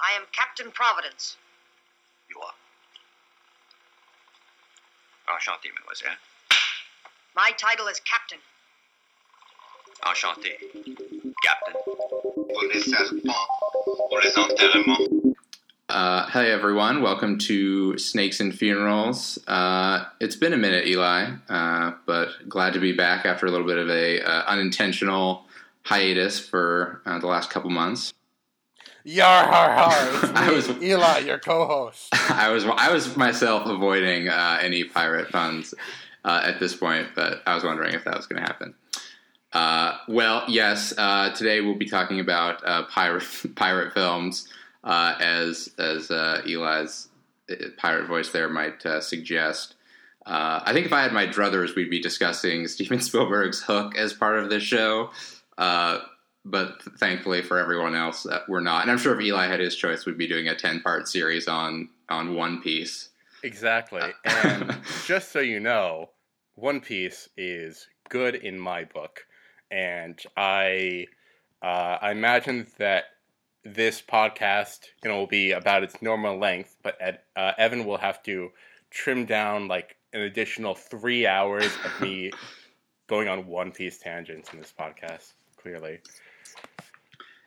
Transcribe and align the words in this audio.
I 0.00 0.16
am 0.16 0.26
Captain 0.32 0.70
Providence. 0.72 1.36
You 2.28 2.40
are. 2.40 2.54
Enchanté, 5.34 5.70
mademoiselle. 5.74 6.16
My 7.36 7.50
title 7.56 7.86
is 7.86 8.00
Captain. 8.00 8.38
Enchanté. 10.04 10.58
Captain. 11.42 11.72
pour 12.54 12.62
les 12.72 12.80
serpents, 12.80 13.46
pour 14.08 14.20
les 14.22 14.36
enterrements. 14.36 15.34
Uh, 15.88 16.26
hey 16.30 16.50
everyone, 16.50 17.02
welcome 17.02 17.38
to 17.38 17.96
Snakes 17.98 18.40
and 18.40 18.54
Funerals. 18.54 19.38
Uh, 19.46 20.04
it's 20.20 20.36
been 20.36 20.52
a 20.52 20.56
minute, 20.56 20.86
Eli, 20.86 21.30
uh, 21.48 21.92
but 22.06 22.30
glad 22.48 22.72
to 22.72 22.80
be 22.80 22.92
back 22.92 23.26
after 23.26 23.46
a 23.46 23.50
little 23.50 23.66
bit 23.66 23.78
of 23.78 23.88
a 23.88 24.20
uh, 24.22 24.44
unintentional 24.46 25.44
hiatus 25.82 26.38
for 26.38 27.02
uh, 27.06 27.18
the 27.18 27.26
last 27.26 27.50
couple 27.50 27.70
months. 27.70 28.12
Yar 29.04 29.44
har 29.46 29.70
har! 29.72 30.32
I 30.34 30.50
was- 30.50 30.68
Eli, 30.82 31.18
your 31.20 31.38
co-host. 31.38 32.08
I 32.30 32.50
was 32.50 32.64
I 32.64 32.90
was 32.92 33.16
myself 33.16 33.66
avoiding 33.66 34.28
uh, 34.28 34.58
any 34.62 34.84
pirate 34.84 35.30
puns 35.30 35.74
uh, 36.24 36.40
at 36.44 36.58
this 36.58 36.74
point, 36.74 37.08
but 37.14 37.42
I 37.46 37.54
was 37.54 37.64
wondering 37.64 37.94
if 37.94 38.04
that 38.04 38.16
was 38.16 38.26
going 38.26 38.40
to 38.42 38.46
happen. 38.46 38.74
Uh, 39.52 39.98
well, 40.08 40.44
yes. 40.48 40.94
Uh, 40.96 41.30
today 41.30 41.60
we'll 41.60 41.76
be 41.76 41.88
talking 41.88 42.18
about 42.18 42.66
uh, 42.66 42.84
pirate 42.84 43.24
pirate 43.56 43.92
films, 43.92 44.48
uh, 44.82 45.14
as 45.20 45.68
as 45.78 46.10
uh, 46.10 46.40
Eli's 46.46 47.08
pirate 47.76 48.06
voice 48.06 48.30
there 48.30 48.48
might 48.48 48.84
uh, 48.86 49.00
suggest. 49.00 49.74
Uh, 50.24 50.60
I 50.64 50.72
think 50.72 50.86
if 50.86 50.92
I 50.94 51.02
had 51.02 51.12
my 51.12 51.26
druthers, 51.26 51.76
we'd 51.76 51.90
be 51.90 52.00
discussing 52.00 52.66
Steven 52.68 52.98
Spielberg's 53.00 53.62
Hook 53.62 53.98
as 53.98 54.14
part 54.14 54.38
of 54.38 54.48
this 54.48 54.62
show. 54.62 55.10
Uh, 55.58 55.98
but 56.44 56.82
thankfully 56.98 57.42
for 57.42 57.58
everyone 57.58 57.94
else, 57.94 58.26
uh, 58.26 58.40
we're 58.48 58.60
not. 58.60 58.82
And 58.82 58.90
I'm 58.90 58.98
sure 58.98 59.14
if 59.14 59.24
Eli 59.24 59.46
had 59.46 59.60
his 59.60 59.76
choice, 59.76 60.04
we'd 60.04 60.18
be 60.18 60.28
doing 60.28 60.48
a 60.48 60.54
10 60.54 60.80
part 60.80 61.08
series 61.08 61.48
on 61.48 61.88
on 62.08 62.34
One 62.34 62.60
Piece. 62.60 63.10
Exactly. 63.42 64.02
And 64.24 64.76
just 65.06 65.32
so 65.32 65.40
you 65.40 65.60
know, 65.60 66.10
One 66.54 66.80
Piece 66.80 67.28
is 67.36 67.88
good 68.08 68.34
in 68.34 68.58
my 68.58 68.84
book, 68.84 69.26
and 69.70 70.20
I 70.36 71.06
uh, 71.62 71.98
I 72.00 72.10
imagine 72.10 72.66
that 72.78 73.04
this 73.64 74.02
podcast, 74.02 74.80
you 75.02 75.10
know, 75.10 75.16
will 75.16 75.26
be 75.26 75.52
about 75.52 75.82
its 75.82 76.02
normal 76.02 76.38
length, 76.38 76.76
but 76.82 76.96
Ed, 77.00 77.20
uh, 77.34 77.52
Evan 77.56 77.86
will 77.86 77.96
have 77.96 78.22
to 78.24 78.50
trim 78.90 79.24
down 79.24 79.66
like 79.68 79.96
an 80.12 80.20
additional 80.20 80.74
three 80.74 81.26
hours 81.26 81.70
of 81.84 82.00
me 82.00 82.30
going 83.06 83.28
on 83.28 83.46
One 83.46 83.72
Piece 83.72 83.98
tangents 83.98 84.52
in 84.52 84.58
this 84.58 84.72
podcast. 84.78 85.32
Clearly, 85.56 86.00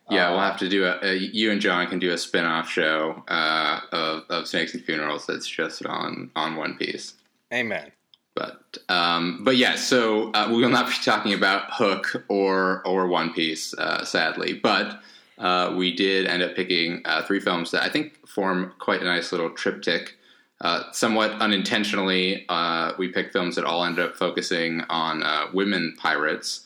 Yeah, 0.09 0.30
we'll 0.30 0.39
Uh, 0.39 0.50
have 0.50 0.59
to 0.59 0.69
do 0.69 0.86
a, 0.86 1.00
a. 1.02 1.13
You 1.16 1.52
and 1.52 1.59
John 1.59 1.88
can 1.88 2.00
do 2.00 2.11
a 2.11 2.17
spin 2.17 2.45
off 2.45 2.69
show 2.69 3.23
uh, 3.27 3.81
of, 3.91 4.23
of 4.30 4.47
Snakes 4.47 4.73
and 4.73 4.83
Funerals 4.83 5.25
that's 5.25 5.47
just 5.47 5.86
on 5.86 6.31
on 6.36 6.55
One 6.55 6.75
Piece. 6.77 7.13
Amen. 7.53 7.91
But 8.35 8.78
um, 8.88 9.44
but 9.44 9.58
yeah, 9.58 9.75
so 9.75 10.31
uh, 10.33 10.47
we 10.50 10.61
will 10.61 10.69
not 10.69 10.88
be 10.88 10.94
talking 11.03 11.33
about 11.33 11.63
Hook 11.72 12.23
or 12.30 12.81
or 12.85 13.08
One 13.08 13.33
Piece, 13.33 13.73
uh, 13.73 14.05
sadly. 14.05 14.53
But 14.53 15.00
uh, 15.39 15.73
we 15.75 15.95
did 15.95 16.25
end 16.28 16.44
up 16.44 16.55
picking 16.55 17.02
uh, 17.05 17.23
three 17.23 17.39
films 17.39 17.72
that 17.72 17.83
I 17.83 17.89
think 17.89 18.28
form 18.28 18.73
quite 18.80 19.02
a 19.02 19.05
nice 19.05 19.31
little 19.31 19.50
triptych. 19.50 20.16
Uh, 20.61 20.83
somewhat 20.91 21.31
unintentionally, 21.33 22.45
uh, 22.50 22.94
we 22.97 23.09
picked 23.09 23.31
films 23.33 23.55
that 23.55 23.66
all 23.66 23.83
ended 23.83 24.03
up 24.03 24.16
focusing 24.16 24.81
on 24.89 25.22
uh, 25.22 25.45
women 25.53 25.95
pirates, 26.00 26.66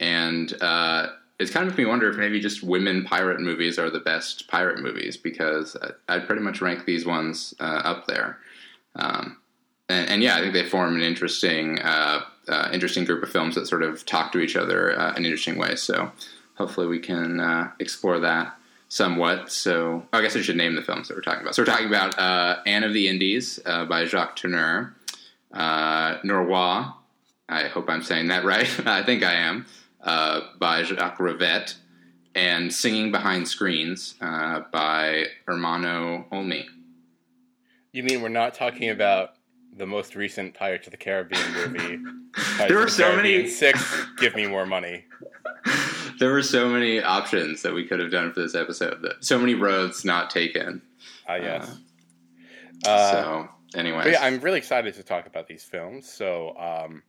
and 0.00 0.54
uh, 0.60 1.08
it's 1.38 1.50
kind 1.50 1.68
of 1.68 1.76
made 1.76 1.84
me 1.84 1.90
wonder 1.90 2.08
if 2.08 2.16
maybe 2.16 2.40
just 2.40 2.62
women 2.62 3.04
pirate 3.04 3.40
movies 3.40 3.78
are 3.78 3.90
the 3.90 4.00
best 4.00 4.48
pirate 4.48 4.80
movies 4.80 5.16
because 5.16 5.76
I- 5.82 6.14
I'd 6.14 6.26
pretty 6.26 6.42
much 6.42 6.60
rank 6.62 6.84
these 6.84 7.04
ones 7.04 7.54
uh, 7.60 7.82
up 7.84 8.06
there. 8.06 8.38
Um, 8.94 9.36
and, 9.88 10.08
and 10.08 10.22
yeah, 10.22 10.36
I 10.36 10.40
think 10.40 10.54
they 10.54 10.64
form 10.64 10.96
an 10.96 11.02
interesting, 11.02 11.78
uh, 11.80 12.22
uh, 12.48 12.70
interesting 12.72 13.04
group 13.04 13.22
of 13.22 13.30
films 13.30 13.54
that 13.54 13.66
sort 13.66 13.82
of 13.82 14.06
talk 14.06 14.32
to 14.32 14.40
each 14.40 14.56
other 14.56 14.98
uh, 14.98 15.10
in 15.10 15.18
an 15.18 15.24
interesting 15.24 15.58
ways. 15.58 15.82
So 15.82 16.10
hopefully 16.54 16.86
we 16.86 16.98
can 16.98 17.40
uh, 17.40 17.70
explore 17.80 18.18
that 18.20 18.56
somewhat. 18.88 19.52
So 19.52 20.06
I 20.12 20.22
guess 20.22 20.36
I 20.36 20.42
should 20.42 20.56
name 20.56 20.74
the 20.74 20.82
films 20.82 21.08
that 21.08 21.16
we're 21.16 21.20
talking 21.22 21.42
about. 21.42 21.54
So 21.54 21.62
we're 21.62 21.66
talking 21.66 21.88
about 21.88 22.18
uh, 22.18 22.60
Anne 22.64 22.84
of 22.84 22.94
the 22.94 23.08
Indies 23.08 23.58
by 23.64 24.06
Jacques 24.06 24.36
Tourneur, 24.36 24.94
Noroît. 25.54 26.94
I 27.48 27.64
hope 27.64 27.90
I'm 27.90 28.02
saying 28.02 28.28
that 28.28 28.44
right. 28.44 28.68
I 28.86 29.02
think 29.02 29.22
I 29.22 29.34
am. 29.34 29.66
Uh, 30.06 30.40
by 30.60 30.84
Jacques 30.84 31.18
Rivette, 31.18 31.74
and 32.36 32.72
Singing 32.72 33.10
Behind 33.10 33.46
Screens 33.48 34.14
uh, 34.20 34.60
by 34.70 35.24
Ermanno 35.48 36.28
Olmi. 36.30 36.64
You 37.92 38.04
mean 38.04 38.22
we're 38.22 38.28
not 38.28 38.54
talking 38.54 38.90
about 38.90 39.30
the 39.76 39.86
most 39.86 40.14
recent 40.14 40.54
Pirates 40.54 40.86
of 40.86 40.92
the 40.92 40.96
Caribbean 40.96 41.52
movie? 41.52 41.98
There 42.58 42.76
were 42.76 42.84
the 42.84 42.90
so 42.90 43.10
Caribbean 43.10 43.42
many- 43.42 43.48
Six, 43.50 44.06
give 44.18 44.36
me 44.36 44.46
more 44.46 44.66
money. 44.66 45.06
there 46.18 46.30
were 46.30 46.42
so 46.42 46.68
many 46.68 47.02
options 47.02 47.62
that 47.62 47.72
we 47.72 47.86
could 47.86 47.98
have 47.98 48.10
done 48.10 48.32
for 48.32 48.42
this 48.42 48.54
episode. 48.54 49.00
That, 49.02 49.24
so 49.24 49.38
many 49.38 49.54
roads 49.54 50.04
not 50.04 50.28
taken. 50.30 50.82
Ah, 51.26 51.36
yes. 51.36 51.78
Uh, 52.86 53.10
so, 53.10 53.48
anyway, 53.74 54.12
yeah, 54.12 54.22
I'm 54.22 54.40
really 54.40 54.58
excited 54.58 54.94
to 54.94 55.02
talk 55.02 55.26
about 55.26 55.48
these 55.48 55.64
films. 55.64 56.08
So, 56.12 56.54
um, 56.58 57.02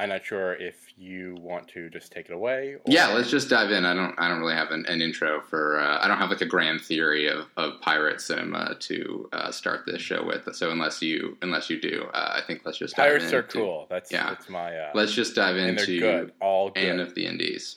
I'm 0.00 0.08
not 0.08 0.24
sure 0.24 0.54
if 0.54 0.94
you 0.96 1.36
want 1.42 1.68
to 1.68 1.90
just 1.90 2.10
take 2.10 2.30
it 2.30 2.32
away. 2.32 2.74
Or... 2.74 2.80
yeah, 2.86 3.08
let's 3.08 3.30
just 3.30 3.50
dive 3.50 3.70
in. 3.70 3.84
I 3.84 3.92
don't, 3.92 4.14
I 4.18 4.28
don't 4.28 4.40
really 4.40 4.54
have 4.54 4.70
an, 4.70 4.86
an 4.86 5.02
intro 5.02 5.42
for. 5.42 5.78
Uh, 5.78 5.98
I 6.02 6.08
don't 6.08 6.16
have 6.16 6.30
like 6.30 6.40
a 6.40 6.46
grand 6.46 6.80
theory 6.80 7.28
of, 7.28 7.48
of 7.58 7.78
pirate 7.82 8.22
cinema 8.22 8.76
to 8.80 9.28
uh, 9.34 9.50
start 9.50 9.84
this 9.84 10.00
show 10.00 10.24
with. 10.24 10.48
So 10.56 10.70
unless 10.70 11.02
you, 11.02 11.36
unless 11.42 11.68
you 11.68 11.78
do, 11.78 12.08
uh, 12.14 12.32
I 12.36 12.40
think 12.46 12.62
let's 12.64 12.78
just 12.78 12.96
dive 12.96 13.08
Pirates 13.08 13.30
are 13.34 13.40
into- 13.40 13.58
cool. 13.58 13.86
That's 13.90 14.10
yeah. 14.10 14.30
that's 14.30 14.48
my. 14.48 14.74
Uh, 14.74 14.90
Let's 14.94 15.12
just 15.12 15.34
dive 15.34 15.56
and 15.56 15.78
into 15.78 16.00
good, 16.00 16.32
all 16.40 16.70
good. 16.70 16.82
Anne 16.82 17.00
of 17.00 17.14
the 17.14 17.26
Indies. 17.26 17.76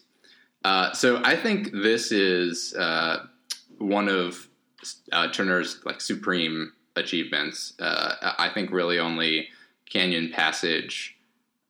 Uh, 0.63 0.93
so 0.93 1.21
I 1.25 1.35
think 1.35 1.73
this 1.73 2.13
is 2.13 2.73
uh, 2.75 3.25
one 3.79 4.07
of 4.07 4.47
uh, 5.11 5.27
Tourneur's 5.27 5.81
like 5.83 5.99
supreme 5.99 6.71
achievements. 6.95 7.73
Uh, 7.79 8.33
I 8.37 8.49
think 8.53 8.71
really 8.71 8.97
only 8.97 9.49
Canyon 9.89 10.31
Passage 10.31 11.12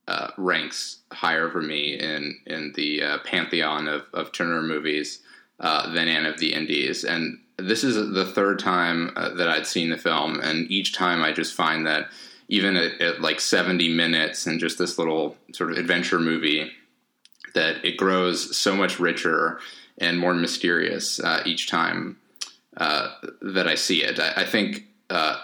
uh, 0.07 0.29
ranks 0.37 0.99
higher 1.11 1.49
for 1.49 1.61
me 1.61 1.99
in 1.99 2.39
in 2.45 2.73
the 2.75 3.03
uh, 3.03 3.17
pantheon 3.19 3.87
of, 3.87 4.03
of 4.13 4.31
Tourneur 4.31 4.61
movies 4.61 5.21
uh, 5.59 5.91
than 5.93 6.07
Anne 6.07 6.25
of 6.25 6.39
the 6.39 6.53
Indies. 6.53 7.03
And 7.03 7.39
this 7.57 7.83
is 7.83 7.95
the 8.13 8.25
third 8.25 8.59
time 8.59 9.11
uh, 9.15 9.29
that 9.35 9.47
I'd 9.47 9.67
seen 9.67 9.89
the 9.89 9.97
film, 9.97 10.39
and 10.39 10.69
each 10.69 10.93
time 10.93 11.23
I 11.23 11.31
just 11.31 11.53
find 11.53 11.85
that 11.87 12.09
even 12.49 12.75
at, 12.75 12.99
at 13.01 13.21
like 13.21 13.39
70 13.39 13.95
minutes 13.95 14.45
and 14.45 14.59
just 14.59 14.77
this 14.77 14.97
little 14.97 15.37
sort 15.53 15.71
of 15.71 15.77
adventure 15.77 16.19
movie 16.19 16.71
that 17.53 17.83
it 17.85 17.97
grows 17.97 18.55
so 18.55 18.75
much 18.75 18.99
richer 18.99 19.59
and 19.97 20.19
more 20.19 20.33
mysterious 20.33 21.19
uh, 21.19 21.41
each 21.45 21.69
time 21.69 22.17
uh, 22.77 23.13
that 23.41 23.67
I 23.67 23.75
see 23.75 24.03
it. 24.03 24.19
I, 24.19 24.41
I 24.41 24.45
think 24.45 24.85
uh, 25.09 25.39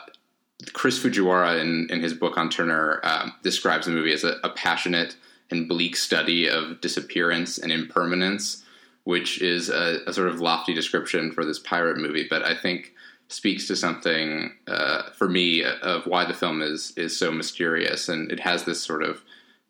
Chris 0.74 1.00
Fujiwara, 1.00 1.60
in, 1.60 1.88
in 1.90 2.02
his 2.02 2.14
book 2.14 2.38
on 2.38 2.50
Tourneur, 2.50 3.00
um, 3.04 3.34
describes 3.44 3.86
the 3.86 3.92
movie 3.92 4.14
as 4.14 4.24
a, 4.24 4.38
a 4.44 4.50
passionate 4.50 5.16
and 5.52 5.68
bleak 5.68 5.96
study 5.96 6.48
of 6.48 6.82
disappearance 6.82 7.58
and 7.58 7.72
impermanence, 7.72 8.64
which 9.04 9.42
is 9.42 9.70
a, 9.70 10.00
a 10.06 10.14
sort 10.14 10.28
of 10.28 10.42
lofty 10.42 10.74
description 10.74 11.32
for 11.32 11.46
this 11.46 11.60
pirate 11.60 11.98
movie, 11.98 12.28
but 12.30 12.44
I 12.44 12.56
think 12.56 12.94
speaks 13.30 13.68
to 13.68 13.76
something 13.76 14.52
uh, 14.68 15.12
for 15.12 15.30
me 15.30 15.64
of 15.64 16.06
why 16.06 16.26
the 16.26 16.34
film 16.34 16.62
is 16.62 16.94
is 16.98 17.18
so 17.18 17.32
mysterious, 17.32 18.10
and 18.10 18.32
it 18.32 18.40
has 18.40 18.66
this 18.66 18.84
sort 18.84 19.04
of 19.04 19.22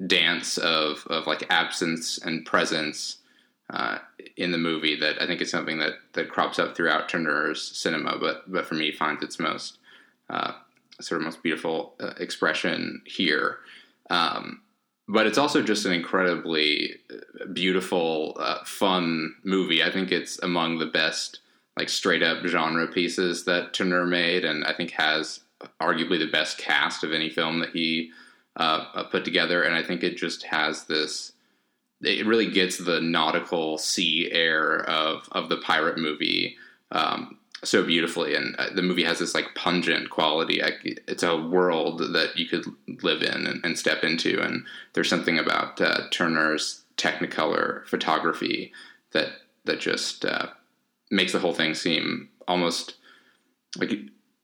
dance 0.06 0.58
of 0.58 1.06
of 1.08 1.28
like 1.28 1.46
absence 1.50 2.18
and 2.18 2.46
presence 2.46 3.18
uh, 3.70 4.00
in 4.38 4.52
the 4.52 4.58
movie 4.58 4.96
that 4.96 5.22
I 5.22 5.28
think 5.28 5.42
is 5.42 5.52
something 5.52 5.78
that 5.80 5.94
that 6.14 6.30
crops 6.30 6.58
up 6.58 6.76
throughout 6.76 7.10
Tourneur's 7.10 7.62
cinema, 7.62 8.18
but 8.18 8.52
but 8.52 8.66
for 8.66 8.76
me 8.76 8.92
finds 8.92 9.22
its 9.22 9.40
most 9.40 9.78
uh, 10.30 10.54
sort 11.02 11.22
of 11.22 11.26
most 11.26 11.44
beautiful 11.44 11.96
uh, 12.00 12.14
expression 12.20 13.02
here. 13.06 13.58
Um, 14.10 14.62
but 15.08 15.26
it's 15.26 15.40
also 15.40 15.64
just 15.64 15.86
an 15.86 15.92
incredibly 15.92 16.96
uh, 17.12 17.46
beautiful, 17.52 18.38
uh, 18.40 18.64
fun 18.64 19.36
movie. 19.44 19.84
I 19.84 19.92
think 19.92 20.12
it's 20.12 20.40
among 20.44 20.78
the 20.78 20.86
best 20.86 21.40
like 21.78 21.90
straight 21.90 22.22
up 22.22 22.46
genre 22.46 22.88
pieces 22.88 23.46
that 23.46 23.74
Tourneur 23.74 24.06
made, 24.06 24.46
and 24.46 24.66
I 24.66 24.74
think 24.74 24.92
has 24.92 25.40
arguably 25.82 26.20
the 26.20 26.32
best 26.32 26.58
cast 26.58 27.04
of 27.04 27.12
any 27.12 27.30
film 27.30 27.60
that 27.60 27.70
he 27.70 28.12
uh, 28.58 28.86
uh, 28.94 29.04
put 29.06 29.26
together. 29.26 29.64
And 29.64 29.74
I 29.74 29.82
think 29.82 30.04
it 30.04 30.18
just 30.18 30.44
has 30.44 30.86
this. 30.86 31.32
It 32.02 32.26
really 32.28 32.50
gets 32.50 32.78
the 32.78 33.02
nautical 33.02 33.78
sea 33.78 34.30
air 34.32 34.82
of 34.88 35.28
of 35.32 35.50
the 35.50 35.58
pirate 35.58 35.98
movie 35.98 36.56
um, 36.92 37.39
so 37.64 37.84
beautifully, 37.84 38.36
and 38.36 38.56
uh, 38.58 38.68
the 38.74 38.82
movie 38.82 39.04
has 39.04 39.20
this 39.20 39.34
like 39.34 39.56
pungent 39.56 40.10
quality. 40.10 40.62
It's 41.08 41.24
a 41.24 41.38
world 41.38 42.00
that 42.00 42.38
you 42.38 42.48
could 42.48 42.66
live 43.04 43.22
in 43.22 43.46
and, 43.46 43.64
and 43.64 43.78
step 43.78 44.04
into, 44.04 44.42
and 44.42 44.66
there's 44.94 45.10
something 45.10 45.38
about 45.38 45.82
uh, 45.82 46.08
Tourneur's 46.12 46.84
Technicolor 46.98 47.86
photography 47.86 48.72
that 49.12 49.30
that 49.66 49.80
just 49.80 50.26
uh, 50.26 50.48
makes 51.12 51.32
the 51.32 51.40
whole 51.40 51.54
thing 51.54 51.74
seem 51.74 52.30
almost 52.48 52.96
like 53.78 53.92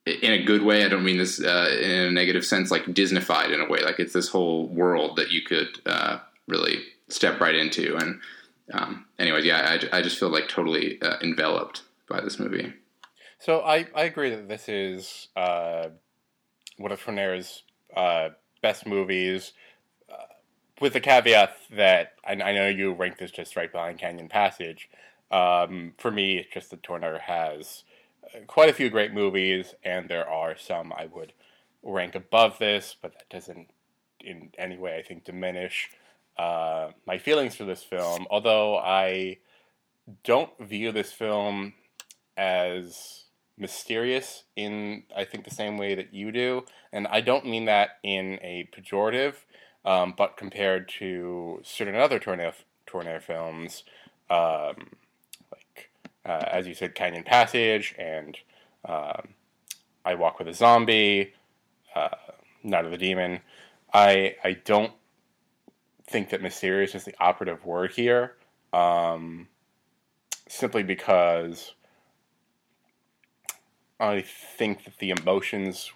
in 0.06 0.32
a 0.32 0.44
good 0.44 0.62
way. 0.62 0.86
I 0.86 0.90
don't 0.90 1.04
mean 1.04 1.18
this 1.18 1.42
uh, 1.42 1.78
in 1.82 1.92
a 1.92 2.12
negative 2.12 2.46
sense, 2.46 2.72
like 2.72 2.86
Disneyfied 2.86 3.54
in 3.54 3.62
a 3.62 3.68
way. 3.68 3.82
Like 3.84 4.00
it's 4.00 4.14
this 4.14 4.30
whole 4.30 4.68
world 4.68 5.18
that 5.18 5.32
you 5.32 5.42
could 5.42 5.82
uh, 5.86 6.20
really 6.48 6.84
step 7.10 7.40
right 7.40 7.56
into. 7.56 7.96
And 7.98 8.22
um, 8.74 9.06
anyways, 9.20 9.46
yeah, 9.46 9.78
I, 9.92 9.98
I 9.98 10.02
just 10.02 10.20
feel 10.20 10.30
like 10.30 10.48
totally 10.48 11.02
uh, 11.02 11.18
enveloped 11.22 11.84
by 12.08 12.22
this 12.22 12.40
movie. 12.40 12.74
So 13.40 13.62
I, 13.62 13.88
I 13.96 14.04
agree 14.04 14.30
that 14.30 14.48
this 14.48 14.68
is 14.70 15.28
uh, 15.36 15.88
one 16.78 16.92
of 16.92 17.02
Tourneur's 17.02 17.64
uh, 17.96 18.30
best 18.62 18.86
movies, 18.86 19.54
uh, 20.10 20.34
with 20.82 20.94
the 20.94 21.00
caveat 21.00 21.56
that 21.72 22.14
I, 22.26 22.34
I, 22.34 22.54
know 22.54 22.68
you 22.68 22.94
rank 22.94 23.18
this 23.18 23.32
just 23.32 23.56
right 23.56 23.72
behind 23.72 24.00
Canyon 24.00 24.28
Passage. 24.28 24.90
Um, 25.32 25.94
for 25.98 26.12
me, 26.12 26.38
it's 26.38 26.54
just 26.54 26.72
that 26.72 26.84
Tourneur 26.84 27.20
has 27.22 27.84
uh, 28.24 28.40
quite 28.48 28.70
a 28.70 28.74
few 28.74 28.90
great 28.90 29.14
movies, 29.14 29.76
and 29.84 30.10
there 30.10 30.28
are 30.28 30.58
some 30.58 30.92
I 30.94 31.06
would 31.06 31.34
rank 31.84 32.16
above 32.16 32.58
this, 32.58 32.96
but 33.02 33.14
that 33.14 33.30
doesn't 33.30 33.68
in 34.20 34.50
any 34.58 34.78
way, 34.78 34.98
I 34.98 35.04
think, 35.04 35.24
diminish 35.24 35.90
uh, 36.38 36.90
my 37.06 37.18
feelings 37.18 37.56
for 37.56 37.66
this 37.66 37.84
film. 37.84 38.26
Although 38.30 38.78
I 38.78 39.38
don't 40.24 40.52
view 40.60 40.92
this 40.92 41.12
film 41.12 41.74
as 42.38 43.25
mysterious 43.58 44.44
in 44.56 45.04
I 45.16 45.24
think 45.24 45.44
the 45.46 45.54
same 45.54 45.78
way 45.78 45.96
that 45.96 46.14
you 46.14 46.32
do, 46.32 46.66
and 46.92 47.08
I 47.08 47.22
don't 47.22 47.46
mean 47.46 47.66
that 47.66 47.98
in 48.04 48.40
a 48.42 48.70
pejorative, 48.76 49.36
um, 49.86 50.14
but 50.18 50.38
compared 50.38 50.90
to 51.00 51.62
certain 51.64 51.96
other 51.96 52.20
Tourneur 52.20 52.54
Tourneur 52.86 53.22
films, 53.22 53.84
um, 54.30 54.92
like 55.52 55.90
uh, 56.26 56.44
as 56.52 56.68
you 56.68 56.74
said, 56.74 56.96
Canyon 56.96 57.24
Passage 57.24 57.96
and 57.98 58.38
um, 58.84 59.30
I 60.04 60.16
Walk 60.16 60.38
with 60.40 60.48
a 60.48 60.54
Zombie, 60.54 61.34
uh, 61.96 62.10
Night 62.64 62.86
of 62.86 62.92
the 62.92 62.98
Demon. 62.98 63.40
I 63.94 64.36
I 64.44 64.54
don't 64.54 64.94
think 66.08 66.30
that 66.30 66.42
mysterious 66.42 66.94
is 66.94 67.06
the 67.06 67.16
operative 67.20 67.66
word 67.66 67.92
here, 67.92 68.36
um, 68.74 69.48
simply 70.48 70.84
because 70.84 71.74
I 74.00 74.22
think 74.22 74.84
that 74.86 74.98
the 75.00 75.12
emotions 75.12 75.92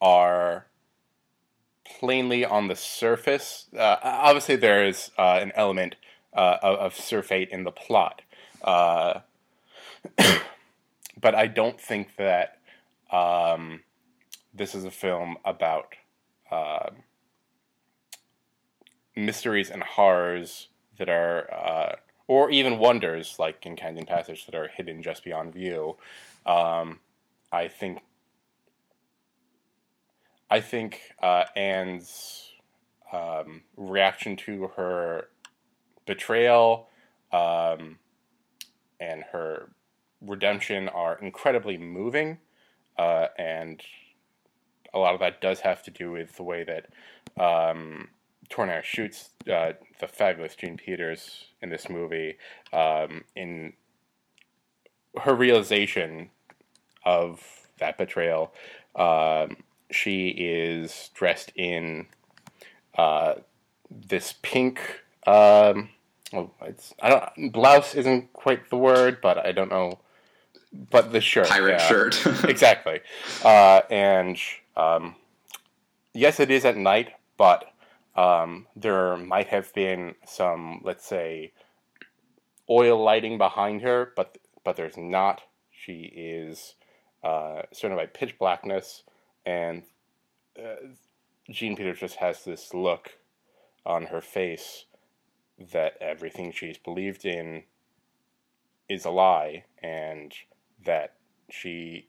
are 0.00 0.66
plainly 1.84 2.44
on 2.44 2.68
the 2.68 2.76
surface. 2.76 3.66
Uh, 3.76 3.96
obviously, 4.02 4.56
there 4.56 4.86
is 4.86 5.10
uh, 5.18 5.38
an 5.40 5.52
element 5.54 5.96
uh, 6.34 6.56
of, 6.62 6.94
of 6.98 7.32
in 7.32 7.64
the 7.64 7.70
plot, 7.70 8.22
uh, 8.62 9.20
but 11.20 11.34
I 11.34 11.46
don't 11.46 11.80
think 11.80 12.16
that 12.16 12.58
um, 13.10 13.80
this 14.54 14.74
is 14.74 14.84
a 14.84 14.90
film 14.90 15.36
about 15.44 15.94
uh, 16.50 16.90
mysteries 19.14 19.70
and 19.70 19.82
horrors 19.82 20.68
that 20.98 21.08
are, 21.08 21.52
uh, 21.52 21.96
or 22.26 22.50
even 22.50 22.78
wonders 22.78 23.36
like 23.38 23.66
in 23.66 23.76
Canyon 23.76 24.06
Passage 24.06 24.46
that 24.46 24.54
are 24.54 24.68
hidden 24.68 25.02
just 25.02 25.24
beyond 25.24 25.52
view. 25.52 25.96
Um, 26.46 27.00
I 27.52 27.68
think 27.68 28.00
I 30.50 30.60
think 30.60 31.00
uh, 31.22 31.44
Anne's 31.56 32.50
um, 33.12 33.62
reaction 33.76 34.36
to 34.36 34.70
her 34.76 35.28
betrayal 36.06 36.88
um, 37.32 37.98
and 39.00 39.24
her 39.32 39.70
redemption 40.20 40.88
are 40.88 41.18
incredibly 41.18 41.78
moving, 41.78 42.38
uh, 42.98 43.28
and 43.38 43.82
a 44.92 44.98
lot 44.98 45.14
of 45.14 45.20
that 45.20 45.40
does 45.40 45.60
have 45.60 45.82
to 45.84 45.90
do 45.90 46.10
with 46.10 46.36
the 46.36 46.42
way 46.42 46.64
that 46.64 46.86
um, 47.42 48.08
shoots 48.82 49.30
uh, 49.50 49.72
the 50.00 50.06
fabulous 50.06 50.54
Jean 50.54 50.76
Peters 50.76 51.46
in 51.62 51.70
this 51.70 51.88
movie 51.88 52.36
um, 52.72 53.24
in 53.34 53.72
her 55.20 55.34
realization 55.34 56.30
of 57.04 57.42
that 57.78 57.98
betrayal. 57.98 58.52
Um, 58.94 59.56
she 59.90 60.28
is 60.28 61.10
dressed 61.14 61.52
in 61.54 62.06
uh, 62.96 63.34
this 63.90 64.34
pink. 64.42 64.80
Um, 65.26 65.90
oh, 66.32 66.50
it's 66.62 66.94
I 67.00 67.08
don't 67.08 67.52
blouse 67.52 67.94
isn't 67.94 68.32
quite 68.32 68.70
the 68.70 68.76
word, 68.76 69.20
but 69.20 69.38
I 69.38 69.52
don't 69.52 69.70
know. 69.70 69.98
But 70.90 71.12
the 71.12 71.20
shirt, 71.20 71.48
pirate 71.48 71.80
yeah, 71.80 71.86
shirt, 71.86 72.44
exactly. 72.44 73.00
Uh, 73.44 73.82
and 73.90 74.38
um, 74.74 75.16
yes, 76.14 76.40
it 76.40 76.50
is 76.50 76.64
at 76.64 76.78
night, 76.78 77.10
but 77.36 77.72
um, 78.16 78.66
there 78.74 79.16
might 79.18 79.48
have 79.48 79.72
been 79.74 80.14
some, 80.26 80.80
let's 80.82 81.06
say, 81.06 81.52
oil 82.70 83.02
lighting 83.02 83.36
behind 83.36 83.82
her, 83.82 84.12
but 84.16 84.38
but 84.64 84.76
there's 84.76 84.96
not. 84.96 85.42
She 85.70 86.12
is 86.14 86.74
uh, 87.22 87.62
surrounded 87.72 87.96
by 88.02 88.06
pitch 88.06 88.38
blackness, 88.38 89.02
and 89.44 89.82
uh, 90.58 90.94
Jean 91.50 91.76
Peters 91.76 92.00
just 92.00 92.16
has 92.16 92.44
this 92.44 92.74
look 92.74 93.18
on 93.84 94.06
her 94.06 94.20
face 94.20 94.86
that 95.72 95.94
everything 96.00 96.52
she's 96.52 96.78
believed 96.78 97.24
in 97.24 97.64
is 98.88 99.04
a 99.04 99.10
lie, 99.10 99.64
and 99.82 100.32
that 100.84 101.14
she 101.50 102.08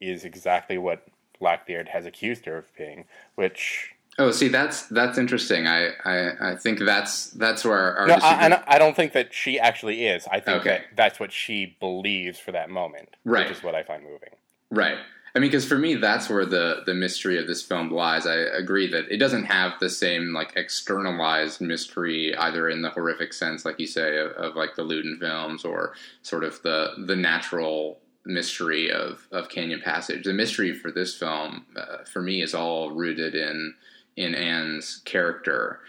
is 0.00 0.24
exactly 0.24 0.78
what 0.78 1.06
Blackbeard 1.38 1.88
has 1.88 2.06
accused 2.06 2.46
her 2.46 2.58
of 2.58 2.74
being, 2.76 3.04
which 3.34 3.92
Oh, 4.20 4.32
see, 4.32 4.48
that's 4.48 4.86
that's 4.86 5.16
interesting. 5.16 5.68
I, 5.68 5.90
I, 6.04 6.52
I 6.52 6.56
think 6.56 6.80
that's 6.80 7.30
that's 7.30 7.64
where 7.64 7.96
our, 7.96 8.06
no, 8.08 8.14
I, 8.20 8.62
I, 8.66 8.78
don't 8.78 8.96
think 8.96 9.12
that 9.12 9.32
she 9.32 9.60
actually 9.60 10.06
is. 10.06 10.26
I 10.26 10.40
think 10.40 10.60
Okay. 10.62 10.70
that 10.70 10.96
that's 10.96 11.20
what 11.20 11.30
she 11.30 11.76
believes 11.78 12.38
for 12.38 12.50
that 12.50 12.68
moment, 12.68 13.16
Right. 13.24 13.46
which 13.48 13.58
is 13.58 13.62
what 13.62 13.76
I 13.76 13.84
find 13.84 14.02
moving. 14.02 14.30
Right. 14.72 14.98
I 15.36 15.38
mean, 15.38 15.50
because 15.50 15.66
for 15.66 15.78
me, 15.78 15.94
that's 15.94 16.28
where 16.28 16.44
the 16.44 16.82
the 16.84 16.94
mystery 16.94 17.38
of 17.38 17.46
this 17.46 17.62
film 17.62 17.90
lies. 17.92 18.26
I 18.26 18.34
agree 18.34 18.90
that 18.90 19.08
it 19.08 19.18
doesn't 19.18 19.44
have 19.44 19.74
the 19.78 19.90
same 19.90 20.32
like 20.32 20.52
externalized 20.56 21.60
mystery 21.60 22.34
either 22.34 22.68
in 22.68 22.82
the 22.82 22.90
horrific 22.90 23.32
sense, 23.32 23.64
like 23.64 23.78
you 23.78 23.86
say, 23.86 24.18
of, 24.18 24.32
of 24.32 24.56
like 24.56 24.74
the 24.74 24.82
Lewton 24.82 25.16
films, 25.20 25.64
or 25.64 25.94
sort 26.22 26.42
of 26.42 26.60
the 26.62 27.04
the 27.06 27.14
natural 27.14 28.00
mystery 28.24 28.90
of 28.90 29.28
of 29.30 29.48
Canyon 29.48 29.80
Passage. 29.80 30.24
The 30.24 30.32
mystery 30.32 30.72
for 30.74 30.90
this 30.90 31.16
film, 31.16 31.66
uh, 31.76 32.04
for 32.04 32.20
me, 32.20 32.42
is 32.42 32.54
all 32.54 32.90
rooted 32.90 33.36
in 33.36 33.74
in 34.18 34.34
Anne's 34.34 35.00
character. 35.04 35.80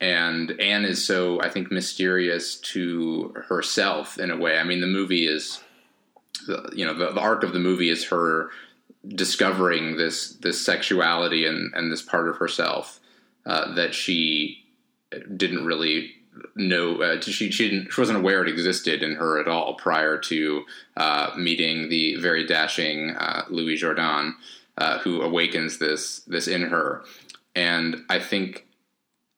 And 0.00 0.52
Anne 0.60 0.84
is 0.84 1.04
so, 1.04 1.40
I 1.40 1.48
think, 1.48 1.70
mysterious 1.70 2.56
to 2.72 3.34
herself 3.48 4.18
in 4.18 4.30
a 4.30 4.36
way. 4.36 4.58
I 4.58 4.64
mean, 4.64 4.80
the 4.80 4.86
movie 4.86 5.26
is, 5.26 5.60
you 6.72 6.84
know, 6.86 6.94
the, 6.94 7.12
the 7.12 7.20
arc 7.20 7.44
of 7.44 7.52
the 7.52 7.58
movie 7.58 7.88
is 7.88 8.06
her 8.06 8.50
discovering 9.06 9.96
this 9.96 10.34
this 10.34 10.64
sexuality 10.64 11.44
and, 11.44 11.72
and 11.74 11.90
this 11.90 12.02
part 12.02 12.28
of 12.28 12.36
herself 12.36 13.00
uh, 13.46 13.74
that 13.74 13.94
she 13.94 14.64
didn't 15.36 15.66
really 15.66 16.12
know. 16.56 17.02
Uh, 17.02 17.20
she 17.20 17.50
she 17.50 17.68
didn't 17.68 17.92
she 17.92 18.00
wasn't 18.00 18.18
aware 18.18 18.42
it 18.42 18.48
existed 18.48 19.02
in 19.02 19.16
her 19.16 19.40
at 19.40 19.48
all 19.48 19.74
prior 19.74 20.18
to 20.18 20.64
uh, 20.96 21.30
meeting 21.36 21.88
the 21.88 22.16
very 22.16 22.46
dashing 22.46 23.10
uh, 23.10 23.44
Louis 23.50 23.80
Jourdan 23.80 24.34
uh, 24.78 24.98
who 24.98 25.20
awakens 25.22 25.78
this 25.78 26.20
this 26.20 26.48
in 26.48 26.62
her. 26.62 27.04
And 27.54 28.04
I 28.08 28.18
think 28.18 28.66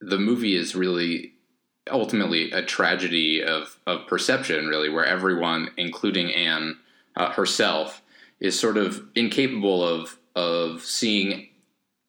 the 0.00 0.18
movie 0.18 0.54
is 0.54 0.74
really 0.74 1.34
ultimately 1.90 2.50
a 2.52 2.62
tragedy 2.62 3.42
of 3.42 3.78
of 3.86 4.06
perception, 4.06 4.68
really, 4.68 4.88
where 4.88 5.04
everyone, 5.04 5.70
including 5.76 6.32
Anne 6.32 6.78
uh, 7.16 7.30
herself, 7.30 8.02
is 8.40 8.58
sort 8.58 8.76
of 8.76 9.02
incapable 9.14 9.86
of 9.86 10.18
of 10.34 10.82
seeing 10.82 11.48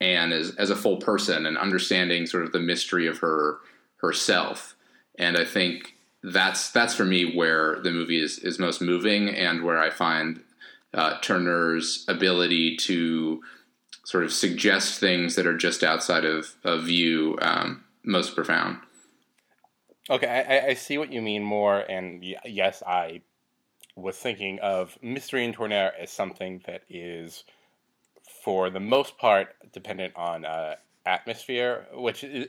Anne 0.01 0.31
as 0.31 0.55
as 0.55 0.69
a 0.69 0.75
full 0.75 0.97
person 0.97 1.45
and 1.45 1.57
understanding 1.57 2.25
sort 2.25 2.43
of 2.43 2.51
the 2.51 2.59
mystery 2.59 3.07
of 3.07 3.19
her 3.19 3.59
herself. 3.97 4.75
And 5.17 5.37
I 5.37 5.45
think 5.45 5.95
that's 6.23 6.71
that's 6.71 6.95
for 6.95 7.05
me 7.05 7.35
where 7.35 7.79
the 7.81 7.91
movie 7.91 8.21
is 8.21 8.39
is 8.39 8.59
most 8.59 8.81
moving 8.81 9.29
and 9.29 9.63
where 9.63 9.79
I 9.79 9.89
find 9.89 10.41
uh, 10.93 11.19
Tourneur's 11.19 12.05
ability 12.07 12.77
to 12.77 13.41
sort 14.05 14.23
of 14.23 14.31
suggest 14.31 14.99
things 14.99 15.35
that 15.35 15.45
are 15.45 15.57
just 15.57 15.83
outside 15.83 16.23
of, 16.23 16.55
of 16.63 16.83
view 16.83 17.37
um, 17.41 17.83
most 18.03 18.35
profound. 18.35 18.77
Okay, 20.09 20.27
I, 20.27 20.69
I 20.69 20.73
see 20.75 20.97
what 20.97 21.11
you 21.11 21.21
mean 21.21 21.43
more, 21.43 21.79
and 21.79 22.23
yes, 22.45 22.83
I 22.85 23.21
was 23.95 24.15
thinking 24.15 24.59
of 24.59 24.97
mystery 25.01 25.43
in 25.43 25.53
Tourneur 25.53 25.91
as 25.99 26.11
something 26.11 26.61
that 26.67 26.83
is, 26.87 27.43
for 28.43 28.69
the 28.69 28.79
most 28.79 29.17
part, 29.17 29.55
dependent 29.73 30.13
on 30.15 30.45
uh, 30.45 30.75
atmosphere, 31.05 31.87
which 31.93 32.23
is, 32.23 32.47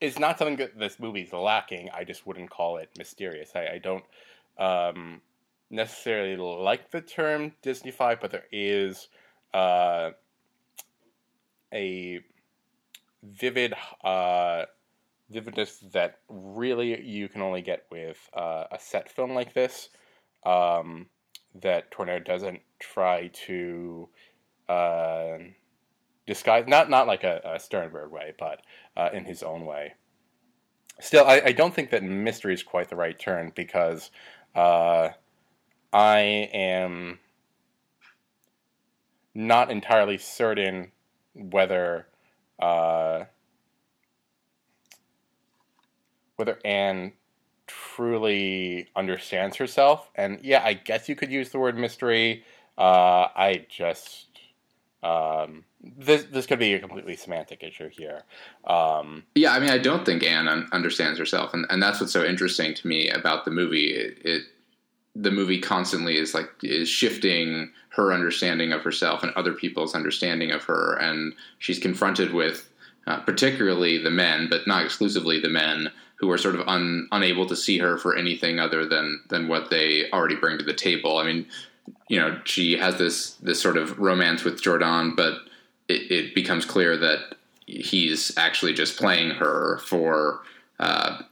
is 0.00 0.18
not 0.18 0.38
something 0.38 0.56
that 0.56 0.78
this 0.78 1.00
movie 1.00 1.22
is 1.22 1.32
lacking. 1.32 1.88
I 1.94 2.04
just 2.04 2.26
wouldn't 2.26 2.50
call 2.50 2.76
it 2.76 2.90
mysterious. 2.96 3.52
I, 3.54 3.66
I 3.74 3.78
don't. 3.78 4.04
Um, 4.58 5.22
necessarily 5.70 6.36
like 6.36 6.90
the 6.90 7.00
term 7.00 7.52
Disneyfy, 7.62 8.20
but 8.20 8.30
there 8.30 8.46
is 8.52 9.08
uh, 9.54 10.10
a 11.72 12.20
vivid 13.22 13.74
uh, 14.04 14.64
vividness 15.30 15.78
that 15.92 16.18
really 16.28 17.00
you 17.02 17.28
can 17.28 17.42
only 17.42 17.62
get 17.62 17.86
with 17.90 18.18
uh, 18.34 18.64
a 18.70 18.78
set 18.78 19.10
film 19.10 19.34
like 19.34 19.54
this. 19.54 19.90
Um, 20.44 21.06
that 21.54 21.90
Tourneur 21.90 22.20
doesn't 22.20 22.60
try 22.78 23.28
to 23.46 24.08
uh, 24.68 25.38
disguise, 26.26 26.64
not 26.68 26.90
not 26.90 27.06
like 27.06 27.24
a, 27.24 27.40
a 27.44 27.58
Sternberg 27.58 28.10
way, 28.10 28.34
but 28.38 28.60
uh, 28.96 29.08
in 29.12 29.24
his 29.24 29.42
own 29.42 29.64
way. 29.64 29.94
Still, 31.00 31.24
I, 31.24 31.40
I, 31.46 31.52
don't 31.52 31.72
think 31.72 31.90
that 31.90 32.02
mystery 32.02 32.52
is 32.52 32.64
quite 32.64 32.88
the 32.90 32.96
right 32.96 33.16
term 33.16 33.52
because 33.54 34.10
uh, 34.56 35.10
I 35.92 36.18
am 36.52 37.20
not 39.32 39.70
entirely 39.70 40.18
certain 40.18 40.90
whether 41.38 42.06
uh, 42.58 43.24
whether 46.36 46.58
Anne 46.64 47.12
truly 47.66 48.88
understands 48.96 49.56
herself. 49.56 50.10
And 50.14 50.40
yeah, 50.42 50.62
I 50.64 50.74
guess 50.74 51.08
you 51.08 51.16
could 51.16 51.30
use 51.30 51.50
the 51.50 51.58
word 51.58 51.76
mystery. 51.76 52.44
Uh, 52.76 53.28
I 53.34 53.66
just 53.68 54.28
um, 55.02 55.64
this 55.80 56.24
this 56.24 56.46
could 56.46 56.58
be 56.58 56.74
a 56.74 56.78
completely 56.78 57.16
semantic 57.16 57.62
issue 57.62 57.88
here. 57.88 58.22
Um, 58.64 59.24
yeah, 59.34 59.52
I 59.52 59.60
mean, 59.60 59.70
I 59.70 59.78
don't 59.78 60.04
think 60.04 60.24
Anne 60.24 60.48
un- 60.48 60.68
understands 60.72 61.18
herself, 61.18 61.54
and, 61.54 61.66
and 61.70 61.82
that's 61.82 62.00
what's 62.00 62.12
so 62.12 62.24
interesting 62.24 62.74
to 62.74 62.86
me 62.86 63.08
about 63.10 63.44
the 63.44 63.50
movie. 63.50 63.92
It, 63.92 64.18
it 64.24 64.42
the 65.20 65.30
movie 65.30 65.60
constantly 65.60 66.16
is 66.16 66.32
like 66.32 66.50
is 66.62 66.88
shifting 66.88 67.70
her 67.90 68.12
understanding 68.12 68.72
of 68.72 68.82
herself 68.82 69.22
and 69.22 69.32
other 69.32 69.52
people's 69.52 69.94
understanding 69.94 70.52
of 70.52 70.62
her, 70.64 70.96
and 71.00 71.34
she's 71.58 71.78
confronted 71.78 72.32
with 72.32 72.68
uh, 73.06 73.20
particularly 73.20 73.98
the 73.98 74.10
men, 74.10 74.48
but 74.48 74.66
not 74.66 74.84
exclusively 74.84 75.40
the 75.40 75.48
men 75.48 75.90
who 76.16 76.30
are 76.30 76.38
sort 76.38 76.54
of 76.54 76.66
un, 76.68 77.08
unable 77.12 77.46
to 77.46 77.56
see 77.56 77.78
her 77.78 77.96
for 77.96 78.16
anything 78.16 78.60
other 78.60 78.86
than 78.86 79.20
than 79.28 79.48
what 79.48 79.70
they 79.70 80.10
already 80.12 80.36
bring 80.36 80.58
to 80.58 80.64
the 80.64 80.74
table. 80.74 81.18
I 81.18 81.24
mean, 81.24 81.46
you 82.08 82.20
know, 82.20 82.40
she 82.44 82.76
has 82.76 82.96
this 82.96 83.32
this 83.36 83.60
sort 83.60 83.76
of 83.76 83.98
romance 83.98 84.44
with 84.44 84.62
Jourdan, 84.62 85.16
but 85.16 85.34
it, 85.88 86.10
it 86.10 86.34
becomes 86.34 86.64
clear 86.64 86.96
that 86.96 87.34
he's 87.66 88.36
actually 88.38 88.72
just 88.72 88.96
playing 88.96 89.30
her 89.30 89.78
for 89.78 90.40
uh, 90.78 91.22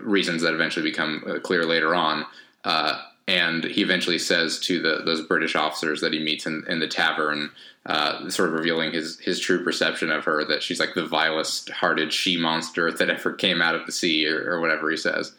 reasons 0.00 0.42
that 0.42 0.54
eventually 0.54 0.88
become 0.88 1.24
uh, 1.26 1.38
clear 1.38 1.64
later 1.64 1.94
on. 1.94 2.26
Uh, 2.64 3.00
and 3.26 3.64
he 3.64 3.82
eventually 3.82 4.18
says 4.18 4.58
to 4.60 4.80
the, 4.80 5.02
those 5.04 5.26
British 5.26 5.56
officers 5.56 6.00
that 6.00 6.12
he 6.12 6.18
meets 6.18 6.46
in, 6.46 6.64
in 6.68 6.80
the 6.80 6.86
tavern, 6.86 7.50
uh, 7.86 8.28
sort 8.28 8.48
of 8.50 8.54
revealing 8.54 8.92
his 8.92 9.18
his 9.20 9.40
true 9.40 9.64
perception 9.64 10.10
of 10.10 10.24
her, 10.24 10.44
that 10.44 10.62
she's 10.62 10.80
like 10.80 10.94
the 10.94 11.06
vilest 11.06 11.70
hearted 11.70 12.12
she 12.12 12.36
monster 12.36 12.92
that 12.92 13.10
ever 13.10 13.32
came 13.32 13.62
out 13.62 13.74
of 13.74 13.86
the 13.86 13.92
sea, 13.92 14.26
or, 14.28 14.50
or 14.50 14.60
whatever 14.60 14.90
he 14.90 14.96
says. 14.96 15.32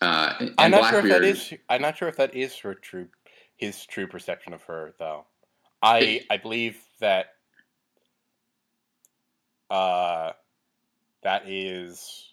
Uh, 0.00 0.34
I'm 0.58 0.70
not 0.70 0.80
Blackbeard, 0.80 1.04
sure 1.04 1.06
if 1.06 1.20
that 1.20 1.24
is. 1.24 1.54
I'm 1.68 1.82
not 1.82 1.96
sure 1.96 2.08
if 2.08 2.16
that 2.16 2.36
is 2.36 2.56
her 2.58 2.74
true 2.74 3.08
his 3.56 3.84
true 3.84 4.06
perception 4.06 4.52
of 4.52 4.62
her, 4.64 4.94
though. 4.98 5.26
I 5.82 6.22
I 6.30 6.36
believe 6.36 6.80
that 7.00 7.26
uh, 9.70 10.32
that 11.22 11.48
is 11.48 12.27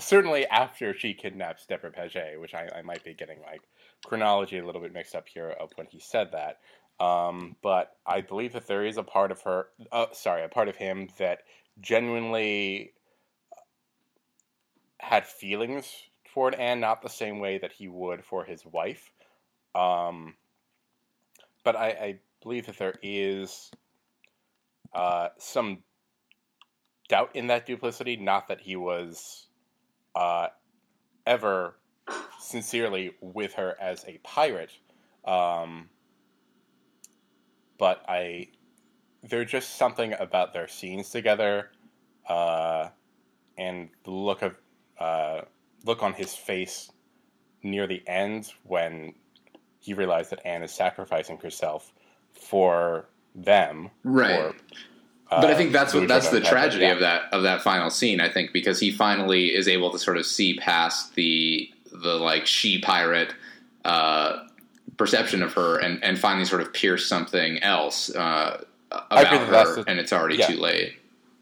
certainly 0.00 0.46
after 0.46 0.94
she 0.94 1.14
kidnaps 1.14 1.66
Deborah 1.66 1.90
Paget, 1.90 2.40
which 2.40 2.54
I, 2.54 2.68
I 2.76 2.82
might 2.82 3.04
be 3.04 3.14
getting 3.14 3.40
like 3.40 3.62
chronology 4.04 4.58
a 4.58 4.66
little 4.66 4.80
bit 4.80 4.92
mixed 4.92 5.14
up 5.14 5.28
here 5.28 5.50
of 5.50 5.72
when 5.76 5.86
he 5.86 5.98
said 5.98 6.32
that. 6.32 6.58
Um, 7.04 7.56
but 7.62 7.96
I 8.06 8.20
believe 8.20 8.52
that 8.54 8.66
there 8.66 8.84
is 8.84 8.96
a 8.96 9.02
part 9.02 9.30
of 9.30 9.40
her, 9.42 9.68
uh, 9.92 10.06
sorry, 10.12 10.44
a 10.44 10.48
part 10.48 10.68
of 10.68 10.76
him 10.76 11.08
that 11.18 11.40
genuinely 11.80 12.92
had 15.00 15.26
feelings 15.26 15.92
toward 16.32 16.54
Anne, 16.54 16.80
not 16.80 17.02
the 17.02 17.08
same 17.08 17.38
way 17.38 17.58
that 17.58 17.72
he 17.72 17.88
would 17.88 18.24
for 18.24 18.44
his 18.44 18.64
wife. 18.64 19.10
Um, 19.74 20.34
but 21.64 21.76
I, 21.76 21.88
I, 21.88 22.18
believe 22.42 22.66
that 22.66 22.78
there 22.78 22.94
is 23.02 23.70
uh, 24.94 25.28
some 25.38 25.82
doubt 27.08 27.30
in 27.34 27.48
that 27.48 27.66
duplicity. 27.66 28.16
Not 28.16 28.48
that 28.48 28.60
he 28.60 28.76
was 28.76 29.47
uh, 30.14 30.48
ever 31.26 31.76
sincerely 32.40 33.14
with 33.20 33.54
her 33.54 33.76
as 33.80 34.04
a 34.06 34.18
pirate, 34.22 34.72
um, 35.24 35.88
but 37.78 38.02
I 38.08 38.48
there's 39.22 39.50
just 39.50 39.76
something 39.76 40.14
about 40.18 40.52
their 40.52 40.68
scenes 40.68 41.10
together, 41.10 41.70
uh, 42.28 42.88
and 43.56 43.88
the 44.04 44.10
look 44.10 44.42
of 44.42 44.54
uh, 44.98 45.42
look 45.84 46.02
on 46.02 46.12
his 46.12 46.34
face 46.34 46.90
near 47.62 47.86
the 47.86 48.02
end 48.06 48.52
when 48.64 49.14
he 49.80 49.94
realized 49.94 50.30
that 50.30 50.44
Anne 50.46 50.62
is 50.62 50.72
sacrificing 50.72 51.38
herself 51.38 51.92
for 52.32 53.08
them. 53.34 53.90
Right. 54.04 54.54
Uh, 55.30 55.42
but 55.42 55.50
I 55.50 55.54
think 55.54 55.72
that's 55.72 55.92
what 55.92 56.08
that's 56.08 56.30
the 56.30 56.40
tragedy 56.40 56.84
yeah. 56.84 56.92
of 56.92 57.00
that 57.00 57.32
of 57.32 57.42
that 57.42 57.62
final 57.62 57.90
scene. 57.90 58.20
I 58.20 58.30
think 58.30 58.52
because 58.52 58.80
he 58.80 58.90
finally 58.90 59.54
is 59.54 59.68
able 59.68 59.90
to 59.90 59.98
sort 59.98 60.16
of 60.16 60.24
see 60.24 60.56
past 60.56 61.14
the 61.16 61.70
the 61.92 62.14
like 62.14 62.46
she 62.46 62.80
pirate 62.80 63.34
uh, 63.84 64.44
perception 64.96 65.42
of 65.42 65.52
her 65.52 65.78
and 65.78 66.02
and 66.02 66.18
finally 66.18 66.46
sort 66.46 66.62
of 66.62 66.72
pierce 66.72 67.06
something 67.06 67.62
else 67.62 68.14
uh, 68.14 68.62
about 68.90 69.26
her, 69.48 69.74
the, 69.74 69.84
and 69.86 69.98
it's 69.98 70.12
already 70.12 70.36
yeah. 70.36 70.46
too 70.46 70.56
late. 70.56 70.94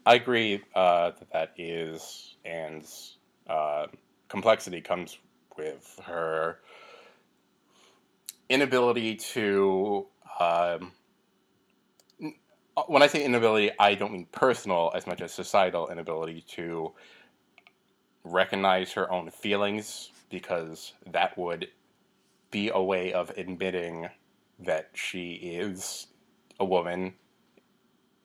I 0.05 0.15
agree 0.15 0.61
uh, 0.75 1.11
that 1.11 1.31
that 1.31 1.53
is 1.57 2.35
Anne's 2.43 3.15
uh, 3.49 3.87
complexity 4.27 4.81
comes 4.81 5.17
with 5.57 5.99
her 6.05 6.59
inability 8.49 9.15
to. 9.15 10.07
Um, 10.41 10.91
when 12.85 13.01
I 13.01 13.07
say 13.07 13.23
inability, 13.23 13.71
I 13.79 13.95
don't 13.95 14.13
mean 14.13 14.27
personal 14.31 14.91
as 14.95 15.07
much 15.07 15.21
as 15.21 15.33
societal 15.33 15.89
inability 15.89 16.41
to 16.49 16.93
recognize 18.23 18.91
her 18.93 19.11
own 19.11 19.31
feelings 19.31 20.11
because 20.29 20.93
that 21.11 21.37
would 21.37 21.69
be 22.51 22.69
a 22.73 22.81
way 22.81 23.13
of 23.13 23.31
admitting 23.37 24.09
that 24.59 24.89
she 24.93 25.33
is 25.33 26.07
a 26.59 26.65
woman, 26.65 27.13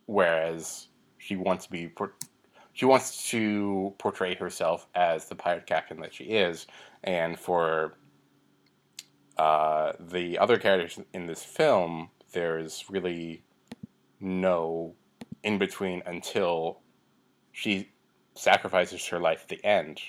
whereas 0.06 0.88
she 1.18 1.36
wants 1.36 1.66
to 1.66 1.70
be 1.70 1.90
she 2.74 2.86
wants 2.86 3.28
to 3.30 3.94
portray 3.98 4.34
herself 4.34 4.86
as 4.94 5.26
the 5.26 5.34
pirate 5.34 5.66
captain 5.66 6.00
that 6.00 6.14
she 6.14 6.24
is, 6.24 6.66
and 7.04 7.38
for 7.38 7.94
uh, 9.36 9.92
the 10.00 10.38
other 10.38 10.56
characters 10.58 11.04
in 11.12 11.26
this 11.26 11.42
film, 11.42 12.08
there's 12.32 12.84
really 12.88 13.42
no 14.22 14.94
in 15.42 15.58
between 15.58 16.02
until 16.06 16.80
she 17.50 17.90
sacrifices 18.34 19.06
her 19.08 19.18
life 19.18 19.42
at 19.42 19.48
the 19.48 19.64
end. 19.64 20.00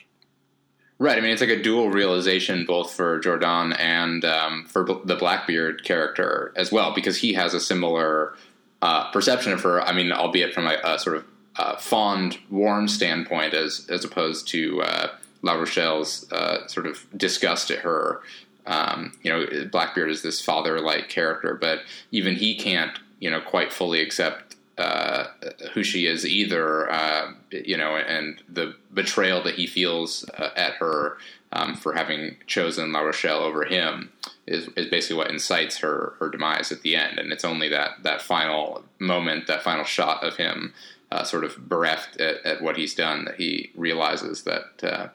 Right. 1.00 1.18
I 1.18 1.22
mean, 1.22 1.32
it's 1.32 1.42
like 1.42 1.50
a 1.50 1.62
dual 1.62 1.90
realization 1.90 2.66
both 2.66 2.92
for 2.92 3.20
Jourdan 3.20 3.78
and 3.80 4.24
um, 4.24 4.66
for 4.66 4.86
the 4.86 5.16
Blackbeard 5.16 5.84
character 5.84 6.54
as 6.56 6.72
well, 6.72 6.94
because 6.94 7.18
he 7.18 7.34
has 7.34 7.54
a 7.54 7.60
similar 7.60 8.36
uh, 8.82 9.12
perception 9.12 9.52
of 9.52 9.62
her. 9.64 9.82
I 9.82 9.92
mean, 9.92 10.12
albeit 10.12 10.54
from 10.54 10.68
a, 10.68 10.78
a 10.84 11.00
sort 11.00 11.18
of 11.18 11.26
uh, 11.58 11.78
fond, 11.78 12.38
warm 12.50 12.88
standpoint, 12.88 13.54
as 13.54 13.88
as 13.90 14.06
opposed 14.06 14.48
to 14.50 14.82
uh, 14.84 15.08
La 15.42 15.54
Rochelle's 15.54 16.32
uh, 16.32 16.68
sort 16.68 16.86
of 16.86 17.06
disgust 17.18 17.72
at 17.72 17.80
her 17.80 18.22
um, 18.66 19.12
you 19.22 19.32
know, 19.32 19.46
Blackbeard 19.72 20.10
is 20.10 20.22
this 20.22 20.42
father-like 20.42 21.10
character, 21.10 21.58
but 21.60 21.80
even 22.12 22.36
he 22.36 22.56
can't, 22.56 22.98
you 23.24 23.32
know, 23.32 23.40
quite 23.40 23.72
fully 23.72 24.02
accept 24.02 24.58
uh, 24.78 25.28
who 25.74 25.82
she 25.82 26.08
is 26.08 26.26
either. 26.26 26.92
Uh, 26.92 27.32
you 27.52 27.78
know, 27.78 27.96
and 27.96 28.44
the 28.50 28.76
betrayal 28.94 29.42
that 29.44 29.56
he 29.56 29.66
feels 29.66 30.30
uh, 30.38 30.50
at 30.58 30.74
her 30.74 31.18
um, 31.54 31.74
for 31.74 31.94
having 31.94 32.36
chosen 32.48 32.92
La 32.92 33.00
Rochelle 33.00 33.40
over 33.40 33.64
him 33.64 34.12
is, 34.46 34.68
is 34.76 34.88
basically 34.88 35.16
what 35.16 35.32
incites 35.32 35.78
her 35.78 36.16
her 36.20 36.30
demise 36.30 36.70
at 36.74 36.82
the 36.82 36.98
end. 36.98 37.18
And 37.18 37.32
it's 37.32 37.46
only 37.46 37.70
that 37.70 38.04
that 38.04 38.22
final 38.22 38.84
moment, 39.00 39.48
that 39.48 39.64
final 39.64 39.86
shot 39.86 40.22
of 40.22 40.36
him, 40.36 40.74
uh, 41.10 41.24
sort 41.24 41.46
of 41.46 41.70
bereft 41.70 42.20
at, 42.20 42.46
at, 42.46 42.62
what 42.62 42.76
he's 42.76 42.94
done, 42.94 43.24
that 43.24 43.36
he 43.36 43.72
realizes 43.74 44.44
that 44.44 44.84
uh, 44.84 45.08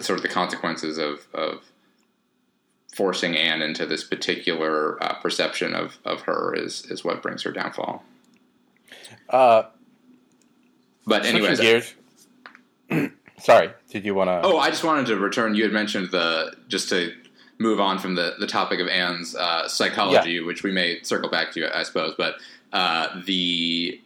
sort 0.00 0.18
of 0.18 0.22
the 0.22 0.32
consequences 0.32 0.96
of 0.96 1.26
of 1.34 1.64
forcing 2.96 3.36
Anne 3.36 3.60
into 3.60 3.84
this 3.84 4.02
particular 4.02 5.02
uh, 5.04 5.14
perception 5.20 5.74
of, 5.74 5.98
of 6.06 6.22
her 6.22 6.54
is 6.56 6.86
is 6.90 7.04
what 7.04 7.22
brings 7.22 7.42
her 7.42 7.52
downfall. 7.52 8.02
Uh, 9.28 9.64
but 11.06 11.26
anyways, 11.26 11.60
gears. 11.60 11.94
Sorry, 13.38 13.70
did 13.90 14.06
you 14.06 14.14
want 14.14 14.28
to? 14.28 14.40
Oh, 14.42 14.58
I 14.58 14.70
just 14.70 14.82
wanted 14.82 15.06
to 15.06 15.16
return. 15.16 15.54
You 15.54 15.64
had 15.64 15.72
mentioned 15.72 16.10
the 16.10 16.54
just 16.68 16.88
to 16.88 17.12
move 17.58 17.80
on 17.80 17.98
from 17.98 18.14
the, 18.14 18.34
the 18.38 18.46
topic 18.46 18.80
of 18.80 18.88
Anne's 18.88 19.36
uh, 19.36 19.68
psychology, 19.68 20.40
which 20.40 20.62
we 20.62 20.72
may 20.72 21.02
circle 21.02 21.28
back 21.28 21.52
to, 21.52 21.76
I 21.76 21.82
suppose. 21.82 22.14
But 22.16 22.36
uh, 22.72 23.20
the 23.26 24.00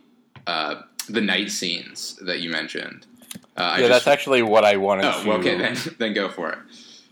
uh, 0.48 0.82
the 1.08 1.20
night 1.20 1.50
scenes 1.50 2.16
that 2.22 2.40
you 2.40 2.50
mentioned. 2.50 3.06
Uh, 3.56 3.62
I 3.62 3.78
yeah, 3.78 3.88
just, 3.88 4.04
that's 4.04 4.06
actually 4.08 4.42
what 4.42 4.64
I 4.64 4.76
wanted 4.76 5.04
oh, 5.04 5.22
to 5.22 5.32
okay, 5.34 5.56
then 5.56 5.76
then 5.98 6.12
go 6.12 6.28
for 6.28 6.50
it. 6.50 6.58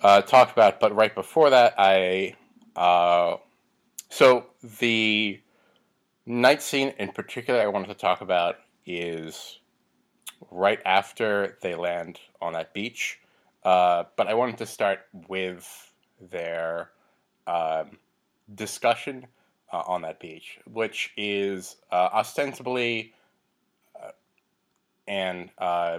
Uh, 0.03 0.23
talk 0.23 0.53
about. 0.53 0.81
But 0.81 0.95
right 0.95 1.15
before 1.15 1.51
that, 1.51 1.75
I 1.79 2.35
uh, 2.77 3.37
so 4.11 4.47
the 4.81 5.41
night 6.27 6.63
scene 6.63 6.95
in 6.99 7.11
particular 7.11 7.61
I 7.61 7.67
wanted 7.67 7.89
to 7.89 7.95
talk 7.95 8.21
about 8.21 8.57
is 8.87 9.59
right 10.51 10.81
after 10.85 11.59
they 11.63 11.75
land 11.75 12.21
on 12.41 12.53
that 12.53 12.73
beach. 12.73 13.21
Uh, 13.65 14.05
but 14.17 14.29
I 14.29 14.35
wanted 14.35 14.59
to 14.59 14.67
start 14.67 15.01
with 15.27 15.93
their 16.31 16.91
um, 17.47 17.99
discussion 18.55 19.27
uh, 19.73 19.83
on 19.87 20.03
that 20.03 20.21
beach, 20.21 20.59
which 20.71 21.13
is 21.17 21.77
uh, 21.91 22.09
ostensibly 22.13 23.13
uh, 24.01 24.11
and 25.07 25.51
uh, 25.59 25.99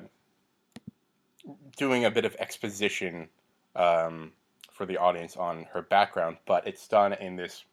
doing 1.78 2.06
a 2.06 2.12
bit 2.12 2.26
of 2.26 2.36
exposition 2.40 3.30
um, 3.76 4.32
for 4.72 4.86
the 4.86 4.98
audience 4.98 5.36
on 5.38 5.66
her 5.74 5.82
background, 5.82 6.38
but 6.46 6.68
it's 6.68 6.88
done 6.88 7.14
in 7.14 7.36
this 7.36 7.66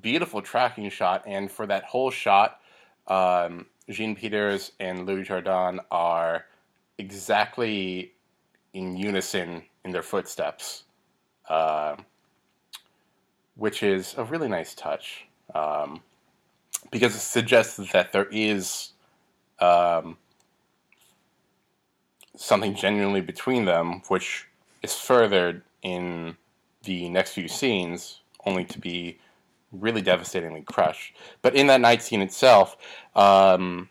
beautiful 0.00 0.42
tracking 0.42 0.90
shot. 0.90 1.22
And 1.26 1.50
for 1.50 1.66
that 1.66 1.84
whole 1.84 2.10
shot, 2.10 2.60
um, 3.06 3.66
Jean 3.88 4.14
Peters 4.14 4.72
and 4.80 5.06
Louis 5.06 5.24
Jourdan 5.24 5.80
are 5.90 6.46
exactly 6.98 8.12
in 8.72 8.96
unison 8.96 9.62
in 9.84 9.92
their 9.92 10.02
footsteps, 10.02 10.84
uh, 11.48 11.96
which 13.56 13.82
is 13.82 14.14
a 14.16 14.24
really 14.24 14.48
nice 14.48 14.74
touch 14.74 15.26
um, 15.54 16.00
because 16.90 17.14
it 17.14 17.20
suggests 17.20 17.76
that 17.92 18.12
there 18.12 18.28
is 18.30 18.90
um, 19.60 20.16
something 22.36 22.74
genuinely 22.74 23.20
between 23.20 23.64
them, 23.64 24.02
which 24.08 24.48
is 24.84 24.94
furthered 24.94 25.62
in 25.82 26.36
the 26.84 27.08
next 27.08 27.32
few 27.32 27.48
scenes, 27.48 28.20
only 28.44 28.64
to 28.66 28.78
be 28.78 29.18
really 29.72 30.02
devastatingly 30.02 30.62
crushed. 30.62 31.16
But 31.42 31.56
in 31.56 31.66
that 31.68 31.80
night 31.80 32.02
scene 32.02 32.20
itself, 32.20 32.76
um, 33.16 33.88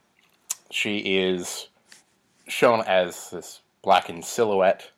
she 0.70 1.00
is 1.00 1.68
shown 2.48 2.82
as 2.82 3.32
this 3.32 3.62
blackened 3.82 4.24
silhouette 4.24 4.92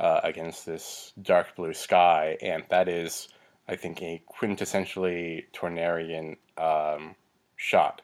uh, 0.00 0.20
against 0.24 0.64
this 0.66 1.12
dark 1.20 1.54
blue 1.54 1.74
sky, 1.74 2.36
and 2.40 2.64
that 2.70 2.88
is, 2.88 3.28
I 3.68 3.76
think, 3.76 4.02
a 4.02 4.22
quintessentially 4.32 5.44
Tourneurian 5.52 6.36
um, 6.56 7.14
shot. 7.56 8.02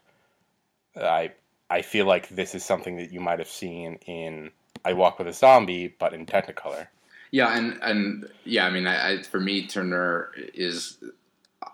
I 0.96 1.32
I 1.70 1.82
feel 1.82 2.06
like 2.06 2.28
this 2.28 2.54
is 2.54 2.64
something 2.64 2.96
that 2.96 3.12
you 3.12 3.20
might 3.20 3.38
have 3.38 3.48
seen 3.48 3.98
in 4.06 4.50
I 4.84 4.92
Walk 4.92 5.18
with 5.18 5.28
a 5.28 5.32
Zombie, 5.32 5.94
but 5.98 6.14
in 6.14 6.24
Technicolor. 6.24 6.88
Yeah, 7.30 7.56
and 7.56 7.78
and 7.82 8.28
yeah, 8.44 8.66
I 8.66 8.70
mean, 8.70 8.86
I, 8.86 9.12
I, 9.12 9.22
for 9.22 9.40
me, 9.40 9.66
Tourneur 9.66 10.30
is, 10.54 10.96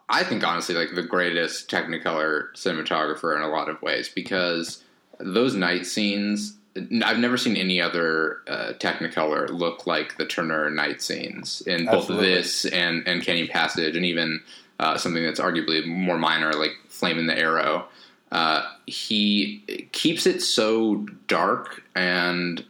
I 0.09 0.25
think 0.25 0.45
honestly, 0.47 0.75
like 0.75 0.95
the 0.95 1.03
greatest 1.03 1.71
Technicolor 1.71 2.53
cinematographer 2.55 3.37
in 3.37 3.43
a 3.43 3.49
lot 3.49 3.69
of 3.69 3.81
ways 3.83 4.09
because 4.09 4.83
those 5.19 5.55
night 5.55 5.87
scenes. 5.87 6.57
I've 7.05 7.21
never 7.21 7.37
seen 7.37 7.55
any 7.55 7.81
other 7.81 8.41
uh, 8.49 8.73
Technicolor 8.81 9.49
look 9.49 9.87
like 9.87 10.17
the 10.17 10.27
Tourneur 10.27 10.71
night 10.71 11.01
scenes 11.01 11.61
in 11.69 11.85
both 11.87 12.11
Absolutely. 12.11 12.35
this 12.35 12.65
and 12.65 13.07
and 13.07 13.23
Canyon 13.23 13.47
Passage, 13.47 13.95
and 13.95 14.05
even 14.05 14.41
uh, 14.81 14.99
something 14.99 15.23
that's 15.23 15.39
arguably 15.39 15.87
more 15.87 16.19
minor, 16.19 16.53
like 16.53 16.73
Flame 16.89 17.19
and 17.19 17.29
the 17.29 17.39
Arrow. 17.39 17.87
Uh, 18.33 18.65
he 18.87 19.89
keeps 19.93 20.27
it 20.27 20.43
so 20.43 21.07
dark 21.29 21.85
and 21.95 22.65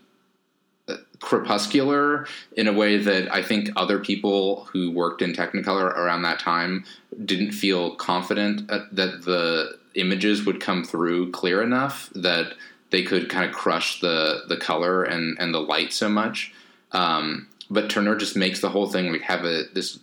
crepuscular 1.21 2.27
in 2.57 2.69
a 2.69 2.73
way 2.73 2.99
that 2.99 3.33
I 3.33 3.43
think 3.43 3.71
other 3.77 3.99
people 3.99 4.65
who 4.73 4.91
worked 4.91 5.23
in 5.23 5.33
Technicolor 5.33 5.87
around 5.87 6.23
that 6.23 6.39
time 6.39 6.85
didn't 7.25 7.53
feel 7.53 7.95
confident 7.97 8.71
uh, 8.71 8.81
that 8.93 9.25
the 9.25 9.79
images 9.95 10.45
would 10.45 10.61
come 10.61 10.85
through 10.85 11.31
clear 11.31 11.63
enough 11.63 12.11
that 12.15 12.55
they 12.91 13.03
could 13.03 13.29
kind 13.29 13.49
of 13.49 13.55
crush 13.55 14.01
the 14.01 14.43
the 14.49 14.57
color 14.57 15.03
and 15.05 15.37
and 15.41 15.55
the 15.55 15.61
light 15.61 15.93
so 15.93 16.09
much. 16.09 16.53
Um, 16.93 17.49
but 17.71 17.89
Tourneur 17.89 18.17
just 18.17 18.37
makes 18.37 18.61
the 18.61 18.71
whole 18.71 18.89
thing 18.89 19.11
like 19.11 19.23
have 19.23 19.45
a 19.45 19.65
this 19.73 19.99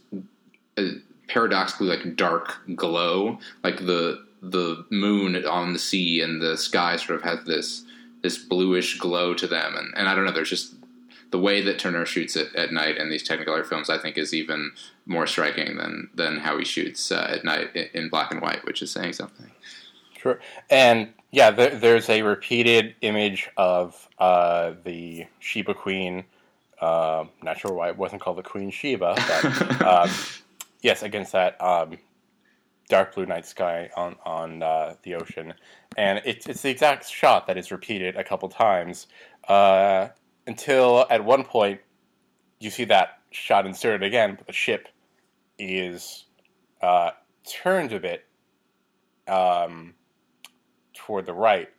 a 0.77 0.93
paradoxically 1.27 1.87
like 1.87 2.15
dark 2.15 2.57
glow, 2.75 3.39
like 3.63 3.77
the 3.85 4.25
the 4.41 4.85
moon 4.89 5.45
on 5.45 5.73
the 5.73 5.79
sea 5.79 6.21
and 6.21 6.41
the 6.41 6.57
sky 6.57 6.95
sort 6.95 7.19
of 7.19 7.23
has 7.23 7.45
this 7.45 7.85
this 8.23 8.37
bluish 8.37 8.97
glow 8.99 9.33
to 9.33 9.47
them, 9.47 9.75
and, 9.75 9.93
and 9.95 10.07
I 10.07 10.15
don't 10.15 10.25
know. 10.25 10.31
There's 10.31 10.49
just 10.49 10.73
the 11.31 11.39
way 11.39 11.61
that 11.61 11.79
Tourneur 11.79 12.05
shoots 12.05 12.35
it 12.35 12.53
at 12.55 12.71
night 12.71 12.97
in 12.97 13.09
these 13.09 13.27
Technicolor 13.27 13.65
films, 13.65 13.89
I 13.89 13.97
think, 13.97 14.17
is 14.17 14.33
even 14.33 14.71
more 15.05 15.25
striking 15.25 15.77
than 15.77 16.09
than 16.13 16.37
how 16.39 16.57
he 16.57 16.65
shoots 16.65 17.11
uh, 17.11 17.27
at 17.29 17.43
night 17.43 17.75
in, 17.93 18.09
black 18.09 18.31
and 18.31 18.41
white, 18.41 18.63
which 18.65 18.81
is 18.81 18.91
saying 18.91 19.13
something. 19.13 19.49
Sure. 20.17 20.39
And 20.69 21.13
yeah, 21.31 21.49
there, 21.49 21.75
there's 21.75 22.09
a 22.09 22.21
repeated 22.21 22.95
image 23.01 23.49
of 23.57 24.07
uh, 24.19 24.73
the 24.83 25.25
Sheba 25.39 25.73
Queen. 25.73 26.25
Uh, 26.79 27.25
not 27.41 27.57
sure 27.57 27.73
why 27.73 27.89
it 27.89 27.97
wasn't 27.97 28.21
called 28.21 28.37
the 28.37 28.43
Queen 28.43 28.69
Sheba, 28.69 29.15
but 29.15 29.81
um, 29.85 30.09
yes, 30.81 31.01
against 31.01 31.31
that 31.31 31.61
um, 31.61 31.97
dark 32.89 33.15
blue 33.15 33.25
night 33.25 33.45
sky 33.45 33.89
on 33.95 34.17
on 34.25 34.61
uh, 34.61 34.95
the 35.03 35.15
ocean, 35.15 35.53
and 35.95 36.21
it's 36.25 36.45
it's 36.47 36.61
the 36.61 36.69
exact 36.69 37.09
shot 37.09 37.47
that 37.47 37.57
is 37.57 37.71
repeated 37.71 38.17
a 38.17 38.23
couple 38.23 38.49
times 38.49 39.07
uh, 39.47 40.09
until 40.47 41.05
at 41.09 41.23
one 41.23 41.43
point 41.43 41.81
you 42.59 42.69
see 42.69 42.85
that 42.85 43.19
shot 43.31 43.65
inserted 43.65 44.03
again, 44.03 44.35
but 44.35 44.47
the 44.47 44.53
ship 44.53 44.87
is 45.57 46.25
uh, 46.81 47.11
turned 47.49 47.93
a 47.93 47.99
bit 47.99 48.25
um, 49.27 49.93
toward 50.93 51.25
the 51.25 51.33
right, 51.33 51.69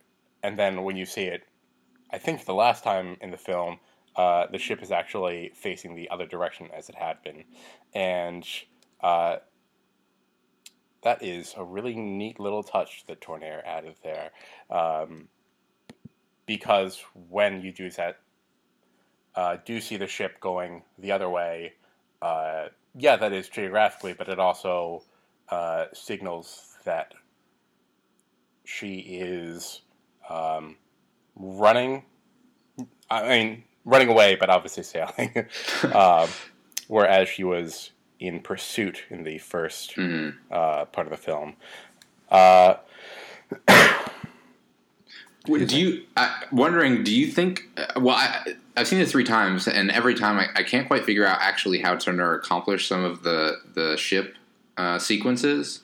and 0.41 0.57
then 0.57 0.83
when 0.83 0.97
you 0.97 1.05
see 1.05 1.23
it, 1.23 1.43
I 2.11 2.17
think 2.17 2.45
the 2.45 2.53
last 2.53 2.83
time 2.83 3.17
in 3.21 3.31
the 3.31 3.37
film, 3.37 3.79
uh, 4.15 4.47
the 4.51 4.59
ship 4.59 4.81
is 4.81 4.91
actually 4.91 5.51
facing 5.55 5.95
the 5.95 6.09
other 6.09 6.25
direction 6.25 6.69
as 6.75 6.89
it 6.89 6.95
had 6.95 7.21
been, 7.23 7.43
and 7.93 8.47
uh, 9.01 9.37
that 11.03 11.21
is 11.21 11.53
a 11.57 11.63
really 11.63 11.95
neat 11.95 12.39
little 12.39 12.63
touch 12.63 13.05
that 13.07 13.21
Tourneur 13.21 13.61
added 13.65 13.95
there, 14.03 14.31
um, 14.69 15.27
because 16.45 17.03
when 17.29 17.61
you 17.61 17.71
do 17.71 17.89
that, 17.91 18.19
uh, 19.35 19.57
do 19.65 19.79
see 19.81 19.97
the 19.97 20.07
ship 20.07 20.39
going 20.39 20.83
the 20.99 21.11
other 21.11 21.29
way. 21.29 21.73
Uh, 22.21 22.65
yeah, 22.95 23.15
that 23.15 23.33
is 23.33 23.49
geographically, 23.49 24.13
but 24.13 24.29
it 24.29 24.39
also 24.39 25.03
uh, 25.49 25.85
signals 25.93 26.75
that 26.85 27.13
she 28.65 28.99
is 28.99 29.81
um, 30.29 30.75
running. 31.35 32.03
I 33.09 33.27
mean, 33.27 33.63
running 33.85 34.09
away, 34.09 34.35
but 34.35 34.49
obviously 34.49 34.83
sailing. 34.83 35.47
um, 35.93 36.29
whereas 36.87 37.27
she 37.29 37.43
was 37.43 37.91
in 38.19 38.39
pursuit 38.39 39.03
in 39.09 39.23
the 39.23 39.37
1st 39.39 39.95
Mhm. 39.95 40.35
uh, 40.51 40.85
part 40.85 41.07
of 41.07 41.11
the 41.11 41.17
film. 41.17 41.55
Uh, 45.49 45.57
Do 45.65 45.77
you? 45.77 46.03
I 46.15 46.43
wondering? 46.51 47.03
Do 47.03 47.13
you 47.13 47.27
think? 47.27 47.69
uh, 47.77 47.99
Well, 47.99 48.15
I, 48.15 48.53
I've 48.77 48.87
seen 48.87 48.99
it 49.01 49.09
three 49.09 49.23
times, 49.25 49.67
and 49.67 49.91
every 49.91 50.15
time 50.15 50.39
I, 50.39 50.47
I 50.55 50.63
can't 50.63 50.87
quite 50.87 51.05
figure 51.05 51.25
out 51.25 51.39
actually 51.41 51.79
how 51.79 51.95
Tourneur 51.95 52.35
accomplished 52.35 52.87
some 52.87 53.03
of 53.03 53.23
the 53.23 53.57
the 53.73 53.97
ship 53.97 54.35
uh, 54.77 54.99
sequences 54.99 55.81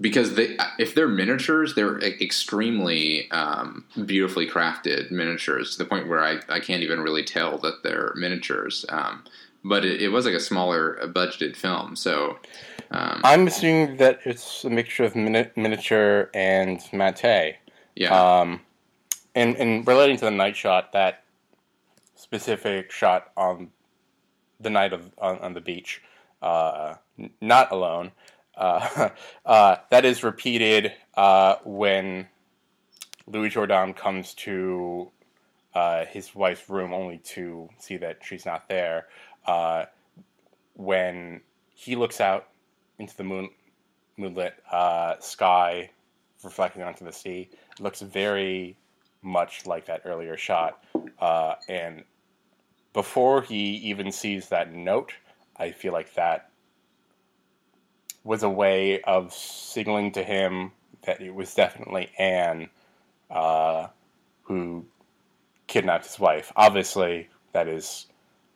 because 0.00 0.34
they, 0.34 0.56
if 0.78 0.94
they're 0.94 1.08
miniatures, 1.08 1.74
they're 1.74 1.98
extremely 1.98 3.30
um, 3.32 3.84
beautifully 4.06 4.48
crafted 4.48 5.10
miniatures 5.10 5.72
to 5.72 5.78
the 5.78 5.84
point 5.84 6.08
where 6.08 6.24
I, 6.24 6.40
I 6.48 6.58
can't 6.60 6.82
even 6.82 7.00
really 7.00 7.22
tell 7.22 7.58
that 7.58 7.82
they're 7.82 8.14
miniatures. 8.16 8.86
Um, 8.88 9.24
but 9.62 9.84
it, 9.84 10.00
it 10.00 10.08
was 10.08 10.24
like 10.24 10.32
a 10.34 10.40
smaller 10.40 10.98
uh, 11.02 11.06
budgeted 11.06 11.54
film, 11.54 11.96
so 11.96 12.38
um, 12.92 13.20
I'm 13.24 13.46
assuming 13.46 13.98
that 13.98 14.20
it's 14.24 14.64
a 14.64 14.70
mixture 14.70 15.04
of 15.04 15.14
mini- 15.14 15.50
miniature 15.54 16.30
and 16.32 16.80
matte. 16.92 17.56
yeah. 17.94 18.38
Um, 18.40 18.60
and, 19.34 19.56
and 19.56 19.86
relating 19.86 20.16
to 20.18 20.24
the 20.24 20.30
night 20.30 20.56
shot, 20.56 20.92
that 20.92 21.24
specific 22.14 22.90
shot 22.90 23.30
on 23.36 23.70
the 24.60 24.70
night 24.70 24.92
of 24.92 25.10
on, 25.18 25.38
on 25.38 25.54
the 25.54 25.60
beach, 25.60 26.02
uh, 26.42 26.94
not 27.40 27.72
alone, 27.72 28.12
uh, 28.56 29.10
uh, 29.46 29.76
that 29.90 30.04
is 30.04 30.22
repeated 30.22 30.92
uh, 31.16 31.56
when 31.64 32.26
Louis 33.26 33.50
Jourdan 33.50 33.96
comes 33.96 34.34
to 34.34 35.10
uh, 35.74 36.04
his 36.06 36.34
wife's 36.34 36.68
room 36.68 36.92
only 36.92 37.18
to 37.18 37.68
see 37.78 37.96
that 37.96 38.18
she's 38.22 38.44
not 38.44 38.68
there. 38.68 39.06
Uh, 39.46 39.86
when 40.74 41.40
he 41.74 41.96
looks 41.96 42.20
out 42.20 42.48
into 42.98 43.16
the 43.16 43.24
moon 43.24 43.48
moonlit 44.16 44.54
sky, 45.20 45.90
reflecting 46.44 46.82
onto 46.82 47.04
the 47.04 47.12
sea. 47.12 47.48
It 47.72 47.80
looks 47.80 48.00
very 48.00 48.76
much 49.22 49.66
like 49.66 49.86
that 49.86 50.02
earlier 50.04 50.36
shot, 50.36 50.82
uh, 51.20 51.54
and 51.68 52.04
before 52.92 53.42
he 53.42 53.76
even 53.76 54.10
sees 54.10 54.48
that 54.48 54.72
note, 54.72 55.12
I 55.56 55.70
feel 55.70 55.92
like 55.92 56.14
that 56.14 56.50
was 58.24 58.42
a 58.42 58.50
way 58.50 59.00
of 59.02 59.32
signaling 59.32 60.12
to 60.12 60.22
him 60.22 60.72
that 61.02 61.20
it 61.20 61.34
was 61.34 61.54
definitely 61.54 62.10
Anne 62.18 62.68
uh, 63.30 63.86
who 64.42 64.84
kidnapped 65.66 66.06
his 66.06 66.18
wife. 66.18 66.52
Obviously, 66.56 67.28
that 67.52 67.68
is 67.68 68.06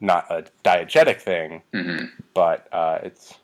not 0.01 0.27
a 0.31 0.45
diegetic 0.65 1.21
thing, 1.21 1.63
hmm 1.73 2.05
but 2.35 2.67
uh, 2.73 2.99
it's 3.05 3.35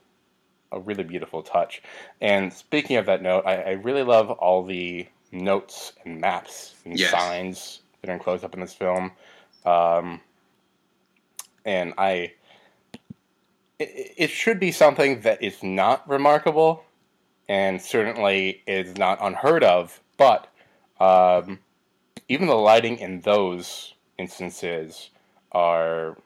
a 0.72 0.80
really 0.80 1.04
beautiful 1.04 1.42
touch. 1.42 1.80
And 2.20 2.52
speaking 2.52 2.96
of 2.96 3.06
that 3.06 3.22
note, 3.22 3.44
I, 3.46 3.56
I 3.56 3.70
really 3.70 4.02
love 4.02 4.30
all 4.30 4.64
the 4.64 5.06
notes 5.32 5.92
and 6.04 6.20
maps 6.20 6.74
and 6.84 6.98
Yes. 6.98 7.10
signs 7.10 7.80
that 8.00 8.10
are 8.10 8.14
enclosed 8.14 8.44
up 8.44 8.54
in 8.54 8.60
this 8.60 8.74
film. 8.74 9.12
Um, 9.64 10.20
and 11.64 11.94
I, 11.98 12.32
it, 13.78 14.14
it 14.16 14.30
should 14.30 14.58
be 14.58 14.72
something 14.72 15.20
that 15.20 15.42
is 15.42 15.62
not 15.62 16.08
remarkable, 16.08 16.84
and 17.48 17.80
certainly 17.80 18.62
is 18.66 18.96
not 18.96 19.18
unheard 19.20 19.64
of. 19.64 20.00
But 20.16 20.46
um, 21.00 21.58
even 22.28 22.46
the 22.46 22.54
lighting 22.54 22.98
in 22.98 23.20
those 23.20 23.94
instances 24.18 25.10
are 25.52 26.16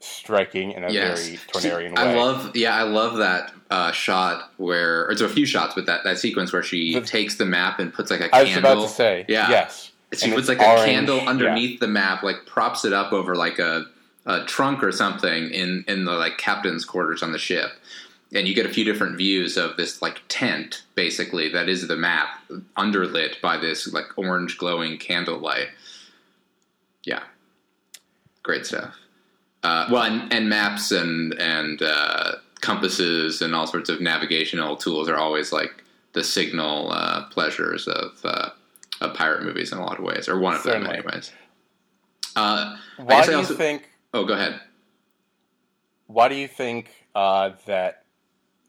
striking 0.00 0.72
in 0.72 0.84
a 0.84 0.90
Yes. 0.90 1.26
very 1.26 1.38
Tourneurian 1.52 1.94
way. 1.94 2.02
I 2.02 2.14
love, 2.16 2.56
yeah, 2.56 2.74
I 2.74 2.82
love 2.82 3.18
that 3.18 3.52
uh, 3.70 3.92
shot 3.92 4.50
where, 4.56 5.04
or 5.06 5.10
it's 5.12 5.20
a 5.20 5.28
few 5.28 5.46
shots, 5.46 5.74
but 5.74 5.86
that, 5.86 6.02
that 6.04 6.18
sequence 6.18 6.52
where 6.52 6.62
she 6.62 6.94
The- 6.94 7.02
takes 7.02 7.36
the 7.36 7.44
map 7.46 7.78
and 7.78 7.92
puts 7.92 8.10
like 8.10 8.20
a 8.20 8.34
I 8.34 8.42
was 8.44 8.56
about 8.56 8.82
to 8.82 8.88
say, 8.88 9.24
Yeah. 9.28 9.48
yes. 9.50 9.92
She 10.12 10.24
And 10.26 10.34
puts 10.34 10.48
like 10.48 10.58
a 10.58 10.66
orange, 10.68 10.84
candle 10.86 11.18
yeah. 11.18 11.28
underneath 11.30 11.78
the 11.78 11.86
map, 11.86 12.24
like 12.24 12.44
props 12.44 12.84
it 12.84 12.92
up 12.92 13.12
over 13.12 13.36
like 13.36 13.60
a, 13.60 13.86
a 14.26 14.44
trunk 14.44 14.82
or 14.82 14.90
something 14.90 15.50
in 15.50 15.84
in 15.86 16.04
the 16.04 16.12
like 16.12 16.36
captain's 16.36 16.84
quarters 16.84 17.22
on 17.22 17.30
the 17.30 17.38
ship, 17.38 17.70
and 18.34 18.48
you 18.48 18.54
get 18.54 18.66
a 18.66 18.70
few 18.70 18.84
different 18.84 19.16
views 19.16 19.56
of 19.56 19.76
this 19.76 20.02
like 20.02 20.20
tent, 20.28 20.82
basically 20.96 21.48
that 21.50 21.68
is 21.68 21.86
the 21.86 21.94
map, 21.96 22.28
underlit 22.76 23.40
by 23.40 23.56
this 23.56 23.86
like 23.92 24.06
orange 24.18 24.58
glowing 24.58 24.98
candlelight. 24.98 25.68
Yeah, 27.04 27.22
great 28.42 28.66
stuff. 28.66 28.96
Uh, 29.62 29.86
well, 29.90 30.04
and, 30.04 30.32
and 30.32 30.48
maps 30.48 30.90
and 30.90 31.34
and 31.34 31.82
uh, 31.82 32.32
compasses 32.60 33.42
and 33.42 33.54
all 33.54 33.66
sorts 33.66 33.90
of 33.90 34.00
navigational 34.00 34.76
tools 34.76 35.08
are 35.08 35.16
always 35.16 35.52
like 35.52 35.84
the 36.12 36.24
signal 36.24 36.90
uh, 36.92 37.26
pleasures 37.28 37.86
of 37.86 38.18
uh, 38.24 38.50
of 39.00 39.14
pirate 39.14 39.42
movies 39.42 39.72
in 39.72 39.78
a 39.78 39.84
lot 39.84 39.98
of 39.98 40.04
ways, 40.04 40.28
or 40.28 40.38
one 40.38 40.54
of 40.54 40.62
them, 40.62 40.86
anyways. 40.86 41.32
Uh, 42.36 42.76
Why 42.96 43.20
guess 43.20 43.28
I 43.28 43.32
do 43.32 43.38
you 43.38 43.44
think? 43.56 43.90
oh, 44.14 44.24
go 44.24 44.34
ahead. 44.34 44.60
Why 46.06 46.28
do 46.28 46.34
you 46.34 46.48
think 46.48 46.90
uh, 47.14 47.50
that 47.66 48.04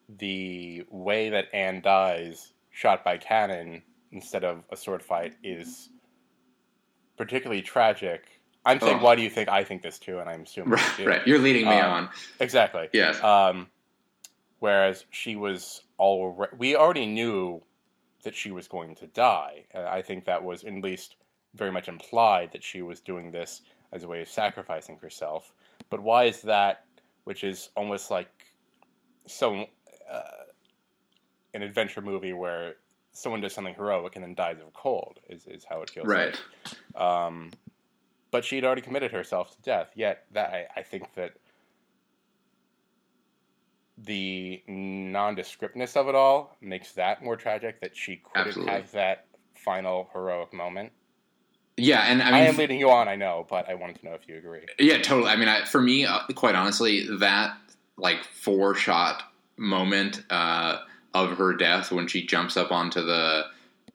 the 0.09 0.83
way 0.89 1.29
that 1.29 1.45
Anne 1.53 1.81
dies, 1.81 2.53
shot 2.69 3.03
by 3.03 3.17
cannon 3.17 3.81
instead 4.11 4.43
of 4.43 4.63
a 4.71 4.77
sword 4.77 5.01
fight, 5.01 5.35
is 5.43 5.89
particularly 7.17 7.61
tragic? 7.61 8.40
I'm 8.65 8.79
saying, 8.79 8.97
Oh. 8.99 9.03
why 9.03 9.15
do 9.15 9.21
you 9.21 9.29
think 9.29 9.49
I 9.49 9.63
think 9.63 9.81
this 9.81 9.97
too? 9.97 10.19
And 10.19 10.29
I'm 10.29 10.43
assuming 10.43 10.69
you 10.71 10.75
Right, 10.75 10.97
do. 10.97 11.05
right. 11.07 11.27
You're 11.27 11.39
leading 11.39 11.65
me 11.67 11.79
Um, 11.79 11.91
on. 11.91 12.09
Exactly. 12.39 12.89
Yes. 12.93 13.21
Um, 13.23 13.67
whereas 14.59 15.05
she 15.09 15.35
was 15.35 15.81
already, 15.99 16.55
we 16.57 16.75
already 16.75 17.05
knew 17.07 17.61
that 18.23 18.35
she 18.35 18.51
was 18.51 18.67
going 18.67 18.93
to 18.95 19.07
die. 19.07 19.63
I 19.73 20.01
think 20.03 20.25
that 20.25 20.43
was 20.43 20.63
at 20.63 20.73
least 20.73 21.15
very 21.55 21.71
much 21.71 21.87
implied 21.87 22.51
that 22.51 22.63
she 22.63 22.81
was 22.83 22.99
doing 23.01 23.31
this 23.31 23.61
as 23.91 24.03
a 24.03 24.07
way 24.07 24.21
of 24.21 24.29
sacrificing 24.29 24.97
herself. 24.97 25.53
But 25.89 26.01
why 26.01 26.25
is 26.25 26.41
that, 26.43 26.85
which 27.23 27.43
is 27.43 27.69
almost 27.75 28.11
like 28.11 28.29
so 29.25 29.65
uh, 30.09 30.21
an 31.55 31.63
adventure 31.63 32.01
movie 32.01 32.33
where 32.33 32.75
someone 33.11 33.41
does 33.41 33.53
something 33.53 33.73
heroic 33.73 34.15
and 34.15 34.23
then 34.23 34.35
dies 34.35 34.57
of 34.65 34.71
cold 34.73 35.19
is, 35.29 35.45
is 35.47 35.65
how 35.67 35.81
it 35.81 35.89
feels 35.89 36.07
like. 36.07 36.35
right. 36.95 37.25
Um, 37.25 37.51
but 38.31 38.43
she'd 38.45 38.63
already 38.63 38.81
committed 38.81 39.11
herself 39.11 39.55
to 39.55 39.61
death. 39.61 39.91
Yet 39.95 40.25
that 40.31 40.49
I, 40.49 40.67
I 40.77 40.83
think 40.83 41.13
that 41.15 41.33
the 43.97 44.63
nondescriptness 44.67 45.95
of 45.95 46.07
it 46.07 46.15
all 46.15 46.57
makes 46.61 46.93
that 46.93 47.23
more 47.23 47.35
tragic. 47.35 47.81
That 47.81 47.95
she 47.95 48.17
couldn't 48.17 48.47
Absolutely. 48.47 48.73
have 48.73 48.91
that 48.91 49.25
final 49.55 50.09
heroic 50.13 50.53
moment. 50.53 50.91
Yeah, 51.77 52.01
and 52.01 52.21
I 52.21 52.39
I, 52.39 52.39
am 52.41 52.57
leading 52.57 52.79
you 52.79 52.91
on, 52.91 53.07
I 53.07 53.15
know, 53.15 53.45
but 53.49 53.69
I 53.69 53.75
wanted 53.75 53.99
to 53.99 54.05
know 54.05 54.13
if 54.13 54.27
you 54.27 54.37
agree. 54.37 54.65
Yeah, 54.77 55.01
totally. 55.01 55.29
I 55.31 55.35
mean, 55.35 55.47
I, 55.47 55.65
for 55.65 55.81
me, 55.81 56.05
uh, 56.05 56.19
quite 56.35 56.55
honestly, 56.55 57.07
that 57.19 57.57
like 57.97 58.23
four 58.23 58.75
shot 58.75 59.23
moment 59.57 60.23
uh, 60.29 60.79
of 61.13 61.37
her 61.37 61.53
death 61.53 61.91
when 61.91 62.07
she 62.07 62.25
jumps 62.25 62.57
up 62.57 62.71
onto 62.71 63.01
the 63.03 63.45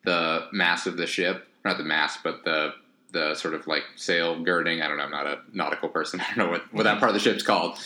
the 0.05 0.47
mast 0.53 0.87
of 0.87 0.97
the 0.97 1.07
ship, 1.07 1.49
not 1.65 1.79
the 1.79 1.85
mast, 1.85 2.21
but 2.23 2.45
the 2.45 2.73
the 3.17 3.35
sort 3.35 3.55
of 3.55 3.67
like 3.67 3.85
sail 3.97 4.39
girding. 4.43 4.83
I 4.83 4.89
don't 4.89 4.99
know. 4.99 5.05
I'm 5.05 5.11
not 5.11 5.27
a 5.27 5.39
nautical 5.53 5.89
person. 5.89 6.21
I 6.21 6.27
don't 6.29 6.39
know 6.39 6.51
what, 6.51 6.73
what 6.73 6.83
that 6.85 6.99
part 6.99 7.09
of 7.09 7.15
the 7.15 7.21
ship's 7.21 7.43
called. 7.43 7.79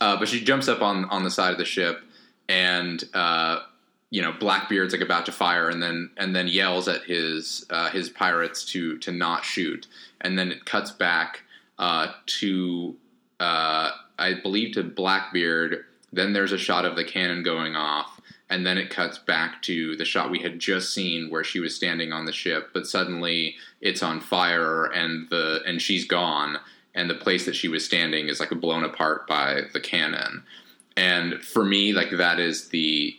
Uh, 0.00 0.18
but 0.18 0.28
she 0.28 0.42
jumps 0.42 0.66
up 0.66 0.80
on 0.80 1.04
on 1.06 1.22
the 1.22 1.30
side 1.30 1.52
of 1.52 1.58
the 1.58 1.64
ship, 1.64 2.00
and 2.48 3.04
uh, 3.12 3.60
you 4.08 4.22
know 4.22 4.32
Blackbeard's 4.32 4.94
like 4.94 5.02
about 5.02 5.26
to 5.26 5.32
fire, 5.32 5.68
and 5.68 5.82
then 5.82 6.10
and 6.16 6.34
then 6.34 6.48
yells 6.48 6.88
at 6.88 7.02
his 7.02 7.66
uh, 7.68 7.90
his 7.90 8.08
pirates 8.08 8.64
to 8.66 8.96
to 8.98 9.12
not 9.12 9.44
shoot, 9.44 9.86
and 10.22 10.38
then 10.38 10.50
it 10.50 10.64
cuts 10.64 10.90
back 10.90 11.42
uh, 11.78 12.12
to 12.26 12.96
uh, 13.38 13.90
I 14.18 14.34
believe 14.42 14.74
to 14.74 14.82
Blackbeard. 14.82 15.84
Then 16.12 16.32
there's 16.32 16.52
a 16.52 16.58
shot 16.58 16.86
of 16.86 16.96
the 16.96 17.04
cannon 17.04 17.42
going 17.42 17.76
off, 17.76 18.19
and 18.50 18.66
then 18.66 18.76
it 18.76 18.90
cuts 18.90 19.16
back 19.16 19.62
to 19.62 19.96
the 19.96 20.04
shot 20.04 20.30
we 20.30 20.40
had 20.40 20.58
just 20.58 20.92
seen 20.92 21.30
where 21.30 21.44
she 21.44 21.60
was 21.60 21.74
standing 21.74 22.12
on 22.12 22.26
the 22.26 22.32
ship, 22.32 22.70
but 22.74 22.86
suddenly 22.86 23.54
it's 23.80 24.02
on 24.02 24.20
fire 24.20 24.86
and 24.86 25.28
the 25.30 25.60
and 25.66 25.80
she's 25.80 26.04
gone, 26.04 26.58
and 26.94 27.08
the 27.08 27.14
place 27.14 27.46
that 27.46 27.56
she 27.56 27.68
was 27.68 27.84
standing 27.84 28.28
is 28.28 28.40
like 28.40 28.50
blown 28.60 28.84
apart 28.84 29.26
by 29.26 29.62
the 29.72 29.80
cannon. 29.80 30.42
And 30.96 31.42
for 31.42 31.64
me, 31.64 31.92
like 31.92 32.10
that 32.10 32.40
is 32.40 32.68
the 32.68 33.16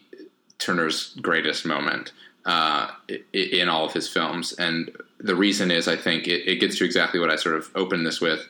Tourneur's 0.60 1.16
greatest 1.22 1.66
moment 1.66 2.12
uh, 2.46 2.92
in 3.34 3.70
all 3.70 3.86
of 3.86 3.94
his 3.94 4.10
films, 4.10 4.54
and 4.54 4.92
the 5.20 5.36
reason 5.36 5.72
is 5.72 5.88
I 5.88 5.96
think 5.96 6.28
it, 6.28 6.48
it 6.48 6.58
gets 6.58 6.78
to 6.80 6.86
exactly 6.86 7.20
what 7.20 7.30
I 7.30 7.38
sort 7.38 7.56
of 7.56 7.72
opened 7.74 8.06
this 8.06 8.20
with, 8.20 8.46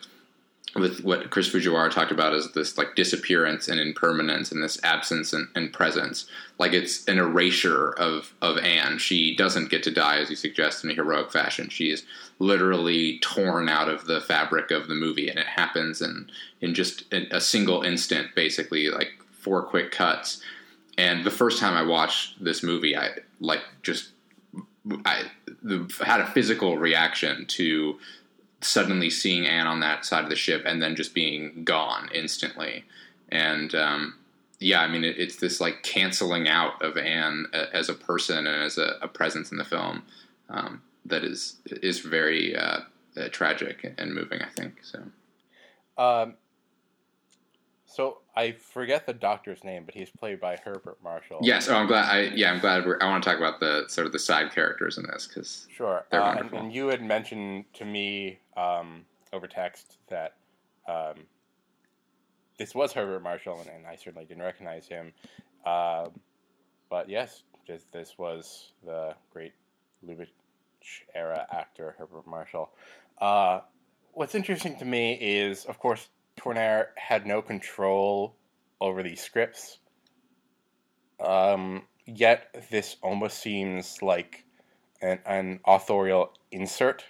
with 0.76 1.04
what 1.04 1.30
Chris 1.32 1.50
Fujiwara 1.50 1.92
talked 1.92 2.12
about 2.12 2.34
as 2.34 2.52
this 2.54 2.78
like 2.78 2.96
disappearance 2.96 3.68
and 3.68 3.80
impermanence 3.80 4.52
and 4.52 4.64
this 4.64 4.80
absence 4.84 5.34
and, 5.34 5.50
and 5.54 5.74
presence. 5.74 6.28
Like 6.60 6.74
it's 6.74 7.06
an 7.08 7.18
erasure 7.18 7.92
of 7.92 8.34
of 8.42 8.58
Anne. 8.58 8.98
She 8.98 9.36
doesn't 9.36 9.70
get 9.70 9.84
to 9.84 9.92
die 9.92 10.18
as 10.18 10.30
you 10.30 10.36
suggest 10.36 10.84
in 10.84 10.92
a 10.92 10.94
heroic 10.94 11.32
fashion. 11.32 11.70
She 11.70 11.92
is 11.92 12.04
literally 12.40 13.20
torn 13.20 13.68
out 13.68 13.90
of 13.90 14.06
the 14.06 14.22
fabric 14.22 14.72
of 14.72 14.88
the 14.88 14.96
movie, 14.96 15.30
and 15.30 15.38
it 15.38 15.48
happens 15.48 16.02
in 16.02 16.32
in 16.62 16.74
just 16.74 17.04
a, 17.12 17.42
single 17.42 17.82
instant, 17.82 18.34
basically 18.36 18.90
like 18.90 19.12
four 19.32 19.64
quick 19.64 19.92
cuts. 19.92 20.42
And 20.98 21.26
the 21.26 21.32
first 21.32 21.60
time 21.60 21.76
I 21.76 21.84
watched 21.84 22.44
this 22.44 22.64
movie, 22.64 22.96
I 22.96 23.10
like 23.40 23.62
just 23.82 24.12
I 25.06 25.24
had 26.00 26.22
a 26.22 26.28
physical 26.28 26.78
reaction 26.78 27.46
to 27.48 28.00
suddenly 28.62 29.10
seeing 29.10 29.46
Anne 29.46 29.68
on 29.68 29.80
that 29.82 30.06
side 30.06 30.24
of 30.24 30.30
the 30.30 30.36
ship 30.36 30.64
and 30.66 30.82
then 30.82 30.96
just 30.96 31.14
being 31.14 31.64
gone 31.64 32.10
instantly. 32.14 32.86
And 33.30 33.74
um, 33.76 34.16
yeah, 34.60 34.82
I 34.82 34.88
mean, 34.88 35.04
it, 35.04 35.18
it's 35.18 35.38
this 35.38 35.60
like 35.60 35.84
canceling 35.84 36.48
out 36.48 36.82
of 36.82 36.98
Anne 36.98 37.48
a- 37.54 37.76
as 37.76 37.90
a 37.90 37.94
person 37.94 38.46
and 38.48 38.64
as 38.64 38.78
a, 38.78 38.98
a 39.02 39.08
presence 39.08 39.52
in 39.52 39.58
the 39.58 39.66
film 39.66 40.04
um, 40.50 40.82
that 41.06 41.24
is 41.24 41.58
is 41.66 42.00
very 42.00 42.56
uh, 42.56 42.82
uh, 43.18 43.30
tragic 43.32 43.94
and 43.98 44.14
moving. 44.14 44.42
I 44.42 44.50
think 44.50 44.82
so. 44.84 45.00
Um, 45.98 46.36
so 47.94 48.20
I 48.36 48.52
forget 48.54 49.06
the 49.06 49.14
doctor's 49.14 49.64
name, 49.64 49.84
but 49.86 49.94
he's 49.94 50.10
played 50.10 50.40
by 50.40 50.56
Herbert 50.58 50.98
Marshall. 51.04 51.40
Yes, 51.42 51.68
oh, 51.70 51.76
I'm 51.76 51.88
glad. 51.88 52.06
I 52.10 52.22
yeah, 52.36 52.52
I'm 52.52 52.60
glad. 52.60 52.86
We're, 52.86 52.98
I 53.02 53.06
want 53.10 53.24
to 53.24 53.30
talk 53.30 53.38
about 53.38 53.60
the 53.60 53.86
sort 53.88 54.08
of 54.08 54.14
the 54.14 54.20
side 54.20 54.52
characters 54.54 54.98
in 54.98 55.06
this 55.08 55.28
because 55.28 55.68
Sure. 55.76 56.06
They're 56.12 56.22
Uh, 56.22 56.30
and, 56.30 56.36
wonderful. 56.38 56.60
and 56.60 56.74
you 56.74 56.88
had 56.88 57.02
mentioned 57.02 57.66
to 57.74 57.86
me 57.86 58.40
um, 58.56 59.06
over 59.34 59.48
text 59.48 59.98
that 60.10 60.36
um, 60.88 61.16
this 62.58 62.74
was 62.74 62.94
Herbert 62.94 63.22
Marshall, 63.24 63.60
and, 63.60 63.70
and 63.70 63.86
I 63.88 63.96
certainly 63.96 64.26
didn't 64.26 64.44
recognize 64.44 64.88
him. 64.88 65.12
Um, 65.66 66.12
but 66.90 67.10
yes, 67.10 67.44
just, 67.68 67.92
this 67.92 68.18
was 68.18 68.72
the 68.86 69.16
great 69.34 69.54
Lubitsch 70.06 70.28
era 71.14 71.46
actor, 71.52 71.96
Herbert 71.98 72.28
Marshall. 72.28 72.70
Uh, 73.20 73.62
what's 74.14 74.34
interesting 74.36 74.78
to 74.78 74.86
me 74.86 75.14
is, 75.14 75.66
of 75.66 75.78
course, 75.80 76.10
Tourneur 76.42 76.88
had 76.96 77.26
no 77.26 77.42
control 77.42 78.36
over 78.80 79.04
these 79.04 79.22
scripts. 79.22 79.78
Um, 81.20 81.84
yet 82.06 82.66
this 82.72 82.98
almost 83.02 83.40
seems 83.40 84.02
like 84.02 84.46
an, 85.02 85.20
an 85.26 85.60
authorial 85.66 86.34
insert 86.52 87.04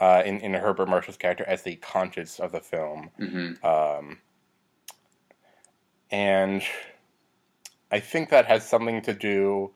uh, 0.00 0.22
in 0.24 0.40
in 0.40 0.54
Herbert 0.54 0.88
Marshall's 0.88 1.16
character 1.16 1.44
as 1.46 1.62
the 1.62 1.76
conscience 1.76 2.40
of 2.40 2.52
the 2.52 2.60
film, 2.60 3.10
hmm 3.16 3.52
um, 3.64 4.18
and 6.10 6.62
I 7.90 8.00
think 8.00 8.30
that 8.30 8.46
has 8.46 8.68
something 8.68 9.02
to 9.02 9.14
do 9.14 9.70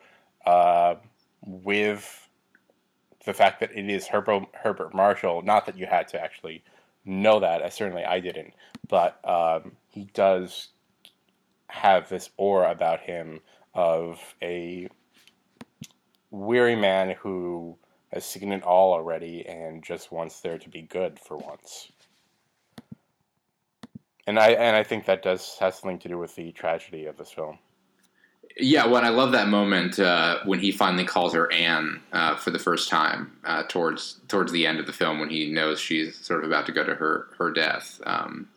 uh, 0.45 0.97
with 1.43 2.29
the 3.25 3.33
fact 3.33 3.61
that 3.61 3.71
it 3.75 3.89
is 3.89 4.09
Herbert 4.09 4.45
Herbert 4.55 4.95
Marshall. 4.95 5.43
Not 5.43 5.67
that 5.67 5.79
you 5.79 5.87
had 5.87 6.09
to 6.09 6.21
actually 6.21 6.65
know 7.09 7.41
that, 7.41 7.63
I 7.63 7.69
certainly 7.69 8.05
I 8.05 8.21
didn't, 8.21 8.55
but 8.89 9.19
um, 9.29 9.73
he 9.91 10.05
does 10.15 10.69
have 11.69 12.09
this 12.09 12.31
aura 12.37 12.71
about 12.71 13.01
him 13.01 13.41
of 13.75 14.35
a 14.43 14.89
weary 16.31 16.77
man 16.77 17.15
who 17.21 17.77
has 18.13 18.25
seen 18.25 18.53
it 18.53 18.63
all 18.63 18.93
already 18.93 19.47
and 19.47 19.83
just 19.83 20.11
wants 20.11 20.41
there 20.41 20.59
to 20.59 20.69
be 20.69 20.83
good 20.83 21.19
for 21.19 21.37
once. 21.37 21.91
And 24.27 24.39
I 24.39 24.51
and 24.51 24.77
I 24.77 24.83
think 24.83 25.07
that 25.07 25.23
does 25.23 25.57
has 25.59 25.79
something 25.79 25.99
to 26.01 26.09
do 26.09 26.19
with 26.19 26.35
the 26.35 26.53
tragedy 26.53 27.07
of 27.07 27.17
this 27.17 27.31
film. 27.31 27.59
Yeah, 28.61 28.87
well, 28.87 29.05
I 29.05 29.11
love 29.11 29.31
that 29.33 29.47
moment 29.47 30.01
uh, 30.01 30.41
when 30.45 30.59
he 30.59 30.73
finally 30.73 31.05
calls 31.05 31.33
her 31.33 31.51
Anne 31.53 32.01
uh, 32.13 32.35
for 32.35 32.51
the 32.51 32.59
first 32.59 32.89
time 32.89 33.37
uh, 33.45 33.63
towards 33.69 34.21
towards 34.27 34.51
the 34.51 34.67
end 34.67 34.81
of 34.81 34.87
the 34.87 34.93
film 34.93 35.21
when 35.21 35.31
he 35.31 35.49
knows 35.49 35.79
she's 35.79 36.17
sort 36.17 36.43
of 36.43 36.51
about 36.51 36.67
to 36.67 36.73
go 36.73 36.83
to 36.83 36.97
her 36.97 37.29
her 37.39 37.53
death, 37.53 38.01
um, 38.05 38.49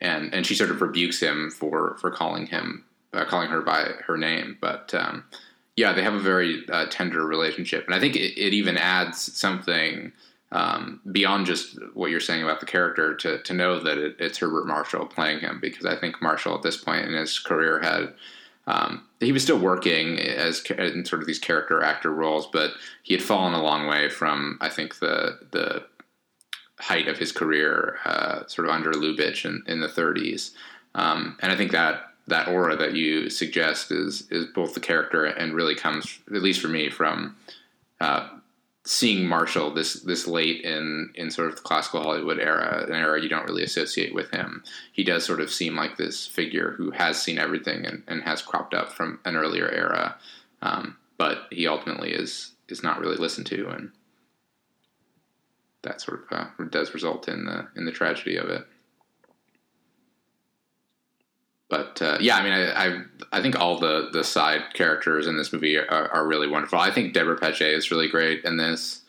and 0.00 0.34
and 0.34 0.44
she 0.44 0.56
sort 0.56 0.70
of 0.70 0.80
rebukes 0.80 1.20
him 1.20 1.48
for 1.48 1.96
for 2.00 2.10
calling 2.10 2.46
him 2.46 2.84
uh, 3.12 3.24
calling 3.24 3.48
her 3.50 3.60
by 3.60 3.90
her 4.04 4.16
name. 4.16 4.58
But 4.60 4.92
um, 4.94 5.22
yeah, 5.76 5.92
they 5.92 6.02
have 6.02 6.14
a 6.14 6.20
very 6.20 6.64
uh, 6.68 6.86
tender 6.90 7.24
relationship, 7.24 7.86
and 7.86 7.94
I 7.94 8.00
think 8.00 8.16
it, 8.16 8.36
it 8.36 8.52
even 8.52 8.76
adds 8.76 9.32
something 9.38 10.10
um, 10.50 11.00
beyond 11.12 11.46
just 11.46 11.78
what 11.94 12.10
you're 12.10 12.18
saying 12.18 12.42
about 12.42 12.58
the 12.58 12.66
character 12.66 13.14
to 13.14 13.40
to 13.44 13.54
know 13.54 13.78
that 13.78 13.96
it, 13.96 14.16
it's 14.18 14.38
Herbert 14.38 14.66
Marshall 14.66 15.06
playing 15.06 15.38
him 15.38 15.60
because 15.60 15.86
I 15.86 15.94
think 15.94 16.20
Marshall 16.20 16.56
at 16.56 16.62
this 16.62 16.76
point 16.76 17.06
in 17.06 17.12
his 17.12 17.38
career 17.38 17.80
had. 17.80 18.12
Um, 18.66 19.06
he 19.20 19.32
was 19.32 19.42
still 19.42 19.58
working 19.58 20.18
as 20.18 20.62
in 20.70 21.04
sort 21.04 21.22
of 21.22 21.26
these 21.26 21.38
character 21.38 21.82
actor 21.82 22.12
roles, 22.12 22.46
but 22.46 22.72
he 23.02 23.14
had 23.14 23.22
fallen 23.22 23.54
a 23.54 23.62
long 23.62 23.86
way 23.86 24.08
from 24.08 24.58
I 24.60 24.68
think 24.68 24.98
the 24.98 25.38
the 25.50 25.84
height 26.78 27.08
of 27.08 27.18
his 27.18 27.32
career, 27.32 27.98
uh, 28.04 28.46
sort 28.46 28.66
of 28.66 28.74
under 28.74 28.92
Lubitsch 28.92 29.44
in, 29.44 29.62
in 29.66 29.80
the 29.80 29.86
30s. 29.86 30.52
Um, 30.94 31.36
and 31.40 31.52
I 31.52 31.56
think 31.56 31.72
that 31.72 32.04
that 32.26 32.48
aura 32.48 32.76
that 32.76 32.94
you 32.94 33.28
suggest 33.28 33.90
is 33.90 34.26
is 34.30 34.46
both 34.46 34.74
the 34.74 34.80
character 34.80 35.24
and 35.24 35.54
really 35.54 35.74
comes, 35.74 36.18
at 36.28 36.42
least 36.42 36.60
for 36.60 36.68
me, 36.68 36.90
from 36.90 37.36
uh, 38.00 38.28
seeing 38.84 39.26
Marshall 39.26 39.72
this 39.72 39.94
this 40.02 40.26
late 40.26 40.64
in 40.64 41.12
in 41.14 41.30
sort 41.30 41.48
of 41.48 41.56
the 41.56 41.62
classical 41.62 42.02
Hollywood 42.02 42.38
era, 42.38 42.86
an 42.86 42.94
era 42.94 43.20
you 43.22 43.28
don't 43.28 43.46
really 43.46 43.62
associate 43.62 44.14
with 44.14 44.30
him. 44.30 44.62
He 44.92 45.04
does 45.04 45.24
sort 45.24 45.40
of 45.40 45.52
seem 45.52 45.76
like 45.76 45.96
this 45.96 46.26
figure 46.26 46.72
who 46.72 46.90
has 46.92 47.20
seen 47.20 47.38
everything 47.38 47.84
and, 47.84 48.02
and 48.08 48.22
has 48.22 48.42
cropped 48.42 48.74
up 48.74 48.92
from 48.92 49.20
an 49.24 49.36
earlier 49.36 49.68
era, 49.68 50.16
um, 50.62 50.96
but 51.18 51.42
he 51.50 51.66
ultimately 51.66 52.12
is 52.12 52.52
is 52.68 52.82
not 52.82 53.00
really 53.00 53.16
listened 53.16 53.46
to, 53.48 53.68
and 53.68 53.92
that 55.82 56.00
sort 56.00 56.24
of 56.30 56.38
uh, 56.38 56.64
does 56.70 56.94
result 56.94 57.28
in 57.28 57.44
the 57.44 57.68
in 57.76 57.84
the 57.84 57.92
tragedy 57.92 58.36
of 58.36 58.48
it. 58.48 58.66
But 61.70 62.02
uh, 62.02 62.18
yeah, 62.20 62.36
I 62.36 62.42
mean, 62.42 62.52
I, 62.52 62.86
I 62.86 63.02
I 63.32 63.42
think 63.42 63.58
all 63.58 63.78
the 63.78 64.10
the 64.12 64.24
side 64.24 64.74
characters 64.74 65.26
in 65.26 65.36
this 65.36 65.52
movie 65.52 65.78
are, 65.78 66.08
are 66.12 66.26
really 66.26 66.48
wonderful. 66.48 66.80
I 66.80 66.90
think 66.90 67.14
Deborah 67.14 67.38
Paget 67.38 67.74
is 67.74 67.90
really 67.90 68.08
great 68.08 68.44
in 68.44 68.56
this. 68.56 69.02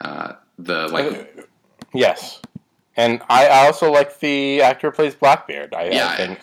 Uh, 0.00 0.32
the 0.58 0.88
like, 0.88 1.36
Uh, 1.38 1.42
yes, 1.92 2.40
and 2.96 3.20
I 3.28 3.48
also 3.66 3.92
like 3.92 4.18
the 4.20 4.62
actor 4.62 4.90
who 4.90 4.96
plays 4.96 5.14
Blackbeard. 5.14 5.74
I, 5.74 5.90
Yeah, 5.90 6.08
I 6.08 6.16
think 6.16 6.40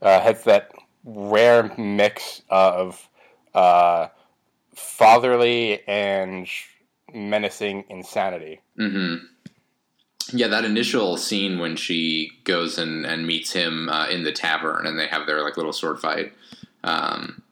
uh, 0.00 0.20
has 0.20 0.44
that 0.44 0.72
rare 1.04 1.74
mix 1.76 2.42
of 2.48 3.06
uh, 3.54 4.08
fatherly 4.74 5.86
and 5.86 6.48
menacing 7.12 7.84
insanity. 7.88 8.60
hmm 8.76 9.16
Yeah, 10.32 10.48
that 10.48 10.64
initial 10.64 11.16
scene 11.16 11.58
when 11.58 11.76
she 11.76 12.32
goes 12.44 12.78
and, 12.78 13.04
and 13.04 13.26
meets 13.26 13.52
him 13.52 13.88
uh, 13.88 14.08
in 14.08 14.24
the 14.24 14.32
tavern 14.32 14.86
and 14.86 14.98
they 14.98 15.06
have 15.06 15.26
their 15.26 15.42
like 15.42 15.56
little 15.56 15.72
sword 15.72 16.00
fight, 16.00 16.32
um, 16.84 17.42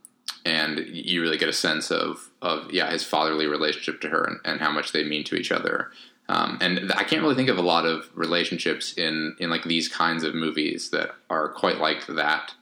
and 0.45 0.79
you 0.79 1.21
really 1.21 1.39
get 1.39 1.49
a 1.49 1.53
sense 1.53 1.91
of 1.91 2.31
of 2.41 2.71
yeah 2.73 2.91
his 2.91 3.05
fatherly 3.05 3.47
relationship 3.47 4.01
to 4.03 4.09
her 4.09 4.25
and, 4.25 4.39
and 4.45 4.61
how 4.61 4.71
much 4.71 4.93
they 4.93 5.05
mean 5.05 5.25
to 5.25 5.37
each 5.37 5.53
other. 5.53 5.91
Um, 6.31 6.59
and 6.61 6.79
th- 6.79 6.93
I 6.95 7.05
can't 7.05 7.23
really 7.23 7.35
think 7.35 7.49
of 7.49 7.57
a 7.57 7.63
lot 7.63 7.87
of 7.87 8.11
relationships 8.15 8.93
in 8.95 9.37
in 9.39 9.51
like 9.51 9.65
these 9.65 9.89
kinds 9.89 10.25
of 10.25 10.35
movies 10.35 10.91
that 10.91 11.11
are 11.31 11.49
quite 11.49 11.79
like 11.79 12.07
that 12.07 12.55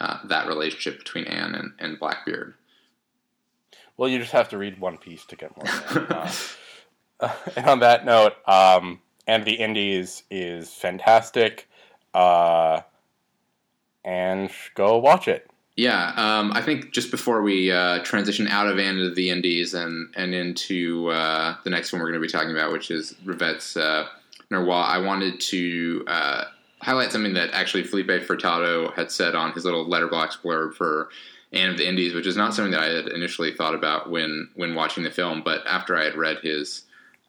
uh, 0.00 0.18
that 0.24 0.46
relationship 0.46 0.98
between 0.98 1.24
Anne 1.24 1.54
and, 1.54 1.72
and 1.78 1.98
Blackbeard. 1.98 2.54
Well, 3.96 4.08
you 4.08 4.18
just 4.18 4.32
have 4.32 4.48
to 4.48 4.58
read 4.58 4.80
One 4.80 4.96
Piece 4.96 5.24
to 5.26 5.36
get 5.36 5.56
more. 5.56 6.06
Uh, 7.22 7.34
and 7.56 7.66
on 7.66 7.80
that 7.80 8.06
note, 8.06 8.32
um, 8.48 9.00
and 9.26 9.44
the 9.44 9.54
Indies 9.54 10.22
is 10.30 10.72
fantastic, 10.72 11.68
uh, 12.14 12.80
and 14.04 14.50
go 14.74 14.98
watch 14.98 15.28
it. 15.28 15.50
Yeah, 15.76 16.12
um, 16.16 16.52
I 16.52 16.60
think 16.60 16.92
just 16.92 17.10
before 17.10 17.42
we 17.42 17.72
uh, 17.72 18.00
transition 18.00 18.46
out 18.48 18.66
of 18.66 18.78
and 18.78 18.98
into 18.98 19.14
the 19.14 19.30
Indies 19.30 19.72
and 19.72 20.12
and 20.16 20.34
into 20.34 21.08
uh, 21.08 21.56
the 21.64 21.70
next 21.70 21.92
one 21.92 22.02
we're 22.02 22.10
going 22.10 22.20
to 22.20 22.26
be 22.26 22.30
talking 22.30 22.50
about, 22.50 22.72
which 22.72 22.90
is 22.90 23.14
Rivette's 23.24 23.76
uh, 23.76 24.06
Noroît, 24.50 24.84
I 24.86 24.98
wanted 24.98 25.40
to 25.40 26.04
uh, 26.06 26.44
highlight 26.82 27.12
something 27.12 27.34
that 27.34 27.50
actually 27.52 27.84
Filipe 27.84 28.26
Furtado 28.26 28.92
had 28.94 29.10
said 29.10 29.34
on 29.34 29.52
his 29.52 29.64
little 29.64 29.86
Letterboxd 29.86 30.42
blurb 30.42 30.74
for 30.74 31.08
Anne 31.52 31.70
of 31.70 31.78
the 31.78 31.88
Indies, 31.88 32.14
which 32.14 32.26
is 32.26 32.36
not 32.36 32.52
something 32.52 32.72
that 32.72 32.82
I 32.82 32.88
had 32.88 33.08
initially 33.08 33.54
thought 33.54 33.74
about 33.74 34.10
when 34.10 34.50
when 34.56 34.74
watching 34.74 35.04
the 35.04 35.10
film, 35.10 35.42
but 35.42 35.66
after 35.66 35.96
I 35.96 36.04
had 36.04 36.16
read 36.16 36.38
his 36.42 36.82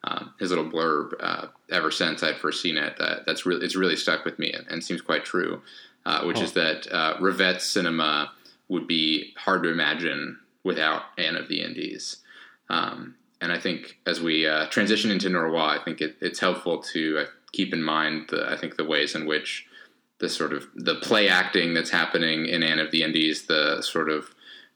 um, 0.04 0.34
his 0.40 0.50
little 0.50 0.70
blurb 0.70 1.14
uh, 1.20 1.48
ever 1.70 1.92
since 1.92 2.24
I'd 2.24 2.38
first 2.38 2.62
seen 2.62 2.78
it, 2.78 2.98
that, 2.98 3.26
that's 3.26 3.46
really 3.46 3.66
it's 3.66 3.76
really 3.76 3.96
stuck 3.96 4.26
with 4.26 4.40
me 4.40 4.52
and, 4.52 4.66
and 4.68 4.84
seems 4.84 5.02
quite 5.02 5.26
true. 5.26 5.62
Uh, 6.04 6.24
which 6.24 6.40
is 6.40 6.54
that 6.54 6.92
uh, 6.92 7.16
Rivette's 7.20 7.64
cinema 7.64 8.32
would 8.70 8.88
be 8.88 9.36
hard 9.38 9.62
to 9.62 9.70
imagine 9.70 10.40
without 10.64 11.04
Anne 11.20 11.36
of 11.36 11.48
the 11.48 11.62
Indies. 11.62 12.18
Um, 12.72 13.14
and 13.40 13.52
I 13.52 13.60
think 13.60 14.00
as 14.08 14.20
we 14.20 14.48
uh, 14.48 14.66
transition 14.68 15.12
into 15.12 15.30
Noroît, 15.30 15.80
I 15.80 15.84
think 15.84 16.02
it, 16.02 16.16
it's 16.20 16.40
helpful 16.40 16.82
to 16.94 17.20
uh, 17.20 17.26
keep 17.52 17.72
in 17.72 17.84
mind 17.84 18.30
the, 18.30 18.50
I 18.50 18.58
think 18.58 18.78
the 18.78 18.86
ways 18.86 19.14
in 19.14 19.28
which 19.28 19.68
the 20.18 20.28
sort 20.28 20.54
of 20.54 20.68
the 20.74 20.96
play 20.96 21.28
acting 21.28 21.76
that's 21.76 21.92
happening 21.92 22.48
in 22.48 22.64
Anne 22.64 22.80
of 22.80 22.90
the 22.90 23.04
Indies, 23.04 23.46
the 23.46 23.84
sort 23.84 24.10
of 24.10 24.34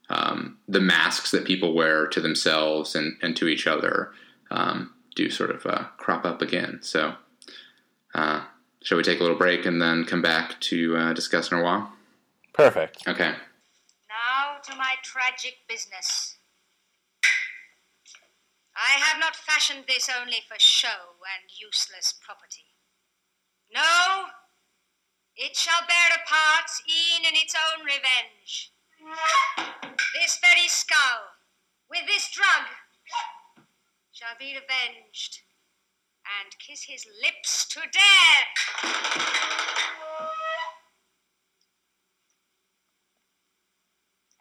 um, 0.08 0.58
the 0.68 0.80
masks 0.80 1.32
that 1.32 1.44
people 1.44 1.74
wear 1.74 2.06
to 2.06 2.20
themselves 2.20 2.94
and, 2.94 3.16
and 3.20 3.36
to 3.36 3.48
each 3.48 3.66
other 3.66 4.12
um, 4.52 4.92
do 5.16 5.30
sort 5.30 5.50
of 5.50 5.66
uh, 5.66 5.86
crop 5.96 6.24
up 6.24 6.40
again. 6.40 6.78
So, 6.82 7.14
uh, 8.14 8.44
shall 8.82 8.98
we 8.98 9.02
take 9.02 9.18
a 9.18 9.22
little 9.22 9.38
break 9.38 9.66
and 9.66 9.82
then 9.82 10.04
come 10.04 10.22
back 10.22 10.60
to 10.60 10.96
uh, 10.96 11.12
discuss 11.12 11.48
Noroît? 11.48 11.88
Perfect. 12.52 13.02
Okay. 13.08 13.32
Now 14.08 14.58
to 14.62 14.76
my 14.76 14.94
tragic 15.02 15.56
business. 15.68 16.36
I 18.76 19.00
have 19.00 19.18
not 19.18 19.34
fashioned 19.34 19.84
this 19.88 20.08
only 20.20 20.44
for 20.46 20.56
show 20.58 21.16
and 21.24 21.48
useless 21.48 22.14
property. 22.20 22.76
No, 23.74 24.26
it 25.34 25.56
shall 25.56 25.80
bear 25.88 26.08
a 26.12 26.28
part 26.28 26.68
e'en 26.86 27.24
in 27.24 27.34
its 27.34 27.56
own 27.56 27.84
revenge. 27.84 28.70
This 30.20 30.38
very 30.40 30.68
skull, 30.68 31.40
with 31.90 32.06
this 32.06 32.30
drug, 32.30 32.68
shall 34.16 34.36
be 34.38 34.54
revenged, 34.54 35.42
and 36.40 36.50
kiss 36.58 36.84
his 36.84 37.04
lips 37.22 37.68
to 37.68 37.80
death. 37.92 38.54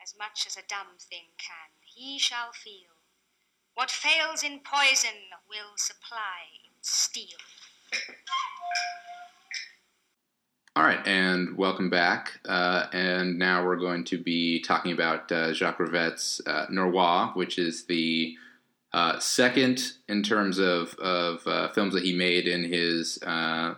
as 0.01 0.13
much 0.17 0.45
as 0.47 0.55
a 0.55 0.61
dumb 0.69 0.95
thing 0.97 1.27
can, 1.37 1.73
he 1.83 2.17
shall 2.17 2.53
feel. 2.53 2.95
What 3.73 3.91
fails 3.91 4.43
in 4.43 4.61
poison 4.63 5.19
will 5.49 5.75
supply 5.75 6.45
in 6.63 6.71
steel. 6.81 7.37
All 10.77 10.83
right, 10.83 11.05
and 11.05 11.57
welcome 11.57 11.89
back. 11.89 12.39
Uh, 12.47 12.85
and 12.93 13.37
now 13.37 13.65
we're 13.65 13.75
going 13.75 14.05
to 14.05 14.17
be 14.17 14.61
talking 14.61 14.93
about 14.93 15.29
uh, 15.33 15.51
Jacques 15.51 15.79
Rivette's 15.79 16.39
uh, 16.47 16.67
Noroît, 16.67 17.35
which 17.35 17.59
is 17.59 17.83
the 17.87 18.37
uh, 18.95 19.19
second 19.19 19.91
in 20.07 20.23
terms 20.23 20.57
of, 20.57 20.93
of 20.99 21.45
uh, 21.45 21.67
films 21.73 21.93
that 21.93 22.03
he 22.03 22.15
made 22.15 22.47
in 22.47 22.63
his 22.63 23.19
uh, 23.23 23.73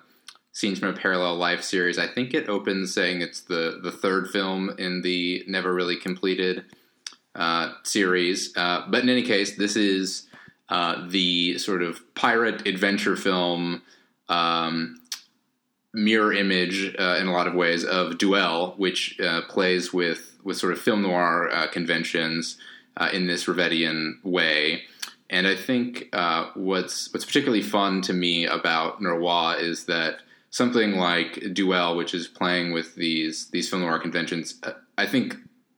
Scenes 0.51 0.77
from 0.77 0.89
a 0.89 0.93
Parallel 0.93 1.37
Life 1.37 1.63
series. 1.63 1.97
I 1.97 2.05
think 2.05 2.35
it 2.35 2.47
opens 2.47 2.93
saying 2.93 3.21
it's 3.21 3.41
the 3.41 3.79
the 3.81 3.91
third 3.91 4.29
film 4.29 4.69
in 4.77 5.01
the 5.01 5.43
never 5.47 5.73
really 5.73 5.95
completed 5.95 6.65
uh, 7.33 7.73
series. 7.81 8.55
Uh, 8.55 8.85
but 8.89 9.01
in 9.01 9.09
any 9.09 9.23
case, 9.23 9.57
this 9.57 9.75
is 9.75 10.27
uh, 10.69 11.07
the 11.07 11.57
sort 11.57 11.81
of 11.81 11.99
pirate 12.13 12.67
adventure 12.67 13.15
film 13.15 13.81
um, 14.29 14.99
mirror 15.95 16.33
image 16.33 16.95
uh, 16.99 17.17
in 17.19 17.25
a 17.25 17.33
lot 17.33 17.47
of 17.47 17.55
ways 17.55 17.83
of 17.83 18.19
Duel, 18.19 18.75
which 18.77 19.19
uh, 19.19 19.41
plays 19.49 19.91
with 19.91 20.35
with 20.43 20.57
sort 20.57 20.73
of 20.73 20.79
film 20.79 21.01
noir 21.01 21.49
uh, 21.51 21.67
conventions 21.67 22.57
in 23.13 23.25
this 23.25 23.45
Rivetian 23.45 24.23
way. 24.23 24.83
And 25.29 25.47
I 25.47 25.55
think 25.55 26.09
what's 26.55 27.13
what's 27.13 27.25
particularly 27.25 27.63
fun 27.63 28.01
to 28.03 28.13
me 28.13 28.45
about 28.45 29.01
Noroît 29.01 29.61
is 29.61 29.85
that 29.85 30.19
something 30.49 30.93
like 30.93 31.53
Duel, 31.53 31.95
which 31.95 32.13
is 32.13 32.27
playing 32.27 32.71
with 32.71 32.95
these 32.95 33.47
these 33.49 33.69
film 33.69 33.81
noir 33.81 33.99
conventions, 33.99 34.61
I 34.97 35.05
think 35.05 35.35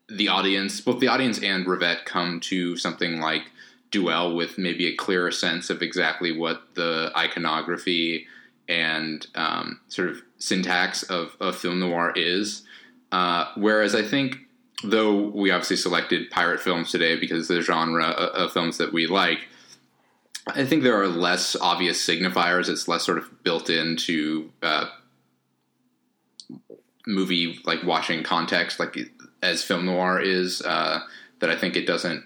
the 0.07 0.27
audience, 0.27 0.81
both 0.81 0.99
the 0.99 1.07
audience 1.07 1.41
and 1.41 1.65
Rivette, 1.65 2.05
come 2.05 2.39
to 2.41 2.77
something 2.77 3.19
like 3.19 3.43
Duel 3.91 4.35
with 4.35 4.57
maybe 4.57 4.87
a 4.87 4.95
clearer 4.95 5.31
sense 5.31 5.69
of 5.69 5.81
exactly 5.81 6.35
what 6.35 6.75
the 6.75 7.11
iconography 7.15 8.27
and 8.67 9.25
um, 9.35 9.79
sort 9.87 10.09
of 10.09 10.21
syntax 10.37 11.03
of, 11.03 11.35
of 11.39 11.55
film 11.55 11.79
noir 11.79 12.13
is. 12.15 12.63
Uh, 13.11 13.45
whereas 13.57 13.95
I 13.95 14.03
think, 14.03 14.37
though 14.83 15.29
we 15.29 15.51
obviously 15.51 15.75
selected 15.75 16.29
pirate 16.29 16.59
films 16.59 16.91
today 16.91 17.19
because 17.19 17.47
the 17.47 17.61
genre 17.61 18.05
of 18.05 18.53
films 18.53 18.77
that 18.77 18.93
we 18.93 19.07
like, 19.07 19.47
I 20.47 20.65
think 20.65 20.83
there 20.83 20.99
are 21.01 21.07
less 21.07 21.55
obvious 21.55 22.05
signifiers. 22.05 22.69
It's 22.69 22.87
less 22.87 23.05
sort 23.05 23.17
of 23.17 23.43
built 23.43 23.69
into 23.69 24.51
uh, 24.63 24.87
movie 27.05 27.59
like 27.65 27.83
watching 27.83 28.23
context, 28.23 28.79
like 28.79 28.97
as 29.41 29.63
film 29.63 29.85
noir 29.85 30.19
is. 30.19 30.61
Uh, 30.61 31.01
that 31.39 31.49
I 31.49 31.55
think 31.55 31.75
it 31.75 31.87
doesn't 31.87 32.23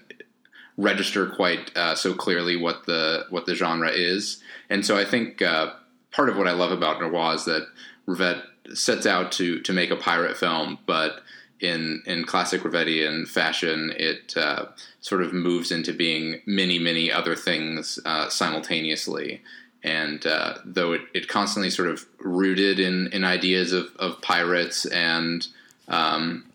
register 0.76 1.28
quite 1.28 1.76
uh, 1.76 1.94
so 1.94 2.14
clearly 2.14 2.56
what 2.56 2.86
the 2.86 3.26
what 3.30 3.46
the 3.46 3.54
genre 3.54 3.90
is. 3.90 4.42
And 4.68 4.84
so 4.84 4.98
I 4.98 5.04
think 5.04 5.40
uh, 5.40 5.72
part 6.10 6.28
of 6.28 6.36
what 6.36 6.48
I 6.48 6.52
love 6.52 6.72
about 6.72 6.98
Noroît 7.00 7.36
is 7.36 7.44
that 7.44 7.66
Rivette 8.06 8.42
sets 8.74 9.06
out 9.06 9.32
to 9.32 9.60
to 9.60 9.72
make 9.72 9.90
a 9.90 9.96
pirate 9.96 10.36
film, 10.36 10.78
but 10.86 11.20
in 11.64 12.02
in 12.06 12.24
classic 12.24 12.62
Rivetian 12.62 13.26
fashion, 13.28 13.92
it 13.96 14.36
uh, 14.36 14.66
sort 15.00 15.22
of 15.22 15.32
moves 15.32 15.70
into 15.70 15.92
being 15.92 16.40
many 16.46 16.78
many 16.78 17.10
other 17.10 17.36
things 17.36 17.98
uh, 18.04 18.28
simultaneously. 18.28 19.42
And 19.82 20.26
uh, 20.26 20.54
though 20.64 20.92
it, 20.92 21.02
it 21.12 21.28
constantly 21.28 21.68
sort 21.68 21.88
of 21.88 22.06
rooted 22.18 22.80
in, 22.80 23.08
in 23.12 23.22
ideas 23.22 23.74
of, 23.74 23.94
of 23.96 24.22
pirates 24.22 24.86
and 24.86 25.46
um, 25.88 26.46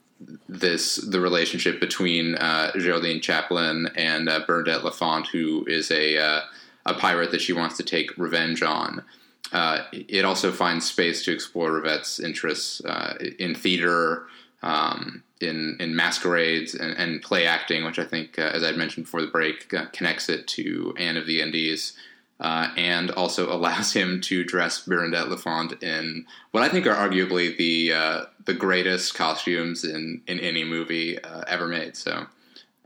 this 0.47 0.95
the 0.95 1.19
relationship 1.19 1.79
between 1.79 2.35
uh, 2.35 2.71
Geraldine 2.77 3.21
Chaplin 3.21 3.87
and 3.95 4.27
uh, 4.27 4.41
Bernadette 4.45 4.83
Lafont, 4.83 5.27
who 5.27 5.63
is 5.67 5.91
a 5.91 6.17
uh, 6.17 6.41
a 6.85 6.93
pirate 6.93 7.31
that 7.31 7.41
she 7.41 7.53
wants 7.53 7.77
to 7.77 7.83
take 7.83 8.17
revenge 8.17 8.63
on. 8.63 9.03
Uh, 9.51 9.83
it 9.91 10.25
also 10.25 10.51
finds 10.51 10.85
space 10.85 11.23
to 11.25 11.31
explore 11.31 11.71
Rivette's 11.71 12.19
interests 12.19 12.83
uh, 12.85 13.17
in 13.39 13.55
theater, 13.55 14.27
um, 14.61 15.23
in 15.41 15.77
in 15.79 15.95
masquerades, 15.95 16.75
and, 16.75 16.93
and, 16.97 17.21
play 17.21 17.45
acting, 17.45 17.85
which 17.85 17.97
I 17.97 18.03
think, 18.03 18.37
uh, 18.37 18.51
as 18.53 18.63
I'd 18.63 18.75
mentioned 18.75 19.05
before 19.05 19.21
the 19.21 19.27
break, 19.27 19.73
connects 19.93 20.27
it 20.27 20.47
to 20.49 20.93
Anne 20.97 21.15
of 21.15 21.25
the 21.25 21.41
Indies 21.41 21.97
uh, 22.39 22.71
and 22.77 23.11
also 23.11 23.51
allows 23.53 23.93
him 23.93 24.21
to 24.21 24.43
dress 24.43 24.85
Bernadette 24.85 25.29
Lafont 25.29 25.81
in 25.83 26.25
what 26.51 26.63
I 26.63 26.69
think 26.69 26.87
are 26.87 26.95
arguably 26.95 27.55
the 27.57 27.93
uh, 27.93 28.25
the 28.45 28.53
greatest 28.53 29.15
costumes 29.15 29.83
in 29.83 30.21
in 30.27 30.39
any 30.39 30.63
movie 30.63 31.21
uh, 31.21 31.43
ever 31.47 31.67
made. 31.67 31.95
So, 31.95 32.25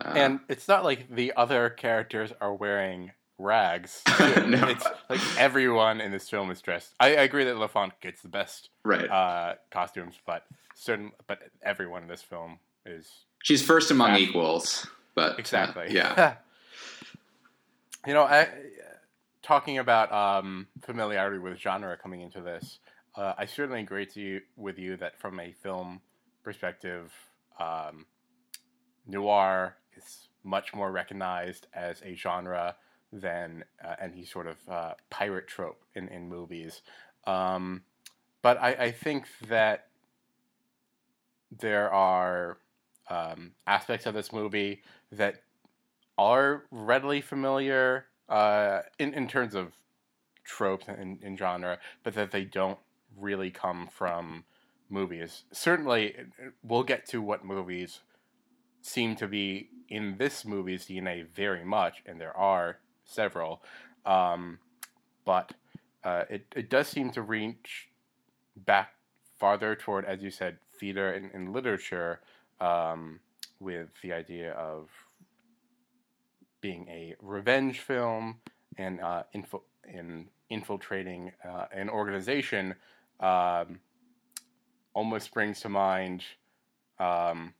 uh, 0.03 0.13
and 0.15 0.39
it's 0.49 0.67
not 0.67 0.83
like 0.83 1.13
the 1.13 1.33
other 1.35 1.69
characters 1.69 2.33
are 2.41 2.53
wearing 2.53 3.11
rags. 3.37 4.01
no. 4.19 4.67
It's 4.67 4.85
like 5.09 5.21
everyone 5.37 6.01
in 6.01 6.11
this 6.11 6.29
film 6.29 6.51
is 6.51 6.61
dressed. 6.61 6.93
I, 6.99 7.07
I 7.15 7.21
agree 7.23 7.43
that 7.45 7.57
Lafont 7.57 7.93
gets 7.99 8.21
the 8.21 8.29
best 8.29 8.69
right 8.83 9.09
uh, 9.09 9.55
costumes, 9.71 10.15
but 10.25 10.45
certain 10.75 11.11
but 11.27 11.39
everyone 11.61 12.03
in 12.03 12.07
this 12.07 12.21
film 12.21 12.59
is. 12.85 13.25
She's 13.43 13.61
first 13.61 13.91
among 13.91 14.15
equals, 14.15 14.87
but 15.15 15.33
uh, 15.33 15.35
exactly, 15.37 15.87
yeah. 15.89 16.35
you 18.07 18.13
know, 18.13 18.23
I 18.23 18.47
talking 19.41 19.77
about 19.77 20.11
um, 20.11 20.67
familiarity 20.81 21.37
with 21.37 21.59
genre 21.59 21.97
coming 21.97 22.21
into 22.21 22.41
this, 22.41 22.79
uh, 23.15 23.33
I 23.37 23.45
certainly 23.45 23.81
agree 23.81 24.05
to 24.07 24.21
you, 24.21 24.41
with 24.55 24.79
you 24.79 24.97
that 24.97 25.19
from 25.19 25.39
a 25.39 25.51
film 25.51 26.01
perspective, 26.43 27.11
um, 27.59 28.05
noir 29.05 29.75
is 29.95 30.29
much 30.43 30.73
more 30.73 30.91
recognized 30.91 31.67
as 31.73 32.01
a 32.03 32.15
genre 32.15 32.75
than 33.11 33.63
uh, 33.83 33.95
any 34.01 34.25
sort 34.25 34.47
of 34.47 34.57
uh, 34.67 34.93
pirate 35.09 35.47
trope 35.47 35.83
in, 35.93 36.07
in 36.07 36.27
movies. 36.27 36.81
Um, 37.25 37.83
but 38.41 38.61
I, 38.61 38.71
I, 38.71 38.91
think 38.91 39.27
that 39.47 39.87
there 41.59 41.91
are 41.91 42.57
um, 43.09 43.51
aspects 43.67 44.05
of 44.05 44.13
this 44.13 44.31
movie 44.31 44.81
that 45.11 45.43
are 46.17 46.65
readily 46.71 47.21
familiar 47.21 48.05
uh, 48.29 48.81
in 48.99 49.13
in 49.13 49.27
terms 49.27 49.55
of 49.55 49.73
tropes 50.43 50.87
and, 50.87 51.21
in 51.23 51.37
genre, 51.37 51.79
but 52.03 52.13
that 52.15 52.31
they 52.31 52.43
don't 52.43 52.79
really 53.17 53.49
come 53.49 53.87
from 53.87 54.43
movies. 54.89 55.43
Certainly, 55.51 56.15
we'll 56.63 56.83
get 56.83 57.05
to 57.07 57.21
what 57.21 57.45
movies 57.45 57.99
seem 58.81 59.15
to 59.15 59.27
be 59.27 59.69
in 59.89 60.17
this 60.17 60.45
movie's 60.45 60.85
DNA 60.85 61.25
very 61.27 61.63
much, 61.63 62.03
and 62.05 62.19
there 62.19 62.35
are 62.35 62.79
several. 63.05 63.61
Um, 64.05 64.59
but 65.25 65.53
uh, 66.03 66.23
it 66.29 66.45
it 66.55 66.69
does 66.69 66.87
seem 66.87 67.11
to 67.11 67.21
reach 67.21 67.89
back 68.55 68.93
farther 69.39 69.75
toward, 69.75 70.05
as 70.05 70.21
you 70.21 70.29
said, 70.29 70.57
theater 70.79 71.11
and, 71.11 71.31
and 71.33 71.53
literature, 71.53 72.19
um, 72.59 73.19
with 73.59 73.89
the 74.01 74.13
idea 74.13 74.51
of 74.53 74.89
being 76.61 76.87
a 76.89 77.15
revenge 77.21 77.79
film 77.79 78.37
and 78.77 79.01
uh, 79.01 79.23
info- 79.33 79.63
in 79.87 80.27
infiltrating 80.49 81.31
uh, 81.43 81.65
an 81.73 81.89
organization 81.89 82.75
um, 83.19 83.79
almost 84.93 85.33
brings 85.33 85.61
to 85.61 85.69
mind 85.69 86.23
um, 86.99 87.53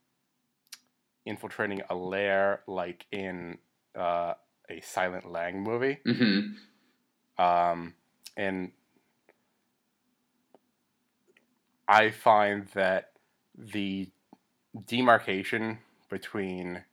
infiltrating 1.26 1.82
a 1.90 1.96
lair 1.96 2.62
like 2.68 3.06
in 3.12 3.58
uh, 3.96 4.34
a 4.70 4.82
Silent 4.82 5.30
Lang 5.30 5.62
movie. 5.62 6.00
Mm-hmm. 6.06 7.44
Um, 7.44 7.94
and 8.38 8.72
I 11.88 12.12
find 12.12 12.68
that 12.74 13.12
the 13.58 14.10
demarcation 14.88 15.80
between 16.10 16.84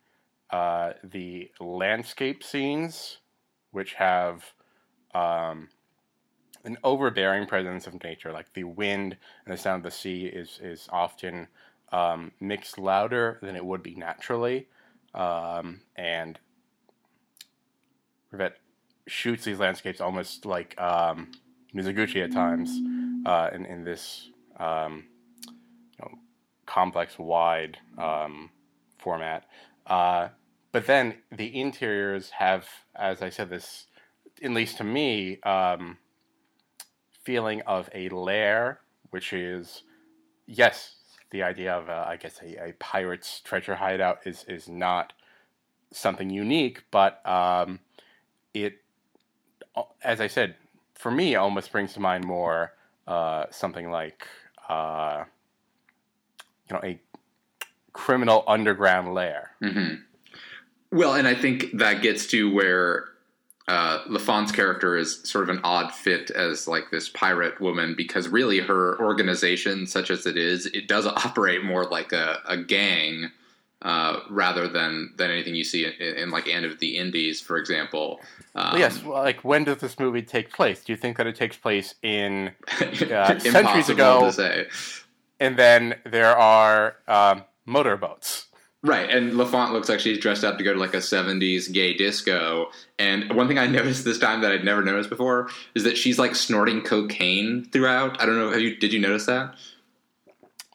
uh, 0.49 0.93
the 1.03 1.51
landscape 1.59 2.43
scenes, 2.43 3.17
which 3.71 3.93
have 3.93 4.53
um, 5.13 5.69
an 6.63 6.77
overbearing 6.83 7.47
presence 7.47 7.87
of 7.87 8.03
nature, 8.03 8.31
like 8.31 8.53
the 8.53 8.65
wind 8.65 9.17
and 9.45 9.53
the 9.53 9.57
sound 9.57 9.85
of 9.85 9.91
the 9.91 9.97
sea, 9.97 10.25
is 10.25 10.59
is 10.61 10.87
often 10.91 11.47
um, 11.91 12.31
mixed 12.39 12.77
louder 12.77 13.39
than 13.41 13.55
it 13.55 13.65
would 13.65 13.81
be 13.81 13.95
naturally, 13.95 14.67
um, 15.13 15.81
and 15.95 16.39
Rivette 18.33 18.55
shoots 19.07 19.45
these 19.45 19.59
landscapes 19.59 20.01
almost 20.01 20.45
like 20.45 20.79
um, 20.79 21.31
Mizoguchi 21.73 22.23
at 22.23 22.31
times 22.31 22.69
uh, 23.25 23.49
in 23.53 23.65
in 23.65 23.83
this 23.83 24.29
um, 24.61 25.05
you 25.47 26.05
know, 26.05 26.19
complex, 26.65 27.17
wide 27.17 27.77
um, 27.97 28.51
format. 28.99 29.45
Uh, 29.87 30.29
but 30.71 30.85
then 30.85 31.15
the 31.31 31.59
interiors 31.59 32.29
have, 32.29 32.65
as 32.95 33.21
I 33.21 33.29
said, 33.29 33.49
this, 33.49 33.87
at 34.41 34.51
least 34.51 34.77
to 34.77 34.83
me, 34.83 35.41
um, 35.41 35.97
feeling 37.23 37.61
of 37.61 37.89
a 37.93 38.09
lair, 38.09 38.79
which 39.09 39.33
is, 39.33 39.83
yes, 40.45 40.95
the 41.31 41.43
idea 41.43 41.73
of, 41.73 41.89
uh, 41.89 42.05
I 42.07 42.17
guess, 42.17 42.39
a, 42.41 42.69
a, 42.69 42.73
pirate's 42.73 43.41
treasure 43.41 43.75
hideout 43.75 44.19
is, 44.25 44.45
is 44.47 44.69
not 44.69 45.13
something 45.91 46.29
unique, 46.29 46.83
but 46.91 47.25
um, 47.27 47.79
it, 48.53 48.81
as 50.03 50.21
I 50.21 50.27
said, 50.27 50.55
for 50.95 51.11
me, 51.11 51.35
almost 51.35 51.71
brings 51.71 51.93
to 51.93 51.99
mind 51.99 52.25
more 52.25 52.73
uh, 53.07 53.45
something 53.49 53.89
like, 53.89 54.27
uh, 54.71 55.23
you 56.69 56.75
know, 56.75 56.81
a 56.83 56.99
criminal 57.93 58.43
underground 58.47 59.13
lair. 59.13 59.51
Mm-hmm 59.61 59.95
well, 60.91 61.15
and 61.15 61.27
I 61.27 61.35
think 61.35 61.71
that 61.73 62.01
gets 62.01 62.27
to 62.27 62.53
where 62.53 63.05
uh, 63.67 63.99
Lafont's 64.07 64.51
character 64.51 64.97
is 64.97 65.21
sort 65.23 65.49
of 65.49 65.55
an 65.55 65.61
odd 65.63 65.93
fit 65.93 66.29
as 66.31 66.67
like 66.67 66.91
this 66.91 67.07
pirate 67.09 67.61
woman 67.61 67.95
because 67.95 68.27
really 68.27 68.59
her 68.59 68.99
organization, 69.01 69.87
such 69.87 70.11
as 70.11 70.25
it 70.25 70.37
is, 70.37 70.65
it 70.67 70.87
does 70.87 71.05
operate 71.07 71.63
more 71.63 71.85
like 71.85 72.11
a, 72.11 72.39
a 72.45 72.57
gang 72.57 73.31
uh, 73.81 74.19
rather 74.29 74.67
than 74.67 75.13
than 75.17 75.31
anything 75.31 75.55
you 75.55 75.63
see 75.63 75.85
in, 75.85 75.93
in, 76.15 76.31
like 76.31 76.47
Anne 76.47 76.65
of 76.65 76.79
the 76.79 76.97
Indies, 76.97 77.41
for 77.41 77.57
example. 77.57 78.19
Um, 78.55 78.77
yes, 78.77 79.01
well, 79.03 79.21
like 79.21 79.43
when 79.43 79.63
does 79.63 79.77
this 79.77 79.99
movie 79.99 80.21
take 80.21 80.51
place? 80.53 80.83
Do 80.83 80.93
you 80.93 80.97
think 80.97 81.17
that 81.17 81.27
it 81.27 81.35
takes 81.35 81.57
place 81.57 81.95
in, 82.01 82.51
impossible 82.81 83.39
centuries 83.39 83.89
ago- 83.89 84.25
to 84.25 84.33
say. 84.33 84.67
and 85.39 85.57
then 85.57 85.95
there 86.05 86.37
are 86.37 86.95
um, 87.07 87.43
motorboats? 87.65 88.47
Right, 88.83 89.07
and 89.11 89.35
Lafont 89.35 89.73
looks 89.73 89.89
like 89.89 89.99
she's 89.99 90.17
dressed 90.17 90.43
up 90.43 90.57
to 90.57 90.63
go 90.63 90.73
to 90.73 90.79
like 90.79 90.95
a 90.95 90.97
70s 90.97 91.71
gay 91.71 91.93
disco. 91.93 92.71
And 92.97 93.31
one 93.35 93.47
thing 93.47 93.59
I 93.59 93.67
noticed 93.67 94.05
this 94.05 94.17
time 94.17 94.41
that 94.41 94.51
I'd 94.51 94.65
never 94.65 94.83
noticed 94.83 95.09
before 95.09 95.49
is 95.75 95.83
that 95.83 95.97
she's 95.97 96.17
like 96.17 96.35
snorting 96.35 96.81
cocaine 96.81 97.65
throughout. 97.65 98.19
I 98.19 98.25
don't 98.25 98.37
know, 98.37 98.49
have 98.51 98.61
you 98.61 98.75
did 98.75 98.91
you 98.91 98.99
notice 98.99 99.27
that? 99.27 99.55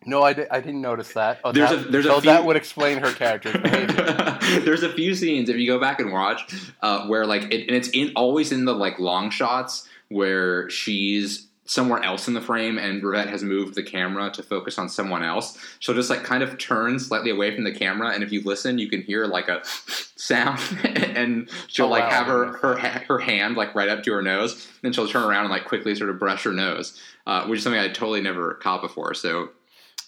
No, 0.06 0.22
I, 0.22 0.32
di- 0.32 0.46
I 0.50 0.60
didn't 0.60 0.80
notice 0.80 1.12
that. 1.14 1.40
Oh, 1.44 1.52
There's 1.52 1.70
that, 1.70 1.86
a- 1.86 1.90
there's 1.90 2.06
a 2.06 2.08
so 2.08 2.20
few- 2.20 2.30
that 2.30 2.44
would 2.44 2.56
explain 2.56 2.98
her 2.98 3.12
character's 3.12 3.52
behavior. 3.62 4.38
There's 4.60 4.82
a 4.84 4.92
few 4.92 5.14
scenes 5.14 5.48
if 5.48 5.56
you 5.56 5.66
go 5.66 5.78
back 5.80 6.00
and 6.00 6.12
watch 6.12 6.42
uh, 6.82 7.06
where 7.08 7.26
like 7.26 7.52
it, 7.52 7.66
and 7.66 7.76
it's 7.76 7.88
in 7.88 8.12
always 8.16 8.52
in 8.52 8.64
the 8.64 8.74
like 8.74 8.98
long 8.98 9.30
shots 9.30 9.88
where 10.08 10.70
she's 10.70 11.48
somewhere 11.68 12.00
else 12.04 12.28
in 12.28 12.34
the 12.34 12.40
frame 12.40 12.78
and 12.78 13.02
Rivette 13.02 13.26
has 13.28 13.42
moved 13.42 13.74
the 13.74 13.82
camera 13.82 14.30
to 14.30 14.40
focus 14.44 14.78
on 14.78 14.88
someone 14.88 15.24
else. 15.24 15.58
She'll 15.80 15.96
just 15.96 16.08
like 16.08 16.22
kind 16.22 16.44
of 16.44 16.56
turn 16.58 17.00
slightly 17.00 17.30
away 17.30 17.52
from 17.56 17.64
the 17.64 17.72
camera 17.72 18.10
and 18.10 18.22
if 18.22 18.30
you 18.30 18.40
listen 18.44 18.78
you 18.78 18.88
can 18.88 19.02
hear 19.02 19.26
like 19.26 19.48
a 19.48 19.62
sound 20.16 20.60
and 20.84 21.50
she'll 21.66 21.86
Oh, 21.86 21.88
like 21.88 22.04
wow. 22.04 22.10
have 22.10 22.26
her 22.28 22.52
her 22.58 22.76
her 23.08 23.18
hand 23.18 23.56
like 23.56 23.74
right 23.74 23.88
up 23.88 24.04
to 24.04 24.12
her 24.12 24.22
nose 24.22 24.68
then 24.82 24.92
she'll 24.92 25.08
turn 25.08 25.24
around 25.24 25.46
and 25.46 25.50
like 25.50 25.64
quickly 25.64 25.96
sort 25.96 26.08
of 26.08 26.20
brush 26.20 26.44
her 26.44 26.52
nose 26.52 27.00
uh, 27.26 27.44
which 27.48 27.58
is 27.58 27.64
something 27.64 27.80
I 27.80 27.88
totally 27.88 28.20
never 28.20 28.54
caught 28.54 28.80
before. 28.80 29.12
So 29.14 29.48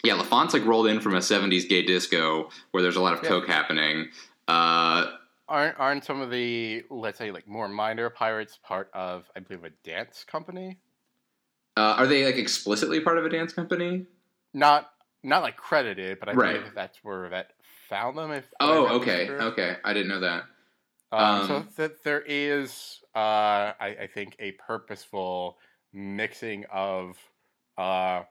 yeah, 0.05 0.15
Lafont's 0.15 0.55
like 0.55 0.65
rolled 0.65 0.87
in 0.87 1.01
from 1.01 1.15
a 1.15 1.23
'70s 1.23 1.67
gay 1.67 1.83
disco 1.83 2.51
where 2.71 2.83
there's 2.83 2.97
a 2.97 3.01
lot 3.01 3.15
of 3.15 3.23
Yeah. 3.23 3.29
coke 3.29 3.47
happening. 3.47 4.09
Uh, 4.47 5.17
aren't 5.49 5.79
aren't 5.79 6.05
some 6.05 6.21
of 6.21 6.31
the 6.31 6.85
let's 6.91 7.19
say 7.19 7.31
like 7.31 7.47
more 7.49 7.69
minor 7.69 8.11
pirates 8.11 8.59
part 8.63 8.91
of 8.95 9.31
I 9.37 9.41
believe 9.41 9.65
a 9.65 9.71
dance 9.71 10.25
company? 10.25 10.81
uh, 11.77 11.95
are 11.99 12.07
they 12.07 12.25
like 12.25 12.37
explicitly 12.37 13.01
part 13.01 13.19
of 13.19 13.25
a 13.25 13.29
dance 13.31 13.53
company? 13.53 14.07
Not 14.55 14.91
not 15.23 15.43
like 15.43 15.57
credited, 15.57 16.21
but 16.21 16.29
I 16.29 16.37
Right. 16.37 16.61
believe 16.61 16.75
that's 16.75 17.03
where 17.03 17.29
that 17.31 17.53
found 17.89 18.17
them. 18.19 18.31
If 18.33 18.53
Oh, 18.61 18.87
okay, 19.01 19.27
correctly. 19.27 19.47
okay. 19.47 19.77
I 19.85 19.93
didn't 19.93 20.09
know 20.09 20.21
that. 20.21 20.45
Um, 21.11 21.43
so 21.43 21.59
Um, 21.59 21.69
that 21.77 22.05
there 22.05 22.21
is, 22.21 23.01
uh, 23.15 23.73
I, 23.81 23.97
I 24.03 24.07
think, 24.13 24.37
a 24.39 24.53
purposeful 24.53 25.59
mixing 25.93 26.67
of, 26.71 27.17
uh, 27.79 28.25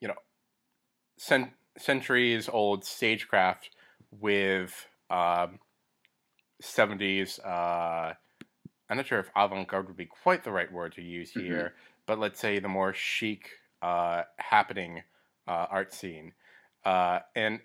you 0.00 0.08
know, 0.08 0.14
cent- 1.18 1.52
centuries 1.76 2.48
old 2.48 2.84
stagecraft 2.84 3.70
with 4.10 4.86
um, 5.10 5.58
70s. 6.62 7.38
Uh, 7.44 8.14
I'm 8.88 8.96
not 8.96 9.06
sure 9.06 9.18
if 9.20 9.30
avant 9.36 9.68
garde 9.68 9.88
would 9.88 9.96
be 9.96 10.06
quite 10.06 10.44
the 10.44 10.50
right 10.50 10.72
word 10.72 10.94
to 10.94 11.02
use 11.02 11.32
Mhm. 11.32 11.42
here, 11.42 11.74
but 12.06 12.18
let's 12.18 12.40
say 12.40 12.58
the 12.58 12.68
more 12.68 12.94
chic, 12.94 13.50
uh, 13.82 14.22
happening 14.38 15.02
uh, 15.46 15.66
art 15.70 15.92
scene. 15.92 16.32
Uh, 16.84 17.20
and 17.36 17.60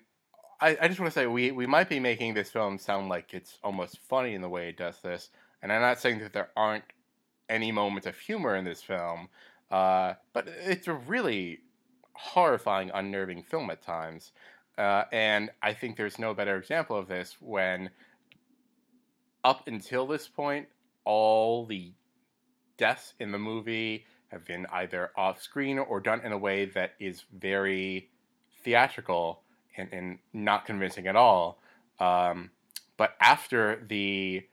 I, 0.60 0.76
I 0.80 0.88
just 0.88 1.00
want 1.00 1.12
to 1.12 1.18
say 1.18 1.26
we, 1.26 1.50
we 1.50 1.66
might 1.66 1.88
be 1.88 1.98
making 2.00 2.34
this 2.34 2.50
film 2.50 2.78
sound 2.78 3.08
like 3.08 3.34
it's 3.34 3.58
almost 3.62 3.98
funny 3.98 4.34
in 4.34 4.42
the 4.42 4.48
way 4.48 4.68
it 4.68 4.76
does 4.76 5.00
this, 5.00 5.30
and 5.62 5.72
I'm 5.72 5.80
not 5.80 6.00
saying 6.00 6.20
that 6.20 6.32
there 6.32 6.50
aren't 6.56 6.84
any 7.48 7.72
moments 7.72 8.06
of 8.06 8.18
humor 8.18 8.54
in 8.56 8.64
this 8.64 8.82
film, 8.82 9.28
uh, 9.70 10.14
but 10.32 10.46
it's 10.48 10.88
a 10.88 10.94
really 10.94 11.60
horrifying, 12.14 12.90
unnerving 12.92 13.42
film 13.42 13.70
at 13.70 13.82
times. 13.82 14.32
Uh, 14.76 15.04
and 15.12 15.50
I 15.62 15.72
think 15.72 15.96
there's 15.96 16.18
no 16.18 16.34
better 16.34 16.56
example 16.56 16.96
of 16.96 17.06
this 17.06 17.36
when, 17.40 17.90
up 19.44 19.66
until 19.68 20.06
this 20.06 20.26
point, 20.26 20.66
all 21.04 21.66
the 21.66 21.92
deaths 22.76 23.14
in 23.20 23.30
the 23.30 23.38
movie 23.38 24.04
have 24.28 24.44
been 24.44 24.66
either 24.72 25.10
off 25.16 25.40
screen 25.40 25.78
or 25.78 26.00
done 26.00 26.20
in 26.24 26.32
a 26.32 26.38
way 26.38 26.64
that 26.64 26.94
is 26.98 27.24
very 27.38 28.10
theatrical 28.64 29.42
and, 29.76 29.88
and 29.92 30.18
not 30.32 30.66
convincing 30.66 31.06
at 31.06 31.14
all. 31.14 31.60
Um, 32.00 32.50
but 32.96 33.14
after 33.20 33.84
the 33.88 34.44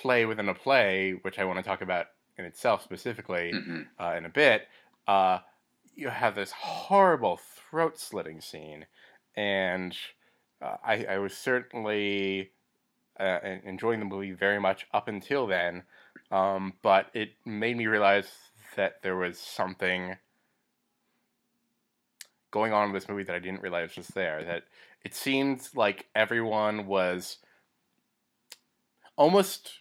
play 0.00 0.26
within 0.26 0.48
a 0.48 0.54
play, 0.54 1.12
which 1.22 1.38
I 1.38 1.44
want 1.44 1.58
to 1.58 1.62
talk 1.62 1.82
about 1.82 2.06
in 2.36 2.44
itself 2.44 2.82
specifically 2.82 3.52
hmm 3.52 3.82
uh, 3.98 4.14
in 4.16 4.24
a 4.24 4.28
bit, 4.28 4.68
uh, 5.06 5.38
you 5.98 6.08
have 6.08 6.36
this 6.36 6.52
horrible 6.52 7.38
throat 7.38 7.98
slitting 7.98 8.40
scene. 8.40 8.86
And 9.36 9.96
uh, 10.62 10.76
I, 10.84 11.04
I 11.04 11.18
was 11.18 11.36
certainly 11.36 12.52
uh, 13.18 13.38
enjoying 13.64 13.98
the 13.98 14.06
movie 14.06 14.32
very 14.32 14.60
much 14.60 14.86
up 14.94 15.08
until 15.08 15.46
then. 15.48 15.82
Um, 16.30 16.74
but 16.82 17.06
it 17.14 17.30
made 17.44 17.76
me 17.76 17.88
realize 17.88 18.28
that 18.76 19.02
there 19.02 19.16
was 19.16 19.38
something 19.40 20.16
going 22.52 22.72
on 22.72 22.88
in 22.88 22.94
this 22.94 23.08
movie 23.08 23.24
that 23.24 23.34
I 23.34 23.40
didn't 23.40 23.62
realize 23.62 23.96
was 23.96 24.08
there. 24.08 24.44
That 24.44 24.64
it 25.04 25.16
seemed 25.16 25.68
like 25.74 26.06
everyone 26.14 26.86
was 26.86 27.38
almost 29.16 29.80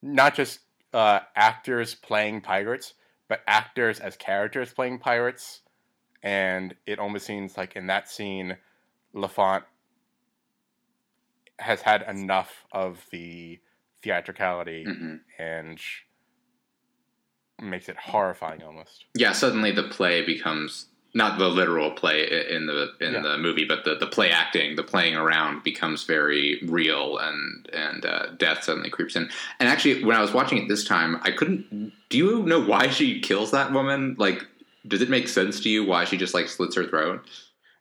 not 0.00 0.34
just 0.34 0.60
uh, 0.94 1.20
actors 1.36 1.94
playing 1.94 2.40
pirates, 2.40 2.94
but 3.28 3.42
actors 3.46 4.00
as 4.00 4.16
characters 4.16 4.72
playing 4.72 4.98
pirates. 4.98 5.60
And 6.22 6.74
it 6.86 6.98
almost 6.98 7.26
seems 7.26 7.56
like 7.56 7.76
in 7.76 7.86
that 7.86 8.10
scene, 8.10 8.56
Lafont 9.12 9.64
has 11.58 11.82
had 11.82 12.02
enough 12.02 12.64
of 12.72 13.04
the 13.10 13.60
theatricality 14.02 14.84
hmm 14.84 15.16
and 15.38 15.80
makes 17.60 17.88
it 17.88 17.96
horrifying 17.96 18.62
almost. 18.62 19.04
Yeah, 19.14 19.32
suddenly 19.32 19.72
the 19.72 19.84
play 19.84 20.24
becomes 20.24 20.86
not 21.14 21.38
the 21.38 21.48
literal 21.48 21.90
play 21.92 22.24
in 22.50 22.66
the 22.66 22.92
in 23.00 23.14
Yeah. 23.14 23.20
the 23.22 23.38
movie, 23.38 23.64
but 23.64 23.84
the, 23.84 23.94
the 23.96 24.06
play 24.06 24.30
acting, 24.30 24.76
the 24.76 24.82
playing 24.82 25.16
around 25.16 25.62
becomes 25.64 26.04
very 26.04 26.60
real, 26.66 27.18
and 27.18 27.68
and 27.72 28.04
uh, 28.04 28.26
death 28.36 28.64
suddenly 28.64 28.90
creeps 28.90 29.16
in. 29.16 29.28
And 29.58 29.68
actually, 29.68 30.04
when 30.04 30.16
I 30.16 30.20
was 30.20 30.32
watching 30.32 30.58
it 30.58 30.68
this 30.68 30.84
time, 30.84 31.18
I 31.22 31.30
couldn't. 31.30 31.92
Do 32.10 32.18
you 32.18 32.42
know 32.44 32.60
why 32.62 32.88
she 32.88 33.20
kills 33.20 33.50
that 33.52 33.72
woman? 33.72 34.16
Like, 34.18 34.46
does 34.86 35.00
it 35.02 35.08
make 35.10 35.28
sense 35.28 35.60
to 35.60 35.68
you 35.68 35.84
why 35.84 36.04
she 36.04 36.16
just 36.16 36.34
like 36.34 36.48
slits 36.48 36.76
her 36.76 36.84
throat? 36.86 37.24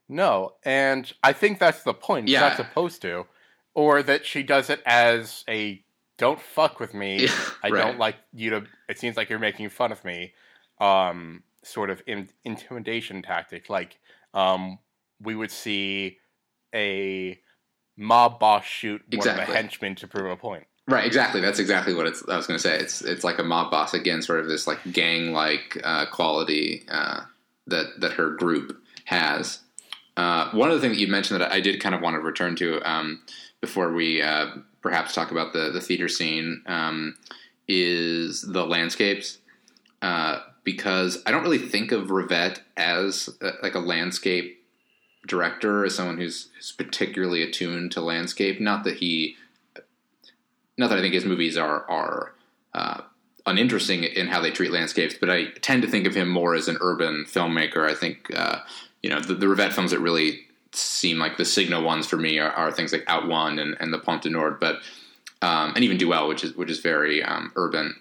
No, 0.10 0.54
and 0.64 1.12
I 1.22 1.34
think 1.34 1.60
that's 1.60 1.84
the 1.84 1.94
point. 1.94 2.30
Yeah. 2.30 2.40
not 2.42 2.56
supposed 2.58 3.02
to. 3.02 3.26
Or 3.74 4.02
that 4.02 4.26
she 4.26 4.42
does 4.42 4.70
it 4.72 4.82
as 4.86 5.44
a 5.50 5.84
don't 6.18 6.42
fuck 6.42 6.80
with 6.80 6.94
me. 6.94 7.26
Yeah, 7.26 7.36
I 7.64 7.70
right. 7.70 7.82
don't 7.84 8.00
like 8.00 8.16
you 8.34 8.50
to 8.52 8.64
it 8.90 8.98
seems 8.98 9.18
like 9.18 9.30
you're 9.30 9.38
making 9.38 9.70
fun 9.70 9.92
of 9.92 10.04
me. 10.06 10.34
Um 10.80 11.44
sort 11.68 11.90
of 11.90 12.02
in, 12.08 12.30
intimidation 12.44 13.22
tactic. 13.22 13.70
Like 13.70 14.00
um 14.34 14.80
we 15.22 15.36
would 15.36 15.52
see 15.52 16.18
a 16.74 17.40
mob 17.98 18.40
boss 18.40 18.66
shoot 18.66 19.02
one 19.12 19.28
of 19.28 19.36
the 19.36 19.46
henchmen 19.46 19.96
to 19.96 20.08
prove 20.08 20.30
a 20.30 20.36
point. 20.36 20.66
Right, 20.88 21.06
exactly. 21.06 21.42
That's 21.42 21.60
exactly 21.60 21.94
what 21.94 22.08
it's, 22.08 22.24
I 22.30 22.38
was 22.38 22.48
going 22.48 22.58
to 22.58 22.62
say. 22.62 22.78
It's 22.78 23.02
it's 23.02 23.26
like 23.26 23.40
a 23.40 23.44
mob 23.44 23.72
boss 23.72 23.94
again, 23.94 24.22
sort 24.22 24.40
of 24.40 24.48
this 24.48 24.68
like 24.68 24.80
gang 24.94 25.34
like 25.34 25.78
uh, 25.84 26.06
quality 26.06 26.86
uh, 26.90 27.22
that 27.68 28.00
that 28.00 28.14
her 28.14 28.32
group 28.32 28.82
has. 29.06 29.60
Uh, 30.16 30.50
one 30.52 30.70
of 30.70 30.76
the 30.76 30.82
things 30.82 30.96
that 30.96 31.02
you 31.02 31.08
mentioned 31.08 31.42
that 31.42 31.52
I 31.52 31.60
did 31.60 31.82
kind 31.82 31.94
of 31.94 32.02
want 32.02 32.16
to 32.16 32.22
return 32.22 32.56
to 32.58 32.82
um, 32.90 33.22
before 33.60 33.92
we 33.92 34.22
uh, 34.22 34.48
perhaps 34.82 35.14
talk 35.14 35.32
about 35.32 35.52
the 35.52 35.72
the 35.72 35.82
theater 35.82 36.08
scene 36.08 36.64
um, 36.68 37.18
is 37.68 38.42
the 38.42 38.66
landscapes. 38.66 39.40
Because 40.68 41.24
I 41.26 41.32
don't 41.32 41.44
really 41.44 41.60
think 41.60 41.94
of 41.94 42.08
Rivette 42.08 42.60
as 42.76 43.30
uh 43.42 43.52
like 43.64 43.74
a 43.74 43.80
landscape 43.80 44.62
director, 45.26 45.86
as 45.86 45.96
someone 45.96 46.18
who's, 46.18 46.50
who's 46.56 46.74
particularly 46.74 47.42
attuned 47.42 47.94
to 47.94 48.02
landscape. 48.02 48.60
Not 48.60 48.84
that 48.84 48.98
he 48.98 49.38
not 50.78 50.90
that 50.90 51.00
I 51.00 51.02
think 51.02 51.14
his 51.14 51.24
movies 51.24 51.56
are 51.56 51.90
are 51.90 52.34
uh, 52.74 53.02
uninteresting 53.46 54.04
in 54.04 54.28
how 54.28 54.42
they 54.42 54.52
treat 54.52 54.72
landscapes, 54.72 55.16
but 55.18 55.30
I 55.30 55.52
tend 55.62 55.84
to 55.84 55.88
think 55.88 56.06
of 56.06 56.14
him 56.14 56.28
more 56.28 56.54
as 56.54 56.68
an 56.68 56.78
urban 56.82 57.24
filmmaker. 57.26 57.90
I 57.90 57.96
think 57.96 58.30
uh, 58.36 58.60
you 59.02 59.10
know 59.10 59.22
the, 59.22 59.36
the 59.36 59.46
Rivette 59.46 59.72
films 59.72 59.92
that 59.92 60.00
really 60.00 60.42
seem 60.74 61.18
like 61.18 61.38
the 61.38 61.46
signal 61.46 61.82
ones 61.82 62.08
for 62.08 62.18
me 62.18 62.40
are, 62.40 62.52
are 62.52 62.74
things 62.74 62.92
like 62.92 63.06
Out 63.08 63.26
One 63.26 63.58
and, 63.58 63.78
and 63.80 63.94
the 63.94 64.00
Pont 64.00 64.22
du 64.22 64.30
Nord, 64.30 64.60
but 64.60 64.82
um, 65.42 65.72
and 65.76 65.84
even 65.86 65.98
Duel, 65.98 66.28
which 66.28 66.44
is 66.44 66.58
which 66.58 66.70
is 66.70 66.80
very 66.80 67.24
um, 67.24 67.54
urban. 67.56 67.96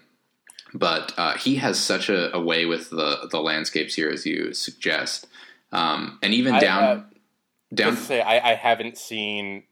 But 0.73 1.13
uh, 1.17 1.37
he 1.37 1.55
has 1.55 1.79
such 1.79 2.09
a, 2.09 2.35
a 2.35 2.41
way 2.41 2.65
with 2.65 2.89
the 2.89 3.27
the 3.31 3.39
landscapes 3.39 3.95
here, 3.95 4.09
as 4.09 4.25
you 4.25 4.53
suggest, 4.53 5.27
um, 5.71 6.19
and 6.21 6.33
even 6.33 6.55
I, 6.55 6.59
down 6.59 6.83
uh, 6.83 7.03
down. 7.73 7.95
To 7.95 8.01
say 8.01 8.21
I, 8.21 8.51
I 8.51 8.55
haven't 8.55 8.97
seen 8.97 9.63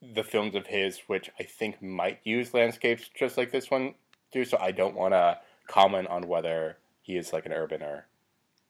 the 0.00 0.22
films 0.22 0.54
of 0.54 0.66
his 0.66 1.00
which 1.06 1.28
I 1.38 1.42
think 1.42 1.82
might 1.82 2.20
use 2.24 2.54
landscapes 2.54 3.10
just 3.18 3.36
like 3.36 3.50
this 3.50 3.70
one 3.70 3.94
do. 4.32 4.44
So 4.44 4.56
I 4.60 4.70
don't 4.70 4.94
want 4.94 5.12
to 5.12 5.38
comment 5.66 6.08
on 6.08 6.28
whether 6.28 6.78
he 7.02 7.16
is 7.16 7.32
like 7.32 7.46
an 7.46 7.52
urban 7.52 7.82
or 7.82 8.06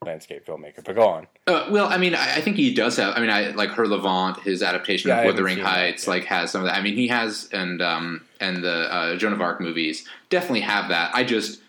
landscape 0.05 0.47
filmmaker. 0.47 0.85
But 0.85 0.95
go 0.95 1.09
on. 1.09 1.27
Uh, 1.47 1.69
well, 1.71 1.89
I 1.89 1.97
mean, 1.99 2.15
I, 2.15 2.37
I 2.37 2.41
think 2.41 2.57
he 2.57 2.73
does 2.73 2.97
have. 2.97 3.17
I 3.17 3.21
mean, 3.21 3.31
I 3.31 3.49
like 3.51 3.71
Hurlevent, 3.71 4.41
his 4.41 4.63
adaptation 4.63 5.09
Yeah, 5.09 5.19
I 5.19 5.21
of 5.21 5.27
Wuthering 5.27 5.57
seen 5.57 5.65
that, 5.65 5.71
Heights, 5.71 6.07
yeah. 6.07 6.11
like 6.11 6.25
has 6.25 6.51
some 6.51 6.63
of 6.63 6.67
that. 6.67 6.77
I 6.77 6.83
mean, 6.83 6.95
he 6.95 7.09
has, 7.09 7.49
and 7.53 7.83
um, 7.83 8.25
and 8.41 8.63
the 8.63 8.93
uh, 8.93 9.17
Joan 9.17 9.33
of 9.33 9.41
Arc 9.41 9.61
movies 9.61 10.07
definitely 10.31 10.61
have 10.61 10.89
that. 10.91 11.15
I 11.15 11.25
just, 11.25 11.61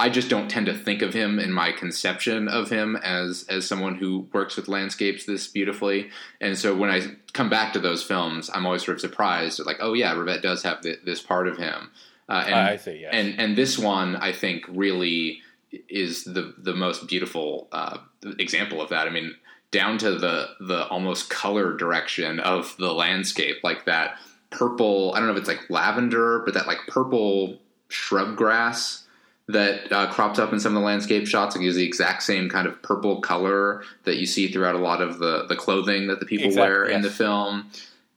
I 0.00 0.08
just 0.08 0.28
don't 0.28 0.48
tend 0.48 0.66
to 0.66 0.74
think 0.74 1.02
of 1.02 1.12
him 1.12 1.40
in 1.40 1.52
my 1.52 1.72
conception 1.72 2.46
of 2.46 2.70
him 2.70 2.94
as 2.96 3.44
as 3.48 3.66
someone 3.66 3.96
who 3.96 4.28
works 4.32 4.56
with 4.56 4.68
landscapes 4.68 5.24
this 5.24 5.48
beautifully. 5.48 6.10
And 6.40 6.56
so 6.56 6.76
when 6.76 6.88
I 6.88 7.16
come 7.32 7.50
back 7.50 7.72
to 7.72 7.80
those 7.80 8.04
films, 8.04 8.48
I'm 8.54 8.64
always 8.64 8.84
sort 8.84 8.96
of 8.96 9.00
surprised, 9.00 9.64
like, 9.66 9.78
oh 9.80 9.94
yeah, 9.94 10.14
Rivette 10.14 10.42
does 10.42 10.62
have 10.62 10.82
th- 10.82 11.00
this 11.04 11.20
part 11.20 11.48
of 11.48 11.58
him. 11.58 11.90
Uh, 12.28 12.44
and, 12.46 12.54
I 12.54 12.76
see, 12.76 13.00
yes. 13.00 13.10
and 13.12 13.40
and 13.40 13.56
this 13.56 13.76
one, 13.76 14.14
I 14.14 14.32
think, 14.32 14.64
really 14.68 15.40
is 15.88 16.24
the 16.24 16.54
the 16.56 16.74
most 16.74 17.08
beautiful 17.08 17.66
uh, 17.72 17.98
example 18.38 18.80
of 18.80 18.90
that. 18.90 19.08
I 19.08 19.10
mean, 19.10 19.34
down 19.72 19.98
to 19.98 20.12
the 20.12 20.50
the 20.60 20.86
almost 20.86 21.28
color 21.28 21.76
direction 21.76 22.38
of 22.38 22.76
the 22.78 22.92
landscape, 22.92 23.56
like 23.64 23.86
that 23.86 24.18
purple. 24.50 25.12
I 25.14 25.18
don't 25.18 25.26
know 25.26 25.32
if 25.32 25.40
it's 25.40 25.48
like 25.48 25.68
lavender, 25.68 26.42
but 26.44 26.54
that 26.54 26.68
like 26.68 26.78
purple 26.86 27.58
shrub 27.88 28.36
grass 28.36 29.07
that 29.48 29.90
uh, 29.90 30.12
crops 30.12 30.38
up 30.38 30.52
in 30.52 30.60
some 30.60 30.76
of 30.76 30.80
the 30.80 30.86
landscape 30.86 31.26
shots. 31.26 31.56
It 31.56 31.60
gives 31.60 31.76
the 31.76 31.84
exact 31.84 32.22
same 32.22 32.48
kind 32.48 32.66
of 32.66 32.80
purple 32.82 33.20
color 33.20 33.82
that 34.04 34.18
you 34.18 34.26
see 34.26 34.48
throughout 34.48 34.74
a 34.74 34.78
lot 34.78 35.00
of 35.00 35.18
the 35.18 35.46
the 35.46 35.56
clothing 35.56 36.08
that 36.08 36.20
the 36.20 36.26
people 36.26 36.46
Exact- 36.46 36.68
wear 36.68 36.84
in 36.84 37.02
the 37.02 37.10
film. 37.10 37.70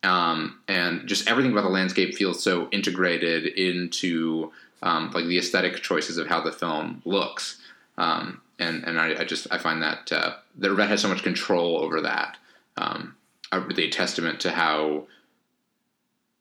Um, 0.03 0.59
and 0.67 1.07
just 1.07 1.29
everything 1.29 1.51
about 1.51 1.63
the 1.63 1.69
landscape 1.69 2.15
feels 2.15 2.41
so 2.41 2.67
integrated 2.71 3.45
into 3.45 4.51
um, 4.82 5.11
like 5.11 5.25
the 5.25 5.38
aesthetic 5.38 5.82
choices 5.84 6.17
of 6.17 6.27
how 6.27 6.41
the 6.41 6.51
film 6.51 7.01
looks. 7.05 7.59
Um, 7.97 8.41
and 8.59 8.84
and 8.84 8.99
I, 8.99 9.21
I 9.21 9.23
just 9.25 9.47
I 9.51 9.57
find 9.57 9.82
that 9.84 10.11
uh, 10.11 10.36
that 10.57 10.69
Rivette 10.69 10.89
has 10.89 11.01
so 11.01 11.07
much 11.07 11.23
control 11.23 11.77
over 11.77 12.01
that. 12.01 12.38
Um, 12.77 13.15
are 13.51 13.59
really 13.59 13.86
a 13.86 13.89
testament 13.89 14.39
to 14.41 14.51
how 14.51 15.07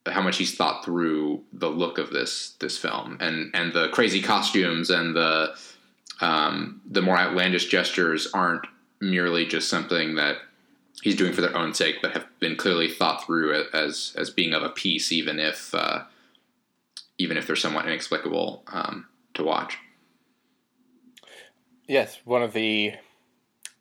how 0.07 0.23
much 0.23 0.39
he's 0.39 0.57
thought 0.57 0.85
through 0.85 1.43
the 1.53 1.69
look 1.69 1.99
of 1.99 2.11
this 2.11 2.57
this 2.61 2.79
film 2.79 3.19
and 3.21 3.51
and 3.55 3.73
the 3.73 3.89
crazy 3.89 4.23
costumes 4.23 4.91
and 4.91 5.15
the 5.15 5.55
um, 6.21 6.81
the 6.89 7.03
more 7.03 7.17
outlandish 7.17 7.69
gestures 7.69 8.29
aren't 8.33 8.67
merely 9.01 9.47
just 9.47 9.69
something 9.69 10.17
that 10.17 10.37
he's 11.03 11.17
doing 11.17 11.33
for 11.33 11.41
their 11.41 11.57
own 11.57 11.73
sake, 11.73 11.97
but 12.03 12.13
have 12.13 12.27
been 12.39 12.57
clearly 12.57 12.89
thought 12.89 13.25
through 13.25 13.65
as 13.73 14.15
as 14.17 14.31
being 14.31 14.53
of 14.53 14.63
a 14.63 14.69
piece, 14.69 15.13
even 15.13 15.39
if 15.39 15.75
uh, 15.75 16.05
even 17.19 17.37
if 17.37 17.47
they're 17.47 17.57
somewhat 17.57 17.87
inexplicable 17.87 18.63
um, 18.69 19.07
to 19.35 19.43
watch. 19.43 19.79
Yes, 21.87 22.21
one 22.25 22.43
of 22.43 22.53
the, 22.53 22.93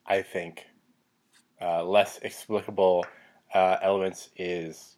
I 0.08 0.24
think, 0.24 0.66
uh, 1.62 1.84
less 1.84 2.18
explicable 2.24 3.06
uh, 3.54 3.78
elements 3.82 4.30
is 4.36 4.96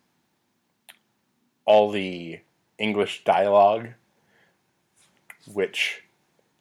all 1.66 1.92
the 1.92 2.40
English 2.78 3.24
dialogue, 3.24 3.90
which 5.52 6.04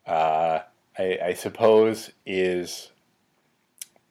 uh, 0.06 0.60
I, 0.98 1.18
I 1.24 1.34
suppose 1.34 2.10
is 2.26 2.90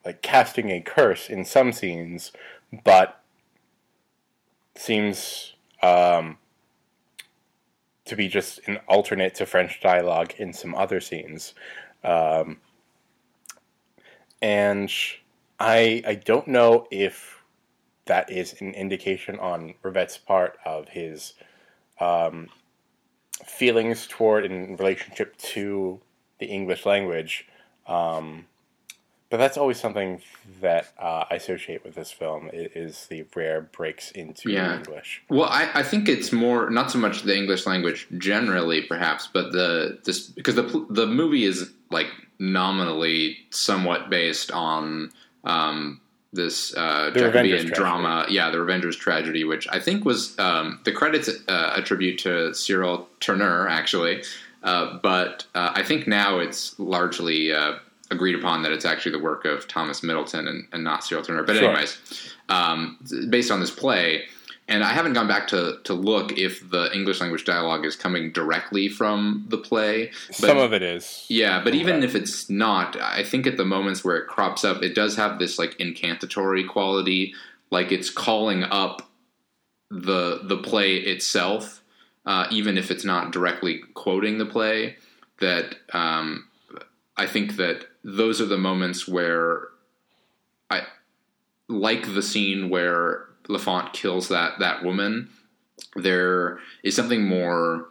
like 0.05 0.21
casting 0.21 0.69
a 0.69 0.81
curse 0.81 1.29
in 1.29 1.45
some 1.45 1.71
scenes, 1.71 2.31
but 2.83 3.21
seems 4.75 5.53
um, 5.83 6.37
to 8.05 8.15
be 8.15 8.27
just 8.27 8.59
an 8.67 8.77
alternate 8.87 9.35
to 9.35 9.45
French 9.45 9.79
dialogue 9.81 10.33
in 10.37 10.53
some 10.53 10.73
other 10.73 10.99
scenes. 10.99 11.53
Um, 12.03 12.57
and 14.41 14.91
I 15.59 16.01
I 16.07 16.15
don't 16.15 16.47
know 16.47 16.87
if 16.91 17.38
that 18.09 18.29
is 18.31 18.59
an 18.59 18.73
indication 18.73 19.39
on 19.39 19.75
Rivette's 19.83 20.17
part 20.17 20.57
of 20.65 20.89
his 20.89 21.33
um, 21.99 22.49
feelings 23.45 24.07
toward 24.07 24.45
in 24.45 24.75
relationship 24.75 25.37
to 25.37 26.01
the 26.39 26.47
English 26.47 26.85
language. 26.85 27.47
Um, 27.87 28.45
but 29.29 29.37
that's 29.37 29.57
always 29.57 29.79
something 29.79 30.21
that 30.59 30.91
uh, 30.97 31.25
I 31.29 31.35
associate 31.35 31.83
with 31.85 31.93
this 31.93 32.11
film 32.11 32.49
is 32.51 33.05
the 33.07 33.25
rare 33.35 33.61
breaks 33.61 34.09
into 34.09 34.49
Yeah. 34.51 34.77
English. 34.77 35.21
Well, 35.29 35.47
I, 35.47 35.69
I 35.75 35.83
think 35.83 36.09
it's 36.09 36.31
more 36.31 36.71
not 36.71 36.89
so 36.89 36.97
much 36.97 37.21
the 37.21 37.37
English 37.37 37.67
language 37.67 38.07
generally, 38.17 38.81
perhaps, 38.81 39.29
but 39.31 39.51
the 39.51 39.99
this 40.03 40.27
because 40.27 40.55
the 40.55 40.85
the 40.89 41.05
movie 41.05 41.45
is 41.45 41.71
like 41.91 42.07
nominally 42.39 43.37
somewhat 43.51 44.09
based 44.09 44.49
on 44.49 45.11
um, 45.43 46.01
this 46.31 46.75
uh, 46.75 47.11
Jacobean 47.13 47.67
drama, 47.67 48.25
yeah, 48.29 48.51
the 48.51 48.59
Revenger's 48.59 48.95
tragedy, 48.95 49.43
which 49.43 49.67
I 49.71 49.79
think 49.79 50.05
was 50.05 50.37
um, 50.39 50.79
the 50.83 50.91
credits 50.91 51.29
uh, 51.47 51.73
attribute 51.75 52.19
to 52.19 52.53
Cyril 52.53 53.07
Tourneur 53.19 53.67
actually, 53.69 54.23
uh, 54.63 54.99
but 55.01 55.45
uh, 55.55 55.71
I 55.73 55.83
think 55.83 56.07
now 56.07 56.39
it's 56.39 56.77
largely. 56.79 57.53
Uh, 57.53 57.79
Agreed 58.11 58.33
upon 58.33 58.63
that 58.63 58.71
it's 58.71 58.85
actually 58.85 59.11
the 59.11 59.19
work 59.19 59.45
of 59.45 59.67
Thomas 59.67 60.01
Middleton 60.01 60.47
and, 60.47 60.67
and 60.71 60.83
not 60.83 61.03
Cyril 61.03 61.23
Tourneur. 61.23 61.43
But 61.45 61.57
Sure. 61.57 61.65
anyways, 61.69 62.33
um, 62.49 62.97
based 63.29 63.51
on 63.51 63.59
this 63.59 63.69
play, 63.69 64.23
and 64.69 64.83
I 64.83 64.93
haven't 64.93 65.13
gone 65.13 65.27
back 65.27 65.47
to, 65.47 65.79
to 65.83 65.93
look 65.93 66.37
if 66.37 66.69
the 66.69 66.93
English 66.93 67.19
language 67.19 67.43
dialogue 67.43 67.85
is 67.85 67.95
coming 67.95 68.31
directly 68.31 68.87
from 68.87 69.45
the 69.49 69.57
play. 69.57 70.11
But, 70.27 70.35
Some 70.35 70.57
of 70.59 70.73
it 70.73 70.83
is. 70.83 71.25
yeah, 71.27 71.61
but 71.63 71.73
even 71.73 72.03
if 72.03 72.13
it's 72.13 72.49
not, 72.49 72.95
I 73.01 73.23
think 73.23 73.47
at 73.47 73.57
the 73.57 73.65
moments 73.65 74.05
where 74.05 74.15
it 74.15 74.27
crops 74.27 74.63
up, 74.63 74.83
it 74.83 74.93
does 74.93 75.17
have 75.17 75.39
this 75.39 75.57
like 75.57 75.75
incantatory 75.79 76.63
quality, 76.63 77.33
like 77.71 77.91
it's 77.91 78.11
calling 78.11 78.63
up 78.63 79.09
the 79.89 80.41
the 80.43 80.57
play 80.57 80.97
itself, 80.97 81.81
uh, 82.27 82.45
even 82.51 82.77
if 82.77 82.91
it's 82.91 83.03
not 83.03 83.31
directly 83.31 83.81
quoting 83.95 84.37
the 84.37 84.45
play. 84.45 84.97
That 85.39 85.75
um, 85.93 86.47
I 87.17 87.25
think 87.25 87.55
that 87.55 87.87
those 88.03 88.39
are 88.39 88.45
the 88.45 88.57
moments 88.57 89.07
where 89.07 89.69
I 90.69 90.83
like 91.67 92.13
the 92.13 92.21
scene 92.21 92.69
where 92.69 93.28
Lafont 93.49 93.91
kills 93.91 94.29
that 94.29 94.59
that 94.59 94.83
woman. 94.83 95.29
There 95.95 96.59
is 96.83 96.95
something 96.95 97.25
more 97.25 97.89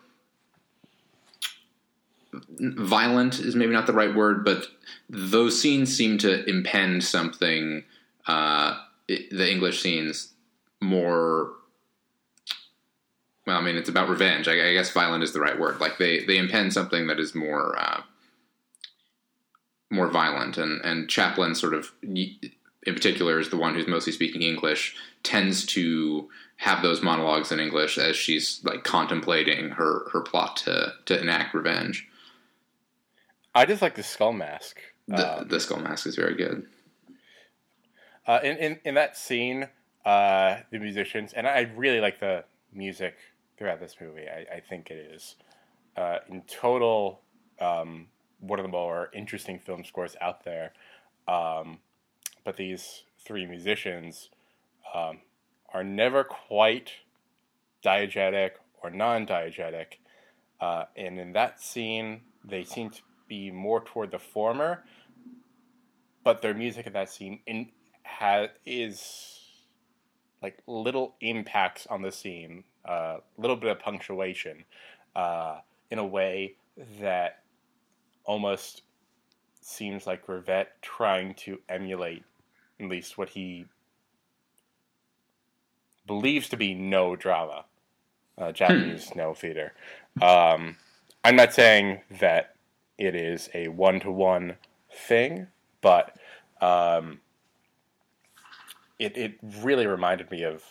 violent 2.60 3.40
is 3.40 3.56
maybe 3.56 3.72
not 3.72 3.86
the 3.86 3.92
right 3.92 4.14
word, 4.14 4.44
but 4.44 4.66
those 5.08 5.60
scenes 5.60 5.94
seem 5.94 6.18
to 6.18 6.48
impend 6.48 7.04
something. 7.04 7.84
Uh, 8.26 8.78
i 9.10 9.24
the 9.30 9.50
English 9.50 9.82
scenes 9.82 10.34
more. 10.80 11.52
Well, 13.46 13.56
I 13.56 13.62
mean, 13.62 13.76
it's 13.76 13.88
about 13.88 14.10
revenge. 14.10 14.46
I, 14.46 14.70
I 14.70 14.72
guess 14.74 14.90
violent 14.90 15.24
is 15.24 15.32
the 15.32 15.40
right 15.40 15.58
word. 15.58 15.80
Like 15.80 15.98
they 15.98 16.24
they 16.24 16.38
impend 16.38 16.72
something 16.72 17.06
that 17.06 17.18
is 17.18 17.34
more 17.34 17.74
uh, 17.78 18.02
more 19.90 20.08
violent, 20.08 20.58
and 20.58 20.80
and 20.82 21.08
Chaplin 21.08 21.54
sort 21.54 21.74
of 21.74 21.90
in 22.88 22.94
particular 22.94 23.38
is 23.38 23.50
the 23.50 23.56
one 23.56 23.74
who's 23.74 23.86
mostly 23.86 24.12
speaking 24.12 24.42
English 24.42 24.96
tends 25.22 25.66
to 25.66 26.28
have 26.56 26.82
those 26.82 27.02
monologues 27.02 27.52
in 27.52 27.60
English 27.60 27.98
as 27.98 28.16
she's 28.16 28.60
like 28.64 28.82
contemplating 28.82 29.70
her 29.70 30.08
her 30.10 30.22
plot 30.22 30.56
to 30.56 30.94
to 31.04 31.20
enact 31.20 31.54
revenge. 31.54 32.08
I 33.54 33.66
just 33.66 33.82
like 33.82 33.94
the 33.94 34.02
skull 34.02 34.32
mask. 34.32 34.80
The, 35.06 35.40
Um, 35.40 35.48
the 35.48 35.60
skull 35.60 35.80
mask 35.80 36.06
is 36.06 36.16
very 36.16 36.34
good. 36.34 36.66
Uh, 38.26 38.40
in, 38.42 38.56
in 38.56 38.80
in 38.84 38.94
that 38.94 39.16
scene, 39.16 39.68
uh, 40.04 40.58
the 40.70 40.78
musicians 40.78 41.32
and 41.32 41.46
I 41.46 41.70
really 41.76 42.00
like 42.00 42.20
the 42.20 42.44
music 42.72 43.16
throughout 43.56 43.80
this 43.80 43.96
movie. 44.00 44.26
I, 44.28 44.56
I 44.56 44.60
think 44.60 44.90
it 44.90 45.12
is 45.14 45.36
uh, 45.96 46.18
in 46.28 46.42
total 46.42 47.20
um, 47.60 48.06
one 48.40 48.58
of 48.58 48.64
the 48.64 48.70
more 48.70 49.10
interesting 49.12 49.58
film 49.58 49.84
scores 49.84 50.16
out 50.20 50.44
there. 50.44 50.72
Um, 51.26 51.80
but 52.48 52.56
these 52.56 53.02
three 53.22 53.44
musicians 53.44 54.30
um, 54.94 55.18
are 55.74 55.84
never 55.84 56.24
quite 56.24 56.92
diegetic 57.84 58.52
or 58.82 58.88
non-diegetic, 58.88 59.98
uh, 60.58 60.84
and 60.96 61.18
in 61.20 61.34
that 61.34 61.60
scene, 61.60 62.22
they 62.42 62.64
seem 62.64 62.88
to 62.88 63.02
be 63.28 63.50
more 63.50 63.84
toward 63.84 64.10
the 64.10 64.18
former. 64.18 64.82
But 66.24 66.40
their 66.40 66.54
music 66.54 66.86
in 66.86 66.94
that 66.94 67.10
scene 67.10 67.40
in 67.46 67.68
has 68.04 68.48
is 68.64 69.40
like 70.40 70.56
little 70.66 71.16
impacts 71.20 71.86
on 71.88 72.00
the 72.00 72.10
scene, 72.10 72.64
a 72.86 72.90
uh, 72.90 73.20
little 73.36 73.56
bit 73.56 73.72
of 73.72 73.78
punctuation, 73.78 74.64
uh, 75.14 75.58
in 75.90 75.98
a 75.98 76.06
way 76.06 76.54
that 76.98 77.42
almost 78.24 78.84
seems 79.60 80.06
like 80.06 80.26
Rivette 80.26 80.68
trying 80.80 81.34
to 81.34 81.58
emulate 81.68 82.24
at 82.80 82.88
least 82.88 83.18
what 83.18 83.30
he 83.30 83.66
believes 86.06 86.48
to 86.48 86.56
be 86.56 86.74
Noh 86.74 87.16
drama, 87.16 87.64
uh, 88.36 88.52
Japanese 88.52 89.14
Noh 89.14 89.34
theater. 89.34 89.72
Um, 90.20 90.76
I'm 91.24 91.36
not 91.36 91.52
saying 91.52 92.00
that 92.18 92.54
it 92.96 93.14
is 93.14 93.48
a 93.54 93.68
one 93.68 94.00
to 94.00 94.10
one 94.10 94.56
thing, 94.92 95.48
but 95.80 96.16
um, 96.60 97.20
it 98.98 99.16
it 99.16 99.38
really 99.42 99.86
reminded 99.86 100.30
me 100.30 100.42
of 100.42 100.64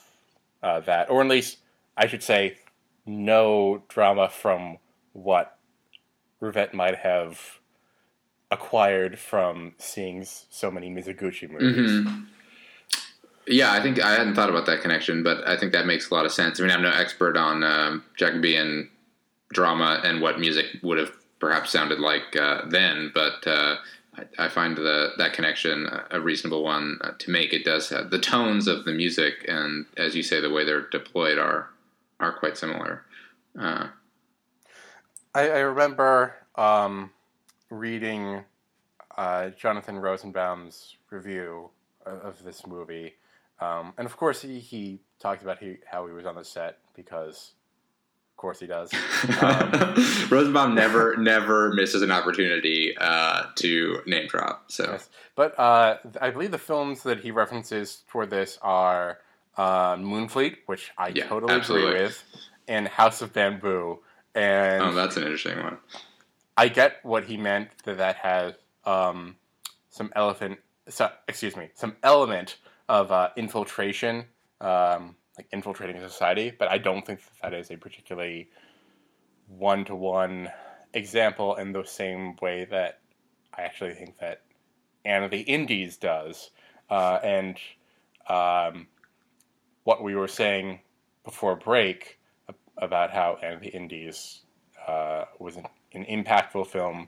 uh, 0.64 0.80
that, 0.82 1.10
or 1.10 1.22
at 1.22 1.28
least 1.28 1.60
I 1.96 2.08
should 2.08 2.24
say, 2.24 2.58
Noh 3.06 3.84
drama 3.88 4.30
from 4.30 4.78
what 5.14 5.58
Rivette 6.42 6.74
might 6.74 6.98
have 6.98 7.60
acquired 8.52 9.20
from 9.20 9.74
seeing 9.78 10.26
so 10.26 10.72
many 10.72 10.90
Mizoguchi 10.90 11.50
movies. 11.50 11.92
Mhm. 11.92 12.26
Yeah, 13.50 13.72
I 13.72 13.82
think 13.82 14.02
I 14.02 14.12
hadn't 14.12 14.36
thought 14.36 14.50
about 14.50 14.66
that 14.66 14.82
connection, 14.82 15.24
but 15.24 15.48
I 15.48 15.56
think 15.58 15.72
that 15.72 15.86
makes 15.86 16.10
a 16.10 16.14
lot 16.14 16.26
of 16.26 16.34
sense. 16.34 16.60
I 16.60 16.64
mean, 16.64 16.72
I'm 16.72 16.82
no 16.82 16.92
expert 16.92 17.38
on 17.38 17.64
um, 17.64 18.04
Jacobean 18.18 18.90
drama 19.54 20.02
and 20.04 20.22
what 20.22 20.38
music 20.40 20.66
would 20.84 20.98
have 20.98 21.12
perhaps 21.40 21.72
sounded 21.72 22.00
like 22.00 22.36
uh, 22.36 22.64
then, 22.68 23.10
but 23.14 23.48
uh, 23.48 23.78
I, 24.18 24.46
I 24.46 24.50
find 24.50 24.76
the, 24.76 25.12
that 25.18 25.32
connection 25.32 25.86
a- 25.86 26.08
a 26.12 26.20
reasonable 26.20 26.62
one 26.64 26.98
uh, 27.02 27.12
to 27.20 27.32
make. 27.32 27.54
It 27.54 27.64
does 27.64 27.88
have 27.90 28.10
the 28.10 28.20
tones 28.20 28.68
of 28.68 28.84
the 28.84 28.92
music, 28.92 29.46
and 29.48 29.86
as 29.96 30.14
you 30.16 30.24
say, 30.24 30.42
the 30.42 30.50
way 30.50 30.66
they're 30.66 30.82
deployed 30.90 31.38
are 31.38 31.70
are 32.20 32.34
quite 32.34 32.58
similar. 32.58 33.04
Uh, 33.58 33.88
I, 35.36 35.50
I 35.50 35.60
remember 35.60 36.34
um, 36.56 37.12
reading 37.70 38.44
uh, 39.18 39.50
Jonathan 39.50 39.98
Rosenbaum's 39.98 40.96
review 41.10 41.70
of, 42.06 42.20
of 42.22 42.44
this 42.44 42.66
movie, 42.68 43.16
um, 43.60 43.94
and 43.98 44.06
of 44.06 44.16
course 44.18 44.42
he, 44.42 44.60
he 44.60 45.00
talked 45.20 45.42
about 45.42 45.60
he, 45.60 45.78
how 45.90 46.06
he 46.08 46.14
was 46.14 46.26
on 46.26 46.36
the 46.36 46.44
set 46.44 46.78
because, 46.96 47.54
of 48.34 48.38
course, 48.38 48.60
he 48.60 48.68
does. 48.68 48.92
Um, 49.42 49.72
Rosenbaum 50.30 50.76
never 50.76 51.18
never 51.18 51.74
misses 51.74 52.02
an 52.04 52.12
opportunity 52.12 52.96
uh, 53.00 53.44
to 53.56 54.00
name 54.06 54.28
drop. 54.28 54.72
So 54.72 54.92
Yes. 54.92 55.10
But 55.36 55.58
uh, 55.60 55.98
I 56.22 56.30
believe 56.30 56.52
the 56.52 56.58
films 56.58 57.04
that 57.04 57.20
he 57.22 57.32
references 57.32 58.04
for 58.08 58.26
this 58.26 58.60
are 58.62 59.20
uh, 59.58 59.96
Moonfleet, 59.96 60.58
which 60.68 60.92
I 60.98 61.10
Yeah, 61.10 61.28
totally 61.28 61.54
absolutely. 61.54 61.90
agree 61.94 62.04
with, 62.04 62.24
and 62.68 62.88
House 62.88 63.22
of 63.24 63.34
Bamboo. 63.34 64.00
And 64.36 64.84
oh, 64.84 64.94
that's 64.94 65.18
an 65.18 65.24
interesting 65.24 65.58
one. 65.64 65.78
I 66.58 66.70
get 66.70 66.98
what 67.04 67.26
he 67.26 67.38
meant 67.38 67.70
that 67.84 67.98
that 67.98 68.16
has 68.18 68.56
um, 68.84 69.36
some 69.90 70.12
elephant, 70.16 70.58
so, 70.90 71.10
excuse 71.28 71.56
me, 71.56 71.70
some 71.76 71.96
element 72.02 72.58
of 72.90 73.12
uh, 73.12 73.30
infiltration, 73.38 74.26
um, 74.60 75.16
like 75.38 75.48
infiltrating 75.52 76.02
society. 76.02 76.52
But 76.58 76.70
I 76.70 76.80
don't 76.80 77.06
think 77.06 77.20
that, 77.20 77.52
that 77.52 77.54
is 77.54 77.70
a 77.70 77.78
particularly 77.78 78.50
one 79.48 79.86
to 79.86 79.96
one 79.96 80.50
example 80.94 81.56
in 81.56 81.72
the 81.72 81.84
same 81.84 82.36
way 82.42 82.66
that 82.66 83.02
I 83.56 83.62
actually 83.62 83.94
think 83.94 84.18
that 84.18 84.42
Anne 85.06 85.24
of 85.24 85.32
the 85.32 85.42
Indies 85.42 85.98
does. 85.98 86.50
Uh, 86.90 87.20
and 87.24 87.58
um, 88.30 88.88
what 89.84 90.04
we 90.04 90.16
were 90.16 90.28
saying 90.28 90.80
before 91.24 91.56
break 91.56 92.20
about 92.78 93.12
how 93.12 93.38
Anne 93.44 93.54
of 93.54 93.62
the 93.62 93.70
Indies 93.70 94.42
uh, 94.88 95.26
was 95.40 95.58
an, 96.06 96.24
impactful 96.24 96.68
film 96.68 97.08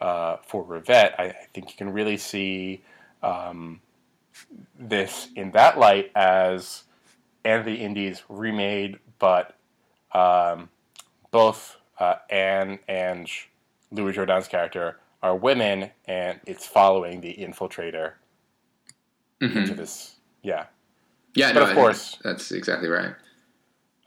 uh, 0.00 0.36
for 0.46 0.64
Rivette, 0.64 1.14
I, 1.18 1.24
I 1.24 1.46
think 1.54 1.70
you 1.70 1.76
can 1.76 1.92
really 1.92 2.16
see 2.16 2.82
um, 3.22 3.80
this 4.78 5.28
in 5.36 5.50
that 5.52 5.78
light 5.78 6.10
as 6.14 6.84
of 7.44 7.64
the 7.64 7.74
Indies 7.74 8.22
remade, 8.28 8.98
but 9.18 9.56
um, 10.12 10.68
both 11.30 11.76
uh, 11.98 12.16
Anne 12.30 12.78
and 12.88 13.28
Louis 13.90 14.12
Jourdan's 14.12 14.48
character 14.48 14.98
are 15.22 15.34
women, 15.36 15.90
and 16.06 16.38
it's 16.46 16.66
following 16.66 17.20
the 17.20 17.34
infiltrator 17.34 18.12
Mhm. 19.40 19.56
into 19.56 19.74
this. 19.74 20.16
Yeah, 20.42 20.66
Yeah, 21.34 21.52
But 21.52 21.60
no, 21.60 21.68
of 21.70 21.74
course- 21.74 22.18
that's 22.22 22.50
exactly 22.52 22.88
right. 22.88 23.14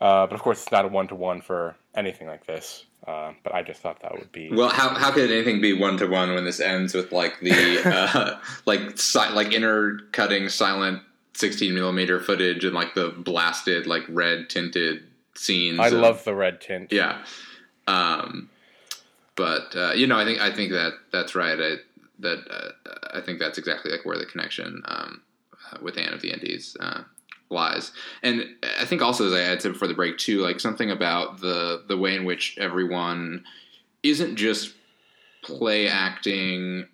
uh, 0.00 0.26
but 0.26 0.32
of 0.32 0.40
course, 0.42 0.62
it's 0.62 0.72
not 0.72 0.84
a 0.84 0.88
one 0.88 1.06
to 1.08 1.14
one 1.14 1.40
for 1.40 1.76
anything 1.94 2.26
like 2.26 2.46
this. 2.46 2.84
Uh, 3.06 3.32
but 3.42 3.54
I 3.54 3.62
just 3.62 3.80
thought 3.80 4.00
that 4.00 4.12
would 4.12 4.30
be 4.30 4.50
Well, 4.52 4.68
how 4.68 4.90
how 4.90 5.10
could 5.10 5.30
anything 5.30 5.60
be 5.60 5.72
one 5.72 5.96
to 5.98 6.06
one 6.06 6.34
when 6.34 6.44
this 6.44 6.60
ends 6.60 6.94
with 6.94 7.12
like 7.12 7.40
the 7.40 7.80
uh, 7.84 8.38
like 8.66 8.98
si- 8.98 9.30
like 9.32 9.52
intercutting 9.54 10.48
silent 10.50 11.02
sixteen 11.32 11.74
millimeter 11.74 12.20
footage 12.20 12.64
and 12.64 12.74
like 12.74 12.94
the 12.94 13.08
blasted 13.08 13.86
like 13.86 14.02
red 14.08 14.50
tinted 14.50 15.04
scenes? 15.34 15.80
I 15.80 15.86
of- 15.86 15.94
love 15.94 16.24
the 16.24 16.34
red 16.34 16.60
tint. 16.60 16.92
yeah. 16.92 17.24
Um, 17.86 18.50
but 19.34 19.74
uh, 19.74 19.92
you 19.92 20.06
know, 20.06 20.18
I 20.18 20.24
think 20.24 20.40
I 20.40 20.52
think 20.52 20.70
that 20.72 20.92
that's 21.10 21.34
right. 21.34 21.58
I, 21.58 21.76
that 22.18 22.38
uh, 22.50 22.90
I 23.14 23.22
think 23.22 23.38
that's 23.38 23.56
exactly 23.56 23.90
like 23.90 24.04
where 24.04 24.18
the 24.18 24.26
connection 24.26 24.82
um, 24.84 25.22
uh, 25.72 25.78
with 25.80 25.96
Anne 25.96 26.12
of 26.12 26.20
the 26.20 26.30
Indies 26.32 26.76
lies. 27.50 27.92
And 28.22 28.44
I 28.78 28.84
think 28.84 29.02
also, 29.02 29.26
as 29.26 29.32
I 29.32 29.40
had 29.40 29.60
said 29.60 29.72
before 29.72 29.88
the 29.88 29.94
break 29.94 30.18
too, 30.18 30.40
like 30.40 30.60
something 30.60 30.90
about 30.90 31.40
the 31.40 31.84
the 31.88 31.96
way 31.96 32.14
in 32.14 32.24
which 32.24 32.56
everyone 32.58 33.44
isn't 34.02 34.36
just 34.36 34.74
play 35.42 35.88
acting 35.88 36.86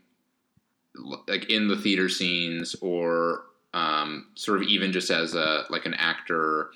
like 1.29 1.51
in 1.51 1.69
the 1.69 1.77
theater 1.77 2.09
scenes 2.09 2.75
or 2.81 3.43
um, 3.75 4.29
sort 4.35 4.63
of 4.63 4.69
even 4.69 4.93
just 4.93 5.11
as 5.11 5.35
a 5.35 5.65
like 5.69 5.87
an 5.87 5.95
actor 5.95 6.71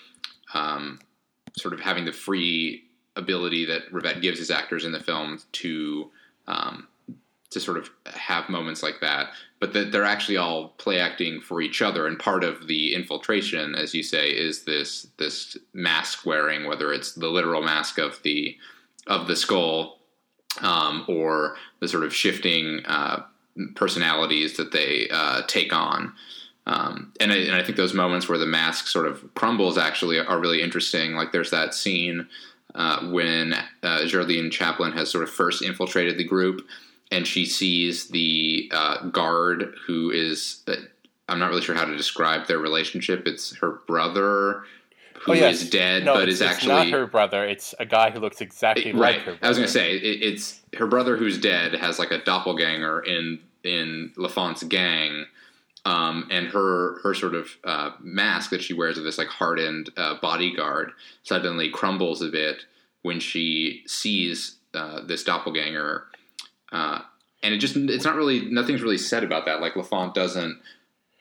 um, 0.53 0.99
sort 1.57 1.74
of 1.74 1.81
having 1.81 2.05
the 2.05 2.12
free 2.12 2.85
ability 3.16 3.64
that 3.64 3.91
Rivette 3.93 4.22
gives 4.22 4.39
his 4.39 4.51
actors 4.51 4.85
in 4.85 4.93
the 4.93 5.01
film 5.01 5.39
to 5.53 6.11
um, 6.47 6.87
to 7.51 7.61
sort 7.61 7.77
of 7.77 7.91
have 8.07 8.49
moments 8.49 8.83
like 8.83 9.01
that, 9.01 9.31
but 9.59 9.73
that 9.73 9.91
they're 9.91 10.05
actually 10.05 10.37
all 10.37 10.69
play 10.79 11.01
acting 11.01 11.41
for 11.41 11.61
each 11.61 11.83
other. 11.83 12.07
And 12.07 12.19
part 12.19 12.45
of 12.45 12.69
the 12.69 12.95
infiltration, 12.95 13.75
as 13.75 13.95
you 13.95 14.03
say, 14.03 14.31
is 14.31 14.65
this 14.65 15.09
this 15.19 15.57
mask 15.73 16.25
wearing, 16.25 16.67
whether 16.67 16.93
it's 16.93 17.13
the 17.13 17.29
literal 17.29 17.63
mask 17.63 17.99
of 17.99 18.23
the 18.23 18.57
of 19.07 19.27
the 19.27 19.37
skull 19.37 19.99
um, 20.63 21.05
or 21.09 21.57
the 21.81 21.89
sort 21.89 22.05
of 22.05 22.15
shifting 22.15 22.81
uh, 22.87 23.23
personalities 23.75 24.57
that 24.57 24.73
they 24.73 25.09
uh, 25.11 25.43
take 25.47 25.73
on. 25.73 26.13
Um, 26.67 27.13
and, 27.19 27.33
I, 27.33 27.37
and 27.37 27.57
I 27.57 27.63
think 27.63 27.77
those 27.77 27.95
moments 27.95 28.29
where 28.29 28.39
the 28.39 28.47
mask 28.47 28.87
sort 28.87 29.07
of 29.07 29.35
crumbles 29.35 29.79
actually 29.79 30.19
are 30.19 30.39
really 30.39 30.63
interesting. 30.63 31.15
Like 31.15 31.33
there's 31.33 31.51
that 31.51 31.75
scene 31.75 32.29
uh, 32.75 33.09
when 33.11 33.55
uh, 33.83 34.07
Geraldine 34.07 34.51
Chaplin 34.51 34.93
has 34.93 35.11
sort 35.11 35.25
of 35.25 35.31
first 35.31 35.63
infiltrated 35.63 36.19
the 36.19 36.25
group, 36.25 36.67
and 37.11 37.27
she 37.27 37.45
sees 37.47 38.09
the 38.09 38.71
uh, 38.73 39.07
guard 39.09 39.75
who 39.87 40.11
is. 40.11 40.63
Uh, 40.67 40.77
I'm 41.29 41.39
not 41.39 41.51
really 41.51 41.63
sure 41.63 41.77
how 41.77 41.85
to 41.85 41.97
describe 41.97 42.49
their 42.49 42.59
relationship. 42.59 43.27
It's 43.27 43.55
her 43.59 43.81
brother 43.87 44.65
who 45.23 45.33
Oh, 45.33 45.35
is 45.35 45.63
yes. 45.63 45.71
dead, 45.71 46.05
no, 46.05 46.15
but 46.15 46.25
it's, 46.25 46.35
is 46.35 46.41
it's 46.41 46.51
actually 46.51 46.75
not 46.75 46.89
her 46.89 47.07
brother. 47.07 47.45
It's 47.45 47.75
a 47.79 47.87
guy 47.87 48.11
who 48.11 48.21
looks 48.21 48.41
exactly 48.41 48.93
like 48.93 49.03
right. 49.03 49.21
her. 49.21 49.33
Brother. 49.33 49.39
I 49.43 49.49
was 49.49 49.59
going 49.59 49.67
to 49.67 49.73
say 49.73 49.97
it, 49.97 50.23
it's 50.23 50.61
her 50.77 50.87
brother 50.87 51.17
who's 51.17 51.39
dead 51.39 51.75
has 51.75 51.99
like 51.99 52.11
a 52.11 52.23
doppelganger 52.25 53.01
in 53.01 53.39
in 53.63 54.13
Lafont's 54.17 54.63
gang, 54.65 55.27
um, 55.85 56.27
and 56.31 56.47
her 56.49 57.01
her 57.03 57.15
sort 57.15 57.35
of 57.35 57.51
uh, 57.65 57.91
mask 58.01 58.51
that 58.51 58.63
she 58.63 58.73
wears 58.73 58.99
of 58.99 59.05
this 59.05 59.19
like 59.19 59.29
hardened 59.29 59.91
uh, 59.97 60.15
bodyguard 60.21 60.93
suddenly 61.23 61.71
crumbles 61.71 62.23
a 62.23 62.29
bit 62.29 62.65
when 63.03 63.21
she 63.21 63.83
sees 63.87 64.57
uh, 64.75 65.01
this 65.05 65.23
doppelganger, 65.25 66.05
uh, 66.73 67.01
and 67.43 67.55
it 67.55 67.59
just 67.59 67.77
it's 67.77 68.05
not 68.05 68.16
really 68.16 68.47
nothing's 68.51 68.83
really 68.83 68.99
said 68.99 69.25
about 69.25 69.47
that. 69.47 69.61
Like 69.61 69.77
Lafont 69.77 70.14
doesn't 70.14 70.61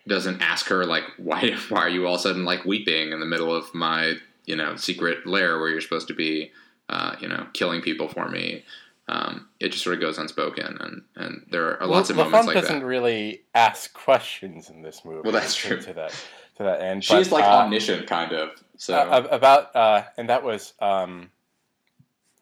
doesn't 0.07 0.41
ask 0.41 0.67
her 0.67 0.85
like 0.85 1.03
why 1.17 1.55
why 1.69 1.79
are 1.79 1.89
you 1.89 2.05
all 2.05 2.15
of 2.15 2.19
a 2.19 2.23
sudden 2.23 2.45
like 2.45 2.65
weeping 2.65 3.11
in 3.11 3.19
the 3.19 3.25
middle 3.25 3.53
of 3.53 3.73
my 3.73 4.15
you 4.45 4.55
know 4.55 4.75
secret 4.75 5.25
lair 5.25 5.59
where 5.59 5.69
you're 5.69 5.81
supposed 5.81 6.07
to 6.07 6.13
be 6.13 6.51
uh, 6.89 7.15
you 7.21 7.27
know 7.27 7.47
killing 7.53 7.81
people 7.81 8.07
for 8.07 8.27
me 8.29 8.63
um, 9.09 9.47
it 9.59 9.69
just 9.69 9.83
sort 9.83 9.95
of 9.95 10.01
goes 10.01 10.17
unspoken 10.19 10.77
and 10.79 11.01
and 11.15 11.45
there 11.49 11.81
are 11.81 11.87
lots 11.87 12.11
of 12.11 12.17
Well, 12.17 12.25
moments 12.25 12.47
Lafont 12.47 12.55
like 12.55 12.63
doesn't 12.63 12.79
that 12.81 12.85
really 12.85 13.41
ask 13.55 13.91
questions 13.93 14.69
in 14.69 14.83
this 14.83 15.03
movie. 15.03 15.21
Well, 15.23 15.31
that's 15.31 15.55
true. 15.55 15.81
To 15.81 15.93
that, 15.93 16.11
to 16.57 16.63
that 16.63 16.81
end, 16.81 17.03
she's 17.03 17.29
but, 17.29 17.37
like 17.37 17.45
uh, 17.45 17.63
omniscient 17.63 18.05
kind 18.05 18.33
of 18.33 18.51
so 18.77 18.95
uh, 18.95 19.27
about 19.31 19.75
uh, 19.75 20.03
and 20.15 20.29
that 20.29 20.43
was 20.43 20.73
um, 20.79 21.31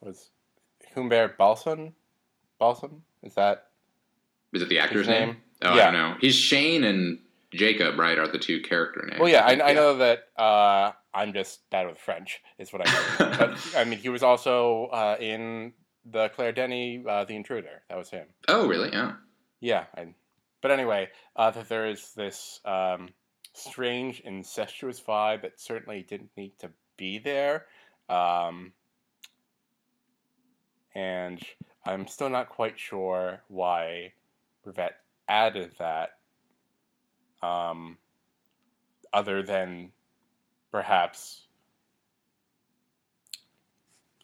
was 0.01 0.29
Humbert 0.93 1.37
Balsan. 1.37 1.93
Balsan 2.59 3.01
is 3.23 3.35
that 3.35 3.67
is 4.53 4.61
it 4.61 4.69
the 4.69 4.79
actor's 4.79 5.07
name? 5.07 5.29
name? 5.29 5.37
oh 5.63 5.75
Yeah. 5.75 5.87
I 5.87 5.91
don't 5.91 5.93
know 5.93 6.15
he's 6.19 6.35
Shane 6.35 6.83
and 6.83 7.19
Jacob 7.51 7.97
right 7.97 8.17
are 8.17 8.27
the 8.27 8.39
two 8.39 8.61
character 8.61 9.05
names 9.07 9.19
Well, 9.19 9.29
yeah, 9.29 9.45
I, 9.45 9.69
I 9.69 9.73
know 9.73 9.97
that 9.97 10.27
uh, 10.37 10.91
I'm 11.13 11.33
just 11.33 11.69
bad 11.69 11.87
with 11.87 11.97
French. 11.97 12.41
Is 12.59 12.73
what 12.73 12.87
I 12.87 12.91
know. 12.91 13.35
but 13.39 13.75
I 13.75 13.85
mean, 13.85 13.99
he 13.99 14.09
was 14.09 14.21
also 14.21 14.87
uh, 14.87 15.15
in 15.19 15.73
the 16.05 16.29
Claire 16.29 16.51
Denis, 16.51 17.05
uh, 17.07 17.23
The 17.23 17.35
Intruder. 17.35 17.83
That 17.89 17.97
was 17.97 18.09
him. 18.09 18.27
oh 18.47 18.67
really 18.67 18.89
yeah 18.91 19.13
Yeah. 19.59 19.85
I, 19.95 20.07
but 20.61 20.71
anyway, 20.71 21.09
uh, 21.35 21.51
that 21.51 21.69
there 21.69 21.87
is 21.87 22.13
this 22.15 22.59
um, 22.65 23.09
strange 23.53 24.19
incestuous 24.21 24.99
vibe 24.99 25.43
that 25.43 25.59
certainly 25.59 26.05
didn't 26.07 26.31
need 26.35 26.53
to 26.59 26.71
be 26.97 27.19
there. 27.19 27.65
Um, 28.09 28.73
and 30.95 31.41
I'm 31.87 32.07
still 32.07 32.29
not 32.29 32.49
quite 32.49 32.77
sure 32.77 33.41
why 33.47 34.13
Rivette 34.65 34.95
added 35.27 35.71
that. 35.79 36.17
Um, 37.41 37.97
other 39.13 39.41
than 39.43 39.91
perhaps 40.71 41.47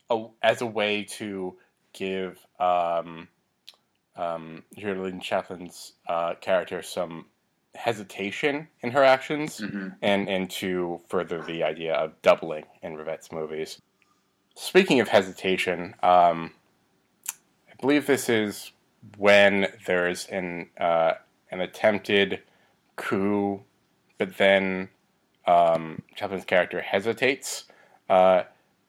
a, 0.09 0.25
as 0.41 0.61
a 0.61 0.65
way 0.65 1.03
to 1.03 1.55
give 1.93 2.39
um, 2.59 3.27
um, 4.15 4.63
Geraldine 4.77 5.21
Chaplin's 5.21 5.93
uh, 6.07 6.35
character 6.35 6.81
some 6.81 7.25
hesitation 7.75 8.67
in 8.81 8.91
her 8.91 9.03
actions, 9.03 9.57
hmm 9.59 9.89
and 10.01 10.29
and 10.29 10.49
to 10.49 11.01
further 11.07 11.41
the 11.41 11.63
idea 11.63 11.93
of 11.93 12.21
doubling 12.21 12.65
in 12.81 12.95
Rivette's 12.95 13.31
movies. 13.31 13.79
Speaking 14.55 14.99
of 14.99 15.07
hesitation, 15.07 15.95
um, 16.03 16.51
I 17.73 17.81
believe 17.81 18.05
this 18.05 18.29
is 18.29 18.71
when 19.17 19.67
there's 19.85 20.27
an 20.27 20.69
uh, 20.79 21.13
an 21.51 21.59
attempted 21.61 22.41
coup, 22.95 23.61
but 24.17 24.37
then 24.37 24.89
um, 25.45 26.01
Chaplin's 26.15 26.45
character 26.45 26.81
hesitates. 26.81 27.65
Uh, 28.09 28.43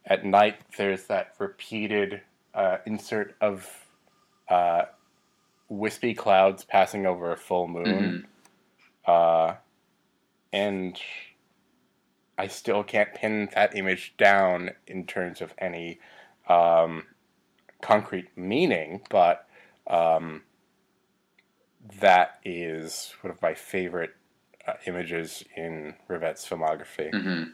at 0.06 0.24
night, 0.24 0.56
there's 0.76 1.04
that 1.04 1.34
repeated 1.38 2.20
uh, 2.54 2.78
insert 2.86 3.34
of 3.40 3.68
uh, 4.48 4.82
wispy 5.68 6.14
clouds 6.14 6.64
passing 6.64 7.06
over 7.06 7.32
a 7.32 7.36
full 7.36 7.66
moon. 7.66 8.26
Uh, 9.06 9.54
and 10.52 10.98
I 12.38 12.46
still 12.48 12.84
can't 12.84 13.14
pin 13.14 13.48
that 13.54 13.76
image 13.76 14.14
down 14.18 14.70
in 14.86 15.06
terms 15.06 15.40
of 15.40 15.54
any 15.58 15.98
um, 16.48 17.04
concrete 17.84 18.28
meaning, 18.36 19.02
but 19.10 19.46
um, 19.86 20.42
that 22.00 22.40
is 22.44 23.12
one 23.20 23.30
of 23.30 23.40
my 23.42 23.54
favorite 23.54 24.14
uh, 24.66 24.72
images 24.86 25.44
in 25.56 25.94
Rivette's 26.08 26.48
filmography. 26.48 27.10
hmm 27.12 27.50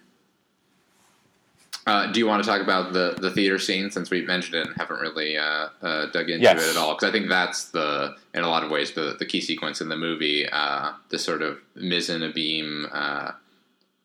Uh, 1.86 2.12
do 2.12 2.20
you 2.20 2.26
want 2.26 2.42
to 2.42 2.48
talk 2.48 2.60
about 2.60 2.92
the, 2.92 3.16
the 3.20 3.30
theater 3.30 3.58
scene 3.58 3.90
since 3.90 4.10
we've 4.10 4.26
mentioned 4.26 4.54
it 4.54 4.66
and 4.66 4.76
haven't 4.76 5.00
really 5.00 5.36
uh, 5.36 5.68
uh, 5.82 6.06
dug 6.12 6.28
into 6.30 6.42
Yes. 6.42 6.62
it 6.62 6.70
at 6.70 6.76
all? 6.76 6.94
Because 6.94 7.08
I 7.08 7.12
think 7.12 7.28
that's 7.28 7.70
the, 7.70 8.14
in 8.34 8.44
a 8.44 8.48
lot 8.48 8.62
of 8.62 8.70
ways, 8.70 8.92
the, 8.92 9.16
the 9.18 9.26
key 9.26 9.40
sequence 9.40 9.80
in 9.80 9.88
the 9.88 9.96
movie. 9.96 10.46
Uh, 10.48 10.92
the 11.08 11.18
sort 11.18 11.42
of 11.42 11.58
mise 11.74 12.08
en 12.10 12.22
abyme, 12.22 12.86
uh, 12.92 13.32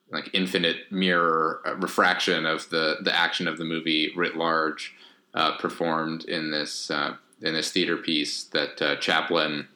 like 0.09 0.29
infinite 0.33 0.89
mirror 0.89 1.61
uh, 1.65 1.75
refraction 1.75 2.45
of 2.47 2.67
the, 2.69 2.97
the 3.01 3.13
action 3.13 3.47
of 3.47 3.57
the 3.57 3.65
movie 3.65 4.11
writ 4.15 4.35
large, 4.35 4.95
uh, 5.35 5.57
performed 5.57 6.25
in 6.25 6.51
this 6.51 6.89
uh, 6.89 7.15
in 7.41 7.53
this 7.53 7.71
theater 7.71 7.97
piece 7.97 8.45
that 8.45 8.81
uh, 8.81 8.95
Chaplin 8.95 9.67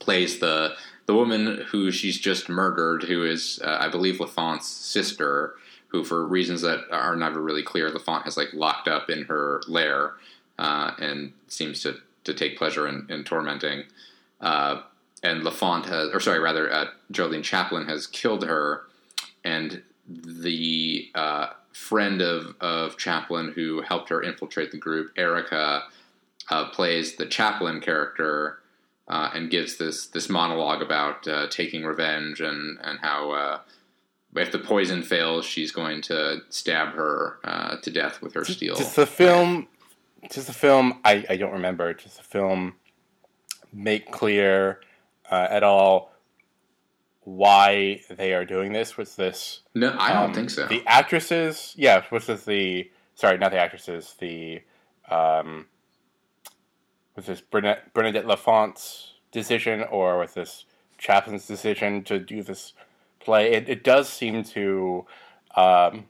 plays 0.00 0.40
the 0.40 0.74
the 1.06 1.14
woman 1.14 1.64
who 1.68 1.90
she's 1.90 2.18
just 2.18 2.48
murdered, 2.48 3.04
who 3.04 3.24
is 3.24 3.60
uh, 3.64 3.78
I 3.80 3.88
believe 3.88 4.20
Lafont's 4.20 4.66
sister, 4.66 5.54
who 5.88 6.04
for 6.04 6.26
reasons 6.26 6.60
that 6.62 6.80
are 6.90 7.16
never 7.16 7.40
really 7.40 7.62
clear, 7.62 7.90
Lafont 7.90 8.24
has 8.24 8.36
like 8.36 8.52
locked 8.52 8.88
up 8.88 9.08
in 9.08 9.24
her 9.24 9.62
lair 9.68 10.14
uh, 10.58 10.92
and 10.98 11.32
seems 11.46 11.80
to 11.82 11.96
to 12.24 12.34
take 12.34 12.58
pleasure 12.58 12.86
in, 12.86 13.06
in 13.08 13.24
tormenting. 13.24 13.84
Uh, 14.40 14.82
and 15.22 15.42
Lafont 15.42 15.86
has, 15.86 16.10
or 16.12 16.20
sorry, 16.20 16.38
rather, 16.38 16.90
Geraldine 17.10 17.42
Chaplin 17.42 17.86
has 17.86 18.06
killed 18.06 18.44
her, 18.44 18.82
and 19.42 19.82
the 20.06 21.10
friend 21.72 22.20
of 22.20 22.54
of 22.60 22.96
Chaplin 22.96 23.52
who 23.52 23.82
helped 23.82 24.08
her 24.08 24.22
infiltrate 24.22 24.70
the 24.70 24.78
group, 24.78 25.12
Erica, 25.16 25.84
uh, 26.50 26.70
plays 26.70 27.16
the 27.16 27.26
Chaplin 27.26 27.80
character 27.80 28.58
uh, 29.08 29.30
and 29.34 29.50
gives 29.50 29.76
this 29.76 30.06
this 30.06 30.28
monologue 30.28 30.82
about 30.82 31.26
uh, 31.28 31.46
taking 31.48 31.84
revenge 31.84 32.40
and 32.40 32.78
and 32.82 32.98
how 33.00 33.30
uh, 33.30 33.58
if 34.36 34.52
the 34.52 34.58
poison 34.58 35.02
fails, 35.02 35.44
she's 35.44 35.72
going 35.72 36.02
to 36.02 36.42
stab 36.50 36.94
her 36.94 37.38
uh, 37.44 37.76
to 37.78 37.90
death 37.90 38.20
with 38.22 38.34
her 38.34 38.44
steel. 38.44 38.76
Does 38.76 38.94
the 38.94 39.06
film, 39.06 39.68
does 40.30 40.46
the 40.46 40.52
film, 40.52 41.00
I, 41.04 41.24
I 41.28 41.36
don't 41.36 41.52
remember, 41.52 41.92
does 41.94 42.16
the 42.16 42.22
film 42.22 42.74
make 43.72 44.10
clear 44.10 44.80
uh, 45.30 45.46
at 45.50 45.62
all 45.62 46.12
why 47.28 48.00
they 48.08 48.32
are 48.32 48.44
doing 48.44 48.72
this? 48.72 48.96
Was 48.96 49.16
this 49.16 49.60
No, 49.74 49.94
I 49.98 50.12
don't 50.14 50.30
um, 50.30 50.34
think 50.34 50.50
so. 50.50 50.66
The 50.66 50.82
actresses, 50.86 51.74
yeah, 51.76 52.02
was 52.10 52.26
this 52.26 52.44
the 52.44 52.90
sorry, 53.14 53.36
not 53.36 53.50
the 53.50 53.58
actresses, 53.58 54.14
the 54.18 54.62
um, 55.10 55.66
was 57.14 57.26
this 57.26 57.40
Bernadette, 57.40 57.92
Bernadette 57.92 58.26
Lafont's 58.26 59.14
decision, 59.30 59.82
or 59.82 60.18
was 60.18 60.34
this 60.34 60.64
Chaplin's 60.96 61.46
decision 61.46 62.02
to 62.04 62.18
do 62.18 62.42
this 62.42 62.72
play? 63.20 63.52
It, 63.52 63.68
it 63.68 63.84
does 63.84 64.08
seem 64.08 64.42
to 64.44 65.06
um, 65.54 66.06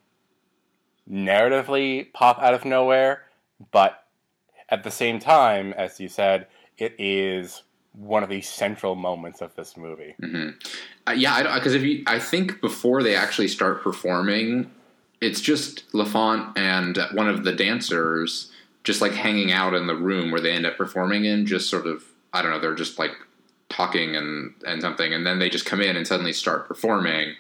narratively 1.11 2.13
pop 2.13 2.39
out 2.41 2.55
of 2.55 2.65
nowhere, 2.65 3.25
but 3.73 4.05
at 4.69 4.85
the 4.85 4.91
same 4.91 5.19
time, 5.19 5.73
as 5.73 5.99
you 5.99 6.09
said, 6.09 6.47
it 6.77 6.95
is 6.99 7.65
one 7.99 8.23
of 8.23 8.29
the 8.29 8.41
central 8.41 8.95
moments 8.95 9.41
of 9.41 9.55
this 9.57 9.77
movie. 9.77 10.15
hmm 10.21 10.51
Uh, 11.07 11.13
yeah, 11.13 11.55
because 11.55 11.75
if 11.75 11.83
you, 11.83 12.05
I 12.07 12.19
think 12.19 12.61
before 12.61 13.03
they 13.03 13.17
actually 13.17 13.49
start 13.49 13.83
performing, 13.83 14.71
it's 15.21 15.41
just 15.41 15.93
Lafont 15.95 16.57
and 16.57 16.99
one 17.13 17.29
of 17.29 17.45
the 17.45 17.53
dancers 17.53 18.53
just 18.85 19.01
like 19.01 19.13
hanging 19.13 19.53
out 19.53 19.75
in 19.75 19.87
the 19.87 19.97
room 19.97 20.31
where 20.31 20.41
they 20.41 20.53
end 20.53 20.65
up 20.65 20.77
performing 20.77 21.25
in. 21.25 21.45
Just 21.45 21.69
sort 21.69 21.87
of, 21.87 22.05
I 22.33 22.41
don't 22.41 22.53
know, 22.53 22.61
they're 22.61 22.75
just 22.75 22.99
like 22.99 23.13
talking 23.69 24.15
and 24.17 24.55
and 24.67 24.81
something, 24.81 25.13
and 25.13 25.27
then 25.27 25.39
they 25.39 25.51
just 25.51 25.67
come 25.67 25.81
in 25.81 25.97
and 25.97 26.07
suddenly 26.07 26.33
start 26.33 26.69
performing. 26.69 27.35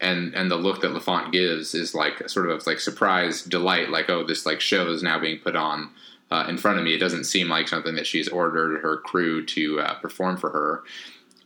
And, 0.00 0.34
and 0.34 0.50
the 0.50 0.56
look 0.56 0.80
that 0.82 0.92
Lafont 0.92 1.32
gives 1.32 1.76
is 1.76 1.94
like 1.94 2.28
sort 2.28 2.50
of 2.50 2.66
like 2.66 2.80
surprise 2.80 3.42
delight, 3.42 3.88
like 3.88 4.10
oh 4.10 4.24
this 4.26 4.44
like 4.44 4.60
show 4.60 4.88
is 4.88 5.02
now 5.02 5.18
being 5.18 5.38
put 5.38 5.56
on 5.56 5.90
uh, 6.32 6.46
in 6.48 6.56
front 6.56 6.78
of 6.78 6.84
me. 6.84 6.94
It 6.94 6.98
doesn't 6.98 7.24
seem 7.24 7.50
like 7.50 7.68
something 7.68 7.94
that 7.96 8.06
she's 8.06 8.26
ordered 8.26 8.80
her 8.80 8.96
crew 8.96 9.44
to 9.46 9.80
uh, 9.80 9.94
perform 10.00 10.38
for 10.38 10.48
her. 10.48 10.82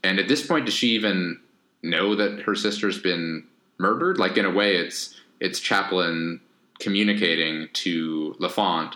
And 0.04 0.20
at 0.20 0.28
this 0.28 0.46
point, 0.46 0.66
does 0.66 0.74
she 0.74 0.90
even 0.90 1.40
know 1.82 2.14
that 2.14 2.42
her 2.42 2.54
sister's 2.54 3.00
been 3.00 3.44
murdered? 3.78 4.18
Like 4.18 4.36
in 4.36 4.44
a 4.44 4.50
way, 4.50 4.76
it's 4.76 5.20
it's 5.40 5.58
Chaplin 5.58 6.40
communicating 6.78 7.68
to 7.72 8.36
Lafont, 8.38 8.94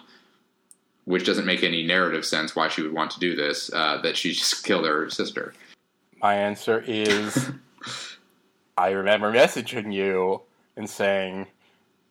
which 1.06 1.26
doesn't 1.26 1.44
make 1.44 1.64
any 1.64 1.84
narrative 1.84 2.24
sense 2.24 2.54
why 2.54 2.68
she 2.68 2.82
would 2.82 2.92
want 2.92 3.10
to 3.10 3.18
do 3.18 3.34
this. 3.34 3.72
Uh, 3.72 4.00
that 4.02 4.16
she 4.16 4.32
just 4.32 4.64
killed 4.64 4.86
her 4.86 5.10
sister. 5.10 5.54
My 6.22 6.36
answer 6.36 6.84
is 6.86 7.50
I 8.78 8.90
remember 8.90 9.32
messaging 9.32 9.92
you 9.92 10.42
and 10.76 10.88
saying, 10.88 11.48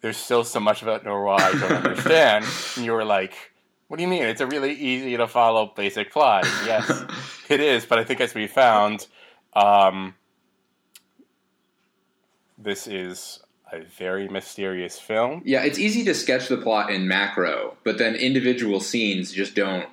There's 0.01 0.17
still 0.17 0.43
so 0.43 0.59
much 0.59 0.81
about 0.81 1.05
Noroît 1.05 1.39
I 1.39 1.51
don't 1.53 1.85
understand. 1.85 2.45
and 2.75 2.85
you 2.85 2.91
were 2.91 3.05
like, 3.05 3.53
What 3.89 3.97
do 3.97 4.03
you 4.03 4.07
mean? 4.07 4.21
It's 4.21 4.39
a 4.39 4.45
really 4.45 4.73
easy 4.73 5.17
to 5.17 5.27
follow 5.27 5.73
basic 5.75 6.11
plot. 6.13 6.45
Yes, 6.63 6.89
it 7.49 7.59
is, 7.59 7.87
but 7.87 7.97
I 7.97 8.03
think 8.03 8.21
as 8.21 8.35
we 8.35 8.45
found, 8.45 9.07
um, 9.53 10.13
this 12.55 12.85
is 12.85 13.41
a 13.73 13.81
very 13.81 14.27
mysterious 14.27 14.99
film. 14.99 15.41
Yeah, 15.43 15.63
it's 15.63 15.79
easy 15.79 16.03
to 16.03 16.13
sketch 16.13 16.49
the 16.49 16.57
plot 16.57 16.91
in 16.91 17.07
macro, 17.07 17.77
but 17.83 17.97
then 17.97 18.13
individual 18.13 18.79
scenes 18.79 19.31
just 19.31 19.55
don't 19.55 19.89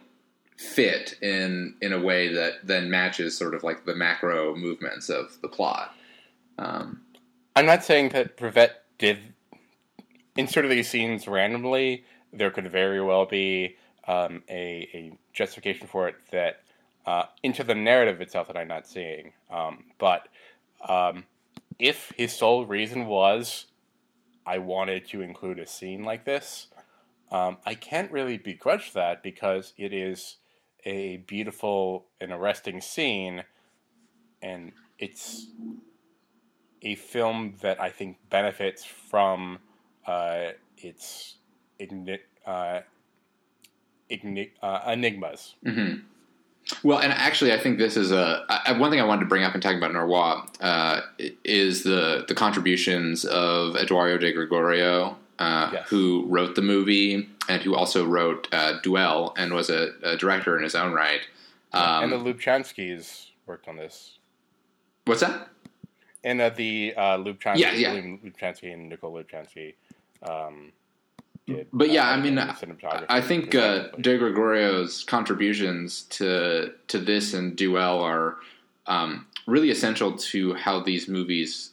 fit 0.58 1.16
in 1.22 1.74
in 1.80 1.94
a 1.94 2.00
way 2.00 2.34
that 2.34 2.66
then 2.66 2.90
matches 2.90 3.34
sort 3.36 3.54
of 3.54 3.64
like 3.64 3.86
the 3.86 3.94
macro 3.94 4.54
movements 4.54 5.08
of 5.08 5.40
the 5.40 5.48
plot. 5.48 5.94
Um, 6.58 7.00
I'm 7.54 7.64
not 7.64 7.82
saying 7.82 8.10
that 8.10 8.36
Rivette 8.36 8.74
did 8.98 9.32
insert 10.36 10.68
these 10.68 10.90
scenes 10.90 11.26
randomly. 11.26 12.04
There 12.30 12.50
could 12.50 12.70
very 12.70 13.00
well 13.00 13.24
be 13.24 13.76
um, 14.06 14.42
a, 14.48 14.88
a 14.94 15.18
justification 15.32 15.86
for 15.86 16.08
it 16.08 16.16
that 16.30 16.60
uh, 17.06 17.24
into 17.42 17.62
the 17.62 17.74
narrative 17.74 18.20
itself 18.20 18.48
that 18.48 18.56
I'm 18.56 18.68
not 18.68 18.86
seeing. 18.86 19.32
Um, 19.50 19.84
but 19.98 20.28
um, 20.88 21.24
if 21.78 22.12
his 22.16 22.32
sole 22.32 22.66
reason 22.66 23.06
was 23.06 23.66
I 24.44 24.58
wanted 24.58 25.06
to 25.08 25.22
include 25.22 25.58
a 25.58 25.66
scene 25.66 26.04
like 26.04 26.24
this, 26.24 26.68
um, 27.30 27.58
I 27.66 27.74
can't 27.74 28.10
really 28.10 28.38
begrudge 28.38 28.92
that 28.92 29.22
because 29.22 29.72
it 29.76 29.92
is 29.92 30.36
a 30.84 31.18
beautiful 31.18 32.06
and 32.20 32.30
arresting 32.30 32.80
scene, 32.80 33.42
and 34.40 34.72
it's 34.98 35.48
a 36.82 36.94
film 36.94 37.54
that 37.62 37.80
I 37.80 37.90
think 37.90 38.18
benefits 38.30 38.84
from 38.84 39.58
uh, 40.06 40.52
its 40.78 41.34
uh, 42.46 42.80
uh, 44.62 44.80
enigmas. 44.92 45.54
mhm. 45.64 46.02
Well, 46.82 46.98
and 46.98 47.12
actually, 47.12 47.52
I 47.52 47.58
think 47.58 47.78
this 47.78 47.96
is 47.96 48.10
a 48.10 48.44
I, 48.48 48.72
one 48.72 48.90
thing 48.90 49.00
I 49.00 49.04
wanted 49.04 49.20
to 49.20 49.26
bring 49.26 49.44
up 49.44 49.54
in 49.54 49.60
talking 49.60 49.78
about 49.78 49.92
Noroît 49.92 50.48
uh, 50.60 51.00
is 51.44 51.84
the 51.84 52.24
the 52.26 52.34
contributions 52.34 53.24
of 53.24 53.76
Eduardo 53.76 54.18
de 54.18 54.32
Gregorio, 54.32 55.16
uh, 55.38 55.70
Yes. 55.72 55.88
who 55.88 56.24
wrote 56.28 56.56
the 56.56 56.62
movie 56.62 57.28
and 57.48 57.62
who 57.62 57.76
also 57.76 58.04
wrote 58.04 58.48
uh, 58.52 58.80
Duel 58.82 59.32
and 59.38 59.54
was 59.54 59.70
a, 59.70 59.92
a 60.02 60.16
director 60.16 60.56
in 60.56 60.64
his 60.64 60.74
own 60.74 60.92
right. 60.92 61.20
Um, 61.72 62.04
and 62.04 62.12
the 62.12 62.16
Lubtchanskis 62.34 63.26
worked 63.46 63.68
on 63.68 63.76
this. 63.76 64.18
what's 65.04 65.20
that? 65.20 65.48
And 66.24 66.40
uh, 66.40 66.48
the 66.50 66.94
uh, 66.96 67.16
Lubtchansky, 67.18 67.58
Yeah, 67.58 67.72
yeah. 67.74 67.94
Lubtchansky 67.94 68.72
and 68.74 68.88
Nicole 68.88 69.12
Lubtchansky. 69.14 69.74
Um, 70.28 70.72
did, 71.46 71.66
But 71.72 71.90
yeah, 71.90 72.08
uh, 72.08 72.12
I 72.12 72.20
mean, 72.20 72.38
I- 72.38 73.20
think 73.20 73.54
uh. 73.54 73.88
De 74.00 74.18
Gregorio's 74.18 75.04
contributions 75.04 76.02
to 76.10 76.72
to 76.88 76.98
this 76.98 77.34
and 77.34 77.56
Duel 77.56 78.00
are 78.00 78.36
um, 78.86 79.26
really 79.46 79.70
essential 79.70 80.16
to 80.16 80.54
how 80.54 80.80
these 80.80 81.08
movies 81.08 81.72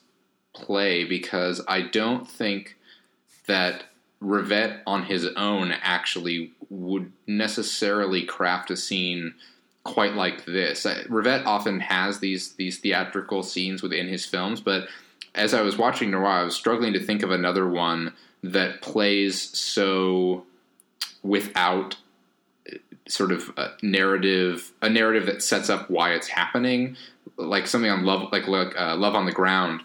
play 0.54 1.04
because 1.04 1.62
I 1.68 1.82
don't 1.82 2.30
think 2.30 2.78
that 3.48 3.86
Rivette 4.22 4.82
on 4.88 5.04
his 5.04 5.26
own 5.36 5.72
actually 5.82 6.52
would 6.70 7.12
necessarily 7.28 8.24
craft 8.24 8.72
a 8.72 8.78
scene 8.78 9.34
quite 9.84 10.14
like 10.14 10.46
this. 10.46 10.86
Uh, 10.86 11.04
Rivette 11.10 11.46
often 11.46 11.80
has 11.82 12.20
these 12.20 12.54
these 12.54 12.78
theatrical 12.80 13.44
scenes 13.44 13.82
within 13.82 14.08
his 14.08 14.26
films, 14.26 14.62
but 14.62 14.88
as 15.36 15.54
I 15.54 15.62
was 15.62 15.78
watching 15.78 16.12
Noroît, 16.12 16.42
I 16.42 16.44
was 16.44 16.56
struggling 16.56 16.94
to 16.94 17.04
think 17.04 17.24
of 17.24 17.32
another 17.32 17.68
one 17.68 18.14
that 18.44 18.82
plays 18.82 19.58
so 19.58 20.46
without 21.24 21.96
uh, 22.72 22.76
sort 23.08 23.32
of 23.32 23.52
a 23.58 23.72
narrative, 23.82 24.72
a 24.82 24.90
narrative 24.90 25.26
that 25.26 25.42
sets 25.42 25.70
up 25.70 25.90
why 25.90 26.14
it's 26.14 26.28
happening, 26.28 26.96
like 27.38 27.66
something 27.68 27.90
on 27.90 28.04
love, 28.06 28.32
like 28.32 28.48
like 28.48 28.80
uh, 28.80 28.96
Love 28.96 29.16
on 29.16 29.26
the 29.26 29.32
Ground, 29.32 29.82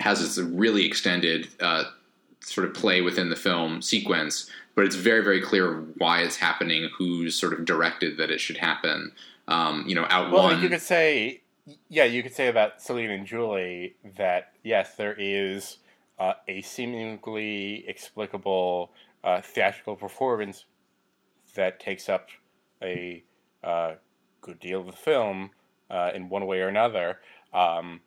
has 0.00 0.20
this 0.20 0.38
really 0.38 0.86
extended 0.86 1.48
uh, 1.60 1.84
sort 2.40 2.66
of 2.66 2.74
play 2.74 3.00
within 3.00 3.28
the 3.28 3.36
film 3.36 3.82
sequence, 3.82 4.48
but 4.74 4.84
it's 4.84 4.96
very 4.96 5.22
very 5.22 5.42
clear 5.42 5.80
why 5.98 6.22
it's 6.22 6.36
happening, 6.36 6.88
who's 6.96 7.34
sort 7.38 7.52
of 7.52 7.64
directed 7.64 8.16
that 8.18 8.30
it 8.30 8.40
should 8.40 8.56
happen. 8.56 9.12
Um, 9.48 9.84
you 9.86 9.96
know, 9.96 10.06
out 10.08 10.30
Well, 10.30 10.44
one. 10.44 10.62
you 10.62 10.68
could 10.68 10.80
say, 10.80 11.40
yeah, 11.88 12.04
you 12.04 12.22
could 12.22 12.34
say 12.34 12.46
about 12.46 12.80
Celine 12.80 13.10
and 13.10 13.26
Julie 13.26 13.96
that 14.16 14.52
yes, 14.62 14.94
there 14.94 15.14
is 15.18 15.78
uh, 16.20 16.34
a 16.46 16.60
seemingly 16.60 17.84
explicable 17.88 18.92
uh, 19.24 19.40
theatrical 19.40 19.96
performance 19.96 20.66
that 21.54 21.80
takes 21.80 22.08
up 22.08 22.28
a 22.82 23.24
uh, 23.64 23.94
good 24.40 24.60
deal 24.60 24.80
of 24.80 24.86
the 24.86 24.92
film 24.92 25.50
uh, 25.90 26.10
in 26.14 26.28
one 26.28 26.46
way 26.46 26.60
or 26.60 26.68
another, 26.68 27.18
um, 27.52 28.00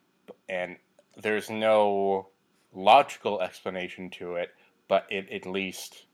and 0.48 0.78
there's 1.22 1.50
no 1.50 2.28
logical 2.74 3.42
explanation 3.42 4.10
to 4.10 4.36
it, 4.36 4.52
but 4.88 5.06
it 5.10 5.30
at 5.32 5.46
least 5.46 6.06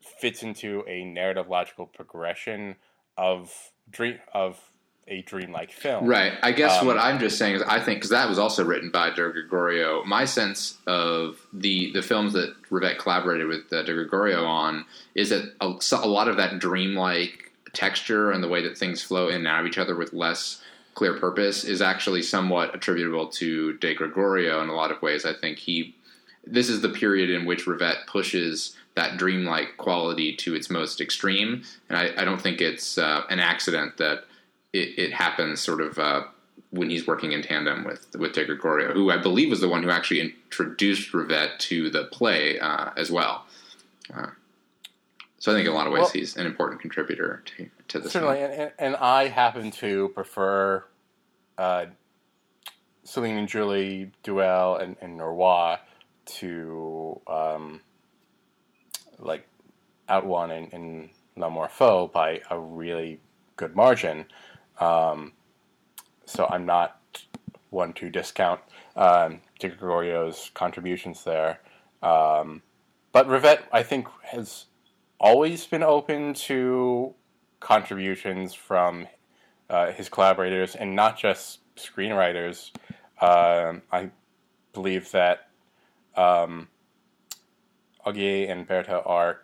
fits 0.00 0.42
into 0.42 0.84
a 0.86 1.04
narrative 1.04 1.48
logical 1.48 1.86
progression 1.86 2.76
of 3.16 3.72
dream 3.90 4.18
of 4.32 4.69
a 5.10 5.22
dreamlike 5.22 5.72
film. 5.72 6.06
Right. 6.06 6.34
I 6.42 6.52
guess 6.52 6.80
Um, 6.80 6.86
what 6.86 6.96
I'm 6.96 7.18
just 7.18 7.36
saying 7.36 7.56
is 7.56 7.62
I 7.62 7.80
think 7.80 7.98
because 7.98 8.10
that 8.10 8.28
was 8.28 8.38
also 8.38 8.64
written 8.64 8.90
by 8.90 9.10
De 9.10 9.30
Gregorio. 9.30 10.04
My 10.04 10.24
sense 10.24 10.78
of 10.86 11.44
the 11.52 11.92
the 11.92 12.02
films 12.02 12.32
that 12.34 12.54
Rivette 12.70 12.98
collaborated 12.98 13.48
with 13.48 13.72
uh, 13.72 13.82
De 13.82 13.92
Gregorio 13.92 14.44
on 14.44 14.86
is 15.14 15.30
that 15.30 15.52
a, 15.60 15.74
a 15.98 16.08
lot 16.08 16.28
of 16.28 16.36
that 16.36 16.60
dreamlike 16.60 17.52
texture 17.72 18.30
and 18.30 18.42
the 18.42 18.48
way 18.48 18.62
that 18.62 18.78
things 18.78 19.02
flow 19.02 19.28
in 19.28 19.36
and 19.36 19.46
out 19.48 19.60
of 19.60 19.66
each 19.66 19.78
other 19.78 19.96
with 19.96 20.12
less 20.12 20.62
clear 20.94 21.18
purpose 21.18 21.64
is 21.64 21.82
actually 21.82 22.22
somewhat 22.22 22.74
attributable 22.74 23.28
to 23.28 23.74
De 23.74 23.94
Gregorio 23.94 24.62
in 24.62 24.68
a 24.68 24.74
lot 24.74 24.90
of 24.90 25.02
ways. 25.02 25.24
I 25.24 25.34
think 25.34 25.58
he 25.58 25.94
this 26.46 26.68
is 26.68 26.80
the 26.80 26.88
period 26.88 27.30
in 27.30 27.44
which 27.44 27.66
Rivette 27.66 28.06
pushes 28.06 28.76
that 28.94 29.18
dreamlike 29.18 29.76
quality 29.76 30.34
to 30.36 30.54
its 30.54 30.70
most 30.70 31.00
extreme, 31.00 31.62
and 31.88 31.98
I, 31.98 32.10
I 32.16 32.24
don't 32.24 32.40
think 32.40 32.60
it's 32.60 32.96
uh, 32.96 33.22
an 33.28 33.40
accident 33.40 33.98
that 33.98 34.24
it, 34.72 34.98
it 34.98 35.12
happens 35.12 35.60
sort 35.60 35.80
of 35.80 35.98
uh, 35.98 36.22
when 36.70 36.90
he's 36.90 37.06
working 37.06 37.32
in 37.32 37.42
tandem 37.42 37.84
with 37.84 38.06
with 38.16 38.32
De 38.32 38.44
Gregorio, 38.44 38.92
who 38.92 39.10
I 39.10 39.16
believe 39.16 39.50
was 39.50 39.60
the 39.60 39.68
one 39.68 39.82
who 39.82 39.90
actually 39.90 40.20
introduced 40.20 41.12
Rivette 41.12 41.58
to 41.60 41.90
the 41.90 42.04
play 42.04 42.58
uh, 42.58 42.90
as 42.96 43.10
well. 43.10 43.46
Uh, 44.12 44.26
so 45.38 45.52
I 45.52 45.54
think 45.54 45.66
in 45.66 45.72
a 45.72 45.74
lot 45.74 45.86
of 45.86 45.92
ways 45.92 46.02
Well- 46.02 46.10
he's 46.10 46.36
an 46.36 46.46
important 46.46 46.80
contributor 46.80 47.42
to, 47.46 47.70
to 47.88 47.98
this. 48.00 48.12
Certainly, 48.12 48.40
and, 48.42 48.72
and, 48.78 48.96
I 48.96 49.28
happen 49.28 49.70
to 49.72 50.10
prefer 50.10 50.84
uh, 51.56 51.86
Celine 53.04 53.38
and 53.38 53.48
Julie, 53.48 54.12
Duel, 54.22 54.76
and, 54.76 54.96
and 55.00 55.18
Noroît 55.18 55.78
to 56.26 57.20
um, 57.26 57.80
like 59.18 59.46
Out 60.08 60.26
One 60.26 60.50
and, 60.50 60.72
and 60.72 61.10
L'Amour 61.36 61.68
fou 61.68 62.08
by 62.08 62.42
a 62.50 62.58
really 62.58 63.20
good 63.56 63.74
margin. 63.74 64.26
Um, 64.80 65.32
so 66.24 66.46
I'm 66.48 66.66
not 66.66 66.96
one 67.70 67.92
to 67.94 68.10
discount 68.10 68.60
um, 68.96 69.40
Gregorio's 69.60 70.50
contributions 70.54 71.24
there. 71.24 71.60
Um, 72.02 72.62
but 73.12 73.26
Rivette, 73.28 73.62
I 73.72 73.82
think, 73.82 74.08
has 74.22 74.66
always 75.18 75.66
been 75.66 75.82
open 75.82 76.34
to 76.34 77.14
contributions 77.60 78.54
from 78.54 79.06
uh, 79.68 79.92
his 79.92 80.08
collaborators 80.08 80.74
and 80.74 80.96
not 80.96 81.18
just 81.18 81.58
screenwriters. 81.76 82.70
Um, 83.20 83.82
I 83.92 84.10
believe 84.72 85.10
that 85.12 85.48
um, 86.16 86.68
Ogier 88.04 88.50
and 88.50 88.66
Berto 88.66 89.02
are 89.06 89.42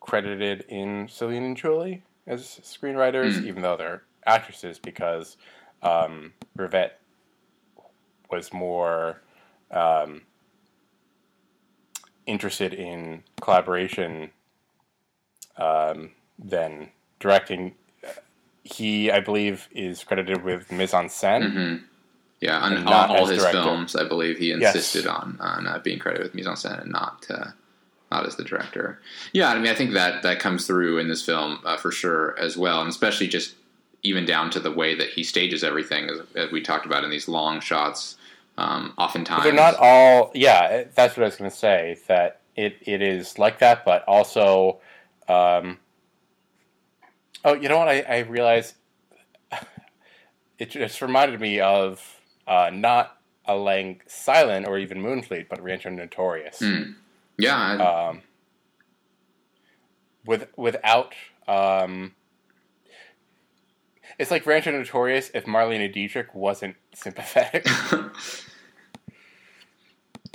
credited 0.00 0.64
in 0.68 1.08
Celine 1.08 1.44
and 1.44 1.56
Julie 1.56 2.02
as 2.26 2.42
screenwriters, 2.62 3.34
Mm. 3.38 3.46
even 3.46 3.62
though 3.62 3.76
they're 3.76 4.02
actresses, 4.26 4.78
because 4.78 5.36
um, 5.82 6.32
Rivette 6.56 6.92
was 8.30 8.52
more 8.52 9.20
um, 9.70 10.22
interested 12.26 12.72
in 12.72 13.22
collaboration 13.40 14.30
um, 15.56 16.10
than 16.38 16.90
directing. 17.20 17.74
He, 18.64 19.10
I 19.10 19.20
believe, 19.20 19.68
is 19.72 20.04
credited 20.04 20.42
with 20.44 20.70
mise 20.70 20.94
en 20.94 21.06
scène. 21.08 21.52
hmm 21.52 21.84
Yeah, 22.40 22.58
on, 22.58 22.86
on 22.86 23.10
all 23.10 23.26
his 23.26 23.38
director. 23.38 23.62
films, 23.62 23.96
I 23.96 24.04
believe 24.04 24.38
he 24.38 24.48
Yes. 24.50 24.74
insisted 24.74 25.06
on 25.06 25.36
on 25.40 25.66
uh, 25.66 25.78
being 25.80 25.98
credited 25.98 26.24
with 26.24 26.34
mise 26.34 26.46
en 26.46 26.54
scène 26.54 26.82
and 26.82 26.92
not 26.92 27.26
uh, 27.28 27.50
not 28.10 28.26
as 28.26 28.36
the 28.36 28.44
director. 28.44 29.00
Yeah, 29.32 29.48
I 29.50 29.58
mean, 29.58 29.68
I 29.70 29.74
think 29.74 29.92
that 29.94 30.22
that 30.22 30.38
comes 30.38 30.66
through 30.66 30.98
in 30.98 31.08
this 31.08 31.24
film 31.24 31.60
uh, 31.64 31.76
for 31.76 31.90
sure 31.90 32.38
as 32.38 32.56
well, 32.56 32.80
and 32.80 32.88
especially 32.88 33.26
just 33.26 33.54
even 34.02 34.24
down 34.24 34.50
to 34.50 34.60
the 34.60 34.70
way 34.72 34.94
that 34.94 35.10
he 35.10 35.22
stages 35.22 35.62
everything, 35.62 36.08
as, 36.10 36.20
as 36.34 36.50
we 36.52 36.60
talked 36.60 36.86
about 36.86 37.04
in 37.04 37.10
these 37.10 37.28
long 37.28 37.60
shots. 37.60 38.16
Um, 38.58 38.92
oftentimes, 38.98 39.38
But 39.40 39.44
they're 39.44 39.52
not 39.54 39.76
all. 39.76 40.30
Yeah, 40.34 40.84
that's 40.94 41.16
what 41.16 41.22
I 41.22 41.26
was 41.26 41.36
going 41.36 41.50
to 41.50 41.56
say. 41.56 41.98
That 42.08 42.40
it, 42.56 42.76
it 42.82 43.00
is 43.02 43.38
like 43.38 43.58
that, 43.60 43.84
but 43.84 44.04
also. 44.06 44.80
Um, 45.28 45.78
oh, 47.44 47.54
you 47.54 47.68
know 47.68 47.78
what? 47.78 47.88
I, 47.88 48.00
I 48.02 48.18
realized 48.20 48.74
it 50.58 50.70
just 50.70 51.00
reminded 51.00 51.40
me 51.40 51.60
of 51.60 52.20
uh, 52.46 52.70
not 52.72 53.16
a 53.46 53.56
Lang 53.56 54.00
Silent 54.06 54.66
or 54.68 54.78
even 54.78 54.98
Moonfleet, 55.02 55.48
but 55.48 55.62
Rancho 55.62 55.90
Notorious. 55.90 56.58
Hmm. 56.58 56.92
Yeah, 57.38 57.56
I- 57.56 58.08
Um, 58.08 58.22
with 60.26 60.48
without. 60.56 61.14
Um, 61.48 62.14
it's 64.22 64.30
like 64.30 64.46
Rancho 64.46 64.70
Notorious 64.70 65.30
if 65.34 65.44
Marlene 65.46 65.92
Dietrich 65.92 66.34
wasn't 66.34 66.76
sympathetic. 66.94 67.66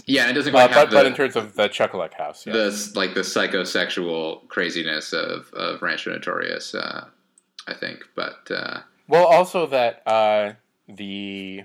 yeah, 0.06 0.30
it 0.30 0.34
doesn't 0.34 0.54
Uh, 0.56 0.60
have 0.60 0.72
but, 0.72 0.92
but 0.92 1.06
in 1.06 1.14
terms 1.14 1.36
of 1.36 1.56
the 1.56 1.68
Chuck-a-Luck 1.68 2.14
House, 2.14 2.46
yeah. 2.46 2.54
the 2.54 2.92
like 2.96 3.14
the 3.14 3.22
psychosexual 3.22 4.48
craziness 4.48 5.14
of 5.14 5.52
of 5.54 5.82
Rancho 5.82 6.12
Notorious. 6.12 6.74
Uh, 6.76 7.06
I 7.68 7.74
think, 7.74 8.04
but 8.16 8.50
uh, 8.50 8.80
well, 9.08 9.26
also 9.26 9.66
that 9.68 10.02
uh, 10.08 10.54
the 10.88 11.64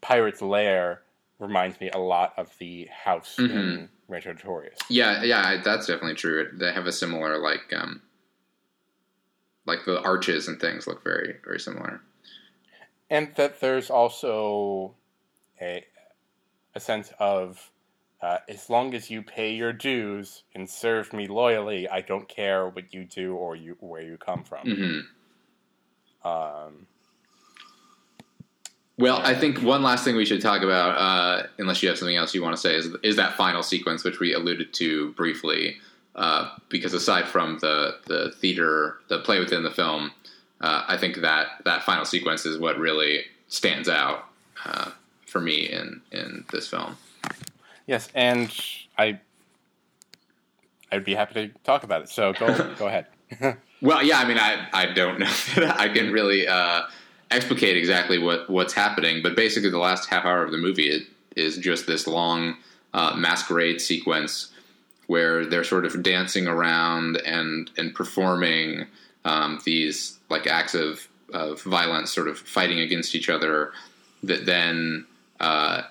Pirate's 0.00 0.40
Lair 0.42 1.02
reminds 1.40 1.80
me 1.80 1.90
a 1.90 1.98
lot 1.98 2.34
of 2.36 2.52
the 2.58 2.88
house 3.04 3.38
in 3.38 3.48
Mhm. 3.48 3.88
Rancho 4.08 4.32
Notorious. 4.32 4.78
yeah, 4.88 5.22
yeah, 5.22 5.60
that's 5.62 5.86
definitely 5.86 6.14
true. 6.14 6.48
They 6.52 6.72
have 6.72 6.86
a 6.86 6.92
similar 6.92 7.38
like 7.38 7.72
um, 7.74 8.02
like 9.68 9.84
the 9.84 10.00
arches 10.02 10.48
and 10.48 10.60
things 10.60 10.86
look 10.86 11.04
very 11.04 11.36
very 11.44 11.60
similar. 11.60 12.00
And 13.10 13.34
that 13.36 13.60
there's 13.60 13.90
also 13.90 14.94
a, 15.60 15.84
a 16.74 16.80
sense 16.80 17.12
of 17.18 17.70
uh, 18.20 18.38
as 18.48 18.68
long 18.68 18.94
as 18.94 19.10
you 19.10 19.22
pay 19.22 19.54
your 19.54 19.72
dues 19.72 20.42
and 20.54 20.68
serve 20.68 21.12
me 21.12 21.26
loyally, 21.28 21.88
I 21.88 22.00
don't 22.00 22.28
care 22.28 22.68
what 22.68 22.92
you 22.92 23.04
do 23.04 23.34
or 23.34 23.54
you 23.54 23.76
where 23.80 24.02
you 24.02 24.16
come 24.16 24.42
from. 24.44 24.66
hmm 24.66 26.28
Um, 26.28 26.86
Well, 28.98 29.18
I 29.18 29.34
think 29.34 29.62
one 29.62 29.84
last 29.84 30.02
thing 30.04 30.16
we 30.16 30.24
should 30.24 30.42
talk 30.42 30.62
about, 30.62 30.98
uh, 30.98 31.46
unless 31.58 31.82
you 31.82 31.88
have 31.88 31.96
something 31.96 32.16
else 32.16 32.34
you 32.34 32.42
want 32.42 32.56
to 32.56 32.60
say, 32.60 32.74
is 32.74 32.88
is 33.04 33.16
that 33.16 33.34
final 33.34 33.62
sequence 33.62 34.02
which 34.02 34.18
we 34.18 34.34
alluded 34.34 34.74
to 34.74 35.12
briefly. 35.12 35.76
Uh, 36.18 36.50
because 36.68 36.94
aside 36.94 37.28
from 37.28 37.58
the 37.60 37.96
the 38.06 38.32
theater, 38.40 38.98
the 39.06 39.20
play 39.20 39.38
within 39.38 39.62
the 39.62 39.70
film, 39.70 40.10
uh, 40.60 40.82
I 40.88 40.96
think 40.96 41.18
that 41.18 41.46
that 41.64 41.84
final 41.84 42.04
sequence 42.04 42.44
is 42.44 42.58
what 42.58 42.76
really 42.76 43.22
stands 43.46 43.88
out 43.88 44.24
uh, 44.64 44.90
for 45.26 45.40
me 45.40 45.70
in 45.70 46.02
in 46.10 46.44
this 46.50 46.66
film. 46.66 46.96
yes, 47.86 48.08
and 48.16 48.52
I 48.98 49.20
I'd 50.90 51.04
be 51.04 51.14
happy 51.14 51.34
to 51.34 51.58
talk 51.62 51.84
about 51.84 52.02
it. 52.02 52.08
So 52.08 52.32
go 52.32 52.74
go 52.74 52.88
ahead. 52.88 53.06
Well, 53.80 54.02
yeah, 54.02 54.18
I 54.18 54.24
mean, 54.24 54.38
I 54.38 54.66
I 54.72 54.86
don't 54.86 55.20
know 55.20 55.30
that 55.54 55.78
I 55.84 55.88
can 55.88 56.10
really 56.10 56.48
uh, 56.48 56.82
explicate 57.30 57.76
exactly 57.76 58.18
what 58.18 58.50
what's 58.50 58.72
happening, 58.72 59.22
but 59.22 59.36
basically, 59.36 59.70
the 59.70 59.78
last 59.78 60.08
half 60.08 60.24
hour 60.24 60.42
of 60.42 60.50
the 60.50 60.58
movie 60.58 60.88
it, 60.88 61.02
is 61.36 61.58
just 61.58 61.86
this 61.86 62.08
long 62.08 62.56
uh, 62.92 63.14
masquerade 63.16 63.80
sequence 63.80 64.52
where 65.08 65.46
they're 65.46 65.64
sort 65.64 65.84
of 65.84 66.02
dancing 66.02 66.46
around 66.46 67.16
and 67.16 67.70
and 67.76 67.94
performing 67.94 68.86
um, 69.24 69.58
these 69.64 70.18
like 70.30 70.46
acts 70.46 70.74
of 70.74 71.08
of 71.34 71.60
violence, 71.62 72.12
sort 72.12 72.28
of 72.28 72.38
fighting 72.38 72.78
against 72.78 73.14
each 73.14 73.28
other, 73.28 73.72
that 74.22 74.46
then 74.46 75.06
uh, 75.40 75.82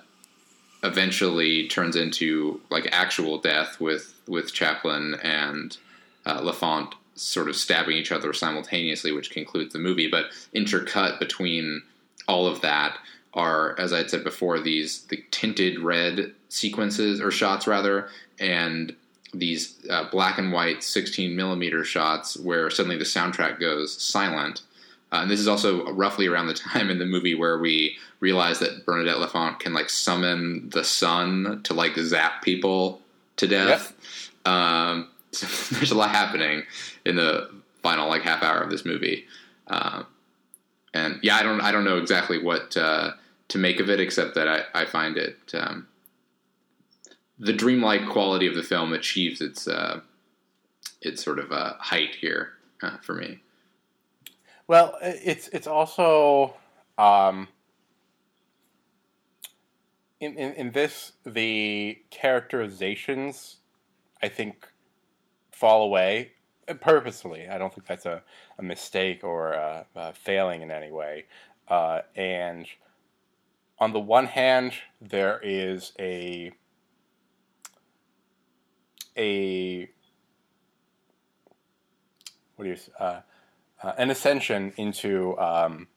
eventually 0.84 1.68
turns 1.68 1.96
into 1.96 2.62
like 2.70 2.88
actual 2.92 3.38
death 3.40 3.80
with 3.80 4.14
with 4.28 4.54
Chaplin 4.54 5.16
and 5.24 5.78
uh, 6.26 6.40
Lafont 6.42 6.96
sort 7.16 7.50
of 7.50 7.56
stabbing 7.56 7.98
each 7.98 8.12
other 8.12 8.32
simultaneously, 8.34 9.12
which 9.12 9.32
concludes 9.32 9.74
the 9.74 9.80
movie. 9.80 10.08
But 10.08 10.28
intercut 10.56 11.18
between 11.18 11.82
all 12.28 12.46
of 12.46 12.62
that 12.62 12.98
are, 13.34 13.80
as 13.80 13.94
I 13.94 13.98
had 13.98 14.12
said 14.12 14.24
before, 14.24 14.60
these 14.60 15.02
the 15.08 15.24
tinted 15.32 15.80
red 15.80 16.34
sequences 16.50 17.20
or 17.20 17.32
shots 17.32 17.66
rather, 17.66 18.10
and 18.40 18.96
these 19.34 19.76
uh, 19.90 20.10
black 20.10 20.38
and 20.38 20.52
white 20.52 20.84
16 20.84 21.36
millimeter 21.36 21.84
shots 21.84 22.38
where 22.38 22.70
suddenly 22.70 22.98
the 22.98 23.04
soundtrack 23.04 23.60
goes 23.60 24.02
silent. 24.02 24.62
Uh, 25.12 25.18
and 25.22 25.32
this 25.32 25.40
is 25.40 25.48
also 25.48 25.90
roughly 25.92 26.28
around 26.28 26.48
the 26.48 26.54
time 26.54 26.90
in 26.90 27.00
the 27.00 27.06
movie 27.06 27.36
where 27.36 27.58
we 27.58 27.96
realize 28.20 28.60
that 28.60 28.86
Bernadette 28.86 29.20
Lafont 29.20 29.60
can 29.60 29.74
like 29.74 29.90
summon 29.90 30.70
the 30.70 30.84
sun 30.84 31.62
to 31.64 31.74
like 31.74 31.96
zap 31.98 32.42
people 32.42 33.02
to 33.38 33.48
death. 33.48 33.94
Um, 34.46 35.10
so 35.32 35.76
there's 35.76 35.92
a 35.92 35.96
lot 35.96 36.12
happening 36.12 36.64
in 37.06 37.16
the 37.16 37.50
final 37.82 38.10
like 38.10 38.24
half 38.24 38.44
hour 38.44 38.60
of 38.60 38.70
this 38.70 38.86
movie, 38.86 39.26
uh, 39.68 40.04
and 40.94 41.20
yeah, 41.22 41.36
I 41.36 41.44
don't 41.44 41.62
I 41.62 41.72
don't 41.72 41.84
know 41.84 41.98
exactly 41.98 42.42
what 42.42 42.76
uh, 42.76 43.12
to 43.50 43.58
make 43.58 43.80
of 43.80 43.90
it 43.90 44.00
except 44.00 44.36
that 44.36 44.48
I, 44.48 44.64
I 44.74 44.86
find 44.86 45.18
it 45.18 45.38
um, 45.54 45.88
the 47.40 47.54
dreamlike 47.54 48.08
quality 48.08 48.48
of 48.48 48.56
the 48.56 48.64
film 48.64 48.94
achieves 48.94 49.42
its 49.42 49.68
uh, 49.68 50.02
its 51.02 51.24
sort 51.24 51.40
of 51.40 51.52
uh, 51.52 51.74
height 51.80 52.16
here 52.16 52.54
uh, 52.82 52.98
for 52.98 53.14
me. 53.14 53.42
Well, 54.68 54.98
it's 55.02 55.48
it's 55.50 55.68
also 55.68 56.56
um, 56.98 57.48
in, 60.20 60.38
in 60.38 60.54
in 60.54 60.72
this 60.72 61.14
the 61.26 62.00
characterizations 62.10 63.58
I 64.22 64.30
think 64.30 64.68
fall 65.52 65.84
away 65.84 66.32
purposefully. 66.82 67.48
I 67.48 67.58
don't 67.58 67.74
think 67.74 67.88
that's 67.88 68.06
a, 68.06 68.22
a 68.60 68.64
mistake 68.64 69.24
or 69.24 69.54
a, 69.54 69.86
a 69.96 70.14
failing 70.14 70.62
in 70.62 70.72
any 70.72 70.92
way. 70.92 71.26
Uh, 71.68 72.02
and 72.16 72.68
on 73.80 73.94
the 73.94 74.00
one 74.00 74.26
hand, 74.26 74.74
there 75.00 75.40
is 75.42 75.94
a 76.00 76.52
a 79.18 79.90
what 82.56 82.66
do 82.66 82.72
you 82.72 82.78
uh, 83.00 83.22
uh, 83.84 83.94
an 83.98 84.10
ascension 84.10 84.74
into 84.78 85.38
um, 85.40 85.88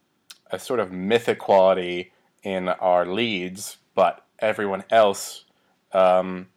a 0.50 0.58
sort 0.58 0.80
of 0.80 0.92
mythic 0.92 1.38
quality 1.38 2.12
in 2.42 2.68
our 2.68 3.06
leads, 3.06 3.78
but 3.94 4.26
everyone 4.38 4.84
else 4.90 5.44
um, 5.92 6.48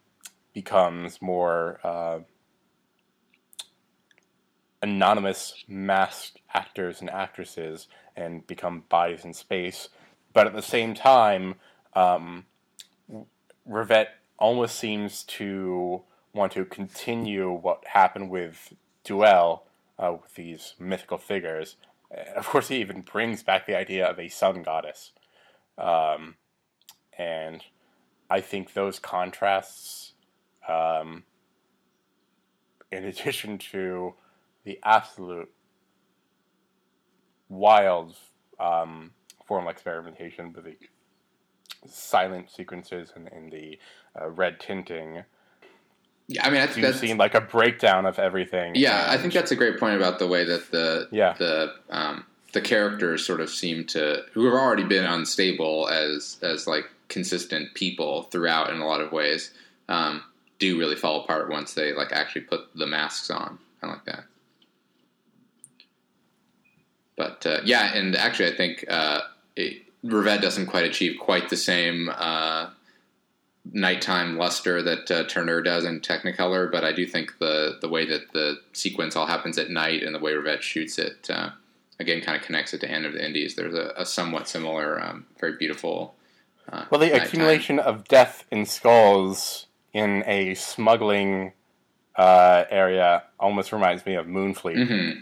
becomes 0.52 1.20
more 1.22 1.80
uh, 1.82 2.18
anonymous 4.82 5.64
masked 5.66 6.40
actors 6.52 7.00
and 7.00 7.10
actresses 7.10 7.88
and 8.16 8.46
become 8.46 8.84
bodies 8.88 9.24
in 9.24 9.32
space. 9.32 9.88
But 10.32 10.46
at 10.46 10.54
the 10.54 10.62
same 10.62 10.94
time, 10.94 11.54
um, 11.94 12.44
Rivette 13.68 14.08
almost 14.38 14.76
seems 14.76 15.24
to 15.24 16.02
want 16.34 16.52
to 16.52 16.64
continue 16.64 17.50
what 17.50 17.84
happened 17.86 18.28
with 18.28 18.74
Duel 19.04 19.64
uh, 19.98 20.16
with 20.20 20.34
these 20.34 20.74
mythical 20.78 21.18
figures. 21.18 21.76
Of 22.36 22.46
course, 22.46 22.68
he 22.68 22.76
even 22.76 23.02
brings 23.02 23.42
back 23.42 23.66
the 23.66 23.76
idea 23.76 24.06
of 24.06 24.18
a 24.18 24.28
sun 24.28 24.62
goddess. 24.62 25.12
Um, 25.78 26.36
and 27.16 27.62
I 28.28 28.40
think 28.40 28.72
those 28.72 28.98
contrasts, 28.98 30.14
um, 30.68 31.24
in 32.90 33.04
addition 33.04 33.58
to 33.58 34.14
the 34.64 34.78
absolute 34.82 35.50
wild 37.48 38.16
um, 38.58 39.12
formal 39.46 39.70
experimentation 39.70 40.52
with 40.52 40.64
the 40.64 40.76
silent 41.86 42.50
sequences 42.50 43.12
and, 43.14 43.28
and 43.28 43.52
the 43.52 43.78
uh, 44.20 44.28
red 44.28 44.58
tinting, 44.58 45.24
Yeah, 46.26 46.46
I 46.46 46.50
mean, 46.50 46.60
I 46.62 46.66
think 46.66 46.80
that's 46.86 47.00
seem 47.00 47.18
like 47.18 47.34
a 47.34 47.40
breakdown 47.40 48.06
of 48.06 48.18
everything. 48.18 48.74
yeah, 48.76 49.06
I 49.08 49.18
think 49.18 49.32
that's 49.34 49.50
a 49.50 49.56
great 49.56 49.78
point 49.78 49.96
about 49.96 50.18
the 50.18 50.26
way 50.26 50.44
that 50.44 50.70
the 50.70 51.08
Yeah. 51.12 51.34
the 51.38 51.74
um, 51.90 52.24
the 52.52 52.60
characters 52.62 53.26
sort 53.26 53.40
of 53.40 53.50
seem 53.50 53.84
to 53.86 54.22
who 54.32 54.44
have 54.46 54.54
already 54.54 54.84
been 54.84 55.04
unstable 55.04 55.88
as 55.88 56.38
as 56.42 56.66
like 56.66 56.84
consistent 57.08 57.74
people 57.74 58.22
throughout 58.24 58.70
in 58.70 58.80
a 58.80 58.86
lot 58.86 59.00
of 59.02 59.12
ways 59.12 59.52
um, 59.88 60.22
do 60.58 60.78
really 60.78 60.96
fall 60.96 61.22
apart 61.24 61.50
once 61.50 61.74
they 61.74 61.92
like 61.92 62.10
actually 62.12 62.40
put 62.42 62.74
the 62.74 62.86
masks 62.86 63.28
on. 63.30 63.58
kind 63.80 63.92
of 63.92 63.98
like 63.98 64.04
that. 64.06 64.24
But 67.16 67.46
uh, 67.46 67.60
yeah, 67.64 67.94
and 67.94 68.16
actually, 68.16 68.52
I 68.52 68.56
think 68.56 68.84
uh, 68.88 69.20
it, 69.56 69.82
Rivette 70.04 70.40
doesn't 70.42 70.66
quite 70.66 70.84
achieve 70.84 71.18
quite 71.20 71.48
the 71.48 71.56
same 71.56 72.10
uh, 72.12 72.70
nighttime 73.72 74.36
luster 74.36 74.82
that 74.82 75.10
uh, 75.10 75.24
Tourneur 75.24 75.62
does 75.62 75.84
in 75.84 76.00
Technicolor. 76.00 76.70
But 76.70 76.84
I 76.84 76.92
do 76.92 77.06
think 77.06 77.38
the 77.38 77.78
the 77.80 77.88
way 77.88 78.06
that 78.06 78.32
the 78.32 78.56
sequence 78.72 79.16
all 79.16 79.26
happens 79.26 79.58
at 79.58 79.70
night 79.70 80.02
and 80.02 80.14
the 80.14 80.18
way 80.20 80.32
Rivette 80.32 80.62
shoots 80.62 80.98
it 80.98 81.28
uh, 81.30 81.50
again 81.98 82.20
kind 82.20 82.36
of 82.38 82.42
connects 82.44 82.74
it 82.74 82.80
to 82.80 82.90
Anne 82.90 83.04
of 83.04 83.12
the 83.14 83.24
Indies. 83.24 83.54
There's 83.54 83.74
a, 83.74 83.92
a 83.96 84.04
somewhat 84.06 84.48
similar, 84.48 85.00
um, 85.02 85.26
very 85.40 85.56
beautiful. 85.56 86.14
Uh, 86.70 86.84
Well, 86.90 86.98
the 87.00 87.06
nighttime. 87.08 87.26
accumulation 87.26 87.78
of 87.78 88.04
death 88.08 88.44
in 88.50 88.64
skulls 88.66 89.66
in 89.92 90.22
a 90.26 90.54
smuggling 90.54 91.52
uh, 92.16 92.64
area 92.70 93.22
almost 93.38 93.72
reminds 93.72 94.04
me 94.06 94.14
of 94.14 94.26
Moonfleet. 94.26 94.86
hmm 94.88 95.20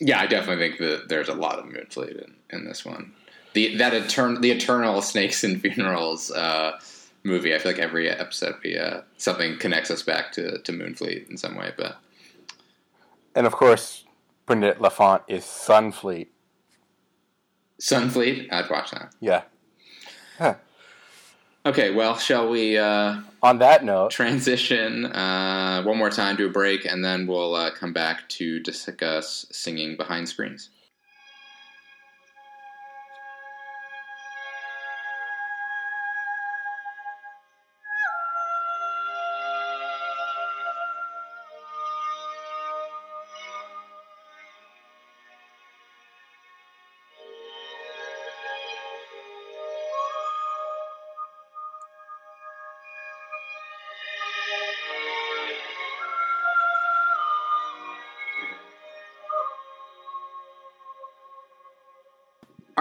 Yeah, 0.00 0.20
I 0.20 0.26
definitely 0.26 0.66
think 0.68 0.78
that 0.80 1.08
there's 1.08 1.28
a 1.28 1.34
lot 1.34 1.58
of 1.58 1.66
Moonfleet 1.66 2.24
in, 2.24 2.34
in 2.50 2.64
this 2.64 2.84
one. 2.84 3.12
The 3.54 3.76
that 3.76 3.92
etern- 3.92 4.40
the 4.40 4.50
eternal 4.50 5.02
snakes 5.12 5.44
and 5.44 5.60
funerals 5.60 6.30
uh, 6.30 6.78
movie. 7.24 7.54
I 7.54 7.58
feel 7.58 7.72
like 7.72 7.80
every 7.80 8.08
episode 8.08 8.56
we 8.64 8.78
uh, 8.78 9.02
something 9.16 9.58
connects 9.58 9.90
us 9.90 10.02
back 10.02 10.32
to 10.32 10.58
to 10.58 10.72
Moonfleet 10.72 11.30
in 11.30 11.36
some 11.36 11.56
way. 11.56 11.72
But 11.76 11.98
And 13.34 13.46
of 13.46 13.52
course, 13.52 14.04
Bernadette 14.46 14.80
Lafont 14.80 15.22
is 15.28 15.44
Sunfleet. 15.44 16.28
Sunfleet, 17.80 18.52
I'd 18.52 18.70
watch 18.70 18.90
that. 18.92 19.12
Yeah. 19.20 19.42
Okay, 21.64 21.92
well, 21.92 22.18
shall 22.18 22.48
we 22.48 22.76
uh, 22.76 23.20
On 23.40 23.58
that 23.58 23.84
note, 23.84 24.10
transition 24.10 25.06
uh, 25.06 25.82
one 25.84 25.96
more 25.96 26.10
time 26.10 26.36
to 26.38 26.46
a 26.46 26.50
break, 26.50 26.84
and 26.84 27.04
then 27.04 27.28
we'll 27.28 27.54
uh, 27.54 27.70
come 27.70 27.92
back 27.92 28.28
to 28.30 28.58
discuss 28.58 29.46
singing 29.52 29.96
behind 29.96 30.28
screens. 30.28 30.70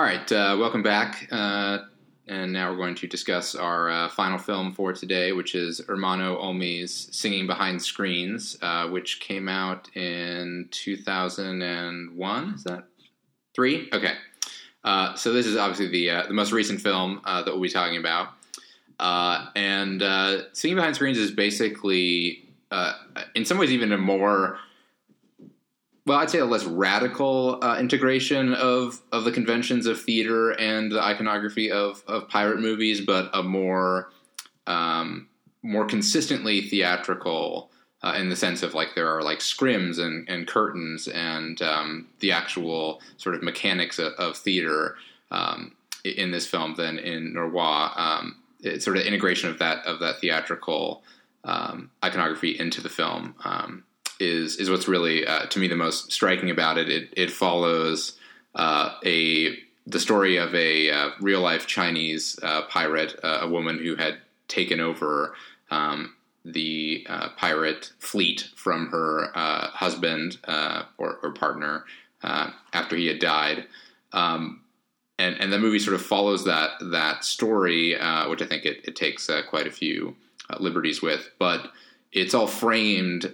All 0.02 0.08
right, 0.08 0.32
uh, 0.32 0.58
welcome 0.60 0.82
back. 0.82 1.28
Uh, 1.30 1.78
and 2.28 2.52
now 2.52 2.72
we're 2.72 2.78
going 2.78 2.96
to 2.96 3.06
discuss 3.06 3.54
our 3.54 3.88
uh, 3.88 4.10
final 4.10 4.40
film 4.40 4.74
for 4.74 4.94
today, 4.94 5.32
which 5.32 5.54
is 5.54 5.80
Ermanno 5.82 6.42
Olmi's 6.42 7.08
Singing 7.16 7.46
Behind 7.46 7.80
Screens, 7.80 8.58
uh, 8.64 8.88
which 8.88 9.20
came 9.20 9.48
out 9.48 9.96
in 9.96 10.68
2001. 10.72 12.54
Is 12.56 12.64
that 12.64 12.86
three? 13.54 13.90
Okay. 13.94 14.16
Uh, 14.84 15.14
so 15.14 15.32
this 15.34 15.46
is 15.46 15.56
obviously 15.56 15.90
the 15.90 16.10
uh, 16.10 16.26
the 16.26 16.34
most 16.34 16.52
recent 16.52 16.82
film 16.82 17.22
that 17.24 17.46
we'll 17.46 17.62
be 17.62 17.70
talking 17.70 18.00
about. 18.00 18.30
And 19.56 20.02
Singing 20.54 20.78
Behind 20.78 20.96
Screens 20.96 21.20
is 21.20 21.30
basically, 21.30 22.50
in 23.36 23.46
some 23.46 23.60
ways, 23.60 23.70
even 23.70 23.92
a 23.92 24.00
more 24.00 24.58
well, 26.12 26.20
I'd 26.20 26.30
say 26.30 26.40
a 26.40 26.46
less 26.46 26.66
radical 26.66 27.58
uh, 27.62 27.78
integration 27.80 28.54
of 28.54 29.00
of 29.14 29.24
the 29.24 29.32
conventions 29.32 29.86
of 29.86 30.02
theater 30.02 30.52
and 30.52 30.92
the 30.92 31.02
iconography 31.02 31.72
of 31.72 32.04
of 32.06 32.28
pirate 32.28 32.60
movies, 32.60 33.00
but 33.00 33.30
a 33.34 33.42
more 33.42 34.12
um, 34.68 35.30
more 35.64 35.86
consistently 35.86 36.64
theatrical 36.64 37.72
uh, 38.04 38.16
in 38.18 38.28
the 38.28 38.36
sense 38.36 38.62
of 38.62 38.74
like 38.74 38.90
there 38.94 39.08
are 39.08 39.24
like 39.24 39.40
scrims 39.40 40.00
and, 40.00 40.28
and 40.28 40.48
curtains 40.48 41.08
and 41.08 41.62
um, 41.62 42.10
the 42.20 42.34
actual 42.34 43.00
sort 43.16 43.34
of 43.34 43.42
mechanics 43.42 43.98
of, 43.98 44.12
of 44.16 44.36
theater 44.36 44.98
um, 45.32 45.74
in 46.04 46.32
this 46.32 46.46
film 46.46 46.76
than 46.76 47.00
in 47.00 47.34
Noroît. 47.34 47.98
Um, 47.98 48.36
it's 48.60 48.84
sort 48.84 48.98
of 48.98 49.04
integration 49.04 49.50
of 49.50 49.60
that 49.60 49.86
of 49.86 50.00
that 50.02 50.20
theatrical 50.20 51.04
um, 51.46 51.90
iconography 52.04 52.60
into 52.60 52.82
the 52.82 52.90
film. 52.90 53.34
Is 54.22 54.58
is 54.58 54.70
what's 54.70 54.88
really 54.88 55.26
uh, 55.26 55.48
to 55.48 55.60
me 55.60 55.68
the 55.68 55.76
most 55.76 56.12
striking 56.12 56.52
about 56.52 56.78
it. 56.78 56.90
It, 56.90 57.14
it 57.18 57.32
follows 57.32 58.20
uh, 58.54 58.96
a 59.04 59.58
the 59.88 60.00
story 60.00 60.38
of 60.38 60.54
a 60.54 60.92
uh, 60.92 61.10
real 61.20 61.42
life 61.42 61.66
Chinese 61.66 62.40
uh, 62.44 62.64
pirate, 62.64 63.20
uh, 63.24 63.40
a 63.42 63.50
woman 63.50 63.80
who 63.80 63.96
had 63.96 64.20
taken 64.48 64.80
over 64.80 65.34
um, 65.72 66.14
the 66.46 67.06
uh, 67.10 67.30
pirate 67.30 67.92
fleet 68.00 68.50
from 68.56 68.88
her 68.90 69.32
husband 69.34 70.38
or, 70.98 71.18
or, 71.24 71.32
partner 71.32 71.86
after 72.22 72.96
he 72.96 73.08
had 73.08 73.20
died. 73.20 73.66
Um, 74.12 74.62
and, 75.18 75.40
and 75.40 75.54
the 75.54 75.60
movie 75.60 75.80
sort 75.80 75.96
of 75.96 76.02
follows 76.02 76.46
that 76.46 76.72
that 76.92 77.24
story, 77.24 77.94
which 78.28 78.42
I 78.42 78.46
think 78.46 78.66
it, 78.66 78.82
it 78.84 78.96
takes 78.96 79.30
quite 79.50 79.68
a 79.68 79.72
few 79.72 80.16
liberties 80.60 81.02
with, 81.02 81.30
but 81.40 81.72
it's 82.12 82.34
all 82.34 82.48
framed 82.48 83.32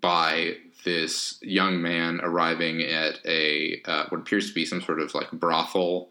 by 0.00 0.56
this 0.84 1.38
young 1.42 1.80
man 1.80 2.20
arriving 2.22 2.82
at 2.82 3.20
a 3.24 3.80
uh, 3.86 4.04
what 4.08 4.20
appears 4.20 4.48
to 4.48 4.54
be 4.54 4.66
some 4.66 4.82
sort 4.82 5.00
of 5.00 5.14
like 5.14 5.30
brothel 5.32 6.10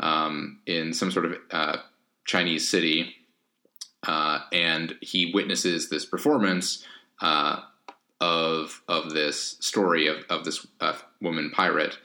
um, 0.00 0.60
in 0.66 0.92
some 0.92 1.10
sort 1.10 1.26
of 1.26 1.34
uh, 1.50 1.76
Chinese 2.24 2.68
city, 2.68 3.14
uh, 4.06 4.40
and 4.52 4.96
he 5.00 5.32
witnesses 5.32 5.88
this 5.88 6.04
performance 6.04 6.84
uh, 7.20 7.60
of 8.20 8.82
of 8.88 9.12
this 9.12 9.56
story 9.60 10.06
of 10.06 10.24
of 10.28 10.44
this 10.44 10.66
uh, 10.80 10.96
woman 11.20 11.50
pirate, 11.50 11.98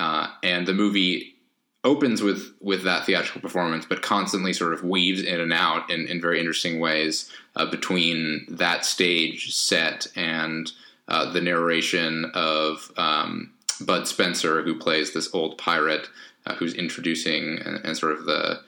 uh, 0.00 0.28
and 0.42 0.66
the 0.66 0.74
movie 0.74 1.37
opens 1.84 2.22
with 2.22 2.54
with 2.60 2.84
that 2.84 3.06
theatrical 3.06 3.40
performance, 3.40 3.86
but 3.86 4.02
constantly 4.02 4.52
sort 4.52 4.72
of 4.72 4.82
weaves 4.82 5.22
in 5.22 5.40
and 5.40 5.52
out 5.52 5.90
in, 5.90 6.06
in 6.06 6.20
very 6.20 6.38
interesting 6.38 6.80
ways 6.80 7.30
uh, 7.56 7.66
between 7.66 8.46
that 8.48 8.84
stage 8.84 9.54
set 9.54 10.06
and 10.16 10.72
uh, 11.08 11.30
the 11.30 11.40
narration 11.40 12.30
of 12.34 12.92
um, 12.96 13.52
Bud 13.80 14.08
Spencer, 14.08 14.62
who 14.62 14.74
plays 14.74 15.12
this 15.12 15.32
old 15.34 15.56
pirate 15.58 16.08
uh, 16.46 16.54
who's 16.54 16.74
introducing 16.74 17.58
and, 17.58 17.84
and, 17.84 17.96
sort 17.96 18.12
of 18.12 18.24
the 18.24 18.60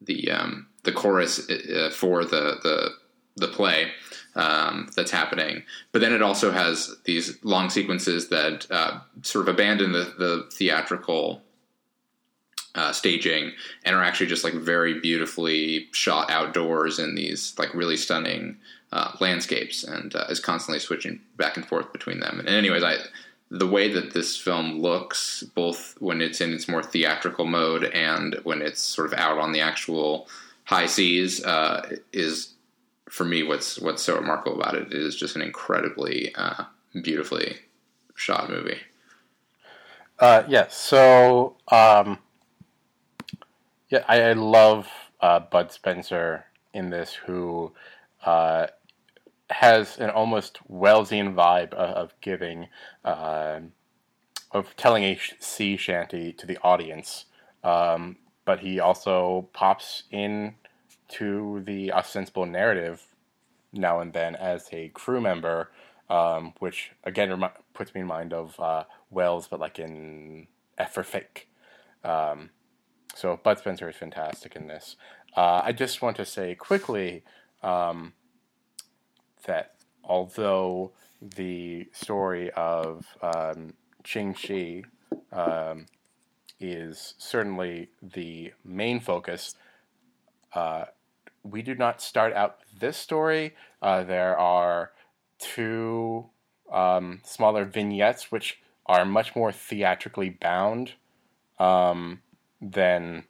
the 0.00 0.30
um, 0.30 0.68
the 0.84 0.92
chorus 0.92 1.50
uh, 1.50 1.90
for 1.92 2.24
the 2.24 2.58
the 2.62 2.90
the 3.36 3.48
play 3.48 3.90
um, 4.36 4.88
that's 4.94 5.10
happening. 5.10 5.62
But 5.92 6.00
then 6.00 6.12
it 6.12 6.22
also 6.22 6.50
has 6.52 6.94
these 7.04 7.42
long 7.44 7.70
sequences 7.70 8.28
that 8.28 8.66
uh, 8.70 9.00
sort 9.22 9.48
of 9.48 9.54
abandon 9.54 9.92
the, 9.92 10.14
the 10.18 10.48
theatrical 10.52 11.42
uh, 12.76 12.92
staging 12.92 13.52
and 13.84 13.96
are 13.96 14.04
actually 14.04 14.26
just 14.26 14.44
like 14.44 14.52
very 14.52 15.00
beautifully 15.00 15.88
shot 15.92 16.30
outdoors 16.30 16.98
in 16.98 17.14
these 17.14 17.54
like 17.58 17.72
really 17.74 17.96
stunning 17.96 18.56
uh, 18.92 19.12
landscapes 19.18 19.82
and 19.82 20.14
uh, 20.14 20.26
is 20.28 20.38
constantly 20.38 20.78
switching 20.78 21.20
back 21.36 21.56
and 21.56 21.66
forth 21.66 21.90
between 21.92 22.20
them. 22.20 22.38
And 22.38 22.48
anyways, 22.48 22.84
I 22.84 22.98
the 23.48 23.66
way 23.66 23.92
that 23.92 24.12
this 24.12 24.36
film 24.36 24.80
looks, 24.80 25.42
both 25.54 25.94
when 26.00 26.20
it's 26.20 26.40
in 26.40 26.52
its 26.52 26.68
more 26.68 26.82
theatrical 26.82 27.46
mode 27.46 27.84
and 27.84 28.34
when 28.42 28.60
it's 28.60 28.80
sort 28.80 29.12
of 29.12 29.18
out 29.18 29.38
on 29.38 29.52
the 29.52 29.60
actual 29.60 30.28
high 30.64 30.86
seas, 30.86 31.44
uh, 31.44 31.96
is 32.12 32.54
for 33.08 33.24
me 33.24 33.42
what's 33.42 33.80
what's 33.80 34.02
so 34.02 34.16
remarkable 34.16 34.60
about 34.60 34.74
it. 34.74 34.88
It 34.88 35.00
is 35.00 35.16
just 35.16 35.34
an 35.34 35.42
incredibly 35.42 36.34
uh, 36.34 36.64
beautifully 37.02 37.56
shot 38.14 38.50
movie. 38.50 38.80
Uh, 40.18 40.42
yes. 40.46 40.76
So. 40.76 41.56
Um 41.68 42.18
yeah, 43.88 44.04
I, 44.08 44.22
I 44.22 44.32
love 44.32 44.88
uh, 45.20 45.40
Bud 45.40 45.72
Spencer 45.72 46.46
in 46.74 46.90
this, 46.90 47.14
who 47.14 47.72
uh, 48.24 48.66
has 49.50 49.98
an 49.98 50.10
almost 50.10 50.58
Wellesian 50.70 51.34
vibe 51.34 51.72
of, 51.72 51.94
of 51.94 52.20
giving, 52.20 52.68
uh, 53.04 53.60
of 54.52 54.76
telling 54.76 55.04
a 55.04 55.18
sea 55.38 55.76
shanty 55.76 56.32
to 56.32 56.46
the 56.46 56.58
audience. 56.62 57.26
Um, 57.62 58.16
but 58.44 58.60
he 58.60 58.80
also 58.80 59.48
pops 59.52 60.04
in 60.10 60.54
to 61.08 61.62
the 61.64 61.92
ostensible 61.92 62.46
narrative 62.46 63.06
now 63.72 64.00
and 64.00 64.12
then 64.12 64.34
as 64.34 64.68
a 64.72 64.88
crew 64.88 65.20
member, 65.20 65.70
um, 66.08 66.54
which 66.58 66.92
again 67.04 67.30
remi- 67.30 67.48
puts 67.74 67.94
me 67.94 68.00
in 68.00 68.06
mind 68.06 68.32
of 68.32 68.58
uh, 68.58 68.84
Welles, 69.10 69.48
but 69.48 69.60
like 69.60 69.78
in 69.78 70.46
F 70.78 70.94
for 70.94 71.02
Fake. 71.02 71.48
Um, 72.04 72.50
so 73.16 73.40
Bud 73.42 73.58
Spencer 73.58 73.88
is 73.88 73.96
fantastic 73.96 74.54
in 74.56 74.66
this. 74.66 74.96
Uh, 75.34 75.62
I 75.64 75.72
just 75.72 76.02
want 76.02 76.16
to 76.18 76.26
say 76.26 76.54
quickly 76.54 77.24
um, 77.62 78.12
that 79.46 79.74
although 80.04 80.92
the 81.20 81.88
story 81.92 82.50
of 82.52 83.06
um, 83.22 83.72
Ching 84.04 84.34
Shi 84.34 84.84
um, 85.32 85.86
is 86.60 87.14
certainly 87.16 87.88
the 88.02 88.52
main 88.64 89.00
focus, 89.00 89.54
uh, 90.52 90.84
we 91.42 91.62
do 91.62 91.74
not 91.74 92.02
start 92.02 92.34
out 92.34 92.58
this 92.78 92.98
story. 92.98 93.54
Uh, 93.80 94.04
there 94.04 94.38
are 94.38 94.92
two 95.38 96.26
um, 96.70 97.20
smaller 97.24 97.64
vignettes 97.64 98.30
which 98.30 98.58
are 98.84 99.04
much 99.06 99.34
more 99.34 99.52
theatrically 99.52 100.28
bound. 100.28 100.92
Um, 101.58 102.20
than 102.60 103.24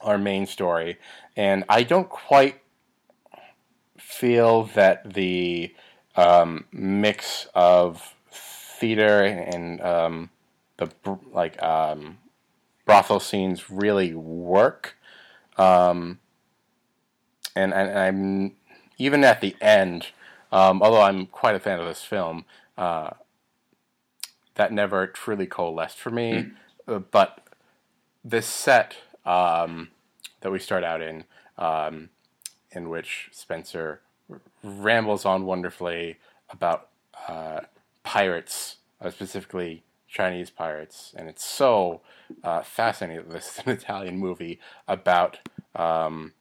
our 0.00 0.18
main 0.18 0.46
story. 0.46 0.98
And 1.36 1.64
I 1.68 1.82
don't 1.82 2.08
quite 2.08 2.60
feel 3.98 4.64
that 4.74 5.14
the 5.14 5.74
um, 6.14 6.64
mix 6.72 7.46
of 7.54 8.14
theater 8.30 9.24
and 9.24 9.80
um, 9.80 10.30
the 10.76 10.90
like 11.32 11.62
um, 11.62 12.18
brothel 12.84 13.20
scenes 13.20 13.70
really 13.70 14.14
work. 14.14 14.96
Um, 15.58 16.20
and, 17.54 17.72
and 17.72 17.98
I'm 17.98 18.56
even 18.98 19.24
at 19.24 19.40
the 19.40 19.56
end, 19.60 20.08
um, 20.52 20.82
although 20.82 21.02
I'm 21.02 21.26
quite 21.26 21.54
a 21.54 21.60
fan 21.60 21.80
of 21.80 21.86
this 21.86 22.02
film, 22.02 22.44
uh, 22.78 23.10
that 24.54 24.72
never 24.72 25.06
truly 25.06 25.46
coalesced 25.46 25.98
for 25.98 26.10
me. 26.10 26.32
Mm. 26.32 26.52
Uh, 26.88 26.98
but 26.98 27.45
this 28.26 28.46
set 28.46 28.96
um, 29.24 29.88
that 30.40 30.50
we 30.50 30.58
start 30.58 30.82
out 30.82 31.00
in, 31.00 31.24
um, 31.58 32.10
in 32.72 32.88
which 32.88 33.28
Spencer 33.30 34.00
rambles 34.64 35.24
on 35.24 35.44
wonderfully 35.44 36.18
about 36.50 36.88
uh, 37.28 37.60
pirates, 38.02 38.76
uh, 39.00 39.10
specifically 39.10 39.84
Chinese 40.08 40.50
pirates, 40.50 41.14
and 41.16 41.28
it's 41.28 41.44
so 41.44 42.00
uh, 42.42 42.62
fascinating 42.62 43.28
that 43.28 43.32
this 43.32 43.58
is 43.58 43.64
an 43.64 43.70
Italian 43.72 44.18
movie 44.18 44.58
about 44.88 45.38
um, 45.76 46.32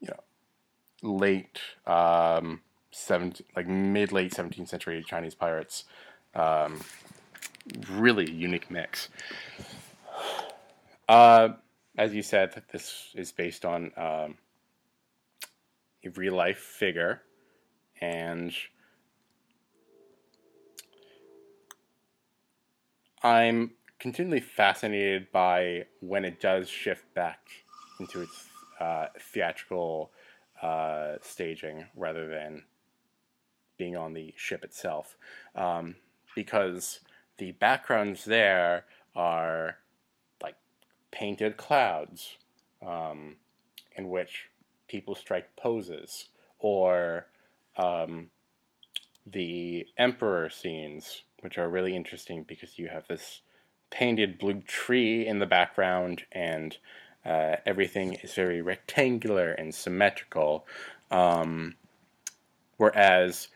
you 0.00 0.08
know 0.08 0.22
late 1.02 1.60
um, 1.86 2.60
17, 2.90 3.46
like 3.54 3.68
mid 3.68 4.12
late 4.12 4.32
17th 4.32 4.68
century 4.68 5.04
Chinese 5.06 5.34
pirates. 5.34 5.84
Um, 6.34 6.80
really 7.90 8.30
unique 8.30 8.70
mix. 8.70 9.08
Uh, 11.08 11.50
as 11.98 12.14
you 12.14 12.22
said, 12.22 12.62
this 12.72 13.10
is 13.14 13.30
based 13.30 13.64
on 13.64 13.92
um, 13.96 14.38
a 16.04 16.08
real 16.16 16.34
life 16.34 16.58
figure, 16.58 17.22
and 18.00 18.54
I'm 23.22 23.72
continually 23.98 24.40
fascinated 24.40 25.30
by 25.30 25.84
when 26.00 26.24
it 26.24 26.40
does 26.40 26.68
shift 26.68 27.12
back 27.14 27.40
into 28.00 28.22
its 28.22 28.48
uh, 28.80 29.06
theatrical 29.18 30.10
uh, 30.62 31.16
staging 31.22 31.86
rather 31.96 32.28
than 32.28 32.64
being 33.76 33.96
on 33.96 34.14
the 34.14 34.32
ship 34.36 34.64
itself, 34.64 35.16
um, 35.54 35.96
because 36.34 37.00
the 37.38 37.52
backgrounds 37.52 38.24
there 38.24 38.84
are 39.14 39.78
painted 41.14 41.56
clouds 41.56 42.36
um, 42.84 43.36
in 43.96 44.10
which 44.10 44.50
people 44.88 45.14
strike 45.14 45.54
poses, 45.56 46.26
or 46.58 47.26
um, 47.76 48.28
the 49.24 49.86
emperor 49.96 50.50
scenes, 50.50 51.22
which 51.40 51.56
are 51.56 51.68
really 51.68 51.94
interesting 51.94 52.42
because 52.42 52.78
you 52.78 52.88
have 52.88 53.06
this 53.06 53.42
painted 53.90 54.38
blue 54.38 54.60
tree 54.62 55.26
in 55.26 55.38
the 55.38 55.46
background 55.46 56.24
and 56.32 56.78
uh, 57.24 57.56
everything 57.64 58.14
is 58.14 58.34
very 58.34 58.60
rectangular 58.60 59.52
and 59.52 59.74
symmetrical. 59.74 60.66
Um, 61.10 61.76
whereas, 62.76 63.48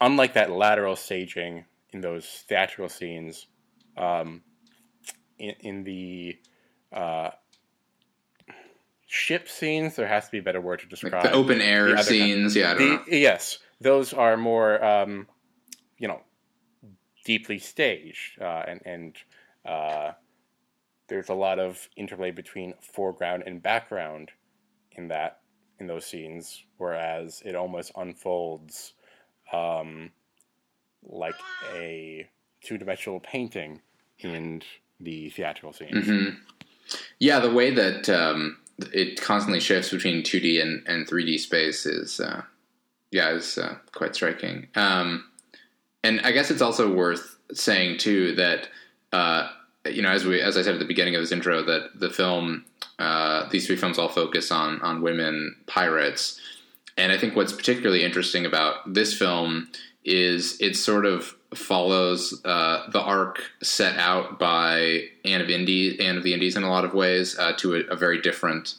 unlike 0.00 0.34
that 0.34 0.50
lateral 0.50 0.96
staging 0.96 1.64
in 1.92 2.02
those 2.02 2.44
theatrical 2.46 2.90
scenes, 2.90 3.46
um, 3.96 4.42
in, 5.38 5.54
in 5.60 5.84
the 5.84 6.38
uh, 6.92 7.30
ship 9.06 9.48
scenes, 9.48 9.96
there 9.96 10.06
has 10.06 10.26
to 10.26 10.30
be 10.32 10.38
a 10.38 10.42
better 10.42 10.60
word 10.60 10.80
to 10.80 10.86
describe 10.86 11.14
Like 11.14 11.22
the 11.24 11.32
open 11.32 11.60
air 11.60 11.94
the 11.96 12.02
scenes. 12.02 12.54
yeah, 12.54 12.72
I 12.72 12.74
don't 12.74 12.78
the, 12.80 12.94
know. 12.94 13.02
yes, 13.18 13.58
those 13.80 14.12
are 14.12 14.36
more, 14.36 14.82
um, 14.84 15.26
you 15.98 16.08
know, 16.08 16.20
deeply 17.24 17.58
staged, 17.58 18.40
uh, 18.40 18.62
and 18.66 18.80
and 18.84 19.16
uh, 19.66 20.12
there's 21.08 21.28
a 21.28 21.34
lot 21.34 21.58
of 21.58 21.88
interplay 21.96 22.30
between 22.30 22.74
foreground 22.80 23.42
and 23.46 23.62
background 23.62 24.30
in 24.92 25.08
that 25.08 25.40
in 25.80 25.86
those 25.86 26.04
scenes, 26.04 26.64
whereas 26.76 27.42
it 27.44 27.54
almost 27.54 27.92
unfolds 27.96 28.94
um, 29.52 30.10
like 31.04 31.34
a 31.74 32.28
two-dimensional 32.62 33.20
painting 33.20 33.80
in 34.18 34.60
the 35.00 35.30
theatrical 35.30 35.72
scenes. 35.72 36.06
hmm 36.06 36.28
Yeah, 37.18 37.40
the 37.40 37.52
way 37.52 37.70
that 37.70 38.08
um, 38.08 38.58
it 38.92 39.20
constantly 39.20 39.60
shifts 39.60 39.90
between 39.90 40.22
2D 40.22 40.60
and, 40.62 40.86
and 40.86 41.06
3D 41.06 41.38
space 41.40 41.86
is, 41.86 42.20
uh, 42.20 42.42
yeah, 43.10 43.30
is 43.30 43.58
uh, 43.58 43.76
quite 43.92 44.14
striking. 44.14 44.68
Um, 44.74 45.24
and 46.04 46.20
I 46.22 46.32
guess 46.32 46.50
it's 46.50 46.62
also 46.62 46.92
worth 46.92 47.38
saying 47.52 47.98
too 47.98 48.34
that, 48.36 48.68
uh, 49.12 49.48
you 49.86 50.02
know, 50.02 50.10
as 50.10 50.24
we 50.24 50.40
as 50.40 50.56
I 50.56 50.62
said 50.62 50.74
at 50.74 50.80
the 50.80 50.84
beginning 50.86 51.14
of 51.14 51.22
this 51.22 51.32
intro, 51.32 51.62
that 51.64 51.90
the 51.98 52.10
film, 52.10 52.64
uh, 52.98 53.48
these 53.50 53.66
three 53.66 53.76
films 53.76 53.98
all 53.98 54.08
focus 54.08 54.50
on 54.50 54.80
on 54.82 55.02
women 55.02 55.56
pirates. 55.66 56.40
And 56.96 57.12
I 57.12 57.18
think 57.18 57.36
what's 57.36 57.52
particularly 57.52 58.04
interesting 58.04 58.44
about 58.44 58.92
this 58.92 59.16
film 59.16 59.70
is 60.04 60.60
it 60.60 60.76
sort 60.76 61.06
of 61.06 61.34
follows 61.54 62.40
uh, 62.44 62.88
the 62.90 63.00
arc 63.00 63.40
set 63.62 63.98
out 63.98 64.38
by 64.38 65.04
Anne 65.24 65.40
of 65.40 65.50
Indies, 65.50 65.98
Anne 66.00 66.16
of 66.16 66.22
the 66.22 66.34
Indies 66.34 66.56
in 66.56 66.62
a 66.62 66.70
lot 66.70 66.84
of 66.84 66.94
ways, 66.94 67.38
uh, 67.38 67.52
to 67.58 67.76
a, 67.76 67.80
a 67.90 67.96
very 67.96 68.20
different 68.20 68.74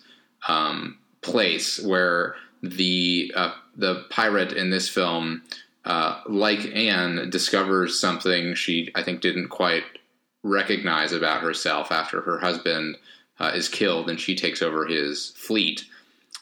um, 0.47 0.97
place 1.21 1.79
where 1.79 2.35
the 2.61 3.31
uh, 3.35 3.53
the 3.75 4.05
pirate 4.09 4.53
in 4.53 4.69
this 4.69 4.89
film, 4.89 5.43
uh, 5.85 6.21
like 6.27 6.65
Anne, 6.75 7.29
discovers 7.29 7.99
something 7.99 8.55
she 8.55 8.89
I 8.95 9.03
think 9.03 9.21
didn't 9.21 9.49
quite 9.49 9.83
recognize 10.43 11.11
about 11.11 11.41
herself 11.41 11.91
after 11.91 12.21
her 12.21 12.39
husband 12.39 12.97
uh, 13.39 13.51
is 13.53 13.67
killed 13.67 14.09
and 14.09 14.19
she 14.19 14.35
takes 14.35 14.61
over 14.61 14.85
his 14.85 15.31
fleet. 15.31 15.85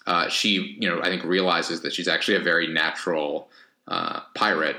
Uh, 0.05 0.29
she, 0.29 0.77
you 0.79 0.87
know, 0.87 1.01
I 1.01 1.05
think 1.05 1.23
realizes 1.23 1.81
that 1.81 1.93
she's 1.93 2.07
actually 2.07 2.37
a 2.37 2.41
very 2.41 2.67
natural 2.67 3.49
uh, 3.87 4.21
pirate 4.35 4.77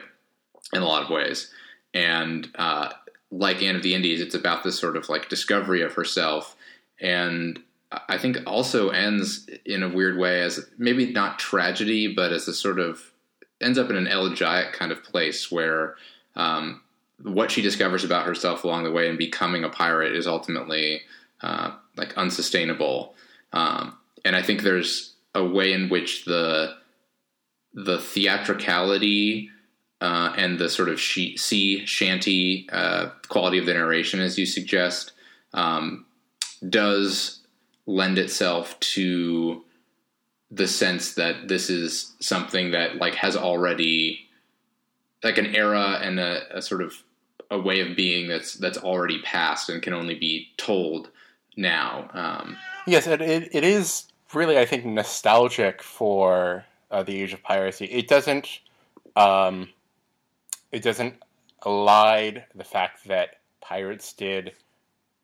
in 0.73 0.83
a 0.83 0.87
lot 0.87 1.03
of 1.03 1.11
ways. 1.11 1.51
And 1.95 2.49
uh, 2.57 2.91
like 3.31 3.63
Anne 3.63 3.77
of 3.77 3.83
the 3.83 3.95
Indies, 3.95 4.21
it's 4.21 4.35
about 4.35 4.65
this 4.65 4.79
sort 4.79 4.97
of 4.97 5.09
like 5.09 5.29
discovery 5.29 5.83
of 5.83 5.95
herself. 5.95 6.57
And 7.01 7.61
I 8.09 8.19
think 8.19 8.39
also 8.47 8.91
ends 8.91 9.49
in 9.65 9.83
a 9.83 9.89
weird 9.89 10.19
way 10.19 10.43
as 10.43 10.69
maybe 10.77 11.11
not 11.11 11.39
tragedy, 11.39 12.15
but 12.15 12.33
as 12.33 12.47
a 12.49 12.55
sort 12.55 12.79
of 12.79 13.13
ends 13.61 13.79
up 13.79 13.91
in 13.91 13.97
an 13.97 14.07
elegiac 14.07 14.73
kind 14.73 14.93
of 14.93 15.03
place 15.03 15.51
where 15.51 15.97
um, 16.37 16.83
what 17.23 17.51
she 17.51 17.63
discovers 17.63 18.05
about 18.05 18.27
herself 18.27 18.63
along 18.65 18.85
the 18.85 18.93
way 18.93 19.09
and 19.09 19.19
becoming 19.19 19.65
a 19.65 19.69
pirate 19.69 20.15
is 20.15 20.27
ultimately 20.27 21.01
uh, 21.43 21.73
like 21.97 22.17
unsustainable. 22.17 23.15
Um, 23.53 23.97
and 24.25 24.37
I 24.37 24.43
think 24.43 24.63
there's 24.63 25.15
a 25.35 25.45
way 25.45 25.73
in 25.73 25.89
which 25.89 26.25
the 26.25 26.77
the 27.75 27.99
theatricality 27.99 29.51
uh, 30.01 30.33
and 30.37 30.59
the 30.59 30.69
sort 30.69 30.89
of 30.89 31.01
sea 31.01 31.85
shanty 31.87 32.69
uh, 32.71 33.11
quality 33.29 33.59
of 33.59 33.67
the 33.67 33.75
narration, 33.75 34.21
as 34.21 34.39
you 34.39 34.47
suggest, 34.47 35.13
um, 35.55 36.07
does 36.69 37.41
lend 37.87 38.19
itself 38.19 38.79
to 38.81 39.65
the 40.51 40.69
sense 40.69 41.15
that 41.15 41.49
this 41.49 41.69
is 41.69 42.15
something 42.21 42.71
that 42.71 42.97
like 42.97 43.15
has 43.15 43.37
already 43.37 44.29
like 45.23 45.37
an 45.37 45.55
era 45.55 45.99
and 46.03 46.19
a, 46.21 46.57
a 46.57 46.63
sort 46.63 46.81
of 46.81 46.95
a 47.51 47.59
way 47.59 47.81
of 47.81 47.97
being 47.97 48.29
that's 48.29 48.55
that's 48.55 48.79
already 48.79 49.21
passed 49.23 49.69
and 49.69 49.83
can 49.83 49.93
only 49.93 50.15
be 50.15 50.49
told 50.57 51.11
now. 51.57 52.09
Um, 52.13 52.57
Yes, 52.89 53.07
it, 53.07 53.21
it, 53.21 53.49
it 53.53 53.65
is 53.65 54.07
really, 54.33 54.59
I 54.59 54.65
think, 54.65 54.87
nostalgic 54.87 55.83
for 55.83 56.65
uh, 56.91 57.03
the 57.03 57.23
age 57.23 57.33
of 57.33 57.43
piracy. 57.43 57.87
It 57.87 58.09
doesn't, 58.09 58.61
um, 59.17 59.69
it 60.73 60.83
doesn't 60.83 61.15
elide 61.65 62.45
the 62.55 62.65
fact 62.65 63.07
that 63.09 63.37
pirates 63.61 64.13
did 64.13 64.53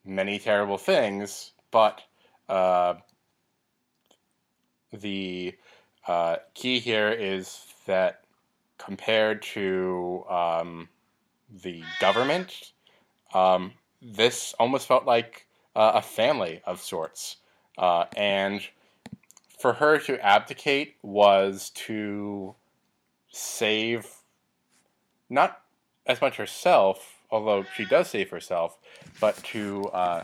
many 0.04 0.38
terrible 0.38 0.78
things, 0.78 1.52
but 1.70 2.02
uh, 2.48 2.94
the 4.92 5.54
uh, 6.06 6.36
key 6.54 6.78
here 6.78 7.10
is 7.10 7.64
that 7.86 8.24
compared 8.78 9.42
to 9.42 10.24
um, 10.28 10.88
the 11.62 11.82
government, 12.00 12.72
um, 13.32 13.72
this 14.02 14.54
almost 14.58 14.86
felt 14.86 15.06
like 15.06 15.46
uh, 15.74 15.92
a 15.94 16.02
family 16.02 16.60
of 16.66 16.80
sorts. 16.80 17.36
Uh, 17.78 18.04
and 18.16 18.60
for 19.64 19.72
her 19.72 19.96
to 19.96 20.20
abdicate 20.20 20.96
was 21.00 21.70
to 21.70 22.54
save 23.32 24.06
not 25.30 25.62
as 26.04 26.20
much 26.20 26.36
herself, 26.36 27.22
although 27.30 27.64
she 27.74 27.86
does 27.86 28.10
save 28.10 28.28
herself, 28.28 28.76
but 29.20 29.34
to 29.42 29.84
uh, 29.84 30.22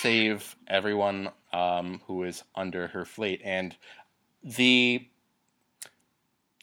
save 0.00 0.54
everyone 0.68 1.30
um, 1.52 2.00
who 2.06 2.22
is 2.22 2.44
under 2.54 2.86
her 2.86 3.04
fleet. 3.04 3.40
And 3.42 3.74
the 4.44 5.08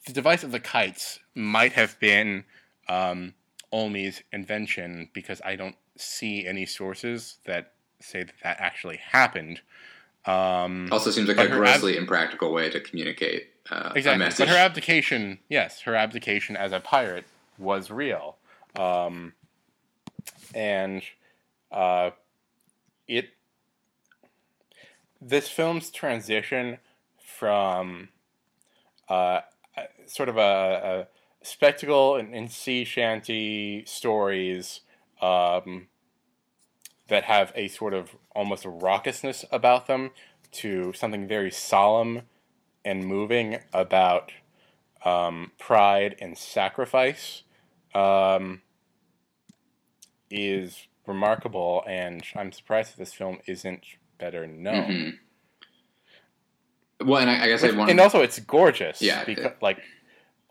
the 0.07 0.13
device 0.13 0.45
of 0.45 0.53
the 0.53 0.61
kites 0.61 1.19
might 1.35 1.73
have 1.73 1.99
been 1.99 2.45
um, 2.87 3.33
Olmi's 3.73 4.23
invention 4.31 5.09
because 5.11 5.41
I 5.43 5.57
don't 5.57 5.75
see 5.97 6.47
any 6.47 6.65
sources 6.65 7.39
that 7.43 7.73
say 7.99 8.23
that 8.23 8.35
that 8.43 8.61
actually 8.61 9.01
happened. 9.11 9.59
Um, 10.25 10.87
also, 10.91 11.11
seems 11.11 11.27
like 11.27 11.37
a 11.37 11.47
grossly 11.47 11.97
impractical 11.97 12.53
way 12.53 12.69
to 12.69 12.79
communicate 12.79 13.49
uh, 13.69 13.91
a 13.93 13.97
exactly, 13.97 14.19
message. 14.19 14.39
but 14.39 14.49
her 14.49 14.57
abdication, 14.57 15.39
yes, 15.49 15.81
her 15.81 15.95
abdication 15.95 16.55
as 16.55 16.71
a 16.71 16.79
pirate 16.79 17.25
was 17.57 17.91
real, 17.91 18.37
um, 18.77 19.33
and 20.53 21.03
uh, 21.71 22.11
it. 23.07 23.29
This 25.21 25.47
film's 25.47 25.89
transition 25.89 26.79
from 27.21 28.09
uh, 29.09 29.41
sort 30.05 30.29
of 30.29 30.37
a, 30.37 31.07
a 31.41 31.45
spectacle 31.45 32.15
and, 32.15 32.33
and 32.33 32.51
sea 32.51 32.83
shanty 32.83 33.83
stories 33.85 34.81
um, 35.21 35.87
that 37.07 37.23
have 37.25 37.51
a 37.55 37.67
sort 37.67 37.93
of 37.93 38.15
almost 38.35 38.63
raucousness 38.63 39.43
about 39.51 39.87
them 39.87 40.11
to 40.51 40.93
something 40.93 41.27
very 41.27 41.51
solemn 41.51 42.21
and 42.85 43.05
moving 43.05 43.59
about 43.73 44.31
um, 45.05 45.51
pride 45.59 46.15
and 46.19 46.37
sacrifice 46.37 47.43
um, 47.93 48.61
is 50.29 50.87
remarkable, 51.05 51.83
and 51.87 52.23
I'm 52.35 52.51
surprised 52.51 52.93
that 52.93 52.97
this 52.99 53.13
film 53.13 53.39
isn't 53.45 53.83
better 54.17 54.47
known. 54.47 54.89
Mhm. 54.89 55.19
Well, 57.07 57.19
and 57.21 57.29
I, 57.29 57.43
I 57.43 57.47
guess 57.47 57.63
I 57.63 57.71
want 57.71 57.89
And 57.91 57.99
also, 57.99 58.21
it's 58.21 58.39
gorgeous. 58.39 59.01
Yeah, 59.01 59.25
because 59.25 59.45
it- 59.45 59.57
like 59.61 59.79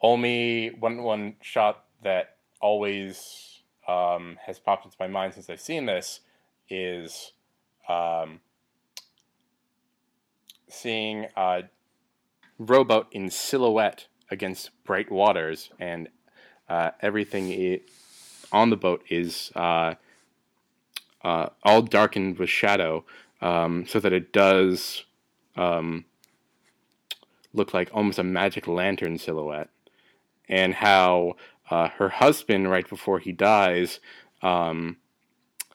Olmi, 0.02 0.78
one 0.78 1.02
one 1.02 1.36
shot 1.40 1.84
that 2.02 2.36
always 2.60 3.62
um, 3.88 4.38
has 4.44 4.58
popped 4.58 4.84
into 4.84 4.96
my 5.00 5.06
mind 5.08 5.34
since 5.34 5.48
I've 5.48 5.60
seen 5.60 5.86
this 5.86 6.20
is 6.72 7.32
um, 7.88 8.40
seeing 10.68 11.26
a 11.36 11.64
rowboat 12.58 13.08
in 13.12 13.30
silhouette 13.30 14.06
against 14.30 14.70
bright 14.84 15.12
waters, 15.12 15.70
and 15.78 16.08
uh, 16.68 16.90
everything 17.00 17.52
i 17.52 17.80
on 18.50 18.70
the 18.70 18.76
boat 18.76 19.02
is 19.08 19.50
uh, 19.54 19.94
uh, 21.22 21.46
all 21.62 21.82
darkened 21.82 22.38
with 22.38 22.48
shadow, 22.48 23.04
um, 23.40 23.86
so 23.86 24.00
that 24.00 24.12
it 24.12 24.32
does 24.32 25.04
um, 25.56 26.04
look 27.52 27.72
like 27.74 27.90
almost 27.92 28.18
a 28.18 28.24
magic 28.24 28.66
lantern 28.66 29.18
silhouette. 29.18 29.68
And 30.48 30.74
how 30.74 31.36
uh, 31.70 31.88
her 31.88 32.10
husband, 32.10 32.70
right 32.70 32.88
before 32.88 33.18
he 33.18 33.32
dies, 33.32 34.00
um, 34.42 34.96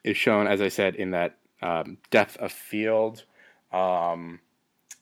is 0.08 0.18
shown, 0.18 0.48
as 0.48 0.62
I 0.62 0.70
said, 0.70 0.96
in 0.96 1.12
that 1.12 1.38
um, 1.62 1.98
depth 2.10 2.38
of 2.38 2.52
field 2.52 3.26
um, 3.72 4.40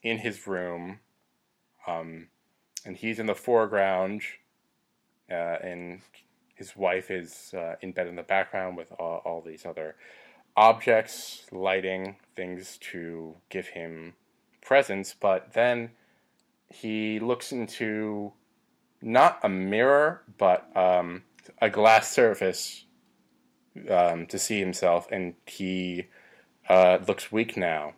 in 0.01 0.17
his 0.17 0.47
room. 0.47 0.99
Um, 1.87 2.29
and 2.85 2.97
he's 2.97 3.19
in 3.19 3.27
the 3.27 3.35
foreground, 3.35 4.21
uh, 5.29 5.57
and 5.61 6.01
his 6.55 6.75
wife 6.75 7.11
is 7.11 7.53
uh, 7.53 7.75
in 7.81 7.91
bed 7.91 8.07
in 8.07 8.15
the 8.15 8.23
background 8.23 8.77
with 8.77 8.91
all, 8.99 9.21
all 9.25 9.41
these 9.41 9.65
other 9.65 9.95
objects, 10.57 11.45
lighting, 11.51 12.15
things 12.35 12.77
to 12.79 13.35
give 13.49 13.67
him 13.67 14.13
presence. 14.61 15.15
But 15.19 15.53
then 15.53 15.91
he 16.69 17.19
looks 17.19 17.51
into 17.51 18.33
not 19.01 19.39
a 19.43 19.49
mirror, 19.49 20.23
but 20.37 20.75
um, 20.75 21.23
a 21.61 21.69
glass 21.69 22.11
surface 22.11 22.84
um, 23.89 24.25
to 24.27 24.39
see 24.39 24.59
himself, 24.59 25.07
and 25.11 25.35
he 25.45 26.07
uh, 26.69 26.99
looks 27.07 27.31
weak 27.31 27.57
now. 27.57 27.93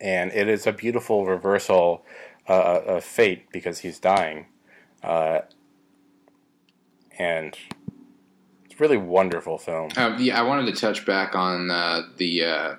And 0.00 0.32
it 0.32 0.48
is 0.48 0.66
a 0.66 0.72
beautiful 0.72 1.26
reversal 1.26 2.04
uh, 2.48 2.80
of 2.86 3.04
fate 3.04 3.50
because 3.52 3.78
he's 3.78 3.98
dying. 3.98 4.46
Uh, 5.02 5.40
and 7.18 7.56
it's 8.64 8.80
really 8.80 8.96
wonderful 8.96 9.56
film. 9.56 9.90
Uh, 9.96 10.16
yeah, 10.18 10.38
I 10.38 10.42
wanted 10.42 10.74
to 10.74 10.80
touch 10.80 11.06
back 11.06 11.34
on 11.34 11.70
uh, 11.70 12.02
the 12.16 12.44
uh, 12.44 12.74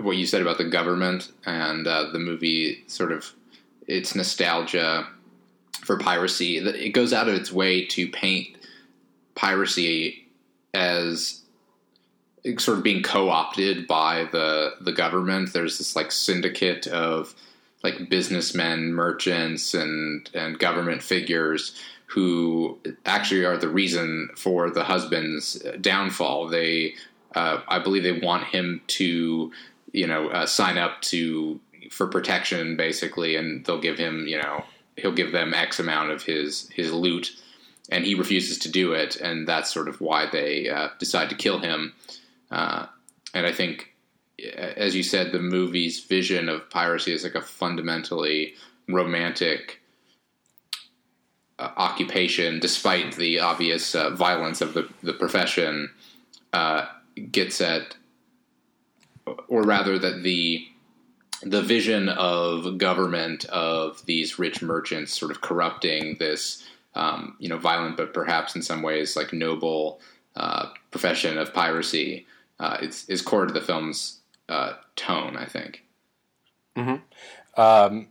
what 0.00 0.16
you 0.16 0.26
said 0.26 0.40
about 0.40 0.58
the 0.58 0.68
government 0.68 1.32
and 1.44 1.86
uh, 1.86 2.10
the 2.12 2.18
movie. 2.18 2.84
Sort 2.86 3.12
of 3.12 3.32
its 3.86 4.14
nostalgia 4.14 5.08
for 5.80 5.98
piracy. 5.98 6.58
It 6.58 6.90
goes 6.90 7.12
out 7.12 7.28
of 7.28 7.34
its 7.34 7.52
way 7.52 7.84
to 7.86 8.08
paint 8.08 8.56
piracy 9.34 10.27
as 10.74 11.42
sort 12.58 12.78
of 12.78 12.84
being 12.84 13.02
co-opted 13.02 13.86
by 13.86 14.28
the 14.32 14.74
the 14.80 14.92
government. 14.92 15.52
There's 15.52 15.78
this 15.78 15.96
like 15.96 16.12
syndicate 16.12 16.86
of 16.86 17.34
like 17.82 18.08
businessmen, 18.08 18.92
merchants, 18.92 19.74
and 19.74 20.28
and 20.34 20.58
government 20.58 21.02
figures 21.02 21.74
who 22.06 22.78
actually 23.04 23.44
are 23.44 23.58
the 23.58 23.68
reason 23.68 24.30
for 24.34 24.70
the 24.70 24.84
husband's 24.84 25.62
downfall. 25.80 26.48
They, 26.48 26.94
uh, 27.34 27.60
I 27.68 27.80
believe, 27.80 28.02
they 28.02 28.18
want 28.18 28.44
him 28.44 28.80
to, 28.86 29.52
you 29.92 30.06
know, 30.06 30.28
uh, 30.28 30.46
sign 30.46 30.78
up 30.78 31.02
to 31.02 31.60
for 31.90 32.06
protection, 32.06 32.76
basically, 32.76 33.36
and 33.36 33.64
they'll 33.64 33.80
give 33.80 33.98
him, 33.98 34.26
you 34.26 34.38
know, 34.38 34.64
he'll 34.96 35.12
give 35.12 35.32
them 35.32 35.52
X 35.52 35.78
amount 35.78 36.10
of 36.10 36.22
his 36.22 36.68
his 36.70 36.92
loot, 36.92 37.30
and 37.88 38.04
he 38.04 38.14
refuses 38.14 38.58
to 38.58 38.70
do 38.70 38.92
it, 38.92 39.16
and 39.16 39.46
that's 39.46 39.72
sort 39.72 39.88
of 39.88 40.00
why 40.00 40.26
they 40.30 40.68
uh, 40.68 40.88
decide 40.98 41.30
to 41.30 41.36
kill 41.36 41.58
him. 41.58 41.94
Uh, 42.50 42.86
and 43.34 43.46
I 43.46 43.52
think, 43.52 43.94
as 44.54 44.94
you 44.94 45.02
said, 45.02 45.32
the 45.32 45.40
movie's 45.40 46.04
vision 46.04 46.48
of 46.48 46.70
piracy 46.70 47.12
is 47.12 47.24
like 47.24 47.34
a 47.34 47.40
fundamentally 47.40 48.54
romantic 48.88 49.80
uh, 51.58 51.70
occupation, 51.76 52.60
despite 52.60 53.16
the 53.16 53.40
obvious 53.40 53.94
uh, 53.94 54.10
violence 54.10 54.60
of 54.60 54.74
the, 54.74 54.88
the 55.02 55.12
profession, 55.12 55.90
uh, 56.52 56.86
gets 57.32 57.60
at, 57.60 57.96
or 59.48 59.62
rather, 59.62 59.98
that 59.98 60.22
the 60.22 60.66
the 61.42 61.62
vision 61.62 62.08
of 62.08 62.78
government 62.78 63.44
of 63.44 64.04
these 64.06 64.40
rich 64.40 64.60
merchants 64.60 65.16
sort 65.16 65.30
of 65.30 65.40
corrupting 65.40 66.16
this, 66.18 66.67
um, 66.98 67.36
you 67.38 67.48
know, 67.48 67.56
violent 67.56 67.96
but 67.96 68.12
perhaps 68.12 68.56
in 68.56 68.62
some 68.62 68.82
ways 68.82 69.16
like 69.16 69.32
noble 69.32 70.00
uh, 70.36 70.66
profession 70.90 71.38
of 71.38 71.54
piracy 71.54 72.26
uh, 72.60 72.78
is, 72.82 73.06
is 73.08 73.22
core 73.22 73.46
to 73.46 73.52
the 73.52 73.60
film's 73.60 74.20
uh, 74.48 74.74
tone. 74.96 75.36
I 75.36 75.46
think. 75.46 75.84
Mm-hmm. 76.76 77.60
Um, 77.60 78.08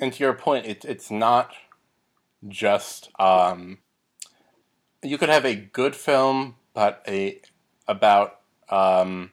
and 0.00 0.12
to 0.12 0.18
your 0.22 0.34
point, 0.34 0.66
it, 0.66 0.84
it's 0.84 1.10
not 1.10 1.52
just 2.46 3.10
um, 3.18 3.78
you 5.02 5.18
could 5.18 5.28
have 5.28 5.44
a 5.44 5.54
good 5.54 5.94
film, 5.94 6.56
but 6.74 7.02
a 7.06 7.40
about 7.86 8.40
um, 8.70 9.32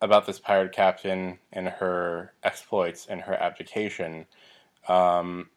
about 0.00 0.26
this 0.26 0.38
pirate 0.38 0.72
captain 0.72 1.38
and 1.52 1.68
her 1.68 2.32
exploits 2.42 3.06
and 3.06 3.22
her 3.22 3.34
abdication. 3.34 4.26
Um, 4.88 5.50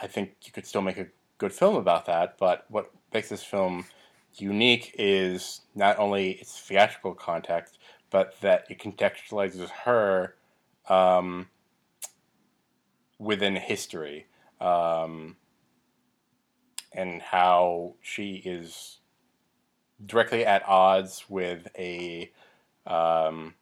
I 0.00 0.06
think 0.06 0.34
you 0.44 0.52
could 0.52 0.66
still 0.66 0.82
make 0.82 0.98
a 0.98 1.06
good 1.38 1.52
film 1.52 1.76
about 1.76 2.06
that. 2.06 2.36
But 2.38 2.66
what 2.68 2.90
makes 3.12 3.28
this 3.28 3.42
film 3.42 3.86
unique 4.34 4.94
is 4.98 5.62
not 5.74 5.98
only 5.98 6.32
its 6.32 6.58
theatrical 6.58 7.14
context, 7.14 7.78
but 8.10 8.40
that 8.40 8.66
it 8.70 8.78
contextualizes 8.78 9.68
her 9.70 10.34
um, 10.88 11.48
within 13.18 13.56
history 13.56 14.26
um, 14.60 15.36
and 16.92 17.20
how 17.20 17.94
she 18.00 18.42
is 18.44 18.98
directly 20.04 20.46
at 20.46 20.66
odds 20.66 21.24
with 21.28 21.68
a 21.76 22.30
um, 22.86 23.54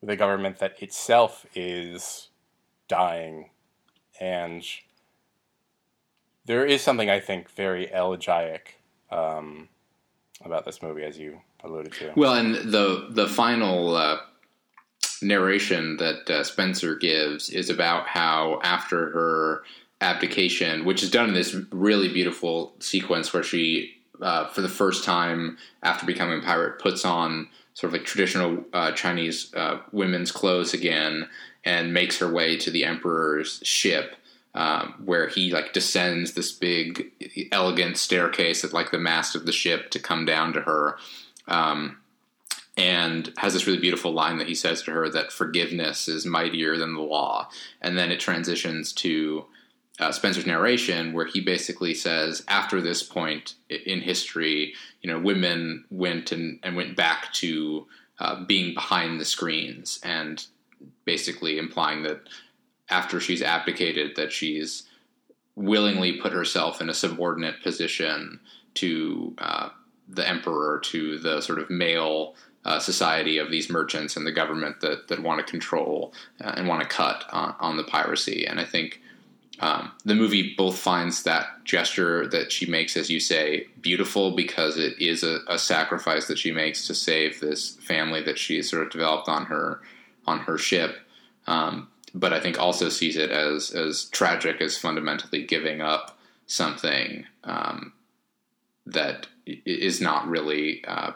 with 0.00 0.10
a 0.10 0.16
government 0.16 0.58
that 0.58 0.80
itself 0.82 1.46
is 1.54 2.28
dying, 2.88 3.50
and 4.20 4.64
there 6.46 6.64
is 6.64 6.82
something 6.82 7.10
I 7.10 7.20
think 7.20 7.50
very 7.50 7.92
elegiac 7.92 8.76
um, 9.10 9.68
about 10.44 10.64
this 10.64 10.82
movie, 10.82 11.04
as 11.04 11.18
you 11.18 11.40
alluded 11.62 11.92
to. 11.94 12.12
Well, 12.16 12.34
and 12.34 12.54
the 12.54 13.08
the 13.10 13.28
final 13.28 13.96
uh, 13.96 14.18
narration 15.22 15.96
that 15.96 16.30
uh, 16.30 16.44
Spencer 16.44 16.94
gives 16.96 17.50
is 17.50 17.70
about 17.70 18.06
how 18.06 18.60
after 18.62 19.10
her 19.10 19.62
abdication, 20.00 20.84
which 20.84 21.02
is 21.02 21.10
done 21.10 21.28
in 21.28 21.34
this 21.34 21.56
really 21.70 22.08
beautiful 22.08 22.74
sequence 22.78 23.32
where 23.32 23.42
she, 23.42 23.94
uh, 24.20 24.48
for 24.48 24.60
the 24.60 24.68
first 24.68 25.04
time 25.04 25.56
after 25.82 26.04
becoming 26.04 26.40
a 26.40 26.42
pirate, 26.42 26.78
puts 26.78 27.04
on 27.04 27.48
sort 27.72 27.92
of 27.92 27.98
like 27.98 28.06
traditional 28.06 28.64
uh, 28.72 28.92
Chinese 28.92 29.52
uh, 29.54 29.80
women's 29.92 30.30
clothes 30.30 30.74
again 30.74 31.28
and 31.64 31.94
makes 31.94 32.18
her 32.18 32.30
way 32.30 32.56
to 32.58 32.70
the 32.70 32.84
emperor's 32.84 33.60
ship. 33.64 34.16
Um, 34.56 34.94
where 35.04 35.26
he 35.26 35.50
like 35.50 35.72
descends 35.72 36.34
this 36.34 36.52
big, 36.52 37.10
elegant 37.50 37.96
staircase 37.96 38.62
at 38.62 38.72
like 38.72 38.92
the 38.92 39.00
mast 39.00 39.34
of 39.34 39.46
the 39.46 39.52
ship 39.52 39.90
to 39.90 39.98
come 39.98 40.24
down 40.24 40.52
to 40.52 40.60
her. 40.60 40.96
Um, 41.48 41.98
and 42.76 43.32
has 43.36 43.52
this 43.52 43.66
really 43.66 43.80
beautiful 43.80 44.12
line 44.12 44.38
that 44.38 44.46
he 44.46 44.54
says 44.54 44.82
to 44.82 44.92
her 44.92 45.08
that 45.08 45.32
forgiveness 45.32 46.06
is 46.06 46.24
mightier 46.24 46.76
than 46.76 46.94
the 46.94 47.00
law. 47.00 47.48
And 47.80 47.98
then 47.98 48.12
it 48.12 48.20
transitions 48.20 48.92
to 48.94 49.46
uh, 50.00 50.10
Spencer's 50.12 50.46
narration, 50.46 51.12
where 51.12 51.26
he 51.26 51.40
basically 51.40 51.94
says, 51.94 52.44
after 52.48 52.80
this 52.80 53.02
point 53.02 53.54
in 53.68 54.00
history, 54.00 54.74
you 55.02 55.10
know, 55.10 55.20
women 55.20 55.84
went 55.90 56.32
and, 56.32 56.58
and 56.62 56.74
went 56.74 56.96
back 56.96 57.32
to 57.34 57.86
uh, 58.18 58.44
being 58.44 58.74
behind 58.74 59.20
the 59.20 59.24
screens, 59.24 60.00
and 60.02 60.46
basically 61.04 61.58
implying 61.58 62.02
that 62.02 62.20
after 62.88 63.20
she's 63.20 63.42
abdicated, 63.42 64.16
that 64.16 64.32
she's 64.32 64.84
willingly 65.56 66.12
put 66.12 66.32
herself 66.32 66.80
in 66.80 66.88
a 66.88 66.94
subordinate 66.94 67.62
position 67.62 68.40
to 68.74 69.34
uh, 69.38 69.68
the 70.08 70.28
emperor, 70.28 70.80
to 70.80 71.18
the 71.18 71.40
sort 71.40 71.58
of 71.58 71.70
male 71.70 72.34
uh, 72.64 72.78
society 72.78 73.38
of 73.38 73.50
these 73.50 73.70
merchants 73.70 74.16
and 74.16 74.26
the 74.26 74.32
government 74.32 74.80
that, 74.80 75.08
that 75.08 75.22
want 75.22 75.44
to 75.44 75.50
control 75.50 76.12
uh, 76.42 76.54
and 76.56 76.66
want 76.66 76.82
to 76.82 76.88
cut 76.88 77.24
on, 77.30 77.54
on, 77.60 77.76
the 77.76 77.84
piracy. 77.84 78.46
And 78.46 78.58
I 78.58 78.64
think 78.64 79.02
um, 79.60 79.92
the 80.04 80.14
movie 80.14 80.54
both 80.56 80.78
finds 80.78 81.22
that 81.22 81.64
gesture 81.64 82.26
that 82.28 82.50
she 82.50 82.66
makes, 82.66 82.96
as 82.96 83.10
you 83.10 83.20
say, 83.20 83.66
beautiful 83.80 84.34
because 84.34 84.78
it 84.78 84.98
is 84.98 85.22
a, 85.22 85.40
a 85.46 85.58
sacrifice 85.58 86.26
that 86.26 86.38
she 86.38 86.52
makes 86.52 86.86
to 86.86 86.94
save 86.94 87.38
this 87.40 87.76
family 87.76 88.22
that 88.22 88.38
she 88.38 88.62
sort 88.62 88.82
of 88.82 88.90
developed 88.90 89.28
on 89.28 89.44
her 89.46 89.82
on 90.26 90.40
her 90.40 90.58
ship. 90.58 90.96
Um, 91.46 91.88
but 92.14 92.32
I 92.32 92.40
think 92.40 92.58
also 92.58 92.88
sees 92.88 93.16
it 93.16 93.30
as 93.30 93.70
as 93.70 94.04
tragic 94.04 94.60
as 94.60 94.78
fundamentally 94.78 95.44
giving 95.44 95.80
up 95.80 96.16
something 96.46 97.26
um, 97.42 97.92
that 98.86 99.26
is 99.46 100.00
not 100.00 100.28
really 100.28 100.84
uh, 100.84 101.12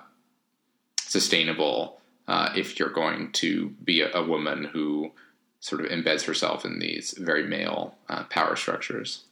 sustainable 1.00 2.00
uh, 2.26 2.50
if 2.56 2.78
you're 2.78 2.90
going 2.90 3.32
to 3.32 3.70
be 3.82 4.00
a, 4.00 4.12
a 4.14 4.26
woman 4.26 4.64
who 4.64 5.12
sort 5.60 5.80
of 5.80 5.90
embeds 5.90 6.24
herself 6.24 6.64
in 6.64 6.78
these 6.78 7.14
very 7.18 7.46
male 7.46 7.94
uh, 8.08 8.24
power 8.24 8.56
structures. 8.56 9.24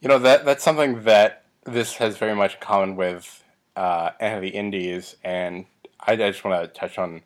You 0.00 0.08
know 0.08 0.18
that 0.18 0.44
that's 0.44 0.64
something 0.64 1.02
that 1.04 1.44
this 1.64 1.96
has 1.96 2.16
very 2.16 2.34
much 2.34 2.54
in 2.54 2.60
common 2.60 2.96
with 2.96 3.44
uh, 3.76 4.10
Anne 4.20 4.36
of 4.36 4.42
the 4.42 4.48
Indies, 4.48 5.16
and 5.24 5.66
I, 6.00 6.12
I 6.12 6.16
just 6.16 6.44
want 6.44 6.62
to 6.62 6.78
touch 6.78 6.98
on 6.98 7.22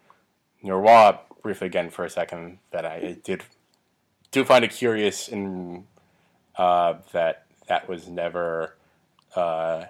Noroît 0.64 1.18
briefly 1.42 1.66
again 1.66 1.90
for 1.90 2.04
a 2.04 2.10
second. 2.10 2.58
That 2.70 2.84
I 2.84 3.18
did 3.22 3.42
do 4.30 4.44
find 4.44 4.64
it 4.64 4.70
curious 4.70 5.28
in 5.28 5.86
uh, 6.56 6.94
that 7.12 7.46
that 7.68 7.88
was 7.88 8.08
never 8.08 8.76
uh, 9.36 9.84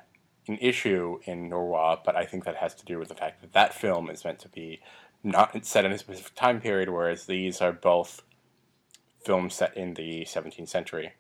an 0.49 0.59
issue 0.61 1.21
in 1.25 1.51
Noroît, 1.51 2.05
but 2.05 2.17
I 2.17 2.25
think 2.25 2.45
that 2.45 2.57
has 2.57 2.75
to 2.77 2.85
do 2.85 2.99
with 2.99 3.09
the 3.09 3.15
fact 3.15 3.41
that 3.41 3.53
that 3.53 3.75
film 3.75 4.11
is 4.11 4.25
meant 4.25 4.39
to 4.41 4.49
be 4.49 4.81
not 5.23 5.65
set 5.67 5.85
in 5.85 5.93
a 5.93 5.99
specific 5.99 6.35
time 6.35 6.61
period, 6.61 6.89
whereas 6.89 7.27
these 7.27 7.61
are 7.61 7.73
both 7.73 8.23
films 9.25 9.55
set 9.55 9.77
in 9.77 9.95
the 9.95 10.25
17th 10.25 10.69
century. 10.69 11.13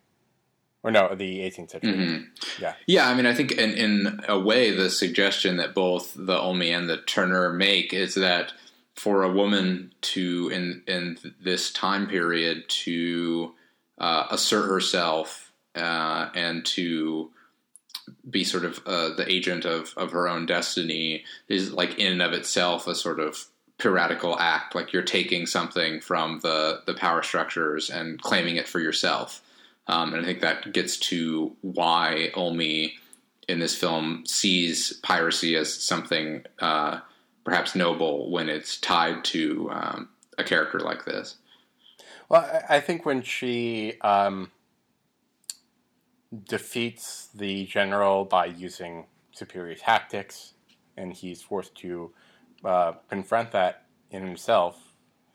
Or 0.82 0.90
no, 0.90 1.14
the 1.14 1.40
18th 1.40 1.70
century. 1.72 1.92
Mhm. 1.92 2.26
Yeah. 2.58 2.74
Yeah, 2.86 3.08
I 3.10 3.14
mean, 3.14 3.26
I 3.26 3.34
think 3.34 3.52
in, 3.52 3.72
in 3.72 4.20
a 4.26 4.38
way, 4.38 4.70
the 4.70 4.88
suggestion 4.88 5.58
that 5.58 5.74
both 5.74 6.14
the 6.14 6.38
Olmi 6.38 6.70
and 6.74 6.88
the 6.88 6.96
Tourneur 6.96 7.52
make 7.52 7.92
is 7.92 8.14
that 8.14 8.54
for 8.96 9.22
a 9.22 9.32
woman 9.32 9.92
to, 10.02 10.50
in 10.52 10.82
in 10.86 11.18
this 11.42 11.72
time 11.72 12.06
period, 12.06 12.68
to 12.68 13.54
uh, 13.98 14.26
assert 14.30 14.68
herself 14.68 15.52
uh, 15.74 16.28
and 16.34 16.64
to 16.64 17.30
be 18.28 18.44
sort 18.44 18.64
of 18.64 18.80
uh, 18.86 19.14
the 19.14 19.30
agent 19.30 19.64
of, 19.64 19.94
of 19.96 20.12
her 20.12 20.28
own 20.28 20.46
destiny 20.46 21.24
is 21.48 21.72
like 21.72 21.98
in 21.98 22.12
and 22.12 22.22
of 22.22 22.32
itself 22.32 22.86
a 22.86 22.94
sort 22.94 23.20
of 23.20 23.46
piratical 23.78 24.38
act. 24.38 24.74
Like 24.74 24.92
you're 24.92 25.02
taking 25.02 25.46
something 25.46 26.00
from 26.00 26.40
the 26.40 26.82
the 26.86 26.94
power 26.94 27.22
structures 27.22 27.90
and 27.90 28.20
claiming 28.20 28.56
it 28.56 28.68
for 28.68 28.80
yourself. 28.80 29.42
Um, 29.86 30.14
and 30.14 30.22
I 30.22 30.24
think 30.24 30.40
that 30.40 30.72
gets 30.72 30.96
to 30.98 31.56
why 31.62 32.30
Olmi 32.34 32.92
in 33.48 33.58
this 33.58 33.74
film 33.74 34.24
sees 34.26 34.92
piracy 35.02 35.56
as 35.56 35.72
something 35.72 36.44
uh, 36.60 37.00
perhaps 37.50 37.74
noble 37.74 38.30
when 38.30 38.48
it's 38.48 38.76
tied 38.76 39.24
to 39.24 39.68
um, 39.72 40.08
a 40.38 40.44
character 40.44 40.78
like 40.78 41.04
this. 41.04 41.38
Well, 42.28 42.48
I 42.68 42.78
think 42.78 43.04
when 43.04 43.22
she 43.22 44.00
um, 44.02 44.52
defeats 46.48 47.28
the 47.34 47.66
general 47.66 48.24
by 48.24 48.46
using 48.46 49.06
superior 49.32 49.74
tactics, 49.74 50.54
and 50.96 51.12
he's 51.12 51.42
forced 51.42 51.74
to 51.78 52.12
uh, 52.64 52.92
confront 53.08 53.50
that 53.50 53.86
in 54.12 54.24
himself, 54.24 54.80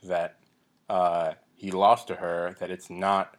that 0.02 0.38
uh, 0.88 1.34
he 1.54 1.70
lost 1.70 2.08
to 2.08 2.16
her, 2.16 2.56
that 2.62 2.72
it's 2.72 2.90
not. 2.90 3.36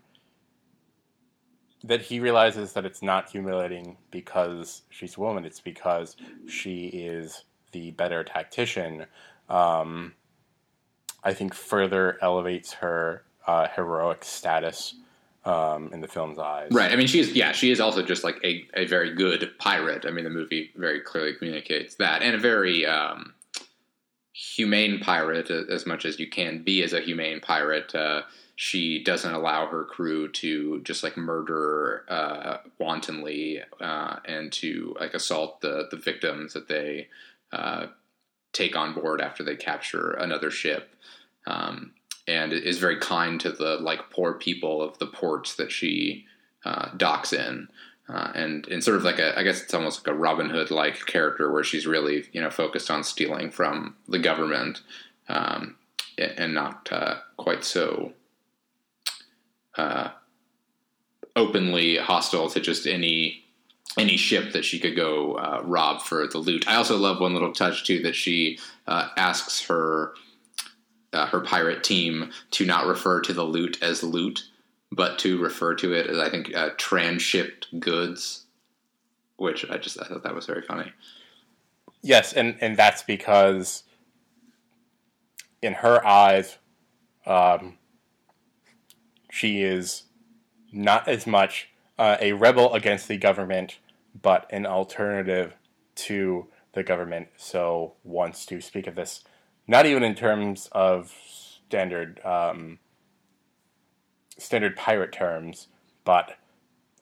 That 1.83 2.03
he 2.03 2.21
realizes 2.21 2.75
that 2.75 2.85
it's 2.85 3.01
not 3.01 3.31
humiliating 3.31 3.97
because 4.11 4.83
she's 4.91 5.17
a 5.17 5.21
woman, 5.21 5.47
it's 5.47 5.61
because 5.61 6.17
she 6.47 6.89
is 6.89 7.45
the 7.77 7.91
better 7.91 8.25
tactician. 8.25 9.07
Um, 9.51 10.15
I 11.23 11.35
think 11.35 11.55
further 11.55 12.19
elevates 12.23 12.73
her 12.75 13.23
uh, 13.47 13.69
heroic 13.69 14.25
status 14.25 14.95
um, 15.45 15.91
in 15.93 16.01
the 16.01 16.09
film's 16.09 16.39
eyes. 16.39 16.71
Right. 16.73 16.91
I 16.91 16.97
mean, 16.97 17.07
she's 17.07 17.33
yeah, 17.33 17.53
she 17.53 17.71
is 17.71 17.81
also 17.81 18.03
just 18.03 18.25
like 18.25 18.39
a, 18.43 18.67
a 18.75 18.87
very 18.87 19.15
good 19.15 19.51
pirate. 19.59 20.07
I 20.07 20.11
mean, 20.11 20.25
the 20.25 20.31
movie 20.31 20.71
very 20.77 21.01
clearly 21.01 21.35
communicates 21.35 21.97
that, 21.97 22.23
and 22.23 22.35
a 22.35 22.39
very 22.39 22.87
um, 22.87 23.35
humane 24.33 24.99
pirate, 25.01 25.51
as 25.51 25.85
much 25.87 26.05
as 26.07 26.19
you 26.19 26.29
can 26.29 26.63
be 26.63 26.83
as 26.83 26.93
a 26.95 27.01
humane 27.01 27.41
pirate. 27.41 27.95
Uh, 27.95 28.23
she 28.59 29.05
doesn't 29.05 29.35
allow 29.35 29.67
her 29.67 29.85
crew 29.85 30.29
to 30.33 30.81
just 30.81 31.03
like 31.03 31.17
murder 31.19 32.05
uh, 32.09 32.57
wantonly 32.79 33.61
uh, 33.81 34.17
and 34.25 34.51
to 34.51 34.97
like 34.99 35.13
assault 35.13 35.61
the 35.61 35.89
the 35.91 35.97
victims 35.99 36.55
that 36.55 36.67
they 36.67 37.09
uh, 37.53 37.87
take 38.53 38.77
on 38.77 38.95
board 38.95 39.21
after 39.21 39.43
they 39.43 39.57
capture 39.57 40.13
another 40.13 40.51
ship. 40.51 40.95
Um, 41.47 41.93
and 42.29 42.53
is 42.53 42.79
very 42.79 42.99
kind 42.99 43.41
to 43.41 43.53
the 43.53 43.77
like 43.77 44.11
poor 44.11 44.35
people 44.35 44.83
of 44.83 44.99
the 44.99 45.07
ports 45.07 45.55
that 45.57 45.71
she 45.71 46.27
uh, 46.65 46.91
docks 46.97 47.33
in, 47.33 47.69
uh, 48.09 48.33
and 48.35 48.67
and 48.69 48.83
sort 48.83 48.97
of 48.97 49.05
like 49.05 49.19
a 49.19 49.39
I 49.39 49.43
guess 49.43 49.63
it's 49.63 49.75
almost 49.75 50.05
like 50.05 50.15
a 50.15 50.19
Robin 50.19 50.51
Hood 50.51 50.71
like 50.71 51.07
character 51.07 51.53
where 51.53 51.65
she's 51.65 51.87
really 51.87 52.25
you 52.33 52.41
know 52.41 52.51
focused 52.51 52.91
on 52.91 53.05
stealing 53.05 53.51
from 53.51 53.97
the 54.09 54.19
government, 54.19 54.81
um, 55.29 55.77
and 56.19 56.55
not 56.55 56.89
uh, 56.91 57.17
quite 57.37 57.65
so 57.65 58.13
uh, 59.77 60.09
openly 61.37 61.97
hostile 61.97 62.51
to 62.51 62.61
just 62.61 62.87
any 62.87 63.45
any 63.99 64.17
ship 64.17 64.53
that 64.53 64.65
she 64.65 64.79
could 64.79 64.97
go 64.97 65.35
uh, 65.35 65.63
rob 65.65 66.03
for 66.03 66.27
the 66.27 66.39
loot. 66.39 66.69
I 66.69 66.77
also 66.77 66.97
love 66.97 67.21
one 67.21 67.33
little 67.33 67.53
touch 67.53 67.85
too 67.85 68.03
that 68.03 68.15
she 68.15 68.59
uh, 68.87 69.09
asks 69.17 69.67
her 69.67 70.15
uh, 71.13 71.27
her 71.27 71.41
pirate 71.41 71.83
team 71.83 72.31
to 72.51 72.67
not 72.67 72.87
refer 72.87 73.21
to 73.23 73.33
the 73.33 73.45
loot 73.45 73.83
as 73.83 74.03
loot, 74.03 74.49
but 74.93 75.19
to 75.21 75.39
refer 75.39 75.75
to 75.77 75.93
it 75.93 76.09
as 76.09 76.19
I 76.19 76.29
think 76.29 76.55
uh, 76.55 76.71
transshipped 76.71 77.81
goods, 77.81 78.47
which 79.37 79.69
I 79.71 79.79
just 79.79 80.01
I 80.01 80.05
thought 80.05 80.23
that 80.25 80.35
was 80.35 80.47
very 80.47 80.63
funny. 80.63 80.93
Yes, 82.03 82.35
and, 82.35 82.57
and 82.61 82.77
that's 82.77 83.03
because 83.03 83.83
in 85.63 85.73
her 85.75 86.07
eyes, 86.07 86.59
um, 87.27 87.79
she 89.31 89.63
is 89.63 90.05
not 90.71 91.09
as 91.09 91.27
much 91.27 91.69
uh, 91.99 92.17
a 92.21 92.33
rebel 92.33 92.73
against 92.75 93.09
the 93.09 93.17
government, 93.17 93.79
but 94.21 94.47
an 94.51 94.67
alternative 94.67 95.55
to 95.95 96.47
the 96.73 96.83
government. 96.83 97.29
So 97.37 97.95
wants 98.05 98.47
to 98.47 98.61
speak 98.61 98.87
of 98.87 98.95
this, 98.95 99.25
not 99.67 99.87
even 99.87 100.03
in 100.03 100.15
terms 100.15 100.69
of 100.73 101.13
standard 101.69 102.21
um, 102.25 102.79
standard 104.39 104.77
pirate 104.77 105.13
terms, 105.13 105.69
but 106.05 106.37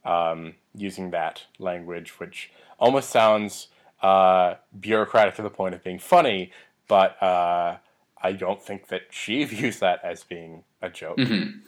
um, 0.05 0.55
using 0.75 1.11
that 1.11 1.45
language, 1.59 2.21
which 2.21 2.53
almost 2.79 3.11
sounds 3.11 3.69
uh, 4.03 4.55
bureaucratic 4.79 5.35
to 5.35 5.43
the 5.43 5.51
point 5.51 5.75
of 5.75 5.83
being 5.83 5.99
funny, 5.99 6.53
but 6.89 7.21
uh, 7.23 7.79
I 8.23 8.33
don't 8.33 8.63
think 8.63 8.89
that 8.89 9.03
she 9.11 9.45
views 9.55 9.79
that 9.81 10.01
as 10.05 10.25
being 10.25 10.65
a 10.83 10.91
joke. 10.91 11.19
Mhm. 11.19 11.63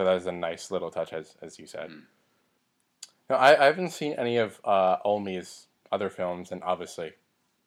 So 0.00 0.04
that 0.06 0.14
was 0.14 0.24
a 0.24 0.32
nice 0.32 0.70
little 0.70 0.90
touch, 0.90 1.12
as 1.12 1.36
as 1.42 1.58
you 1.58 1.66
said. 1.66 1.90
Mm. 1.90 2.02
No, 3.28 3.36
I, 3.36 3.60
I 3.60 3.66
haven't 3.66 3.90
seen 3.90 4.14
any 4.14 4.38
of 4.38 4.58
uh, 4.64 4.96
Olmi's 5.04 5.66
other 5.92 6.08
films, 6.08 6.50
and 6.50 6.62
obviously, 6.62 7.12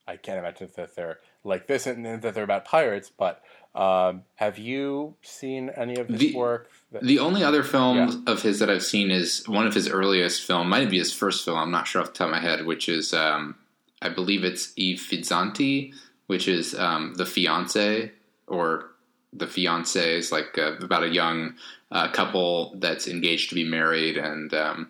I 0.07 0.17
can't 0.17 0.39
imagine 0.39 0.69
that 0.75 0.95
they're 0.95 1.19
like 1.43 1.67
this 1.67 1.85
and 1.85 2.03
that 2.23 2.33
they're 2.33 2.43
about 2.43 2.65
pirates. 2.65 3.11
But 3.15 3.43
um, 3.75 4.23
have 4.33 4.57
you 4.57 5.13
seen 5.21 5.69
any 5.69 5.97
of 5.97 6.07
his 6.07 6.21
The- 6.21 6.33
work? 6.33 6.71
That, 6.91 7.03
The 7.03 7.19
only 7.19 7.43
other 7.43 7.61
film 7.61 8.23
of 8.25 8.41
his 8.41 8.57
that 8.57 8.69
I've 8.71 8.83
seen 8.83 9.11
is 9.11 9.47
one 9.47 9.67
of 9.67 9.75
his 9.75 9.87
earliest 9.87 10.41
film, 10.41 10.69
might 10.69 10.89
be 10.89 10.97
his 10.97 11.13
first 11.13 11.45
film. 11.45 11.59
I'm 11.59 11.69
not 11.69 11.85
sure 11.85 12.01
off 12.01 12.07
the 12.07 12.13
top 12.13 12.29
of 12.29 12.31
my 12.31 12.39
head, 12.39 12.65
which 12.65 12.89
is 12.89 13.13
um, 13.13 13.57
I 14.01 14.09
believe 14.09 14.43
it's 14.43 14.73
I 14.75 14.97
fidanzati, 14.97 15.93
which 16.25 16.47
is 16.47 16.73
um, 16.73 17.13
the 17.13 17.27
fiance 17.27 18.11
or 18.47 18.89
the 19.35 19.47
fiance 19.47 20.17
is 20.17 20.31
like 20.31 20.57
uh, 20.57 20.77
about 20.81 21.03
a 21.03 21.09
young 21.09 21.55
uh, 21.91 22.11
couple 22.11 22.75
that's 22.79 23.07
engaged 23.07 23.49
to 23.49 23.55
be 23.55 23.63
married 23.63 24.17
and 24.17 24.53
um, 24.53 24.89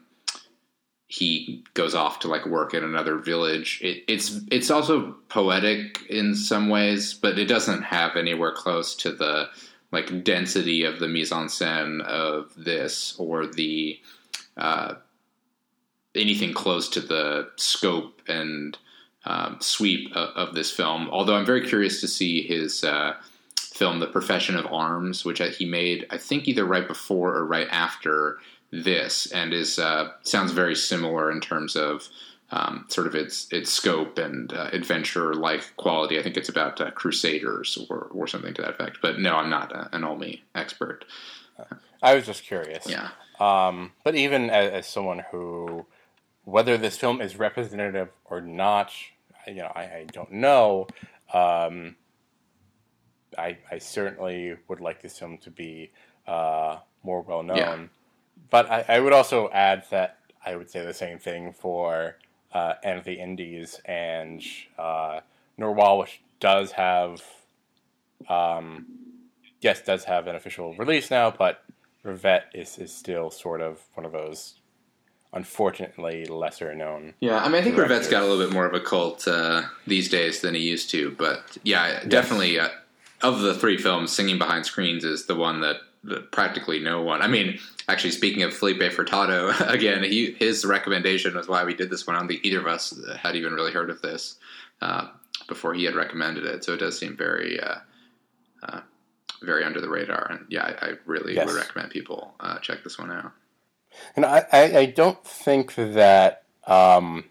he 1.14 1.64
goes 1.76 1.94
off 1.94 2.18
to 2.20 2.28
like 2.28 2.44
work 2.48 2.74
in 2.74 2.84
another 2.84 3.20
village. 3.20 3.80
It, 3.84 4.04
it's 4.08 4.42
it's 4.50 4.72
also 4.72 5.16
poetic 5.30 6.02
in 6.10 6.34
some 6.34 6.70
ways, 6.70 7.14
but 7.14 7.38
it 7.38 7.46
doesn't 7.46 7.84
have 7.84 8.16
anywhere 8.16 8.52
close 8.52 8.96
to 8.96 9.12
the 9.12 9.50
like 9.92 10.24
density 10.24 10.84
of 10.84 10.98
the 10.98 11.08
mise 11.08 11.32
en 11.32 11.46
scène 11.46 12.02
of 12.02 12.52
this 12.58 13.16
or 13.20 13.46
the 13.46 14.00
uh, 14.58 14.96
anything 16.16 16.52
close 16.52 16.90
to 16.90 17.00
the 17.00 17.50
scope 17.58 18.24
and 18.28 18.80
um, 19.26 19.58
sweep 19.62 20.12
of, 20.16 20.30
of 20.30 20.56
this 20.56 20.72
film. 20.72 21.10
Although 21.12 21.36
I'm 21.36 21.46
very 21.46 21.68
curious 21.68 22.02
to 22.02 22.08
see 22.08 22.42
his 22.42 22.84
uh, 22.84 23.14
film, 23.74 24.00
The 24.00 24.08
Profession 24.08 24.56
of 24.56 24.66
Arms, 24.68 25.26
which 25.26 25.40
he 25.40 25.66
made, 25.66 26.06
I 26.10 26.18
think, 26.18 26.48
either 26.48 26.66
right 26.66 26.88
before 26.88 27.36
or 27.36 27.46
right 27.46 27.68
after 27.72 28.38
this, 28.72 29.32
and 29.32 29.54
is 29.54 29.80
uh, 29.80 30.12
sounds 30.22 30.52
very 30.52 30.76
similar 30.76 31.32
in 31.32 31.42
terms 31.42 31.76
of 31.76 32.08
um, 32.52 32.86
sort 32.88 33.08
of 33.08 33.16
its 33.16 33.48
its 33.52 33.72
scope 33.72 34.18
and 34.18 34.54
uh, 34.54 34.70
adventure 34.72 35.34
like 35.34 35.76
quality. 35.76 36.20
I 36.20 36.24
think 36.24 36.38
it's 36.38 36.50
about 36.50 36.80
uh, 36.80 36.92
Crusaders 36.92 37.86
or 37.90 38.08
or 38.12 38.28
something 38.28 38.54
to 38.54 38.62
that 38.62 38.72
effect. 38.72 39.00
But 39.02 39.20
no, 39.20 39.36
I'm 39.36 39.50
not 39.50 39.72
a, 39.72 39.90
an 39.96 40.04
Olmi 40.04 40.42
expert. 40.54 41.06
I 42.02 42.16
was 42.16 42.26
just 42.26 42.44
curious. 42.44 42.86
Yeah. 42.88 43.10
Um, 43.40 43.94
but 44.04 44.16
even 44.16 44.50
as, 44.50 44.72
as 44.72 44.88
someone 44.88 45.24
who, 45.32 45.86
whether 46.44 46.78
this 46.78 46.98
film 46.98 47.22
is 47.22 47.38
representative 47.38 48.10
or 48.26 48.42
not, 48.42 48.92
you 49.48 49.56
know, 49.56 49.72
I, 49.74 49.82
I 49.82 50.06
don't 50.12 50.32
know. 50.32 50.88
Um, 51.34 51.96
I, 53.38 53.58
I 53.72 53.80
certainly 53.80 54.56
would 54.68 54.80
like 54.80 55.02
this 55.02 55.20
film 55.20 55.38
to 55.40 55.52
be 55.52 55.92
uh, 56.28 56.78
more 57.04 57.22
well 57.22 57.44
known. 57.44 57.58
Yeah. 57.58 57.86
But 58.50 58.70
I, 58.70 58.86
I 58.88 59.00
would 59.00 59.14
also 59.14 59.50
add 59.52 59.86
that 59.92 60.18
I 60.46 60.56
would 60.56 60.70
say 60.70 60.86
the 60.86 60.94
same 60.94 61.20
thing 61.20 61.54
for 61.54 62.18
uh, 62.54 62.74
Anne 62.84 62.98
of 62.98 63.04
the 63.04 63.14
Indies 63.14 63.80
and 63.86 64.42
uh, 64.78 65.22
Noroît, 65.60 66.00
which 66.00 66.22
does 66.40 66.72
have, 66.74 67.22
um, 68.30 68.86
yes, 69.62 69.82
does 69.82 70.04
have 70.06 70.28
an 70.28 70.36
official 70.36 70.74
release 70.76 71.10
now, 71.10 71.32
but 71.32 71.64
Rivette 72.06 72.44
is, 72.54 72.78
is 72.78 72.94
still 72.94 73.32
sort 73.32 73.62
of 73.62 73.82
one 73.94 74.06
of 74.06 74.12
those 74.12 74.56
unfortunately 75.34 76.26
lesser 76.26 76.76
known. 76.76 77.14
Yeah, 77.20 77.40
I 77.40 77.46
mean, 77.48 77.56
I 77.56 77.62
think 77.64 77.76
Directors. 77.76 78.08
Rivette's 78.08 78.12
got 78.12 78.22
a 78.22 78.26
little 78.28 78.46
bit 78.46 78.54
more 78.54 78.66
of 78.66 78.74
a 78.74 78.80
cult 78.80 79.28
uh, 79.28 79.64
these 79.88 80.10
days 80.10 80.42
than 80.42 80.54
he 80.54 80.62
used 80.62 80.90
to. 80.92 81.12
But 81.12 81.58
yeah, 81.64 82.04
definitely 82.08 82.60
uh, 82.60 82.70
of 83.24 83.40
the 83.40 83.54
three 83.56 83.78
films, 83.78 84.12
Singing 84.12 84.38
Behind 84.38 84.66
Screens 84.66 85.04
is 85.04 85.26
the 85.26 85.36
one 85.36 85.62
that, 85.62 85.78
that 86.04 86.32
practically 86.32 86.80
no 86.80 87.02
one. 87.02 87.22
I 87.22 87.28
mean, 87.28 87.60
actually, 87.88 88.12
speaking 88.12 88.44
of 88.44 88.54
Filipe 88.54 88.80
Furtado, 88.92 89.58
again, 89.70 90.04
he, 90.04 90.32
his 90.34 90.66
recommendation 90.66 91.36
was 91.36 91.48
why 91.48 91.64
we 91.64 91.74
did 91.74 91.90
this 91.90 92.06
one. 92.06 92.16
I 92.16 92.20
don't 92.20 92.28
think 92.28 92.46
either 92.46 92.60
of 92.60 92.68
us 92.68 92.94
had 93.18 93.36
even 93.36 93.54
really 93.54 93.72
heard 93.72 93.90
of 93.90 94.02
this 94.02 94.36
uh, 94.82 95.08
before 95.48 95.74
he 95.74 95.86
had 95.86 95.96
recommended 95.96 96.46
it. 96.46 96.64
So 96.64 96.74
it 96.74 96.78
does 96.78 96.98
seem 97.00 97.18
very. 97.18 97.60
Uh, 97.60 97.76
uh, 98.64 98.80
very 99.42 99.66
under 99.66 99.82
the 99.82 99.90
radar, 99.90 100.26
and 100.32 100.46
yeah, 100.48 100.74
I, 100.82 100.86
I 100.86 100.92
really 101.06 101.36
Yes. 101.36 101.46
would 101.48 101.58
recommend 101.58 101.92
people 101.92 102.34
uh, 102.40 102.60
check 102.60 102.82
this 102.82 102.98
one 102.98 103.12
out. 103.12 103.34
And 104.16 104.26
I, 104.26 104.46
I, 104.54 104.78
I 104.78 104.86
don't 104.86 105.22
think 105.26 105.76
that 105.76 106.44
um, 106.66 107.26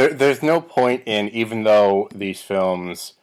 there, 0.00 0.14
there's 0.14 0.42
no 0.42 0.62
point 0.62 1.02
in, 1.04 1.28
even 1.28 1.64
though 1.64 2.08
these 2.14 2.40
films 2.40 3.14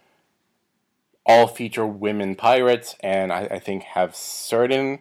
all 1.26 1.48
feature 1.48 1.88
women 1.88 2.36
pirates 2.36 2.96
and 3.02 3.34
I, 3.34 3.48
I 3.52 3.60
think 3.60 3.84
have 3.84 4.16
certain 4.16 5.00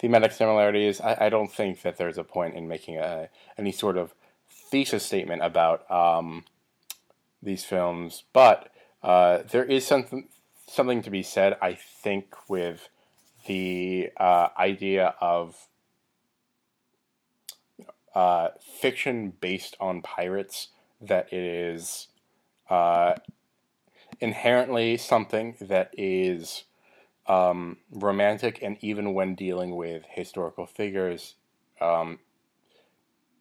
thematic 0.00 0.32
similarities, 0.32 1.00
I, 1.00 1.26
I 1.26 1.28
don't 1.28 1.50
think 1.50 1.82
that 1.82 1.96
there's 1.96 2.18
a 2.18 2.24
point 2.24 2.56
in 2.56 2.66
making 2.66 2.98
a, 2.98 3.28
any 3.56 3.70
sort 3.70 3.96
of 3.96 4.14
thesis 4.50 5.04
statement 5.04 5.42
about 5.42 5.88
um, 5.90 6.44
these 7.40 7.64
films. 7.64 8.24
But 8.32 8.70
uh, 9.02 9.38
there 9.50 9.64
is 9.64 9.86
something 9.86 10.28
something 10.66 11.02
to 11.02 11.10
be 11.10 11.22
said, 11.22 11.56
I 11.62 11.74
think, 11.74 12.34
with 12.48 12.88
the 13.46 14.10
uh, 14.16 14.48
idea 14.58 15.14
of 15.20 15.68
uh, 18.14 18.48
fiction 18.80 19.34
based 19.40 19.76
on 19.80 20.02
pirates 20.02 20.68
that 21.02 21.32
it 21.32 21.42
is 21.42 22.08
uh, 22.70 23.14
inherently 24.20 24.96
something 24.96 25.56
that 25.60 25.90
is 25.96 26.64
um, 27.26 27.78
romantic, 27.90 28.60
and 28.62 28.76
even 28.80 29.14
when 29.14 29.34
dealing 29.34 29.76
with 29.76 30.04
historical 30.08 30.66
figures, 30.66 31.34
um, 31.80 32.18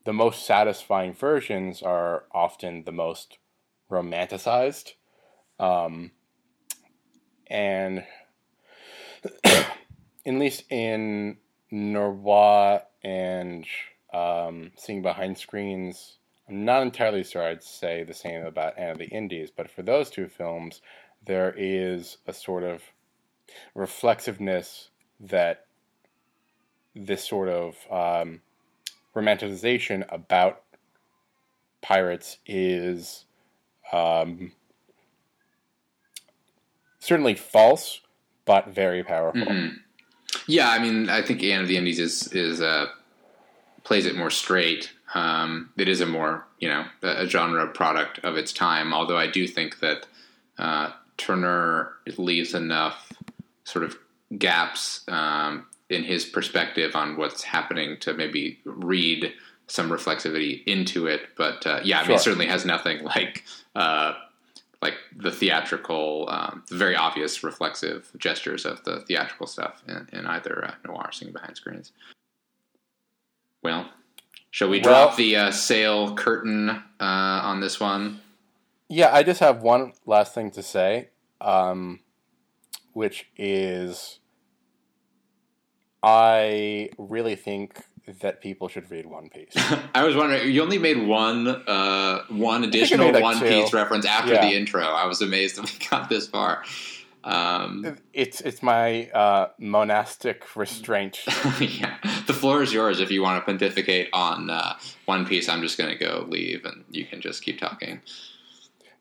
the 0.06 0.14
most 0.14 0.46
satisfying 0.46 1.14
versions 1.14 1.82
are 1.82 2.24
often 2.32 2.84
the 2.84 2.92
most 2.92 3.38
romanticized. 3.90 4.94
Um, 5.60 6.12
and 7.48 8.04
at 9.44 9.68
least 10.26 10.64
in 10.72 11.38
Noroît 11.72 12.84
and 13.04 13.66
um, 14.14 14.72
singing 14.76 15.02
behind 15.02 15.38
screens, 15.38 16.18
I'm 16.52 16.66
not 16.66 16.82
entirely 16.82 17.24
sure 17.24 17.44
I'd 17.44 17.64
say 17.64 18.04
the 18.04 18.14
same 18.14 18.46
about 18.46 18.78
Anne 18.78 18.92
of 18.92 18.98
the 18.98 19.06
Indies, 19.06 19.50
but 19.56 19.72
for 19.72 19.84
those 19.84 20.10
two 20.10 20.28
films, 20.28 20.82
there 21.26 21.54
is 21.58 22.18
a 22.28 22.34
sort 22.34 22.64
of 22.64 22.82
reflexiveness 23.74 24.90
that 25.22 25.66
this 26.94 27.26
sort 27.26 27.48
of 27.48 27.76
um, 27.90 28.42
romanticization 29.16 30.06
about 30.10 30.64
pirates 31.82 32.40
is 32.46 33.24
um, 33.94 34.52
certainly 37.00 37.34
false, 37.34 38.02
but 38.44 38.68
very 38.68 39.04
powerful. 39.04 39.42
Mhm. 39.42 39.80
Yeah, 40.48 40.70
I 40.70 40.80
mean, 40.80 41.08
I 41.08 41.22
think 41.22 41.42
Anne 41.44 41.62
of 41.62 41.70
the 41.70 41.78
Indies 41.78 42.00
is 42.00 42.28
is 42.34 42.62
uh, 42.62 42.88
plays 43.84 44.06
it 44.06 44.16
more 44.16 44.30
straight. 44.30 44.92
Um, 45.14 45.72
it 45.78 45.90
is 45.90 46.02
a 46.02 46.06
more 46.06 46.46
you 46.60 46.70
know 46.70 46.86
a, 47.02 47.26
genre 47.28 47.68
product 47.68 48.20
of 48.24 48.38
its 48.38 48.54
time. 48.54 48.94
Although 48.94 49.18
I 49.18 49.28
do 49.28 49.48
think 49.48 49.80
that 49.80 50.08
uh, 50.58 50.92
Tourneur 51.18 51.94
leaves 52.18 52.54
enough 52.54 53.12
sort 53.64 53.86
of 53.86 53.98
gaps 54.38 55.02
um, 55.08 55.66
in 55.90 56.04
his 56.04 56.26
perspective 56.26 56.96
on 56.96 57.18
what's 57.18 57.44
happening 57.44 57.98
to 58.00 58.14
maybe 58.14 58.60
read 58.66 59.34
some 59.68 59.90
reflexivity 59.90 60.64
into 60.66 61.08
it. 61.08 61.22
But 61.38 61.66
uh, 61.68 61.80
yeah, 61.84 61.98
I 61.98 62.02
mean, 62.02 62.08
Sure. 62.08 62.16
it 62.16 62.22
certainly 62.22 62.48
has 62.48 62.66
nothing 62.66 63.04
like. 63.16 63.44
Uh, 63.76 64.14
like 64.82 64.96
the 65.16 65.32
theatrical, 65.32 66.28
um, 66.32 66.64
the 66.68 66.76
very 66.76 66.96
obvious 66.96 67.44
reflexive 67.44 68.10
gestures 68.18 68.66
of 68.66 68.84
the 68.84 69.02
theatrical 69.02 69.46
stuff 69.46 69.84
in, 69.88 70.10
in 70.12 70.26
either 70.26 70.66
uh, 70.66 70.72
Noroît 70.84 71.14
singing 71.14 71.34
behind 71.34 71.56
screens. 71.56 71.92
Well, 73.64 73.90
shall 74.50 74.70
we 74.70 74.80
Well- 74.82 75.06
drop 75.08 75.16
the 75.18 75.36
uh, 75.36 75.52
sale 75.52 76.16
curtain 76.16 76.70
uh, 76.70 76.82
on 77.00 77.60
this 77.62 77.80
one? 77.80 78.22
Yeah, 78.90 79.14
I 79.14 79.24
just 79.24 79.40
have 79.40 79.62
one 79.62 79.94
last 80.06 80.34
thing 80.34 80.52
to 80.52 80.62
say, 80.64 81.10
um, 81.40 82.02
which 82.94 83.28
is 83.38 84.20
I 86.04 86.90
really 86.98 87.36
think 87.36 87.84
that 88.22 88.42
people 88.42 88.68
should 88.68 88.90
read 88.90 89.06
One 89.06 89.30
Piece. 89.30 89.54
I 89.96 90.04
was 90.04 90.16
wondering, 90.16 90.52
you 90.52 90.62
only 90.64 90.80
made 90.80 91.06
one 91.06 91.48
uh, 91.48 92.24
one 92.30 92.64
additional 92.64 93.12
like, 93.12 93.22
One 93.24 93.40
two. 93.40 93.48
Piece 93.48 93.72
reference 93.72 94.06
after 94.06 94.34
Yeah. 94.34 94.50
the 94.50 94.56
intro. 94.58 94.84
I 94.84 95.06
was 95.06 95.22
amazed 95.22 95.58
that 95.58 95.72
we 95.72 95.88
got 95.90 96.10
this 96.10 96.28
far. 96.28 96.64
Um, 97.24 97.98
it's 98.14 98.42
it's 98.42 98.64
my 98.64 99.10
uh, 99.12 99.50
monastic 99.60 100.56
restraint. 100.56 101.20
yeah, 101.60 101.98
the 102.32 102.40
floor 102.40 102.64
is 102.64 102.72
yours 102.72 103.02
if 103.02 103.12
you 103.12 103.22
want 103.22 103.42
to 103.42 103.46
pontificate 103.46 104.10
on 104.14 104.50
uh, 104.50 104.78
One 105.06 105.26
Piece. 105.26 105.50
I'm 105.50 105.62
just 105.62 105.78
going 105.78 105.90
to 105.90 105.98
go 105.98 106.26
leave, 106.30 106.64
and 106.64 106.86
you 106.90 107.06
can 107.06 107.20
just 107.20 107.44
keep 107.44 107.60
talking. 107.60 108.02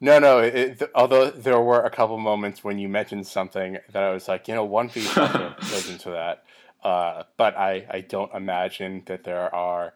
No, 0.00 0.18
no. 0.18 0.38
It, 0.38 0.80
th- 0.80 0.90
although 0.96 1.30
there 1.30 1.60
were 1.60 1.80
a 1.80 1.90
couple 1.90 2.18
moments 2.18 2.64
when 2.64 2.78
you 2.78 2.88
mentioned 2.88 3.26
something 3.26 3.78
that 3.92 4.02
I 4.02 4.10
was 4.10 4.26
like, 4.26 4.48
you 4.48 4.54
know, 4.54 4.64
One 4.64 4.88
Piece 4.88 5.14
goes 5.14 5.88
into 5.88 6.10
that. 6.10 6.42
Uh, 6.82 7.24
but 7.36 7.56
I, 7.56 7.86
I 7.88 8.00
don't 8.00 8.34
imagine 8.34 9.02
that 9.06 9.24
there 9.24 9.54
are. 9.54 9.94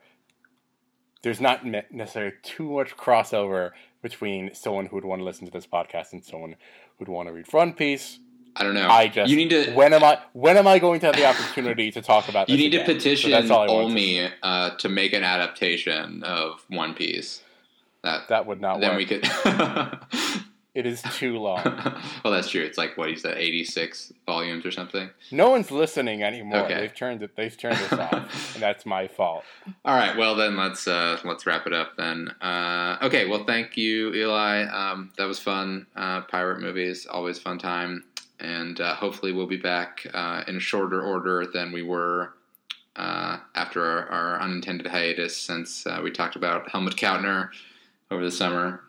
There's 1.22 1.40
not 1.40 1.64
necessarily 1.64 2.34
too 2.42 2.70
much 2.70 2.96
crossover 2.96 3.70
between 4.02 4.54
someone 4.54 4.86
who 4.86 4.96
would 4.96 5.06
want 5.06 5.20
to 5.20 5.24
listen 5.24 5.46
to 5.46 5.50
this 5.50 5.66
podcast 5.66 6.12
and 6.12 6.22
someone 6.22 6.56
who'd 6.98 7.08
want 7.08 7.28
to 7.28 7.32
read 7.32 7.50
One 7.52 7.72
Piece. 7.72 8.20
I 8.56 8.62
don't 8.62 8.74
know. 8.74 8.88
I 8.88 9.08
just 9.08 9.30
you 9.30 9.36
need 9.36 9.50
to 9.50 9.72
when 9.72 9.92
am 9.92 10.04
I 10.04 10.18
when 10.32 10.56
am 10.56 10.66
I 10.66 10.78
going 10.78 11.00
to 11.00 11.06
have 11.06 11.16
the 11.16 11.26
opportunity 11.26 11.90
to 11.90 12.02
talk 12.02 12.28
about 12.28 12.48
you 12.48 12.56
this 12.56 12.64
need 12.64 12.70
to 12.72 12.76
again? 12.78 12.86
So 12.86 12.94
petition 12.94 13.30
that's 13.30 13.50
all 13.50 13.62
I 13.62 13.66
want 13.66 13.96
to 13.96 14.02
Olmi 14.02 14.30
uh, 14.42 14.70
to 14.76 14.88
make 14.88 15.12
an 15.12 15.24
adaptation 15.24 16.22
of 16.22 16.64
One 16.68 16.94
Piece. 16.94 17.42
That, 18.02 18.28
That 18.28 18.46
would 18.46 18.60
not 18.60 18.80
then 18.80 18.90
work. 18.90 18.98
we 18.98 19.06
could. 19.06 19.26
It 20.74 20.86
is 20.86 21.02
too 21.02 21.38
long. 21.38 21.62
well, 22.24 22.32
that's 22.32 22.50
true. 22.50 22.62
It's 22.62 22.76
like 22.76 22.96
what 22.96 23.08
he 23.08 23.14
said, 23.14 23.38
eighty 23.38 23.62
six 23.62 24.12
volumes 24.26 24.66
or 24.66 24.72
something. 24.72 25.08
No 25.30 25.50
one's 25.50 25.70
listening 25.70 26.24
anymore. 26.24 26.64
Okay. 26.64 26.74
They've 26.74 26.94
turned 26.94 27.22
it. 27.22 27.36
They've 27.36 27.56
turned 27.56 27.76
us 27.76 27.92
off, 27.92 28.54
and 28.54 28.62
that's 28.62 28.84
my 28.84 29.06
fault. 29.06 29.44
All 29.84 29.94
right. 29.94 30.16
Well, 30.16 30.34
then 30.34 30.56
let's 30.56 30.88
uh, 30.88 31.20
let's 31.24 31.46
wrap 31.46 31.68
it 31.68 31.72
up. 31.72 31.96
Then. 31.96 32.28
Uh, 32.40 32.98
okay. 33.02 33.28
Well, 33.28 33.44
thank 33.44 33.76
you, 33.76 34.12
Eli. 34.14 34.64
Um, 34.64 35.12
that 35.16 35.26
was 35.26 35.38
fun. 35.38 35.86
Uh, 35.94 36.22
pirate 36.22 36.60
movies, 36.60 37.06
always 37.06 37.38
fun 37.38 37.58
time. 37.58 38.02
And 38.44 38.78
uh, 38.78 38.94
hopefully, 38.94 39.32
we'll 39.32 39.46
be 39.46 39.56
back 39.56 40.06
uh, 40.12 40.44
in 40.46 40.56
a 40.56 40.60
shorter 40.60 41.00
order 41.00 41.46
than 41.46 41.72
we 41.72 41.82
were 41.82 42.34
uh, 42.94 43.38
after 43.54 43.82
our, 43.82 44.06
our 44.08 44.40
unintended 44.42 44.86
hiatus, 44.86 45.34
since 45.34 45.86
uh, 45.86 46.00
we 46.04 46.10
talked 46.10 46.36
about 46.36 46.70
Helmut 46.70 46.94
Kautner 46.96 47.48
over 48.10 48.22
the 48.22 48.30
summer. 48.30 48.82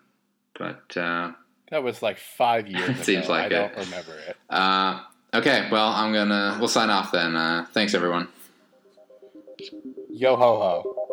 But 0.59 0.97
uh, 0.97 1.31
That 1.71 1.83
was 1.83 2.01
like 2.01 2.17
five 2.17 2.67
years 2.67 2.89
ago. 2.89 3.01
Seems 3.03 3.29
like 3.29 3.43
I 3.43 3.45
it. 3.45 3.49
don't 3.75 3.85
remember 3.85 4.17
it. 4.27 4.35
uh, 4.49 5.03
okay. 5.33 5.69
Well, 5.71 5.87
I'm 5.87 6.11
gonna 6.11 6.57
we'll 6.59 6.67
sign 6.67 6.89
off 6.89 7.13
then. 7.13 7.37
Uh, 7.37 7.65
thanks, 7.71 7.93
everyone. 7.93 8.27
Yo 10.09 10.35
ho 10.35 10.57
ho. 10.59 11.04